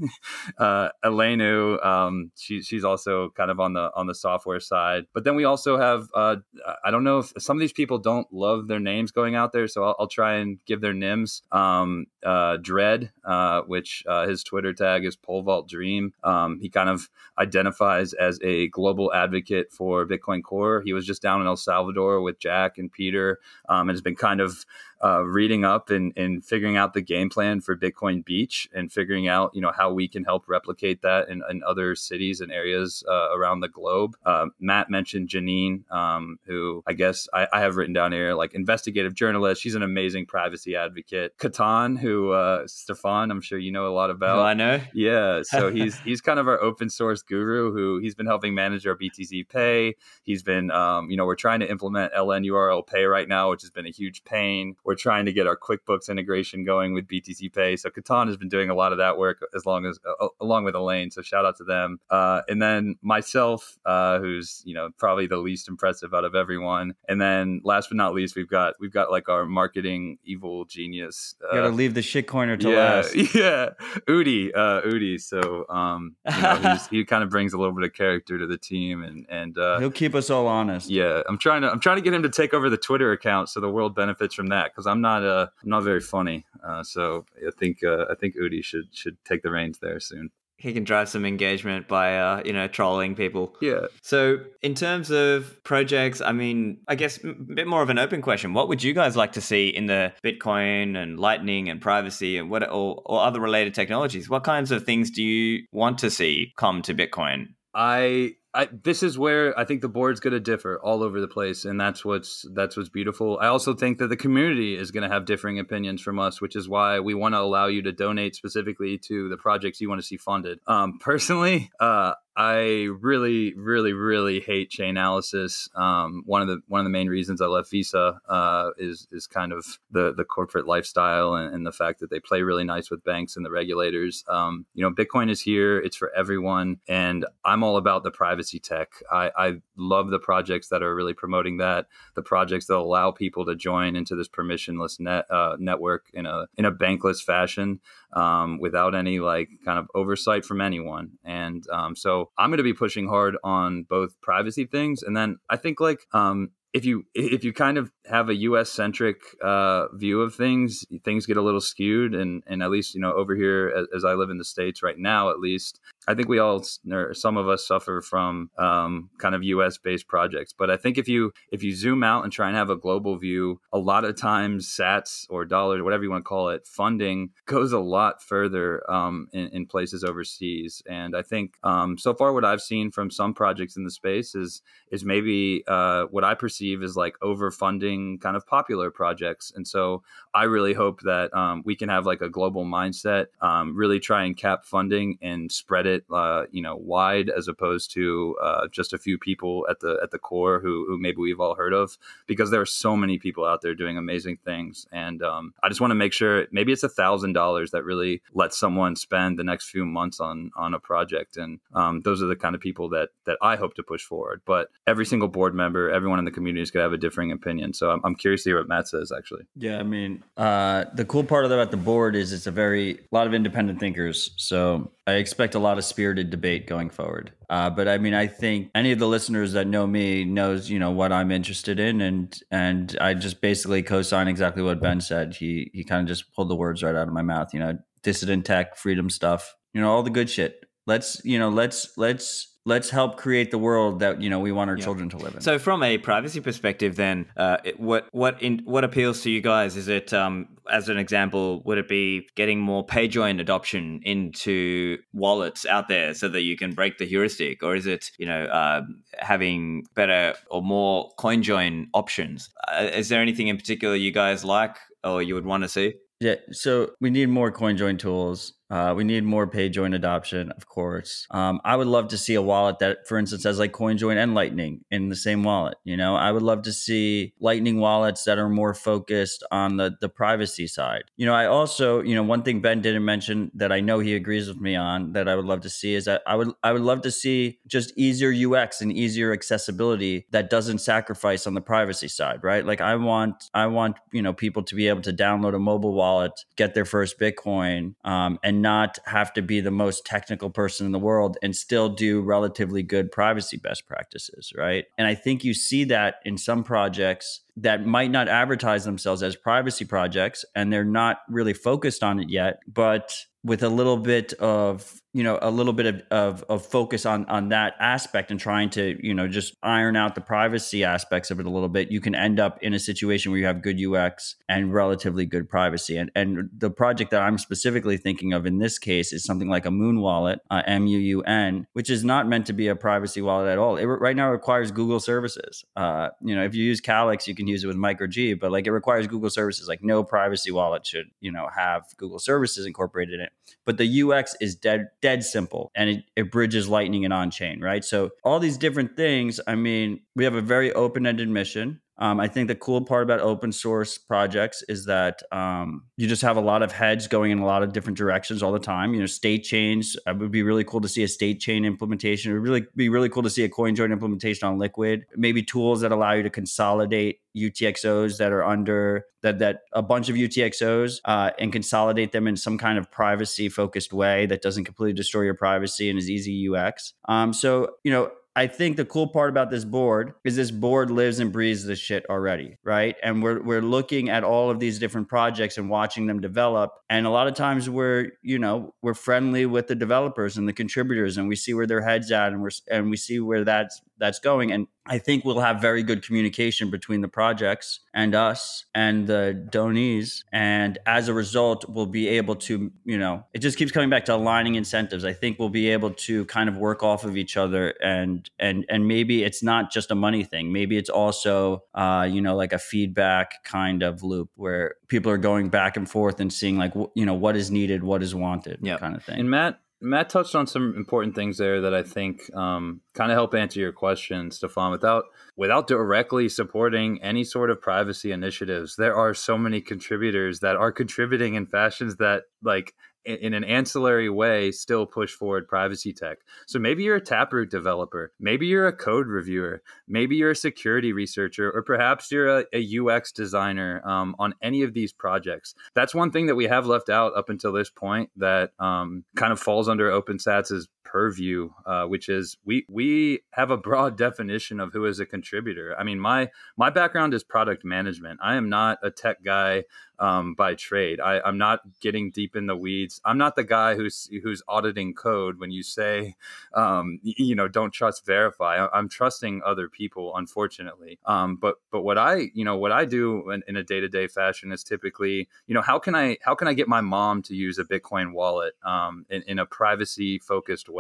uh, 0.59 0.89
Elaine 1.03 1.41
Ou, 1.41 1.79
um, 1.81 2.31
she, 2.37 2.63
she's 2.63 2.85
also 2.85 3.31
kind 3.31 3.51
of 3.51 3.61
on 3.61 3.75
the 3.75 3.91
on 3.95 4.07
the 4.07 4.15
software 4.15 4.61
side. 4.61 5.07
But 5.13 5.25
then 5.25 5.37
we 5.37 5.45
also 5.45 5.79
have 5.79 6.09
uh, 6.15 6.37
I 6.85 6.91
don't 6.91 7.05
know 7.05 7.19
if 7.19 7.33
some 7.39 7.57
of 7.57 7.61
these 7.61 7.73
people 7.73 7.99
don't 7.99 8.27
love 8.33 8.69
their 8.69 8.81
names 8.81 9.11
going 9.11 9.35
out 9.35 9.53
there, 9.53 9.69
so 9.69 9.85
I'll, 9.85 9.97
I'll 9.99 10.09
try 10.09 10.35
and 10.35 10.59
give 10.67 10.81
their 10.81 10.95
names. 10.95 11.43
Um, 11.53 12.07
uh, 12.25 12.57
Dread, 12.57 13.13
uh, 13.25 13.63
which 13.63 14.05
his 14.27 14.43
Twitter 14.43 14.73
tag 14.73 15.05
is 15.05 15.17
Pole 15.17 15.43
Vault 15.43 15.69
Dream. 15.69 16.13
Um, 16.25 16.59
he 16.61 16.69
kind 16.69 16.89
of 16.89 17.09
identifies 17.39 18.13
as 18.13 18.41
a 18.43 18.69
global 18.69 19.13
advocate 19.15 19.73
for 19.73 20.07
Bitcoin 20.07 20.43
Core. 20.43 20.83
He 20.85 20.93
was 20.93 21.07
just 21.07 21.23
down 21.23 21.41
in 21.41 21.47
El 21.47 21.57
Salvador 21.57 22.21
with 22.21 22.39
Jack 22.39 22.79
and 22.79 22.91
Peter, 22.91 23.39
um, 23.69 23.89
and 23.89 23.91
has 23.91 24.01
been 24.01 24.17
kind 24.17 24.38
of 24.41 24.65
uh, 25.03 25.23
reading 25.25 25.65
up 25.65 25.91
and, 25.91 26.13
and 26.17 26.45
figuring 26.45 26.77
out 26.77 26.93
the 26.93 27.01
game 27.01 27.29
plan 27.29 27.61
for 27.61 27.77
Bitcoin 27.77 28.25
Beach 28.25 28.69
and 28.75 28.93
figuring 28.93 29.29
out 29.29 29.51
you 29.55 29.61
know 29.61 29.73
how 29.77 29.93
we 29.93 30.09
can 30.09 30.25
help 30.25 30.49
replicate 30.49 31.03
that 31.03 31.29
in, 31.29 31.43
in 31.49 31.63
other 31.65 31.95
cities 31.95 32.41
and 32.41 32.51
areas 32.51 33.05
uh, 33.09 33.29
around 33.33 33.61
the 33.61 33.69
globe. 33.69 34.17
Uh, 34.25 34.47
Matt 34.59 34.91
mentioned 34.91 35.29
Janine, 35.29 35.91
um, 35.93 36.39
who 36.47 36.83
I 36.87 36.95
guess 36.95 37.29
I, 37.33 37.47
I, 37.53 37.61
have 37.61 37.77
written 37.77 37.93
down 37.93 38.13
here 38.13 38.35
like 38.35 38.55
investigative 38.55 39.15
journalist. 39.15 39.63
She's 39.63 39.75
an 39.75 39.83
amazing 39.83 40.27
privacy 40.27 40.75
advocate. 40.75 41.37
Katan, 41.39 41.99
who 41.99 42.33
uh, 42.33 42.67
Stephan, 42.67 43.31
I'm 43.31 43.41
sure 43.41 43.59
you 43.59 43.71
know 43.71 43.87
a 43.87 43.95
lot 43.95 44.11
about. 44.11 44.39
Oh, 44.39 44.43
I 44.43 44.55
know. 44.55 44.81
Yeah, 44.93 45.43
so 45.45 45.71
he's 45.71 45.99
he's 46.01 46.21
kind 46.21 46.41
of 46.41 46.49
our 46.49 46.61
open 46.61 46.91
source 46.91 47.23
guru 47.23 47.73
who 47.73 47.99
he's 47.99 48.15
been 48.15 48.27
helping 48.27 48.55
manage 48.55 48.87
our 48.87 48.97
BTC 48.97 49.49
Pay. 49.49 49.95
He's 50.25 50.43
been 50.43 50.71
um, 50.71 51.11
you 51.11 51.17
know 51.17 51.25
we're 51.25 51.37
trying 51.37 51.61
to 51.61 51.71
implement 51.71 52.13
LNURL 52.15 52.87
Pay 52.87 53.05
right 53.05 53.29
now, 53.29 53.51
which 53.51 53.63
has 53.63 53.71
been 53.71 53.87
a 53.87 53.91
huge 53.91 54.25
pain 54.25 54.75
we're 54.89 54.95
trying 54.95 55.27
to 55.27 55.33
get 55.35 55.47
our 55.47 55.55
QuickBooks 55.55 56.09
integration 56.09 56.65
going 56.65 56.95
with 56.95 57.07
BTC 57.07 57.53
Pay. 57.53 57.77
So 57.77 57.91
Katan 57.91 58.27
has 58.27 58.39
been 58.39 58.49
doing 58.49 58.71
a 58.71 58.75
lot 58.75 58.91
of 58.91 58.97
that 58.97 59.19
work 59.19 59.47
as 59.55 59.67
long 59.67 59.85
as 59.85 60.01
uh, 60.09 60.29
along 60.41 60.65
with 60.65 60.75
Elaine. 60.75 61.11
So 61.11 61.21
shout 61.21 61.45
out 61.45 61.59
to 61.59 61.65
them. 61.65 62.01
Uh, 62.09 62.41
and 62.49 62.63
then 62.63 62.97
myself, 63.03 63.77
uh, 63.85 64.19
who's 64.19 64.63
you 64.65 64.73
know 64.73 64.89
probably 64.97 65.27
the 65.27 65.37
least 65.37 65.69
impressive 65.69 66.15
out 66.15 66.25
of 66.25 66.35
everyone. 66.35 66.95
And 67.07 67.21
then 67.21 67.61
last 67.65 67.91
but 67.91 67.99
not 67.99 68.15
least, 68.15 68.35
we've 68.35 68.49
got 68.49 68.77
we've 68.81 68.91
got 68.91 69.11
like 69.11 69.29
our 69.29 69.45
marketing 69.45 70.17
evil 70.25 70.65
genius. 70.65 71.35
Uh, 71.45 71.55
you 71.55 71.61
gotta 71.61 71.75
leave 71.75 71.93
the 71.93 72.01
shit 72.01 72.27
corner 72.27 72.57
to 72.57 72.71
yeah, 72.71 72.77
last. 72.77 73.15
Yeah, 73.35 73.71
Udi, 74.09 74.53
uh, 74.57 74.81
Udi. 74.87 75.21
So 75.21 75.67
um, 75.69 76.17
you 76.35 76.41
know, 76.41 76.79
he 76.91 77.05
kind 77.05 77.23
of 77.23 77.29
brings 77.29 77.53
a 77.53 77.59
little 77.59 77.75
bit 77.75 77.85
of 77.85 77.93
character 77.93 78.39
to 78.39 78.47
the 78.47 78.57
team, 78.57 79.03
and 79.03 79.27
and 79.29 79.59
uh, 79.59 79.81
he'll 79.81 79.91
keep 79.91 80.15
us 80.15 80.31
all 80.31 80.47
honest. 80.47 80.89
Yeah, 80.89 81.21
I'm 81.29 81.37
trying 81.37 81.61
to 81.61 81.71
I'm 81.71 81.79
trying 81.79 81.97
to 81.97 82.03
get 82.03 82.15
him 82.15 82.23
to 82.23 82.31
take 82.31 82.55
over 82.55 82.71
the 82.71 82.79
Twitter 82.79 83.13
account 83.13 83.51
so 83.51 83.61
the 83.61 83.69
world 83.69 83.95
benefits 83.95 84.35
from 84.35 84.47
that 84.47 84.78
because 84.79 84.87
I'm 84.87 85.01
not 85.01 85.25
uh 85.25 85.49
I'm 85.63 85.71
not 85.71 85.83
very 85.83 86.01
funny. 86.01 86.47
Uh, 86.65 86.85
so 86.85 87.27
I 87.37 87.51
think 87.59 87.83
uh, 87.83 88.05
I 88.09 88.15
think 88.15 88.37
Udi 88.37 88.63
should 88.65 88.87
should 88.93 89.17
take 89.25 89.43
the 89.43 89.51
reins 89.51 89.81
there 89.81 89.99
soon. 89.99 90.31
He 90.57 90.73
can 90.73 90.83
drive 90.83 91.09
some 91.09 91.25
engagement 91.25 91.89
by 91.89 92.17
uh, 92.17 92.43
you 92.45 92.53
know 92.53 92.69
trolling 92.69 93.17
people. 93.17 93.57
Yeah. 93.61 93.87
So 94.03 94.39
in 94.63 94.77
terms 94.77 95.11
of 95.11 95.63
projects, 95.65 96.21
I 96.21 96.31
mean, 96.31 96.79
I 96.87 96.95
guess 96.95 97.23
a 97.25 97.33
bit 97.33 97.67
more 97.67 97.83
of 97.83 97.91
an 97.91 97.99
open 97.99 98.23
question. 98.23 98.55
What 98.55 98.69
would 98.69 98.83
you 98.85 98.95
guys 98.95 99.17
like 99.17 99.33
to 99.33 99.41
see 99.41 99.69
in 99.69 99.87
the 99.87 100.13
Bitcoin 100.25 100.97
and 100.97 101.19
Lightning 101.19 101.69
and 101.69 101.81
privacy 101.81 102.39
and 102.39 102.49
what 102.49 102.63
or, 102.63 103.03
or 103.05 103.21
other 103.23 103.41
related 103.41 103.75
technologies? 103.75 104.31
What 104.31 104.45
kinds 104.45 104.71
of 104.71 104.85
things 104.85 105.11
do 105.11 105.25
you 105.25 105.65
want 105.73 105.99
to 105.99 106.11
see 106.11 106.53
come 106.57 106.83
to 106.83 106.95
Bitcoin? 106.95 107.49
I 107.75 108.35
I, 108.59 108.69
this 108.83 109.05
is 109.05 109.17
where 109.17 109.57
I 109.57 109.65
think 109.65 109.83
the 109.83 109.89
board's 109.89 110.19
going 110.19 110.33
to 110.33 110.41
differ 110.41 110.81
all 110.83 111.05
over 111.05 111.21
the 111.21 111.29
place, 111.29 111.65
and 111.65 111.81
that's 111.81 112.05
what's 112.05 112.45
that's 112.55 112.77
what's 112.77 112.89
beautiful. 112.89 113.39
I 113.41 113.47
also 113.47 113.73
think 113.73 113.99
that 113.99 114.09
the 114.09 114.17
community 114.17 114.77
is 114.77 114.91
going 114.91 115.09
to 115.09 115.15
have 115.15 115.27
differing 115.27 115.61
opinions 115.61 116.03
from 116.03 116.19
us, 116.19 116.41
which 116.41 116.57
is 116.57 116.69
why 116.69 116.99
we 116.99 117.15
want 117.15 117.37
to 117.37 117.39
allow 117.39 117.69
you 117.69 117.83
to 117.83 117.93
donate 117.93 118.35
specifically 118.35 118.99
to 119.07 119.29
the 119.29 119.37
projects 119.37 119.81
you 119.81 119.89
want 119.89 120.01
to 120.01 120.07
see 120.07 120.17
funded. 120.17 120.59
Um, 120.67 120.99
personally, 121.01 121.71
uh, 121.79 122.15
I 122.39 122.87
really, 123.01 123.53
really, 123.55 123.95
really 123.95 124.39
hate 124.39 124.71
Chainalysis. 124.71 125.77
Um, 125.77 126.23
one 126.25 126.41
of 126.41 126.47
the 126.47 126.61
one 126.69 126.79
of 126.79 126.85
the 126.85 126.91
main 126.91 127.09
reasons 127.09 127.43
I 127.43 127.47
left 127.47 127.69
Visa 127.69 128.21
uh, 128.29 128.71
is 128.79 129.09
is 129.11 129.27
kind 129.27 129.53
of 129.53 129.67
the 129.91 130.15
the 130.17 130.23
corporate 130.23 130.65
lifestyle 130.65 131.35
and, 131.35 131.53
and, 131.53 131.67
the 131.67 131.73
fact 131.73 131.99
that 131.99 132.11
they 132.11 132.21
play 132.21 132.43
really 132.43 132.63
nice 132.63 132.93
with 132.93 133.03
banks 133.03 133.37
and 133.37 133.45
the 133.45 133.51
regulators. 133.51 134.23
Um, 134.29 134.67
you 134.73 134.83
know, 134.83 134.91
Bitcoin 134.93 135.31
is 135.31 135.41
here; 135.41 135.81
it's 135.81 135.97
for 135.97 136.15
everyone, 136.15 136.77
and 136.87 137.27
I'm 137.45 137.65
all 137.65 137.77
about 137.77 138.05
the 138.05 138.13
privacy 138.13 138.61
tech. 138.61 138.93
I, 139.11 139.33
I 139.37 139.55
love 139.77 140.11
the 140.11 140.21
projects 140.21 140.69
that 140.69 140.81
are 140.81 140.95
really 140.95 141.15
promoting 141.15 141.57
that. 141.57 141.87
The 142.15 142.23
projects 142.23 142.67
that 142.67 142.77
allow 142.77 143.11
people 143.11 143.47
to 143.47 143.57
join 143.57 143.97
into 143.97 144.15
this 144.15 144.29
permissionless 144.29 145.01
net 145.01 145.29
uh, 145.29 145.57
network 145.59 146.07
in 146.15 146.25
a 146.25 146.47
in 146.57 146.65
a 146.65 146.71
bankless 146.71 147.21
fashion 147.21 147.81
um, 148.13 148.59
without 148.59 148.95
any 148.95 149.21
like 149.21 149.49
kind 149.65 149.79
of 149.79 149.87
oversight 149.95 150.45
from 150.45 150.61
anyone. 150.61 151.13
And 151.25 151.65
um, 151.73 151.97
so 151.97 152.31
I'm 152.39 152.51
going 152.51 152.59
to 152.59 152.63
be 152.63 152.75
pushing 152.75 153.09
hard 153.09 153.37
on 153.45 153.85
both 153.85 154.21
privacy 154.21 154.67
things, 154.67 155.03
and 155.03 155.17
then 155.17 155.39
I 155.49 155.57
think 155.57 155.81
like 155.81 156.01
um, 156.13 156.51
if 156.73 156.85
you 156.85 157.05
if 157.15 157.45
you 157.45 157.53
kind 157.53 157.79
of 157.79 157.91
have 158.09 158.29
a 158.29 158.35
U.S. 158.35 158.71
centric 158.71 159.21
uh, 159.43 159.89
view 159.95 160.21
of 160.21 160.35
things, 160.35 160.85
things 161.05 161.27
get 161.27 161.37
a 161.37 161.43
little 161.43 161.61
skewed, 161.61 162.15
and 162.15 162.43
and 162.47 162.63
at 162.63 162.71
least 162.71 162.95
you 162.95 163.01
know 163.01 163.13
over 163.13 163.35
here, 163.35 163.73
as, 163.77 163.87
as, 163.97 164.05
I 164.05 164.15
live 164.15 164.31
in 164.31 164.39
the 164.39 164.45
states 164.45 164.83
right 164.83 164.99
now, 164.99 165.31
at 165.31 165.41
least 165.41 165.81
I 166.09 166.15
think 166.15 166.29
we 166.29 166.39
all, 166.39 166.65
or 166.91 167.13
some 167.13 167.37
of 167.37 167.49
us, 167.49 167.67
suffer 167.67 168.01
from 168.01 168.51
um, 168.59 169.11
kind 169.19 169.35
of 169.35 169.45
U.S. 169.45 169.77
based 169.77 170.09
projects. 170.09 170.55
But 170.57 170.71
I 170.71 170.77
think 170.77 170.97
if 170.97 171.07
you 171.07 171.33
if 171.53 171.63
you 171.63 171.75
zoom 171.75 172.03
out 172.03 172.25
and 172.25 172.33
try 172.33 172.49
and 172.49 172.57
have 172.57 172.71
a 172.71 172.77
global 172.77 173.19
view, 173.19 173.61
a 173.73 173.79
lot 173.79 174.05
of 174.05 174.17
times 174.17 174.69
Sats 174.69 175.27
or 175.29 175.45
dollars, 175.45 175.83
whatever 175.83 176.05
you 176.05 176.11
want 176.11 176.25
to 176.25 176.29
call 176.29 176.49
it, 176.49 176.67
funding 176.67 177.31
goes 177.47 177.73
a 177.73 177.79
lot 177.79 178.23
further 178.23 178.89
um, 178.91 179.29
in, 179.33 179.49
in, 179.49 179.67
places 179.67 180.03
overseas. 180.03 180.83
And 180.89 181.15
I 181.15 181.23
think 181.23 181.57
um, 181.63 181.99
so 181.99 182.15
far 182.15 182.33
what 182.33 182.45
I've 182.45 182.63
seen 182.63 182.91
from 182.91 183.11
some 183.11 183.35
projects 183.35 183.77
in 183.77 183.85
the 183.85 183.91
space 183.91 184.35
is 184.35 184.63
is 184.91 185.05
maybe 185.05 185.63
uh, 185.69 186.05
what 186.05 186.25
I 186.25 186.35
perceive 186.35 186.83
as 186.83 186.97
like 186.97 187.17
overfunding 187.23 187.98
kind 188.23 188.37
of 188.37 188.47
popular 188.47 188.91
projects. 188.91 189.53
And 189.57 189.67
so 189.67 190.03
I 190.35 190.45
really 190.45 190.75
hope 190.75 191.01
that 191.03 191.29
um, 191.35 191.63
we 191.65 191.75
can 191.77 191.89
have 191.89 192.07
like 192.07 192.23
a 192.23 192.29
global 192.29 192.65
mindset, 192.65 193.27
um, 193.41 193.77
really 193.77 194.01
try 194.01 194.25
and 194.25 194.37
cap 194.37 194.65
funding 194.65 195.19
and 195.23 195.51
spread 195.51 195.87
it, 195.87 196.05
uh, 196.11 196.45
you 196.51 196.63
know, 196.63 196.77
wide 196.77 197.29
as 197.39 197.49
opposed 197.49 197.93
to 197.93 198.37
uh, 198.43 198.69
just 198.79 198.93
a 198.93 198.99
few 198.99 199.19
people 199.19 199.67
at 199.71 199.81
the 199.81 199.99
at 200.03 200.11
the 200.11 200.19
core 200.19 200.61
who, 200.61 200.87
who 200.87 200.99
maybe 200.99 201.19
we've 201.19 201.41
all 201.41 201.55
heard 201.55 201.75
of, 201.75 201.99
because 202.27 202.51
there 202.51 202.61
are 202.61 202.67
so 202.85 202.97
many 202.97 203.19
people 203.19 203.45
out 203.45 203.61
there 203.63 203.75
doing 203.75 203.99
amazing 203.99 204.39
things. 204.45 204.87
And 204.93 205.23
um, 205.23 205.55
I 205.63 205.69
just 205.69 205.81
want 205.81 205.91
to 205.91 205.97
make 206.05 206.13
sure 206.13 206.47
maybe 206.53 206.73
it's 206.73 206.85
a 206.85 206.89
thousand 206.89 207.33
dollars 207.33 207.71
that 207.71 207.85
really 207.85 208.23
lets 208.35 208.59
someone 208.59 208.97
spend 208.97 209.39
the 209.39 209.45
next 209.45 209.71
few 209.71 209.85
months 209.85 210.21
on 210.21 210.51
on 210.57 210.75
a 210.75 210.81
project. 210.81 211.37
And 211.37 211.61
um, 211.75 212.03
those 212.03 212.23
are 212.23 212.27
the 212.27 212.37
kind 212.37 212.55
of 212.55 212.61
people 212.61 212.89
that 212.91 213.09
that 213.25 213.39
I 213.43 213.57
hope 213.57 213.75
to 213.75 213.83
push 213.83 214.05
forward. 214.05 214.41
But 214.45 214.69
every 214.87 215.07
single 215.07 215.29
board 215.29 215.55
member, 215.55 215.91
everyone 215.91 216.19
in 216.19 216.25
the 216.25 216.31
community 216.31 216.63
is 216.63 216.71
going 216.71 216.83
to 216.83 216.89
have 216.89 216.99
a 216.99 216.99
differing 217.07 217.33
opinion. 217.33 217.73
So 217.73 217.88
I'm, 217.89 218.01
I'm 218.05 218.15
curious 218.15 218.45
to 218.45 218.51
hear 218.51 218.59
what 218.59 218.69
Matt 218.69 218.89
says, 218.89 219.13
actually. 219.17 219.43
Yeah, 219.57 219.79
I 219.79 219.83
mean, 219.83 220.23
uh, 220.37 220.85
the 220.95 221.05
cool 221.05 221.25
part 221.25 221.45
about 221.45 221.71
the 221.71 221.77
board 221.77 222.17
is 222.17 222.33
it's 222.33 222.47
a 222.47 222.51
very, 222.51 222.95
a 222.95 222.99
lot 223.13 223.27
of 223.27 223.35
independent 223.35 223.81
thinkers. 223.81 224.33
So 224.37 224.93
I 225.07 225.15
expect 225.15 225.55
a 225.55 225.59
lot 225.59 225.79
of 225.79 225.85
spirited 225.85 226.31
debate 226.31 226.67
going 226.67 226.91
forward. 226.91 227.33
Uh, 227.51 227.71
but 227.71 227.89
I 227.89 227.99
mean, 227.99 228.15
I 228.15 228.27
think 228.27 228.71
any 228.75 228.93
of 228.93 228.99
the 228.99 229.09
listeners 229.09 229.53
that 229.55 229.67
know 229.67 229.87
me 229.87 230.25
knows, 230.25 230.69
you 230.69 230.79
know, 230.79 230.91
what 230.91 231.13
I'm 231.13 231.31
interested 231.31 231.81
in, 231.81 232.01
and 232.01 232.39
and 232.51 232.97
I 233.01 233.15
just 233.15 233.41
basically 233.41 233.83
co-sign 233.83 234.29
exactly 234.29 234.63
what 234.63 234.81
Ben 234.81 235.01
said. 235.01 235.35
He 235.35 235.71
he 235.73 235.83
kind 235.83 236.03
of 236.03 236.09
just 236.09 236.35
pulled 236.35 236.51
the 236.51 236.57
words 236.57 236.83
right 236.83 236.95
out 236.95 237.09
of 237.09 237.15
my 237.15 237.23
mouth. 237.23 237.55
You 237.55 237.61
know, 237.61 237.79
dissident 238.03 238.45
tech, 238.45 238.77
freedom 238.77 239.09
stuff, 239.09 239.55
you 239.73 239.81
know, 239.81 239.91
all 239.91 240.03
the 240.03 240.11
good 240.11 240.29
shit. 240.29 240.65
Let's 240.87 241.23
you 241.25 241.39
know, 241.39 241.49
let's 241.49 241.97
let's 241.97 242.58
let's 242.69 242.91
help 242.91 243.17
create 243.17 243.51
the 243.51 243.59
world 243.59 244.01
that 244.01 244.21
you 244.21 244.29
know 244.29 244.39
we 244.39 244.53
want 244.53 244.71
our 244.71 244.77
yeah. 244.77 244.85
children 244.85 245.09
to 245.09 245.17
live 245.17 245.35
in. 245.35 245.41
So, 245.41 245.59
from 245.59 245.83
a 245.83 245.99
privacy 245.99 246.41
perspective, 246.41 246.97
then, 246.97 247.27
uh, 247.37 247.57
it, 247.65 247.81
what 247.81 248.09
what 248.13 248.41
in, 248.43 248.61
what 248.65 248.85
appeals 248.85 249.23
to 249.23 249.31
you 249.31 249.41
guys? 249.41 249.77
Is 249.77 249.89
it, 249.89 250.13
um, 250.13 250.49
as 250.71 250.89
an 250.89 250.99
example, 250.99 251.63
would 251.65 251.79
it 251.79 251.89
be 251.89 252.29
getting 252.37 252.61
more 252.61 252.87
PayJoin 252.87 253.41
adoption 253.41 254.01
into 254.05 254.99
wallets 255.13 255.65
out 255.67 255.89
there 255.89 256.15
so 256.15 256.29
that 256.29 256.43
you 256.43 256.57
can 256.57 256.73
break 256.73 256.99
the 256.99 257.07
heuristic, 257.07 257.63
or 257.63 257.75
is 257.75 257.87
it 257.87 258.11
you 258.19 258.27
know 258.27 258.45
uh, 258.45 258.83
having 259.19 259.85
better 259.95 260.35
or 260.51 260.63
more 260.63 261.11
CoinJoin 261.19 261.87
options? 261.95 262.51
Uh, 262.69 262.91
is 262.93 263.09
there 263.09 263.23
anything 263.23 263.49
in 263.49 263.57
particular 263.57 263.97
you 263.97 264.13
guys 264.13 264.45
like 264.45 264.77
or 265.03 265.23
you 265.23 265.35
would 265.35 265.47
want 265.47 265.63
to 265.63 265.69
see? 265.69 265.95
Yeah, 266.21 266.35
so 266.51 266.91
we 267.01 267.11
need 267.11 267.29
more 267.29 267.53
CoinJoin 267.53 267.99
tools 267.99 268.53
Uh, 268.71 268.95
we 268.97 269.05
need 269.05 269.25
more 269.25 269.47
PayJoin 269.47 269.95
adoption, 269.95 270.53
of 270.53 270.69
course. 270.69 271.27
Um, 271.31 271.61
I 271.65 271.77
would 271.77 271.87
love 271.87 272.09
to 272.09 272.19
see 272.19 272.35
a 272.35 272.43
wallet 272.43 272.79
that, 272.81 273.07
for 273.07 273.19
instance, 273.19 273.45
has 273.45 273.59
like 273.59 273.73
CoinJoin 273.73 274.17
and 274.17 274.35
Lightning 274.35 274.85
in 274.91 275.09
the 275.09 275.17
same 275.17 275.43
wallet. 275.43 275.79
You 275.85 275.97
know, 275.97 276.17
I 276.17 276.33
would 276.33 276.43
love 276.43 276.63
to 276.63 276.73
see 276.73 277.33
Lightning 277.41 277.81
wallets 277.81 278.25
that 278.25 278.39
are 278.39 278.49
more 278.49 278.75
focused 278.75 279.43
on 279.51 279.77
the 279.77 279.97
the 280.01 280.09
privacy 280.09 280.67
side. 280.67 281.05
You 281.17 281.27
know, 281.27 281.35
I 281.35 281.47
also, 281.47 282.03
you 282.03 282.15
know, 282.15 282.23
one 282.23 282.43
thing 282.43 282.61
Ben 282.61 282.83
didn't 282.83 283.05
mention 283.05 283.51
that 283.55 283.73
I 283.73 283.81
know 283.81 284.01
he 284.01 284.15
agrees 284.15 284.49
with 284.49 284.61
me 284.61 284.77
on 284.77 285.13
that 285.13 285.29
I 285.29 285.37
would 285.37 285.47
love 285.47 285.63
to 285.63 285.71
see 285.71 285.95
is 285.95 286.05
that 286.05 286.23
I 286.27 286.35
would 286.37 286.53
I 286.63 286.73
would 286.73 286.83
love 286.83 287.03
to 287.03 287.11
see 287.11 287.59
just 287.67 287.97
easier 287.97 288.33
UX 288.33 288.83
and 288.83 288.93
easier 288.93 289.33
accessibility 289.33 290.27
that 290.31 290.51
doesn't 290.51 290.79
sacrifice 290.79 291.47
on 291.47 291.55
the 291.55 291.61
privacy 291.61 292.09
side, 292.09 292.45
right? 292.45 292.67
Like 292.67 292.81
I 292.81 292.97
want 292.97 293.45
I 293.55 293.67
want 293.67 293.97
you 294.13 294.23
know 294.23 294.33
people 294.33 294.63
to 294.65 294.75
be 294.75 294.89
able 294.89 295.03
to 295.03 295.13
download 295.13 295.55
a 295.55 295.59
mobile 295.59 295.95
wallet, 295.95 296.33
get 296.57 296.75
their 296.75 296.85
first 296.85 297.19
Bitcoin, 297.19 297.95
um, 298.05 298.39
and 298.43 298.58
not 298.63 298.99
have 299.07 299.33
to 299.35 299.43
be 299.43 299.61
the 299.61 299.71
most 299.71 300.05
technical 300.05 300.51
person 300.51 300.87
in 300.87 300.93
the 300.93 300.99
world 300.99 301.37
and 301.43 301.55
still 301.55 301.89
do 301.89 302.21
relatively 302.21 302.83
good 302.83 303.11
privacy 303.11 303.57
best 303.57 303.87
practices, 303.87 304.53
right? 304.57 304.85
And 304.97 305.07
I 305.07 305.15
think 305.15 305.45
you 305.45 305.55
see 305.55 305.85
that 305.85 306.17
in 306.25 306.37
some 306.39 306.65
projects 306.65 307.41
that 307.57 307.85
might 307.85 308.11
not 308.11 308.29
advertise 308.29 308.85
themselves 308.85 309.23
as 309.23 309.37
privacy 309.37 309.85
projects 309.85 310.45
and 310.55 310.73
they're 310.73 310.85
not 310.85 311.19
really 311.29 311.55
focused 311.55 312.03
on 312.03 312.21
it 312.21 312.31
yet, 312.31 312.61
but 312.67 313.25
with 313.45 313.63
a 313.63 313.69
little 313.69 313.97
bit 313.97 314.33
of 314.35 315.01
you 315.15 315.25
know 315.25 315.39
a 315.41 315.51
little 315.51 315.73
bit 315.73 315.87
of, 315.87 316.03
of, 316.11 316.45
of, 316.49 316.67
focus 316.67 317.07
on 317.07 317.25
on 317.27 317.49
that 317.49 317.75
aspect 317.81 318.31
and 318.31 318.39
trying 318.39 318.69
to 318.69 318.99
you 319.05 319.15
know 319.15 319.27
just 319.27 319.55
iron 319.63 319.97
out 319.97 320.15
the 320.15 320.21
privacy 320.21 320.85
aspects 320.85 321.31
of 321.31 321.41
it 321.41 321.47
a 321.47 321.51
little 321.51 321.69
bit 321.69 321.91
you 321.91 322.01
can 322.01 322.15
end 322.15 322.39
up 322.39 322.59
in 322.63 322.75
a 322.75 322.79
situation 322.79 323.33
where 323.33 323.41
you 323.41 323.47
have 323.47 323.63
good 323.63 323.83
ux 323.83 324.37
and 324.49 324.73
relatively 324.73 325.25
good 325.25 325.49
privacy. 325.49 325.97
And 325.97 326.11
and 326.15 326.51
the 326.57 326.71
project 326.71 327.11
that 327.13 327.23
i'm 327.23 327.39
specifically 327.39 327.97
thinking 327.97 328.33
of 328.33 328.45
in 328.45 328.59
this 328.59 328.79
case 328.79 329.13
is 329.13 329.25
something 329.25 329.49
like 329.49 329.65
a 329.65 329.71
Muun 329.71 330.01
wallet 330.01 330.41
uh, 330.51 330.63
m-u-u-n 330.67 331.67
which 331.73 331.89
is 331.89 332.05
not 332.05 332.29
meant 332.29 332.47
to 332.47 332.53
be 332.53 332.69
a 332.69 332.77
privacy 332.77 333.23
wallet 333.23 333.49
at 333.49 333.59
all. 333.59 333.77
It 333.77 333.87
right 333.87 334.17
now 334.17 334.31
requires 334.31 334.71
google 334.71 335.01
services. 335.01 335.65
Uh, 335.75 336.09
you 336.23 336.35
know 336.35 336.45
if 336.45 336.55
you 336.55 336.65
use 336.65 336.81
calyx 336.81 337.27
you 337.27 337.35
can 337.35 337.47
use 337.47 337.65
it 337.65 337.67
with 337.67 337.77
microg 337.77 338.39
but 338.41 338.53
like 338.53 338.67
it 338.67 338.73
requires 338.73 339.07
google 339.07 339.31
services. 339.31 339.69
Like 339.69 339.83
no 339.83 340.05
privacy 340.05 340.51
wallet 340.51 340.87
should 340.87 341.07
you 341.21 341.33
know 341.33 341.49
have 341.55 341.85
google 341.97 342.19
services 342.19 342.67
incorporated 342.67 343.15
in 343.15 343.21
it. 343.21 343.33
But 343.65 343.79
the 343.79 344.03
ux 344.03 344.37
is 344.41 344.55
dead 344.55 344.89
dead 345.01 345.23
simple 345.25 345.71
and 345.75 345.91
it, 345.91 346.05
it 346.17 346.31
bridges 346.33 346.69
lightning 346.69 347.05
and 347.05 347.15
on 347.15 347.31
chain 347.31 347.61
right? 347.61 347.85
So 347.85 348.11
all 348.25 348.41
these 348.41 348.57
different 348.57 348.97
things 348.97 349.41
i 349.47 349.55
mean 349.55 350.01
we 350.15 350.25
have 350.25 350.35
a 350.35 350.41
very 350.41 350.73
open-ended 350.73 351.29
mission 351.29 351.81
um, 351.99 352.21
I 352.21 352.29
think 352.29 352.47
the 352.49 352.55
cool 352.55 352.81
part 352.85 353.03
about 353.03 353.21
open 353.21 353.51
source 353.51 353.99
projects 353.99 354.63
is 354.69 354.85
that 354.85 355.23
um, 355.33 355.85
you 355.97 356.07
just 356.07 356.23
have 356.23 356.37
a 356.37 356.41
lot 356.41 356.63
of 356.63 356.71
heads 356.71 357.09
going 357.09 357.33
in 357.33 357.41
a 357.41 357.47
lot 357.47 357.63
of 357.65 357.73
different 357.73 357.99
directions 357.99 358.43
all 358.43 358.53
the 358.53 358.61
time. 358.61 358.95
You 358.95 359.01
know, 359.01 359.07
state 359.07 359.43
chains. 359.45 359.97
It 360.07 360.17
would 360.17 360.31
be 360.31 360.45
really 360.45 360.65
cool 360.65 360.81
to 360.81 360.89
see 360.89 361.03
a 361.03 361.09
state 361.09 361.41
chain 361.41 361.65
implementation. 361.65 362.31
It 362.31 362.35
would 362.35 362.45
really 362.45 362.67
be 362.77 362.89
really 362.89 363.09
cool 363.09 363.25
to 363.25 363.31
see 363.31 363.43
a 363.43 363.49
coin 363.49 363.75
join 363.75 363.91
implementation 363.91 364.47
on 364.47 364.59
Liquid. 364.59 365.07
Maybe 365.17 365.43
tools 365.43 365.81
that 365.81 365.91
allow 365.91 366.13
you 366.13 366.23
to 366.23 366.31
consolidate 366.31 367.21
UTXOs 367.37 368.19
that 368.19 368.33
are 368.33 368.45
under 368.45 369.07
that 369.23 369.41
that 369.41 369.63
a 369.73 369.83
bunch 369.83 370.09
of 370.09 370.15
UTXOs 370.15 371.01
uh, 371.05 371.31
and 371.39 371.53
consolidate 371.53 372.13
them 372.13 372.29
in 372.29 372.37
some 372.37 372.59
kind 372.59 372.79
of 372.79 372.91
privacy 372.91 373.49
focused 373.49 373.93
way 373.93 374.27
that 374.27 374.41
doesn't 374.43 374.65
completely 374.65 374.93
destroy 374.93 375.23
your 375.23 375.35
privacy 375.35 375.91
and 375.91 375.99
is 375.99 376.09
easy 376.09 376.49
UX. 376.49 376.95
Um, 377.09 377.33
so 377.33 377.75
you 377.83 377.91
know 377.91 378.13
I 378.37 378.47
think 378.47 378.77
the 378.77 378.85
cool 378.85 379.09
part 379.09 379.31
about 379.31 379.51
this 379.51 379.65
board 379.65 380.15
is 380.25 380.37
this 380.37 380.51
board 380.53 380.91
lives 380.91 381.19
and 381.19 381.33
breathes 381.33 381.65
this 381.65 381.79
shit 381.81 382.07
already, 382.09 382.57
right? 382.63 382.95
And 383.03 383.23
we're 383.23 383.43
we're 383.43 383.63
looking 383.63 384.11
at 384.11 384.23
all 384.23 384.49
of 384.49 384.61
these 384.61 384.79
different 384.79 385.09
projects 385.09 385.59
and 385.59 385.69
watching 385.69 386.07
them 386.07 386.21
develop. 386.21 386.73
And 386.89 387.05
a 387.05 387.11
lot 387.11 387.27
of 387.27 387.35
times 387.35 387.69
we're, 387.69 388.13
you 388.23 388.39
know, 388.39 388.75
we're 388.81 388.95
friendly 388.95 389.45
with 389.47 389.67
the 389.67 389.75
developers 389.75 390.37
and 390.37 390.47
the 390.47 390.53
contributors 390.53 391.17
and 391.17 391.29
we 391.29 391.35
see 391.35 391.53
where 391.53 391.67
their 391.67 391.83
heads 391.83 392.13
at 392.13 392.33
and 392.33 392.41
we're 392.41 392.51
and 392.71 392.91
we 392.91 392.97
see 392.97 393.19
where 393.19 393.45
that's 393.45 393.81
that's 393.99 394.19
going. 394.19 394.53
And 394.53 394.67
I 394.87 394.99
think 394.99 395.25
we'll 395.25 395.41
have 395.41 395.61
very 395.61 395.83
good 395.83 396.05
communication 396.05 396.71
between 396.71 397.03
the 397.03 397.09
projects 397.09 397.81
and 397.93 398.15
us 398.15 398.65
and 398.75 399.07
the 399.07 399.35
donees. 399.51 400.25
And 400.33 400.79
as 400.87 401.09
a 401.09 401.15
result, 401.15 401.67
we'll 401.69 401.87
be 401.87 402.09
able 402.09 402.37
to, 402.37 402.73
you 402.85 402.99
know, 402.99 403.25
it 403.35 403.41
just 403.41 403.59
keeps 403.59 403.71
coming 403.71 403.91
back 403.91 404.07
to 404.07 404.15
aligning 404.15 404.55
incentives. 404.55 405.05
I 405.05 405.13
think 405.13 405.39
we'll 405.39 405.51
be 405.51 405.69
able 405.69 405.91
to 405.91 406.25
kind 406.27 406.49
of 406.49 406.57
work 406.57 406.83
off 406.83 407.05
of 407.05 407.17
each 407.17 407.37
other 407.37 407.75
and 407.83 408.29
and 408.39 408.65
and 408.69 408.89
maybe 408.89 409.25
it's 409.25 409.43
not 409.43 409.71
just 409.71 409.91
a 409.91 409.95
money 409.95 410.25
thing. 410.25 410.53
Maybe 410.53 410.79
it's 410.79 410.91
also 410.91 411.65
uh, 411.75 412.09
you 412.11 412.23
know, 412.23 412.37
like 412.37 412.53
a 412.53 412.59
feedback 412.59 413.45
kind 413.45 413.83
of 413.83 414.03
loop 414.03 414.31
where 414.37 414.77
people 414.89 415.13
are 415.13 415.19
going 415.19 415.49
back 415.49 415.77
and 415.77 415.89
forth 415.89 416.21
and 416.21 416.33
seeing 416.33 416.57
like 416.57 416.73
you 416.95 417.05
know 417.05 417.15
what 417.15 417.37
is 417.37 417.51
needed, 417.51 417.83
what 417.83 418.03
is 418.03 418.15
wanted, 418.15 418.59
yeah. 418.63 418.79
kind 418.79 418.97
of 418.97 419.05
thing. 419.05 419.21
And 419.21 419.31
Matt 419.31 419.61
Matt 419.81 420.11
touched 420.11 420.35
on 420.35 420.47
some 420.47 420.75
important 420.77 421.15
things 421.15 421.39
there 421.39 421.61
that 421.61 421.73
I 421.73 421.85
think 421.85 422.35
um, 422.35 422.81
kind 422.95 423.13
of 423.13 423.17
help 423.17 423.35
answer 423.35 423.61
your 423.61 423.73
question, 423.73 424.31
Stephan. 424.31 424.73
Without 424.73 425.05
without 425.37 425.69
directly 425.69 426.29
supporting 426.29 427.01
any 427.01 427.23
sort 427.23 427.51
of 427.51 427.63
privacy 427.63 428.11
initiatives, 428.11 428.75
there 428.77 428.97
are 428.97 429.15
so 429.15 429.39
many 429.39 429.61
contributors 429.61 430.41
that 430.41 430.57
are 430.57 430.73
contributing 430.73 431.35
in 431.35 431.47
fashions 431.47 431.97
that 431.97 432.25
like 432.43 432.75
in 433.09 433.35
an 433.35 433.45
ancillary 433.45 434.11
way 434.11 434.51
still 434.53 434.87
push 434.87 435.13
forward 435.13 435.49
privacy 435.49 435.93
tech. 435.93 436.19
So 436.47 436.59
maybe 436.59 436.83
you're 436.83 436.97
a 436.97 437.01
Taproot 437.01 437.51
developer, 437.51 438.13
maybe 438.21 438.47
you're 438.47 438.67
a 438.67 438.73
code 438.73 439.07
reviewer, 439.07 439.63
maybe 439.87 440.17
you're 440.17 440.33
a 440.33 440.37
security 440.37 440.93
researcher, 440.93 441.51
or 441.51 441.63
perhaps 441.63 442.11
you're 442.11 442.41
a, 442.41 442.45
a 442.53 442.79
UX 442.79 443.13
designer 443.13 443.81
um, 443.85 444.15
on 444.19 444.35
any 444.43 444.63
of 444.63 444.75
these 444.75 444.93
projects. 444.93 445.55
That's 445.75 445.95
one 445.95 446.11
thing 446.11 446.27
that 446.27 446.35
we 446.35 446.47
have 446.47 446.67
left 446.67 446.89
out 446.89 447.17
up 447.17 447.31
until 447.31 447.53
this 447.53 447.71
point 447.71 448.11
that 448.17 448.53
um, 448.59 449.05
kind 449.17 449.33
of 449.33 449.41
falls 449.41 449.69
under 449.69 449.91
OpenSats' 449.91 450.67
purview, 450.91 451.51
uh, 451.67 451.85
which 451.85 452.09
is 452.09 452.37
we 452.45 452.65
we 452.69 453.21
have 453.33 453.51
a 453.51 453.57
broad 453.57 453.97
definition 454.07 454.61
of 454.61 454.73
who 454.73 454.87
is 454.87 455.01
a 455.01 455.07
contributor. 455.07 455.75
I 455.79 455.85
mean, 455.85 456.01
my 456.01 456.31
my 456.57 456.71
background 456.71 457.15
is 457.15 457.23
product 457.23 457.65
management. 457.65 458.21
I 458.23 458.37
am 458.37 458.49
not 458.49 458.79
a 458.83 458.91
tech 458.91 459.23
guy 459.23 459.65
um, 459.99 460.35
by 460.35 460.55
trade. 460.55 461.01
I, 461.01 461.21
I'm 461.21 461.39
not 461.39 461.61
getting 461.81 462.11
deep 462.11 462.37
in 462.37 462.47
the 462.47 462.57
weeds. 462.57 463.01
I'm 463.05 463.19
not 463.19 463.37
the 463.37 463.45
guy 463.45 463.75
who's 463.75 464.09
who's 464.23 464.43
auditing 464.49 464.95
code 464.95 465.39
when 465.39 465.51
you 465.51 465.63
say, 465.63 466.15
um, 466.55 467.01
you 467.03 467.35
know, 467.35 467.49
don't 467.49 467.73
trust 467.73 468.07
verify. 468.07 468.67
I'm 468.73 468.89
trusting 468.89 469.43
other 469.45 469.69
people, 469.69 470.13
unfortunately. 470.17 470.99
Um, 471.05 471.37
but 471.37 471.57
but 471.71 471.83
what 471.83 471.99
I 471.99 472.31
you 472.35 472.45
know 472.45 472.57
what 472.57 472.73
I 472.73 472.85
do 472.85 473.31
in, 473.31 473.43
in 473.49 473.57
a 473.57 473.65
day 473.65 473.81
to 473.81 473.89
day 473.89 474.07
fashion 474.07 474.53
is 474.53 474.63
typically 474.63 475.29
you 475.47 475.55
know 475.55 475.63
how 475.63 475.79
can 475.79 475.95
I 475.95 476.17
how 476.23 476.35
can 476.35 476.49
I 476.49 476.55
get 476.55 476.69
my 476.69 476.81
mom 476.81 477.23
to 477.23 477.35
use 477.35 477.59
a 477.59 477.65
Bitcoin 477.65 478.13
wallet 478.13 478.55
um, 478.65 479.05
in, 479.11 479.23
in 479.27 479.39
a 479.39 479.47
privacy 479.47 480.19
focused 480.19 480.69
way 480.69 480.78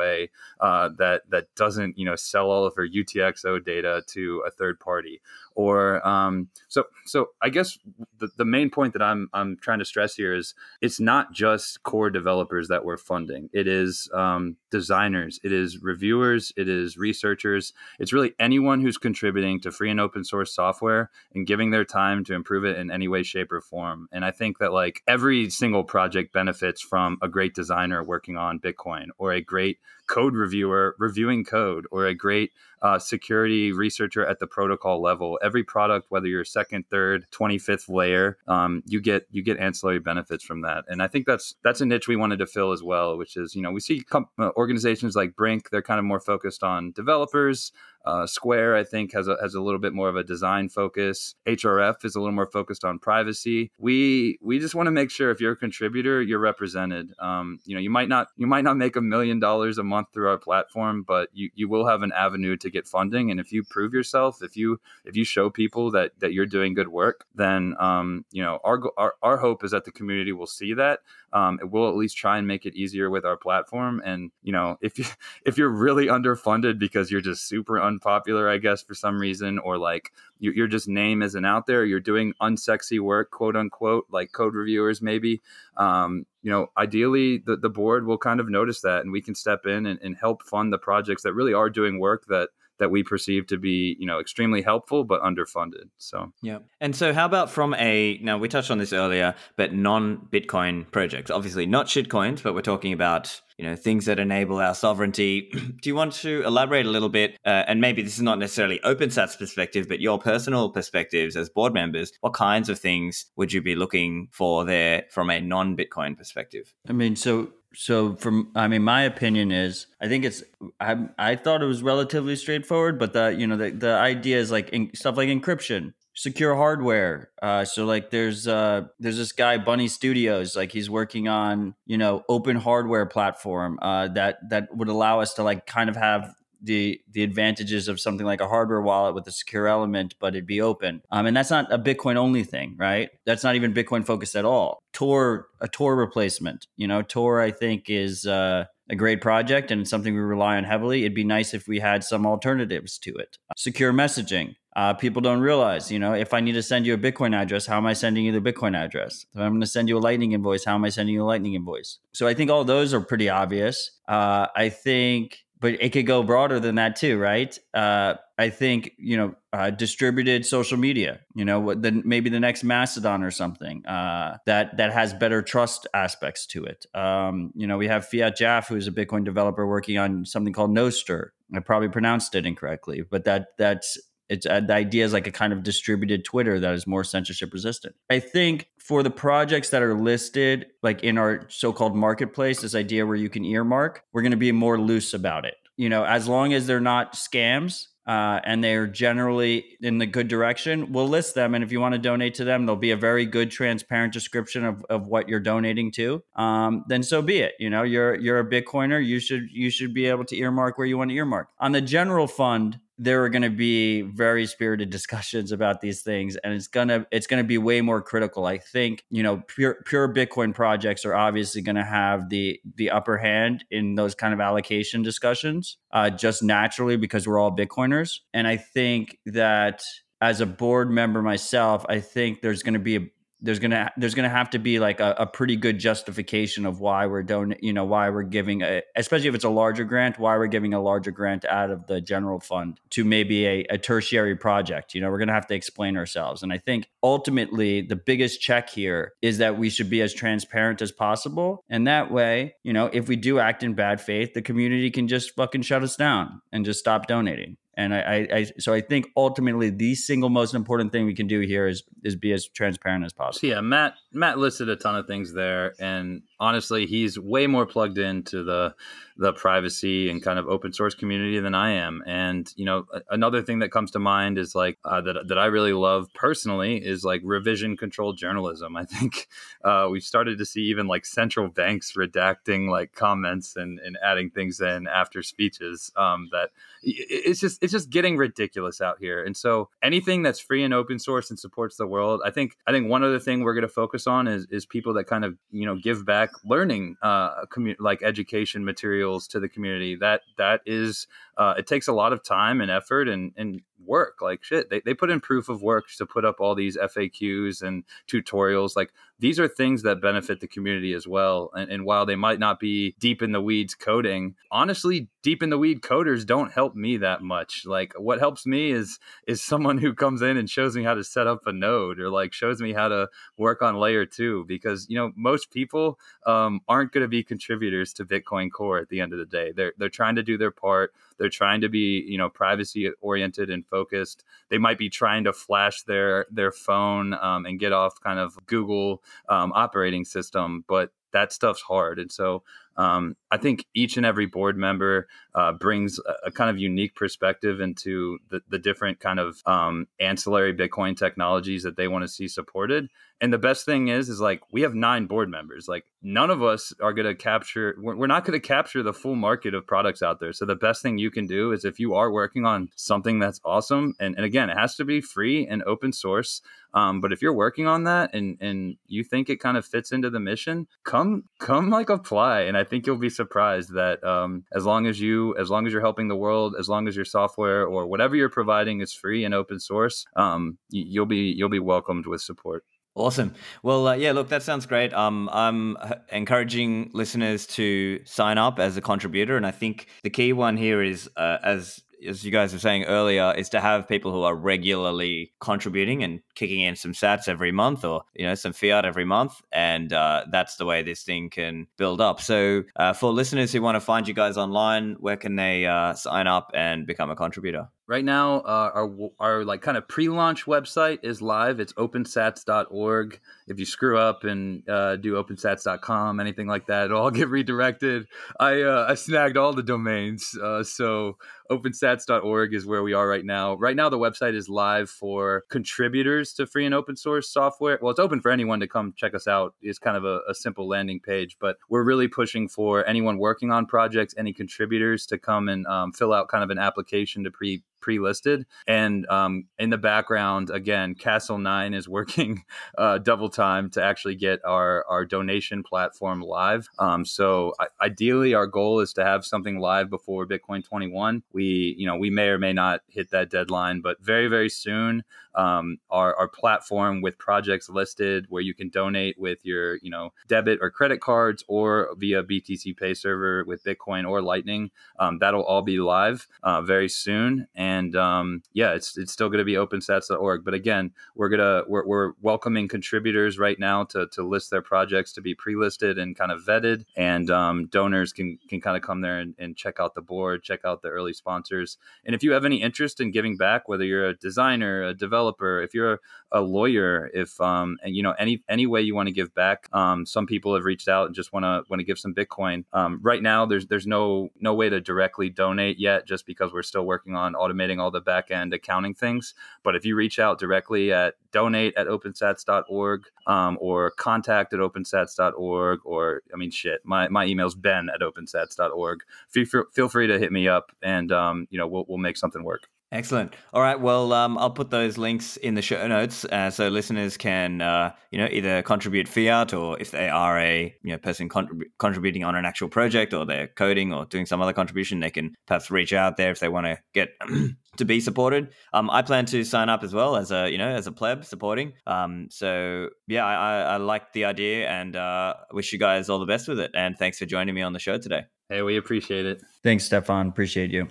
uh, 0.60 0.88
that 0.98 1.22
that 1.30 1.54
doesn't 1.54 1.98
you 1.98 2.04
know 2.04 2.16
sell 2.16 2.50
all 2.50 2.64
of 2.64 2.74
her 2.76 2.86
UTXO 2.86 3.64
data 3.64 4.02
to 4.08 4.42
a 4.46 4.50
third 4.50 4.80
party 4.80 5.20
or 5.58 6.06
um, 6.06 6.48
so 6.68 6.84
so 7.04 7.30
I 7.42 7.48
guess 7.48 7.76
the, 8.18 8.28
the 8.36 8.44
main 8.44 8.70
point 8.70 8.92
that 8.92 9.02
I'm 9.02 9.28
I'm 9.34 9.56
trying 9.60 9.80
to 9.80 9.84
stress 9.84 10.14
here 10.14 10.32
is 10.32 10.54
it's 10.80 11.00
not 11.00 11.32
just 11.32 11.82
core 11.82 12.10
developers 12.10 12.68
that 12.68 12.84
we're 12.84 12.96
funding. 12.96 13.50
It 13.52 13.66
is 13.66 14.08
um, 14.14 14.56
designers, 14.70 15.40
it 15.42 15.52
is 15.52 15.82
reviewers, 15.82 16.52
it 16.56 16.68
is 16.68 16.96
researchers. 16.96 17.72
It's 17.98 18.12
really 18.12 18.34
anyone 18.38 18.80
who's 18.80 18.98
contributing 18.98 19.60
to 19.62 19.72
free 19.72 19.90
and 19.90 19.98
open 19.98 20.22
source 20.22 20.54
software 20.54 21.10
and 21.34 21.44
giving 21.44 21.72
their 21.72 21.84
time 21.84 22.22
to 22.26 22.34
improve 22.34 22.64
it 22.64 22.78
in 22.78 22.92
any 22.92 23.08
way, 23.08 23.24
shape, 23.24 23.50
or 23.50 23.60
form. 23.60 24.06
And 24.12 24.24
I 24.24 24.30
think 24.30 24.58
that 24.58 24.72
like 24.72 25.02
every 25.08 25.50
single 25.50 25.82
project 25.82 26.32
benefits 26.32 26.80
from 26.80 27.18
a 27.20 27.28
great 27.28 27.56
designer 27.56 28.04
working 28.04 28.36
on 28.36 28.60
Bitcoin 28.60 29.06
or 29.18 29.32
a 29.32 29.40
great 29.40 29.78
code 30.08 30.34
reviewer 30.34 30.96
reviewing 30.98 31.44
code 31.44 31.86
or 31.90 32.06
a 32.06 32.14
great 32.14 32.52
uh, 32.82 32.98
security 32.98 33.72
researcher 33.72 34.24
at 34.24 34.38
the 34.38 34.46
protocol 34.46 35.00
level. 35.00 35.38
Every 35.42 35.64
product, 35.64 36.06
whether 36.10 36.26
you're 36.26 36.44
second, 36.44 36.84
third, 36.90 37.26
25th 37.30 37.88
layer, 37.88 38.38
um, 38.46 38.82
you 38.86 39.00
get 39.00 39.26
you 39.30 39.42
get 39.42 39.58
ancillary 39.58 39.98
benefits 39.98 40.44
from 40.44 40.62
that. 40.62 40.84
And 40.88 41.02
I 41.02 41.08
think 41.08 41.26
that's 41.26 41.54
that's 41.62 41.80
a 41.80 41.86
niche 41.86 42.08
we 42.08 42.16
wanted 42.16 42.38
to 42.38 42.46
fill 42.46 42.72
as 42.72 42.82
well, 42.82 43.16
which 43.16 43.36
is 43.36 43.54
you 43.54 43.62
know 43.62 43.70
we 43.70 43.80
see 43.80 44.02
uh, 44.12 44.50
organizations 44.56 45.14
like 45.14 45.36
Brink, 45.36 45.70
they're 45.70 45.82
kind 45.82 45.98
of 45.98 46.04
more 46.04 46.20
focused 46.20 46.62
on 46.62 46.92
developers. 46.92 47.72
Uh, 48.04 48.26
Square, 48.26 48.76
I 48.76 48.84
think, 48.84 49.12
has 49.12 49.28
a, 49.28 49.36
has 49.40 49.54
a 49.54 49.60
little 49.60 49.80
bit 49.80 49.92
more 49.92 50.08
of 50.08 50.16
a 50.16 50.24
design 50.24 50.68
focus. 50.68 51.34
HRF 51.46 52.04
is 52.04 52.14
a 52.14 52.20
little 52.20 52.34
more 52.34 52.50
focused 52.50 52.84
on 52.84 52.98
privacy. 52.98 53.70
We 53.78 54.38
we 54.40 54.58
just 54.58 54.74
want 54.74 54.86
to 54.86 54.90
make 54.90 55.10
sure 55.10 55.30
if 55.30 55.40
you're 55.40 55.52
a 55.52 55.56
contributor, 55.56 56.22
you're 56.22 56.38
represented. 56.38 57.12
Um, 57.18 57.60
you 57.64 57.74
know, 57.74 57.80
you 57.80 57.90
might 57.90 58.08
not 58.08 58.28
you 58.36 58.46
might 58.46 58.64
not 58.64 58.76
make 58.76 58.96
a 58.96 59.00
million 59.00 59.40
dollars 59.40 59.78
a 59.78 59.84
month 59.84 60.08
through 60.12 60.28
our 60.28 60.38
platform, 60.38 61.02
but 61.02 61.28
you, 61.32 61.50
you 61.54 61.68
will 61.68 61.86
have 61.86 62.02
an 62.02 62.12
avenue 62.12 62.56
to 62.56 62.70
get 62.70 62.86
funding. 62.86 63.30
And 63.30 63.40
if 63.40 63.52
you 63.52 63.62
prove 63.64 63.92
yourself, 63.92 64.42
if 64.42 64.56
you 64.56 64.80
if 65.04 65.16
you 65.16 65.24
show 65.24 65.50
people 65.50 65.90
that 65.90 66.12
that 66.20 66.32
you're 66.32 66.46
doing 66.46 66.74
good 66.74 66.88
work, 66.88 67.26
then 67.34 67.74
um, 67.78 68.24
you 68.30 68.42
know 68.42 68.58
our, 68.64 68.80
our 68.96 69.14
our 69.22 69.36
hope 69.36 69.64
is 69.64 69.72
that 69.72 69.84
the 69.84 69.92
community 69.92 70.32
will 70.32 70.46
see 70.46 70.74
that 70.74 71.00
um, 71.32 71.58
we'll 71.62 71.88
at 71.88 71.96
least 71.96 72.16
try 72.16 72.38
and 72.38 72.46
make 72.46 72.64
it 72.64 72.74
easier 72.74 73.10
with 73.10 73.24
our 73.24 73.36
platform. 73.36 74.00
And 74.04 74.30
you 74.42 74.52
know, 74.52 74.78
if 74.80 74.98
you 74.98 75.04
if 75.44 75.58
you're 75.58 75.68
really 75.68 76.06
underfunded 76.06 76.78
because 76.78 77.10
you're 77.10 77.20
just 77.20 77.46
super 77.46 77.80
unpopular, 77.80 78.48
I 78.48 78.58
guess 78.58 78.82
for 78.82 78.94
some 78.94 79.18
reason, 79.18 79.58
or 79.58 79.78
like 79.78 80.12
your, 80.38 80.54
your 80.54 80.66
just 80.66 80.88
name 80.88 81.22
isn't 81.22 81.44
out 81.44 81.66
there, 81.66 81.84
you're 81.84 82.00
doing 82.00 82.32
unsexy 82.40 83.00
work, 83.00 83.30
quote 83.30 83.56
unquote, 83.56 84.06
like 84.10 84.32
code 84.32 84.54
reviewers 84.54 85.02
maybe. 85.02 85.42
Um, 85.76 86.26
you 86.42 86.50
know, 86.50 86.68
ideally 86.76 87.38
the, 87.38 87.56
the 87.56 87.68
board 87.68 88.06
will 88.06 88.18
kind 88.18 88.40
of 88.40 88.48
notice 88.48 88.80
that 88.80 89.02
and 89.02 89.12
we 89.12 89.20
can 89.20 89.34
step 89.34 89.66
in 89.66 89.86
and, 89.86 89.98
and 90.02 90.16
help 90.16 90.42
fund 90.44 90.72
the 90.72 90.78
projects 90.78 91.22
that 91.22 91.34
really 91.34 91.52
are 91.52 91.68
doing 91.68 91.98
work 91.98 92.26
that 92.28 92.50
that 92.78 92.90
we 92.90 93.02
perceive 93.02 93.46
to 93.48 93.58
be 93.58 93.96
you 93.98 94.06
know 94.06 94.20
extremely 94.20 94.62
helpful 94.62 95.04
but 95.04 95.20
underfunded 95.22 95.88
so. 95.98 96.32
Yeah. 96.42 96.58
And 96.80 96.94
so 96.94 97.12
how 97.12 97.26
about 97.26 97.50
from 97.50 97.74
a 97.74 98.18
now 98.22 98.38
we 98.38 98.48
touched 98.48 98.70
on 98.70 98.78
this 98.78 98.92
earlier 98.92 99.34
but 99.56 99.72
non-bitcoin 99.72 100.90
projects? 100.90 101.30
Obviously 101.30 101.66
not 101.66 101.86
shitcoins 101.86 102.42
but 102.42 102.54
we're 102.54 102.62
talking 102.62 102.92
about 102.92 103.40
you 103.56 103.66
know 103.66 103.76
things 103.76 104.06
that 104.06 104.18
enable 104.18 104.58
our 104.58 104.74
sovereignty. 104.74 105.50
Do 105.52 105.90
you 105.90 105.94
want 105.94 106.12
to 106.14 106.42
elaborate 106.44 106.86
a 106.86 106.90
little 106.90 107.08
bit 107.08 107.38
uh, 107.44 107.64
and 107.66 107.80
maybe 107.80 108.02
this 108.02 108.14
is 108.14 108.22
not 108.22 108.38
necessarily 108.38 108.80
opensat's 108.84 109.36
perspective 109.36 109.88
but 109.88 110.00
your 110.00 110.18
personal 110.18 110.70
perspectives 110.70 111.36
as 111.36 111.48
board 111.48 111.74
members 111.74 112.12
what 112.20 112.32
kinds 112.32 112.68
of 112.68 112.78
things 112.78 113.26
would 113.36 113.52
you 113.52 113.60
be 113.60 113.74
looking 113.74 114.28
for 114.32 114.64
there 114.64 115.04
from 115.10 115.30
a 115.30 115.40
non-bitcoin 115.40 116.16
perspective? 116.16 116.72
I 116.88 116.92
mean 116.92 117.16
so 117.16 117.52
so 117.74 118.14
from 118.16 118.50
i 118.54 118.66
mean 118.66 118.82
my 118.82 119.02
opinion 119.02 119.52
is 119.52 119.86
i 120.00 120.08
think 120.08 120.24
it's 120.24 120.42
i 120.80 120.96
i 121.18 121.36
thought 121.36 121.62
it 121.62 121.66
was 121.66 121.82
relatively 121.82 122.34
straightforward 122.34 122.98
but 122.98 123.12
the 123.12 123.34
you 123.38 123.46
know 123.46 123.56
the, 123.56 123.70
the 123.70 123.92
idea 123.92 124.38
is 124.38 124.50
like 124.50 124.68
in, 124.70 124.90
stuff 124.94 125.16
like 125.16 125.28
encryption 125.28 125.92
secure 126.14 126.56
hardware 126.56 127.30
uh 127.42 127.64
so 127.64 127.84
like 127.84 128.10
there's 128.10 128.48
uh 128.48 128.82
there's 128.98 129.18
this 129.18 129.32
guy 129.32 129.58
bunnie 129.58 129.86
studios 129.86 130.56
like 130.56 130.72
he's 130.72 130.88
working 130.88 131.28
on 131.28 131.74
you 131.86 131.98
know 131.98 132.22
open 132.28 132.56
hardware 132.56 133.06
platform 133.06 133.78
uh 133.82 134.08
that 134.08 134.38
that 134.48 134.74
would 134.74 134.88
allow 134.88 135.20
us 135.20 135.34
to 135.34 135.42
like 135.42 135.66
kind 135.66 135.88
of 135.88 135.96
have 135.96 136.34
the 136.60 137.00
the 137.10 137.22
advantages 137.22 137.88
of 137.88 138.00
something 138.00 138.26
like 138.26 138.40
a 138.40 138.48
hardware 138.48 138.80
wallet 138.80 139.14
with 139.14 139.26
a 139.26 139.32
secure 139.32 139.66
element, 139.66 140.14
but 140.20 140.34
it'd 140.34 140.46
be 140.46 140.60
open. 140.60 141.02
Um, 141.10 141.26
and 141.26 141.36
that's 141.36 141.50
not 141.50 141.72
a 141.72 141.78
Bitcoin 141.78 142.16
only 142.16 142.44
thing, 142.44 142.76
right? 142.78 143.10
That's 143.26 143.44
not 143.44 143.56
even 143.56 143.74
Bitcoin 143.74 144.04
focused 144.04 144.36
at 144.36 144.44
all. 144.44 144.82
Tor 144.92 145.46
a 145.60 145.68
Tor 145.68 145.96
replacement, 145.96 146.66
you 146.76 146.86
know, 146.86 147.02
Tor 147.02 147.40
I 147.40 147.50
think 147.50 147.84
is 147.88 148.26
uh, 148.26 148.64
a 148.90 148.96
great 148.96 149.20
project 149.20 149.70
and 149.70 149.86
something 149.86 150.14
we 150.14 150.20
rely 150.20 150.56
on 150.56 150.64
heavily. 150.64 151.00
It'd 151.00 151.14
be 151.14 151.24
nice 151.24 151.54
if 151.54 151.68
we 151.68 151.80
had 151.80 152.04
some 152.04 152.26
alternatives 152.26 152.98
to 152.98 153.14
it. 153.14 153.36
Secure 153.56 153.92
messaging. 153.92 154.54
Uh, 154.76 154.94
people 154.94 155.20
don't 155.20 155.40
realize, 155.40 155.90
you 155.90 155.98
know, 155.98 156.12
if 156.12 156.32
I 156.32 156.40
need 156.40 156.52
to 156.52 156.62
send 156.62 156.86
you 156.86 156.94
a 156.94 156.98
Bitcoin 156.98 157.34
address, 157.34 157.66
how 157.66 157.78
am 157.78 157.86
I 157.86 157.94
sending 157.94 158.24
you 158.24 158.38
the 158.38 158.52
Bitcoin 158.52 158.76
address? 158.76 159.26
If 159.34 159.40
I'm 159.40 159.50
going 159.50 159.60
to 159.60 159.66
send 159.66 159.88
you 159.88 159.98
a 159.98 160.00
Lightning 160.00 160.32
invoice, 160.32 160.64
how 160.64 160.76
am 160.76 160.84
I 160.84 160.88
sending 160.90 161.16
you 161.16 161.24
a 161.24 161.26
Lightning 161.26 161.54
invoice? 161.54 161.98
So 162.12 162.28
I 162.28 162.34
think 162.34 162.48
all 162.48 162.64
those 162.64 162.94
are 162.94 163.00
pretty 163.00 163.28
obvious. 163.28 163.90
Uh, 164.06 164.46
I 164.54 164.68
think 164.68 165.38
but 165.60 165.74
it 165.80 165.92
could 165.92 166.06
go 166.06 166.22
broader 166.22 166.60
than 166.60 166.76
that 166.76 166.96
too, 166.96 167.18
right? 167.18 167.58
Uh, 167.74 168.14
I 168.38 168.50
think 168.50 168.92
you 168.98 169.16
know 169.16 169.34
uh, 169.52 169.70
distributed 169.70 170.46
social 170.46 170.78
media. 170.78 171.20
You 171.34 171.44
know, 171.44 171.74
then 171.74 172.02
maybe 172.04 172.30
the 172.30 172.40
next 172.40 172.64
Mastodon 172.64 173.22
or 173.22 173.30
something 173.30 173.84
uh, 173.86 174.38
that 174.46 174.76
that 174.76 174.92
has 174.92 175.12
better 175.12 175.42
trust 175.42 175.86
aspects 175.94 176.46
to 176.48 176.64
it. 176.64 176.86
Um, 176.94 177.52
you 177.54 177.66
know, 177.66 177.78
we 177.78 177.88
have 177.88 178.08
fiatjaf, 178.08 178.68
who's 178.68 178.86
a 178.86 178.92
Bitcoin 178.92 179.24
developer 179.24 179.66
working 179.66 179.98
on 179.98 180.24
something 180.24 180.52
called 180.52 180.70
Nostr. 180.70 181.30
I 181.54 181.60
probably 181.60 181.88
pronounced 181.88 182.34
it 182.34 182.46
incorrectly, 182.46 183.02
but 183.02 183.24
that 183.24 183.48
that's 183.56 183.98
it's 184.28 184.46
uh, 184.46 184.60
the 184.60 184.74
idea 184.74 185.04
is 185.04 185.12
like 185.12 185.26
a 185.26 185.32
kind 185.32 185.52
of 185.52 185.62
distributed 185.62 186.24
Twitter 186.24 186.60
that 186.60 186.74
is 186.74 186.86
more 186.86 187.04
censorship 187.04 187.52
resistant. 187.52 187.94
I 188.10 188.20
think 188.20 188.68
for 188.78 189.02
the 189.02 189.10
projects 189.10 189.70
that 189.70 189.82
are 189.82 189.94
listed, 189.94 190.66
like 190.82 191.02
in 191.02 191.18
our 191.18 191.46
so-called 191.48 191.96
marketplace, 191.96 192.60
this 192.60 192.74
idea 192.74 193.06
where 193.06 193.16
you 193.16 193.28
can 193.28 193.44
earmark, 193.44 194.04
we're 194.12 194.22
going 194.22 194.32
to 194.32 194.36
be 194.36 194.52
more 194.52 194.80
loose 194.80 195.14
about 195.14 195.44
it. 195.44 195.56
You 195.76 195.88
know, 195.88 196.04
as 196.04 196.26
long 196.26 196.52
as 196.52 196.66
they're 196.66 196.80
not 196.80 197.14
scams, 197.14 197.86
uh, 198.08 198.40
and 198.44 198.64
they're 198.64 198.86
generally 198.86 199.76
in 199.82 199.98
the 199.98 200.06
good 200.06 200.28
direction, 200.28 200.92
we'll 200.92 201.08
list 201.08 201.34
them. 201.34 201.54
And 201.54 201.62
if 201.62 201.70
you 201.70 201.78
want 201.78 201.92
to 201.92 201.98
donate 201.98 202.34
to 202.36 202.44
them, 202.44 202.64
there'll 202.64 202.80
be 202.80 202.90
a 202.90 202.96
very 202.96 203.26
good, 203.26 203.50
transparent 203.50 204.14
description 204.14 204.64
of, 204.64 204.82
of 204.88 205.06
what 205.06 205.28
you're 205.28 205.40
donating 205.40 205.92
to. 205.92 206.22
Um, 206.34 206.84
then 206.88 207.02
so 207.02 207.20
be 207.20 207.40
it. 207.40 207.52
You 207.58 207.68
know, 207.68 207.82
you're 207.82 208.14
you're 208.14 208.38
a 208.38 208.48
Bitcoiner. 208.48 209.04
You 209.04 209.20
should 209.20 209.48
you 209.52 209.68
should 209.68 209.92
be 209.92 210.06
able 210.06 210.24
to 210.24 210.36
earmark 210.36 210.78
where 210.78 210.86
you 210.86 210.96
want 210.96 211.10
to 211.10 211.16
earmark. 211.16 211.50
On 211.58 211.72
the 211.72 211.82
general 211.82 212.26
fund, 212.26 212.80
there 212.98 213.22
are 213.22 213.28
going 213.28 213.42
to 213.42 213.50
be 213.50 214.02
very 214.02 214.46
spirited 214.46 214.90
discussions 214.98 215.52
about 215.52 215.80
these 215.80 216.02
things 216.02 216.36
and 216.36 216.52
it's 216.52 216.66
going 216.66 216.88
to 216.88 217.06
it's 217.10 217.26
going 217.26 217.42
to 217.42 217.46
be 217.46 217.58
way 217.58 217.80
more 217.80 218.02
critical 218.02 218.46
i 218.46 218.58
think. 218.58 219.04
You 219.10 219.22
know 219.22 219.42
pure 219.46 219.78
pure 219.86 220.12
bitcoin 220.12 220.54
projects 220.54 221.04
are 221.04 221.14
obviously 221.14 221.62
going 221.62 221.76
to 221.76 221.84
have 221.84 222.28
the 222.28 222.60
the 222.76 222.90
upper 222.90 223.16
hand 223.16 223.64
in 223.70 223.94
those 223.94 224.14
kind 224.14 224.34
of 224.34 224.40
allocation 224.40 225.02
discussions 225.02 225.78
uh, 225.92 226.10
just 226.10 226.42
naturally 226.42 226.96
because 226.96 227.26
we're 227.26 227.38
all 227.38 227.54
bitcoiners. 227.54 228.18
And 228.34 228.46
i 228.46 228.56
think 228.56 229.18
that 229.26 229.82
as 230.20 230.40
a 230.40 230.46
board 230.46 230.90
member 230.90 231.22
myself 231.22 231.84
i 231.88 232.00
think 232.00 232.40
there's 232.40 232.62
going 232.62 232.74
to 232.74 232.80
be 232.80 232.96
a 232.96 233.00
there's 233.40 233.58
gonna 233.58 233.90
there's 233.96 234.14
gonna 234.14 234.28
have 234.28 234.50
to 234.50 234.58
be 234.58 234.78
like 234.78 235.00
a, 235.00 235.14
a 235.18 235.26
pretty 235.26 235.56
good 235.56 235.78
justification 235.78 236.66
of 236.66 236.80
why 236.80 237.06
we're 237.06 237.22
don 237.22 237.54
you 237.60 237.72
know 237.72 237.84
why 237.84 238.10
we're 238.10 238.22
giving 238.22 238.62
a 238.62 238.82
especially 238.96 239.28
if 239.28 239.34
it's 239.34 239.44
a 239.44 239.48
larger 239.48 239.84
grant 239.84 240.18
why 240.18 240.36
we're 240.36 240.46
giving 240.46 240.74
a 240.74 240.80
larger 240.80 241.10
grant 241.10 241.44
out 241.44 241.70
of 241.70 241.86
the 241.86 242.00
general 242.00 242.40
fund 242.40 242.80
to 242.90 243.04
maybe 243.04 243.46
a, 243.46 243.64
a 243.70 243.78
tertiary 243.78 244.36
project. 244.36 244.94
You 244.94 245.00
know 245.00 245.10
we're 245.10 245.18
gonna 245.18 245.32
have 245.32 245.46
to 245.48 245.54
explain 245.54 245.96
ourselves. 245.96 246.42
And 246.42 246.52
i 246.52 246.58
think 246.58 246.88
ultimately 247.02 247.80
the 247.80 247.96
biggest 247.96 248.40
check 248.40 248.70
here 248.70 249.12
is 249.22 249.38
that 249.38 249.58
we 249.58 249.70
should 249.70 249.90
be 249.90 250.02
as 250.02 250.12
transparent 250.12 250.82
as 250.82 250.92
possible. 250.92 251.64
And 251.68 251.86
that 251.86 252.10
way 252.10 252.56
you 252.62 252.72
know 252.72 252.86
if 252.92 253.08
we 253.08 253.16
do 253.16 253.38
act 253.38 253.62
in 253.62 253.74
bad 253.74 254.00
faith 254.00 254.34
the 254.34 254.42
community 254.42 254.90
can 254.90 255.08
just 255.08 255.34
fucking 255.34 255.62
shut 255.62 255.82
us 255.82 255.96
down 255.96 256.42
and 256.52 256.64
just 256.64 256.80
stop 256.80 257.06
donating 257.06 257.56
and 257.78 257.94
I, 257.94 258.28
I, 258.32 258.44
so 258.58 258.74
I 258.74 258.80
think 258.80 259.06
ultimately 259.16 259.70
the 259.70 259.94
single 259.94 260.30
most 260.30 260.52
important 260.52 260.90
thing 260.90 261.06
we 261.06 261.14
can 261.14 261.28
do 261.28 261.40
here 261.40 261.68
is 261.68 261.84
is 262.02 262.16
be 262.16 262.32
as 262.32 262.44
transparent 262.48 263.04
as 263.04 263.12
possible. 263.12 263.48
Yeah, 263.48 263.60
Matt 263.60 263.94
Matt 264.12 264.36
listed 264.36 264.68
a 264.68 264.74
ton 264.74 264.96
of 264.96 265.06
things 265.06 265.32
there, 265.32 265.74
and 265.78 266.22
honestly, 266.40 266.86
he's 266.86 267.18
way 267.18 267.46
more 267.46 267.66
plugged 267.66 267.98
into 267.98 268.42
the 268.44 268.74
the 269.20 269.32
privacy 269.32 270.08
and 270.08 270.22
kind 270.22 270.38
of 270.38 270.46
open 270.46 270.72
source 270.72 270.94
community 270.94 271.40
than 271.40 271.52
I 271.52 271.72
am. 271.72 272.04
And 272.06 272.48
you 272.56 272.64
know, 272.64 272.86
another 273.10 273.42
thing 273.42 273.58
that 273.58 273.72
comes 273.72 273.90
to 273.90 273.98
mind 273.98 274.38
is 274.38 274.54
like 274.54 274.78
uh, 274.84 275.00
that 275.00 275.26
that 275.26 275.38
I 275.38 275.46
really 275.46 275.72
love 275.72 276.06
personally 276.14 276.76
is 276.76 277.02
like 277.04 277.20
revision 277.24 277.76
control 277.76 278.12
journalism. 278.12 278.76
I 278.76 278.84
think 278.84 279.28
uh, 279.64 279.88
we've 279.90 280.04
started 280.04 280.38
to 280.38 280.44
see 280.44 280.62
even 280.62 280.86
like 280.86 281.04
central 281.04 281.48
banks 281.48 281.94
redacting 281.96 282.70
like 282.70 282.92
comments 282.92 283.56
and, 283.56 283.80
and 283.80 283.98
adding 284.04 284.30
things 284.30 284.60
in 284.60 284.86
after 284.86 285.22
speeches. 285.22 285.90
Um, 285.96 286.28
that 286.30 286.50
it's 286.82 287.40
just 287.40 287.62
it's 287.62 287.72
just 287.72 287.90
getting 287.90 288.16
ridiculous 288.16 288.80
out 288.80 288.98
here. 289.00 289.24
And 289.24 289.36
so 289.36 289.68
anything 289.82 290.22
that's 290.22 290.38
free 290.38 290.62
and 290.62 290.72
open 290.72 291.00
source 291.00 291.28
and 291.30 291.38
supports 291.38 291.76
the 291.76 291.88
world, 291.88 292.20
I 292.24 292.30
think 292.30 292.56
I 292.68 292.72
think 292.72 292.88
one 292.88 293.02
other 293.02 293.18
thing 293.18 293.40
we're 293.40 293.54
going 293.54 293.62
to 293.62 293.68
focus 293.68 294.06
on 294.06 294.28
is 294.28 294.46
is 294.50 294.64
people 294.64 294.94
that 294.94 295.04
kind 295.04 295.24
of 295.24 295.36
you 295.50 295.66
know 295.66 295.76
give 295.76 296.06
back 296.06 296.27
learning 296.44 296.96
uh, 297.02 297.44
commu- 297.46 297.76
like 297.78 298.02
education 298.02 298.64
materials 298.64 299.26
to 299.28 299.40
the 299.40 299.48
community 299.48 299.96
that 299.96 300.22
that 300.36 300.60
is 300.66 301.06
uh, 301.38 301.54
it 301.56 301.66
takes 301.66 301.88
a 301.88 301.92
lot 301.92 302.12
of 302.12 302.22
time 302.22 302.60
and 302.60 302.70
effort 302.70 303.08
and, 303.08 303.32
and 303.36 303.62
work 303.86 304.18
like 304.20 304.42
shit 304.42 304.68
they, 304.70 304.80
they 304.84 304.92
put 304.92 305.08
in 305.08 305.20
proof 305.20 305.48
of 305.48 305.62
work 305.62 305.86
to 305.96 306.04
put 306.04 306.24
up 306.24 306.40
all 306.40 306.54
these 306.54 306.76
faqs 306.76 307.62
and 307.62 307.84
tutorials 308.10 308.74
like 308.74 308.92
these 309.20 309.38
are 309.38 309.48
things 309.48 309.82
that 309.82 310.00
benefit 310.00 310.40
the 310.40 310.48
community 310.48 310.92
as 310.92 311.06
well 311.06 311.50
and, 311.54 311.70
and 311.70 311.84
while 311.84 312.04
they 312.04 312.16
might 312.16 312.40
not 312.40 312.58
be 312.58 312.94
deep 312.98 313.22
in 313.22 313.32
the 313.32 313.40
weeds 313.40 313.74
coding 313.74 314.34
honestly 314.50 315.08
deep 315.28 315.42
in 315.42 315.50
the 315.50 315.58
weed 315.58 315.82
coders 315.82 316.24
don't 316.24 316.52
help 316.52 316.74
me 316.74 316.96
that 316.96 317.22
much. 317.22 317.64
Like 317.66 317.92
what 317.98 318.18
helps 318.18 318.46
me 318.46 318.70
is 318.70 318.98
is 319.26 319.42
someone 319.42 319.76
who 319.76 319.92
comes 319.92 320.22
in 320.22 320.38
and 320.38 320.48
shows 320.48 320.74
me 320.76 320.84
how 320.84 320.94
to 320.94 321.04
set 321.04 321.26
up 321.26 321.46
a 321.46 321.52
node 321.52 321.98
or 321.98 322.08
like 322.08 322.32
shows 322.32 322.62
me 322.62 322.72
how 322.72 322.88
to 322.88 323.08
work 323.36 323.60
on 323.60 323.76
layer 323.76 324.06
two 324.06 324.44
because 324.46 324.86
you 324.88 324.96
know 324.96 325.12
most 325.16 325.50
people 325.50 325.98
um, 326.26 326.60
aren't 326.66 326.92
going 326.92 327.02
to 327.02 327.08
be 327.08 327.22
contributors 327.22 327.92
to 327.92 328.06
bitcoin 328.06 328.50
core 328.50 328.78
at 328.78 328.88
the 328.88 329.00
end 329.00 329.12
of 329.12 329.18
the 329.18 329.26
day. 329.26 329.52
They're 329.54 329.74
they're 329.76 329.88
trying 329.88 330.16
to 330.16 330.22
do 330.22 330.38
their 330.38 330.50
part. 330.50 330.94
They're 331.18 331.27
trying 331.28 331.60
to 331.60 331.68
be, 331.68 332.04
you 332.06 332.18
know, 332.18 332.28
privacy 332.28 332.90
oriented 333.00 333.50
and 333.50 333.66
focused. 333.66 334.24
They 334.48 334.58
might 334.58 334.78
be 334.78 334.88
trying 334.88 335.24
to 335.24 335.32
flash 335.32 335.82
their 335.82 336.26
their 336.30 336.52
phone 336.52 337.14
um, 337.14 337.46
and 337.46 337.58
get 337.58 337.72
off 337.72 338.00
kind 338.00 338.18
of 338.18 338.38
Google 338.46 339.02
um, 339.28 339.52
operating 339.54 340.04
system, 340.04 340.64
but 340.68 340.92
that 341.12 341.32
stuff's 341.32 341.62
hard. 341.62 341.98
And 341.98 342.10
so 342.12 342.42
um, 342.78 343.16
I 343.32 343.36
think 343.38 343.66
each 343.74 343.96
and 343.96 344.06
every 344.06 344.26
board 344.26 344.56
member 344.56 345.08
uh, 345.34 345.52
brings 345.52 345.98
a, 345.98 346.28
a, 346.28 346.30
kind 346.30 346.48
of 346.48 346.58
unique 346.58 346.94
perspective 346.94 347.60
into 347.60 348.18
the, 348.30 348.40
the 348.48 348.58
different 348.58 349.00
kind 349.00 349.18
of 349.18 349.42
um, 349.46 349.88
ancillary 349.98 350.54
Bitcoin 350.54 350.96
technologies 350.96 351.64
that 351.64 351.76
they 351.76 351.88
want 351.88 352.02
to 352.04 352.08
see 352.08 352.28
supported. 352.28 352.88
And 353.20 353.32
the 353.32 353.38
best 353.38 353.66
thing 353.66 353.88
is, 353.88 354.08
is 354.08 354.20
like 354.20 354.42
we 354.52 354.62
have 354.62 354.74
nine 354.74 355.06
board 355.06 355.28
members. 355.28 355.66
Like 355.66 355.86
none 356.02 356.30
of 356.30 356.42
us 356.42 356.72
are 356.80 356.92
going 356.92 357.06
to 357.06 357.14
capture 357.14 357.74
we're 357.78 358.06
not 358.06 358.24
going 358.24 358.40
to 358.40 358.46
capture 358.46 358.82
the 358.82 358.92
full 358.92 359.16
market 359.16 359.52
of 359.52 359.66
products 359.66 360.00
out 360.00 360.20
there 360.20 360.32
so 360.32 360.44
the 360.44 360.54
best 360.54 360.80
thing 360.80 360.96
you 360.96 361.10
can 361.10 361.26
do 361.26 361.50
is 361.50 361.64
if 361.64 361.80
you 361.80 361.94
are 361.94 362.12
working 362.12 362.44
on 362.44 362.68
something 362.76 363.18
that's 363.18 363.40
awesome 363.44 363.94
and, 363.98 364.14
and 364.14 364.24
again 364.24 364.48
it 364.48 364.56
has 364.56 364.76
to 364.76 364.84
be 364.84 365.00
free 365.00 365.46
and 365.46 365.62
open 365.64 365.92
source 365.92 366.40
um, 366.74 367.00
but 367.00 367.12
if 367.12 367.20
you're 367.20 367.34
working 367.34 367.66
on 367.66 367.84
that 367.84 368.14
and 368.14 368.36
and 368.40 368.76
you 368.86 369.02
think 369.02 369.28
it 369.28 369.40
kind 369.40 369.56
of 369.56 369.66
fits 369.66 369.90
into 369.90 370.08
the 370.08 370.20
mission 370.20 370.68
come 370.84 371.24
come 371.40 371.68
like 371.68 371.90
apply 371.90 372.42
and 372.42 372.56
i 372.56 372.62
think 372.68 372.86
you'll 372.86 372.96
be 372.96 373.10
surprised 373.10 373.72
that 373.74 374.02
um, 374.04 374.44
as 374.52 374.64
long 374.64 374.86
as 374.86 375.00
you 375.00 375.36
as 375.36 375.50
long 375.50 375.66
as 375.66 375.72
you're 375.72 375.82
helping 375.82 376.08
the 376.08 376.16
world 376.16 376.54
as 376.58 376.68
long 376.68 376.88
as 376.88 376.94
your 376.94 377.04
software 377.04 377.66
or 377.66 377.86
whatever 377.86 378.14
you're 378.16 378.28
providing 378.28 378.80
is 378.80 378.92
free 378.92 379.24
and 379.24 379.34
open 379.34 379.58
source 379.58 380.06
um, 380.16 380.58
you'll 380.70 381.06
be 381.06 381.34
you'll 381.36 381.48
be 381.48 381.58
welcomed 381.58 382.06
with 382.06 382.20
support 382.20 382.64
Awesome. 382.98 383.32
Well, 383.62 383.86
uh, 383.86 383.94
yeah, 383.94 384.10
look, 384.10 384.28
that 384.30 384.42
sounds 384.42 384.66
great. 384.66 384.92
Um, 384.92 385.30
I'm 385.32 385.76
encouraging 386.10 386.90
listeners 386.92 387.46
to 387.48 388.00
sign 388.04 388.38
up 388.38 388.58
as 388.58 388.76
a 388.76 388.80
contributor. 388.80 389.36
And 389.36 389.46
I 389.46 389.52
think 389.52 389.86
the 390.02 390.10
key 390.10 390.32
one 390.32 390.56
here 390.56 390.82
is, 390.82 391.08
uh, 391.16 391.38
as 391.44 391.80
as 392.06 392.24
you 392.24 392.30
guys 392.30 392.52
were 392.52 392.58
saying 392.58 392.84
earlier, 392.84 393.34
is 393.36 393.48
to 393.50 393.60
have 393.60 393.88
people 393.88 394.12
who 394.12 394.22
are 394.22 394.34
regularly 394.34 395.32
contributing 395.40 396.02
and 396.02 396.20
kicking 396.34 396.60
in 396.60 396.76
some 396.76 396.92
sats 396.92 397.28
every 397.28 397.52
month 397.52 397.84
or, 397.84 398.02
you 398.14 398.26
know, 398.26 398.34
some 398.34 398.52
fiat 398.52 398.84
every 398.84 399.04
month. 399.04 399.40
And 399.52 399.92
uh, 399.92 400.24
that's 400.30 400.56
the 400.56 400.66
way 400.66 400.82
this 400.82 401.02
thing 401.02 401.30
can 401.30 401.66
build 401.76 402.00
up. 402.00 402.20
So 402.20 402.64
uh, 402.76 402.92
for 402.92 403.12
listeners 403.12 403.52
who 403.52 403.62
want 403.62 403.76
to 403.76 403.80
find 403.80 404.06
you 404.06 404.14
guys 404.14 404.36
online, 404.36 404.96
where 405.00 405.16
can 405.16 405.36
they 405.36 405.66
uh, 405.66 405.94
sign 405.94 406.26
up 406.26 406.50
and 406.54 406.86
become 406.86 407.10
a 407.10 407.16
contributor? 407.16 407.68
Right 407.88 408.04
now, 408.04 408.40
uh, 408.40 408.70
our 408.74 409.10
our 409.18 409.44
like 409.46 409.62
kind 409.62 409.78
of 409.78 409.88
pre-launch 409.88 410.44
website 410.44 410.98
is 411.02 411.22
live. 411.22 411.58
It's 411.58 411.72
opensats.org. 411.72 413.18
If 413.46 413.58
you 413.58 413.64
screw 413.64 413.96
up 413.96 414.24
and 414.24 414.68
uh, 414.68 414.96
do 414.96 415.14
opensats.com, 415.14 416.20
anything 416.20 416.46
like 416.46 416.66
that, 416.66 416.84
it'll 416.84 417.00
all 417.00 417.10
get 417.22 417.30
redirected. 417.30 418.06
I 418.38 418.60
uh, 418.60 418.84
I 418.90 418.94
snagged 418.94 419.38
all 419.38 419.54
the 419.54 419.62
domains, 419.62 420.36
uh, 420.36 420.64
so 420.64 421.16
opensats.org 421.50 422.52
is 422.52 422.66
where 422.66 422.82
we 422.82 422.92
are 422.92 423.08
right 423.08 423.24
now. 423.24 423.54
Right 423.54 423.74
now, 423.74 423.88
the 423.88 423.98
website 423.98 424.34
is 424.34 424.50
live 424.50 424.90
for 424.90 425.44
contributors 425.48 426.34
to 426.34 426.46
free 426.46 426.66
and 426.66 426.74
open 426.74 426.94
source 426.94 427.32
software. 427.32 427.78
Well, 427.80 427.90
it's 427.90 428.00
open 428.00 428.20
for 428.20 428.30
anyone 428.30 428.60
to 428.60 428.68
come 428.68 428.92
check 428.98 429.14
us 429.14 429.26
out. 429.26 429.54
It's 429.62 429.78
kind 429.78 429.96
of 429.96 430.04
a, 430.04 430.20
a 430.28 430.34
simple 430.34 430.68
landing 430.68 431.00
page, 431.00 431.38
but 431.40 431.56
we're 431.70 431.84
really 431.84 432.06
pushing 432.06 432.50
for 432.50 432.86
anyone 432.86 433.16
working 433.16 433.50
on 433.50 433.64
projects, 433.64 434.14
any 434.18 434.34
contributors 434.34 435.06
to 435.06 435.16
come 435.16 435.48
and 435.48 435.66
um, 435.66 435.92
fill 435.92 436.12
out 436.12 436.28
kind 436.28 436.44
of 436.44 436.50
an 436.50 436.58
application 436.58 437.24
to 437.24 437.30
pre 437.30 437.62
pre-listed. 437.80 438.46
And 438.66 439.06
um, 439.08 439.46
in 439.58 439.70
the 439.70 439.78
background 439.78 440.50
again 440.50 440.94
castle 440.94 441.38
9 441.38 441.74
is 441.74 441.88
working 441.88 442.44
uh, 442.78 442.98
double 442.98 443.28
time 443.28 443.70
to 443.70 443.82
actually 443.82 444.14
get 444.14 444.40
our 444.44 444.84
our 444.88 445.04
donation 445.04 445.62
platform 445.62 446.20
live. 446.20 446.68
Um, 446.78 447.04
so 447.04 447.54
I- 447.60 447.86
ideally 447.86 448.34
our 448.34 448.46
goal 448.46 448.80
is 448.80 448.92
to 448.94 449.04
have 449.04 449.24
something 449.24 449.58
live 449.58 449.90
before 449.90 450.26
bitcoin 450.26 450.64
21 450.64 451.22
we 451.32 451.74
you 451.78 451.86
know 451.86 451.96
we 451.96 452.10
may 452.10 452.28
or 452.28 452.38
may 452.38 452.52
not 452.52 452.80
hit 452.88 453.10
that 453.10 453.30
deadline 453.30 453.80
but 453.80 453.96
very 454.00 454.28
very 454.28 454.48
soon 454.48 455.04
um, 455.34 455.78
our, 455.90 456.16
our 456.16 456.28
platform 456.28 457.00
with 457.00 457.16
projects 457.18 457.68
listed 457.68 458.26
where 458.28 458.42
you 458.42 458.54
can 458.54 458.68
donate 458.68 459.18
with 459.18 459.38
your 459.44 459.76
you 459.76 459.90
know 459.90 460.12
debit 460.26 460.58
or 460.60 460.70
credit 460.70 461.00
cards 461.00 461.44
or 461.48 461.90
via 461.96 462.22
BTCPay 462.22 462.96
Server 462.96 463.44
with 463.44 463.62
bitcoin 463.64 464.08
or 464.08 464.20
lightning 464.20 464.70
um, 464.98 465.18
that'll 465.18 465.42
all 465.42 465.62
be 465.62 465.78
live 465.78 466.26
uh, 466.42 466.62
very 466.62 466.88
soon. 466.88 467.46
And 467.54 467.67
um, 467.96 468.42
yeah 468.52 468.72
it's 468.72 468.96
it's 468.96 469.12
still 469.12 469.28
going 469.28 469.38
to 469.38 469.44
be 469.44 469.54
opensats.org 469.54 470.44
but 470.44 470.54
again 470.54 470.90
we're 471.14 471.28
gonna 471.28 471.62
we're, 471.66 471.86
we're 471.86 472.12
welcoming 472.20 472.68
contributors 472.68 473.38
right 473.38 473.58
now 473.58 473.84
to, 473.84 474.06
to 474.12 474.22
list 474.22 474.50
their 474.50 474.62
projects 474.62 475.12
to 475.12 475.20
be 475.20 475.34
pre-listed 475.34 475.98
and 475.98 476.16
kind 476.16 476.32
of 476.32 476.42
vetted 476.42 476.84
and 476.96 477.30
um, 477.30 477.66
donors 477.66 478.12
can 478.12 478.38
can 478.48 478.60
kind 478.60 478.76
of 478.76 478.82
come 478.82 479.00
there 479.00 479.18
and, 479.18 479.34
and 479.38 479.56
check 479.56 479.80
out 479.80 479.94
the 479.94 480.02
board 480.02 480.42
check 480.42 480.60
out 480.64 480.82
the 480.82 480.88
early 480.88 481.12
sponsors 481.12 481.78
and 482.04 482.14
if 482.14 482.22
you 482.22 482.32
have 482.32 482.44
any 482.44 482.62
interest 482.62 483.00
in 483.00 483.10
giving 483.10 483.36
back 483.36 483.68
whether 483.68 483.84
you're 483.84 484.06
a 484.06 484.16
designer 484.16 484.82
a 484.82 484.94
developer 484.94 485.62
if 485.62 485.74
you're 485.74 486.00
a 486.32 486.40
lawyer, 486.40 487.10
if 487.14 487.40
um, 487.40 487.78
and 487.82 487.96
you 487.96 488.02
know 488.02 488.14
any 488.18 488.42
any 488.48 488.66
way 488.66 488.82
you 488.82 488.94
want 488.94 489.08
to 489.08 489.12
give 489.12 489.34
back. 489.34 489.68
Um, 489.72 490.04
some 490.04 490.26
people 490.26 490.54
have 490.54 490.64
reached 490.64 490.88
out 490.88 491.06
and 491.06 491.14
just 491.14 491.32
want 491.32 491.44
to 491.44 491.62
want 491.68 491.80
to 491.80 491.84
give 491.84 491.98
some 491.98 492.14
Bitcoin. 492.14 492.64
Um, 492.72 492.98
right 493.02 493.22
now, 493.22 493.46
there's 493.46 493.66
there's 493.66 493.86
no 493.86 494.30
no 494.38 494.54
way 494.54 494.68
to 494.68 494.80
directly 494.80 495.30
donate 495.30 495.78
yet, 495.78 496.06
just 496.06 496.26
because 496.26 496.52
we're 496.52 496.62
still 496.62 496.84
working 496.84 497.14
on 497.14 497.34
automating 497.58 497.80
all 497.80 497.90
the 497.90 498.00
back 498.00 498.30
end 498.30 498.54
accounting 498.54 498.94
things. 498.94 499.34
But 499.62 499.76
if 499.76 499.84
you 499.84 499.96
reach 499.96 500.18
out 500.18 500.38
directly 500.38 500.92
at 500.92 501.14
donate 501.32 501.74
at 501.76 501.86
opensats.org 501.86 503.04
um, 503.26 503.58
or 503.60 503.90
contact 503.92 504.52
at 504.52 504.60
opensats.org 504.60 505.80
or 505.84 506.22
I 506.32 506.36
mean 506.36 506.50
shit, 506.50 506.80
my 506.84 507.08
my 507.08 507.26
email's 507.26 507.54
ben 507.54 507.88
at 507.92 508.00
opensats.org. 508.00 509.00
Feel, 509.28 509.64
feel 509.72 509.88
free 509.88 510.06
to 510.06 510.18
hit 510.18 510.32
me 510.32 510.48
up 510.48 510.72
and 510.82 511.12
um, 511.12 511.46
you 511.50 511.58
know 511.58 511.66
we'll 511.66 511.84
we'll 511.88 511.98
make 511.98 512.16
something 512.16 512.44
work. 512.44 512.68
Excellent. 512.90 513.34
All 513.52 513.60
right. 513.60 513.78
Well, 513.78 514.14
um, 514.14 514.38
I'll 514.38 514.50
put 514.50 514.70
those 514.70 514.96
links 514.96 515.36
in 515.36 515.54
the 515.54 515.60
show 515.60 515.86
notes 515.86 516.24
uh, 516.24 516.48
so 516.48 516.68
listeners 516.68 517.18
can, 517.18 517.60
uh, 517.60 517.92
you 518.10 518.18
know, 518.18 518.28
either 518.30 518.62
contribute 518.62 519.06
fiat 519.06 519.52
or 519.52 519.78
if 519.78 519.90
they 519.90 520.08
are 520.08 520.38
a 520.38 520.74
you 520.82 520.92
know 520.92 520.98
person 520.98 521.28
contrib- 521.28 521.64
contributing 521.78 522.24
on 522.24 522.34
an 522.34 522.46
actual 522.46 522.68
project 522.68 523.12
or 523.12 523.26
they're 523.26 523.48
coding 523.48 523.92
or 523.92 524.06
doing 524.06 524.24
some 524.24 524.40
other 524.40 524.54
contribution, 524.54 525.00
they 525.00 525.10
can 525.10 525.34
perhaps 525.46 525.70
reach 525.70 525.92
out 525.92 526.16
there 526.16 526.30
if 526.30 526.40
they 526.40 526.48
want 526.48 526.64
to 526.64 526.78
get 526.94 527.10
to 527.76 527.84
be 527.84 528.00
supported. 528.00 528.48
Um, 528.72 528.88
I 528.88 529.02
plan 529.02 529.26
to 529.26 529.44
sign 529.44 529.68
up 529.68 529.84
as 529.84 529.92
well 529.92 530.16
as 530.16 530.32
a 530.32 530.50
you 530.50 530.56
know 530.56 530.68
as 530.68 530.86
a 530.86 530.92
pleb 530.92 531.26
supporting. 531.26 531.74
Um, 531.86 532.28
so 532.30 532.88
yeah, 533.06 533.26
I, 533.26 533.34
I, 533.34 533.60
I 533.60 533.76
like 533.76 534.14
the 534.14 534.24
idea 534.24 534.66
and 534.66 534.96
uh, 534.96 535.34
wish 535.52 535.74
you 535.74 535.78
guys 535.78 536.08
all 536.08 536.20
the 536.20 536.26
best 536.26 536.48
with 536.48 536.58
it. 536.58 536.70
And 536.74 536.96
thanks 536.96 537.18
for 537.18 537.26
joining 537.26 537.54
me 537.54 537.60
on 537.60 537.74
the 537.74 537.78
show 537.78 537.98
today. 537.98 538.22
Hey, 538.48 538.62
we 538.62 538.78
appreciate 538.78 539.26
it. 539.26 539.42
Thanks, 539.62 539.84
Stephan. 539.84 540.28
Appreciate 540.28 540.70
you. 540.70 540.88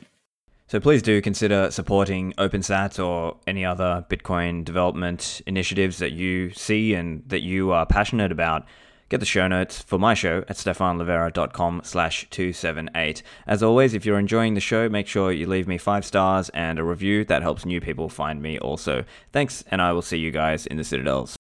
So 0.70 0.82
please 0.82 1.02
do 1.02 1.22
consider 1.22 1.72
supporting 1.72 2.34
OpenSat 2.34 3.04
or 3.04 3.38
any 3.48 3.64
other 3.64 4.06
Bitcoin 4.10 4.66
development 4.66 5.42
initiatives 5.48 6.00
that 6.00 6.12
you 6.12 6.52
see 6.52 6.94
and 6.94 7.24
that 7.28 7.42
you 7.42 7.72
are 7.72 7.86
passionate 7.86 8.34
about. 8.34 8.66
Get 9.08 9.22
the 9.22 9.26
show 9.26 9.48
notes 9.48 9.82
for 9.82 9.98
my 9.98 10.14
show 10.14 10.40
at 10.50 10.58
stephanlivera.com 10.58 11.82
slash 11.86 12.28
278. 12.32 13.24
As 13.48 13.64
always, 13.64 13.94
if 13.94 14.06
you're 14.06 14.20
enjoying 14.20 14.56
the 14.56 14.60
show, 14.60 14.90
make 14.90 15.08
sure 15.08 15.32
you 15.32 15.48
leave 15.48 15.70
me 15.70 15.78
five 15.78 16.04
stars 16.04 16.50
and 16.50 16.78
a 16.78 16.84
review. 16.84 17.24
That 17.24 17.44
helps 17.44 17.66
new 17.66 17.80
people 17.80 18.10
find 18.10 18.42
me 18.42 18.60
also. 18.60 19.06
Thanks, 19.32 19.64
and 19.72 19.82
I 19.82 19.94
will 19.94 20.02
see 20.02 20.18
you 20.18 20.32
guys 20.32 20.66
in 20.66 20.76
the 20.76 20.84
Citadels. 20.84 21.38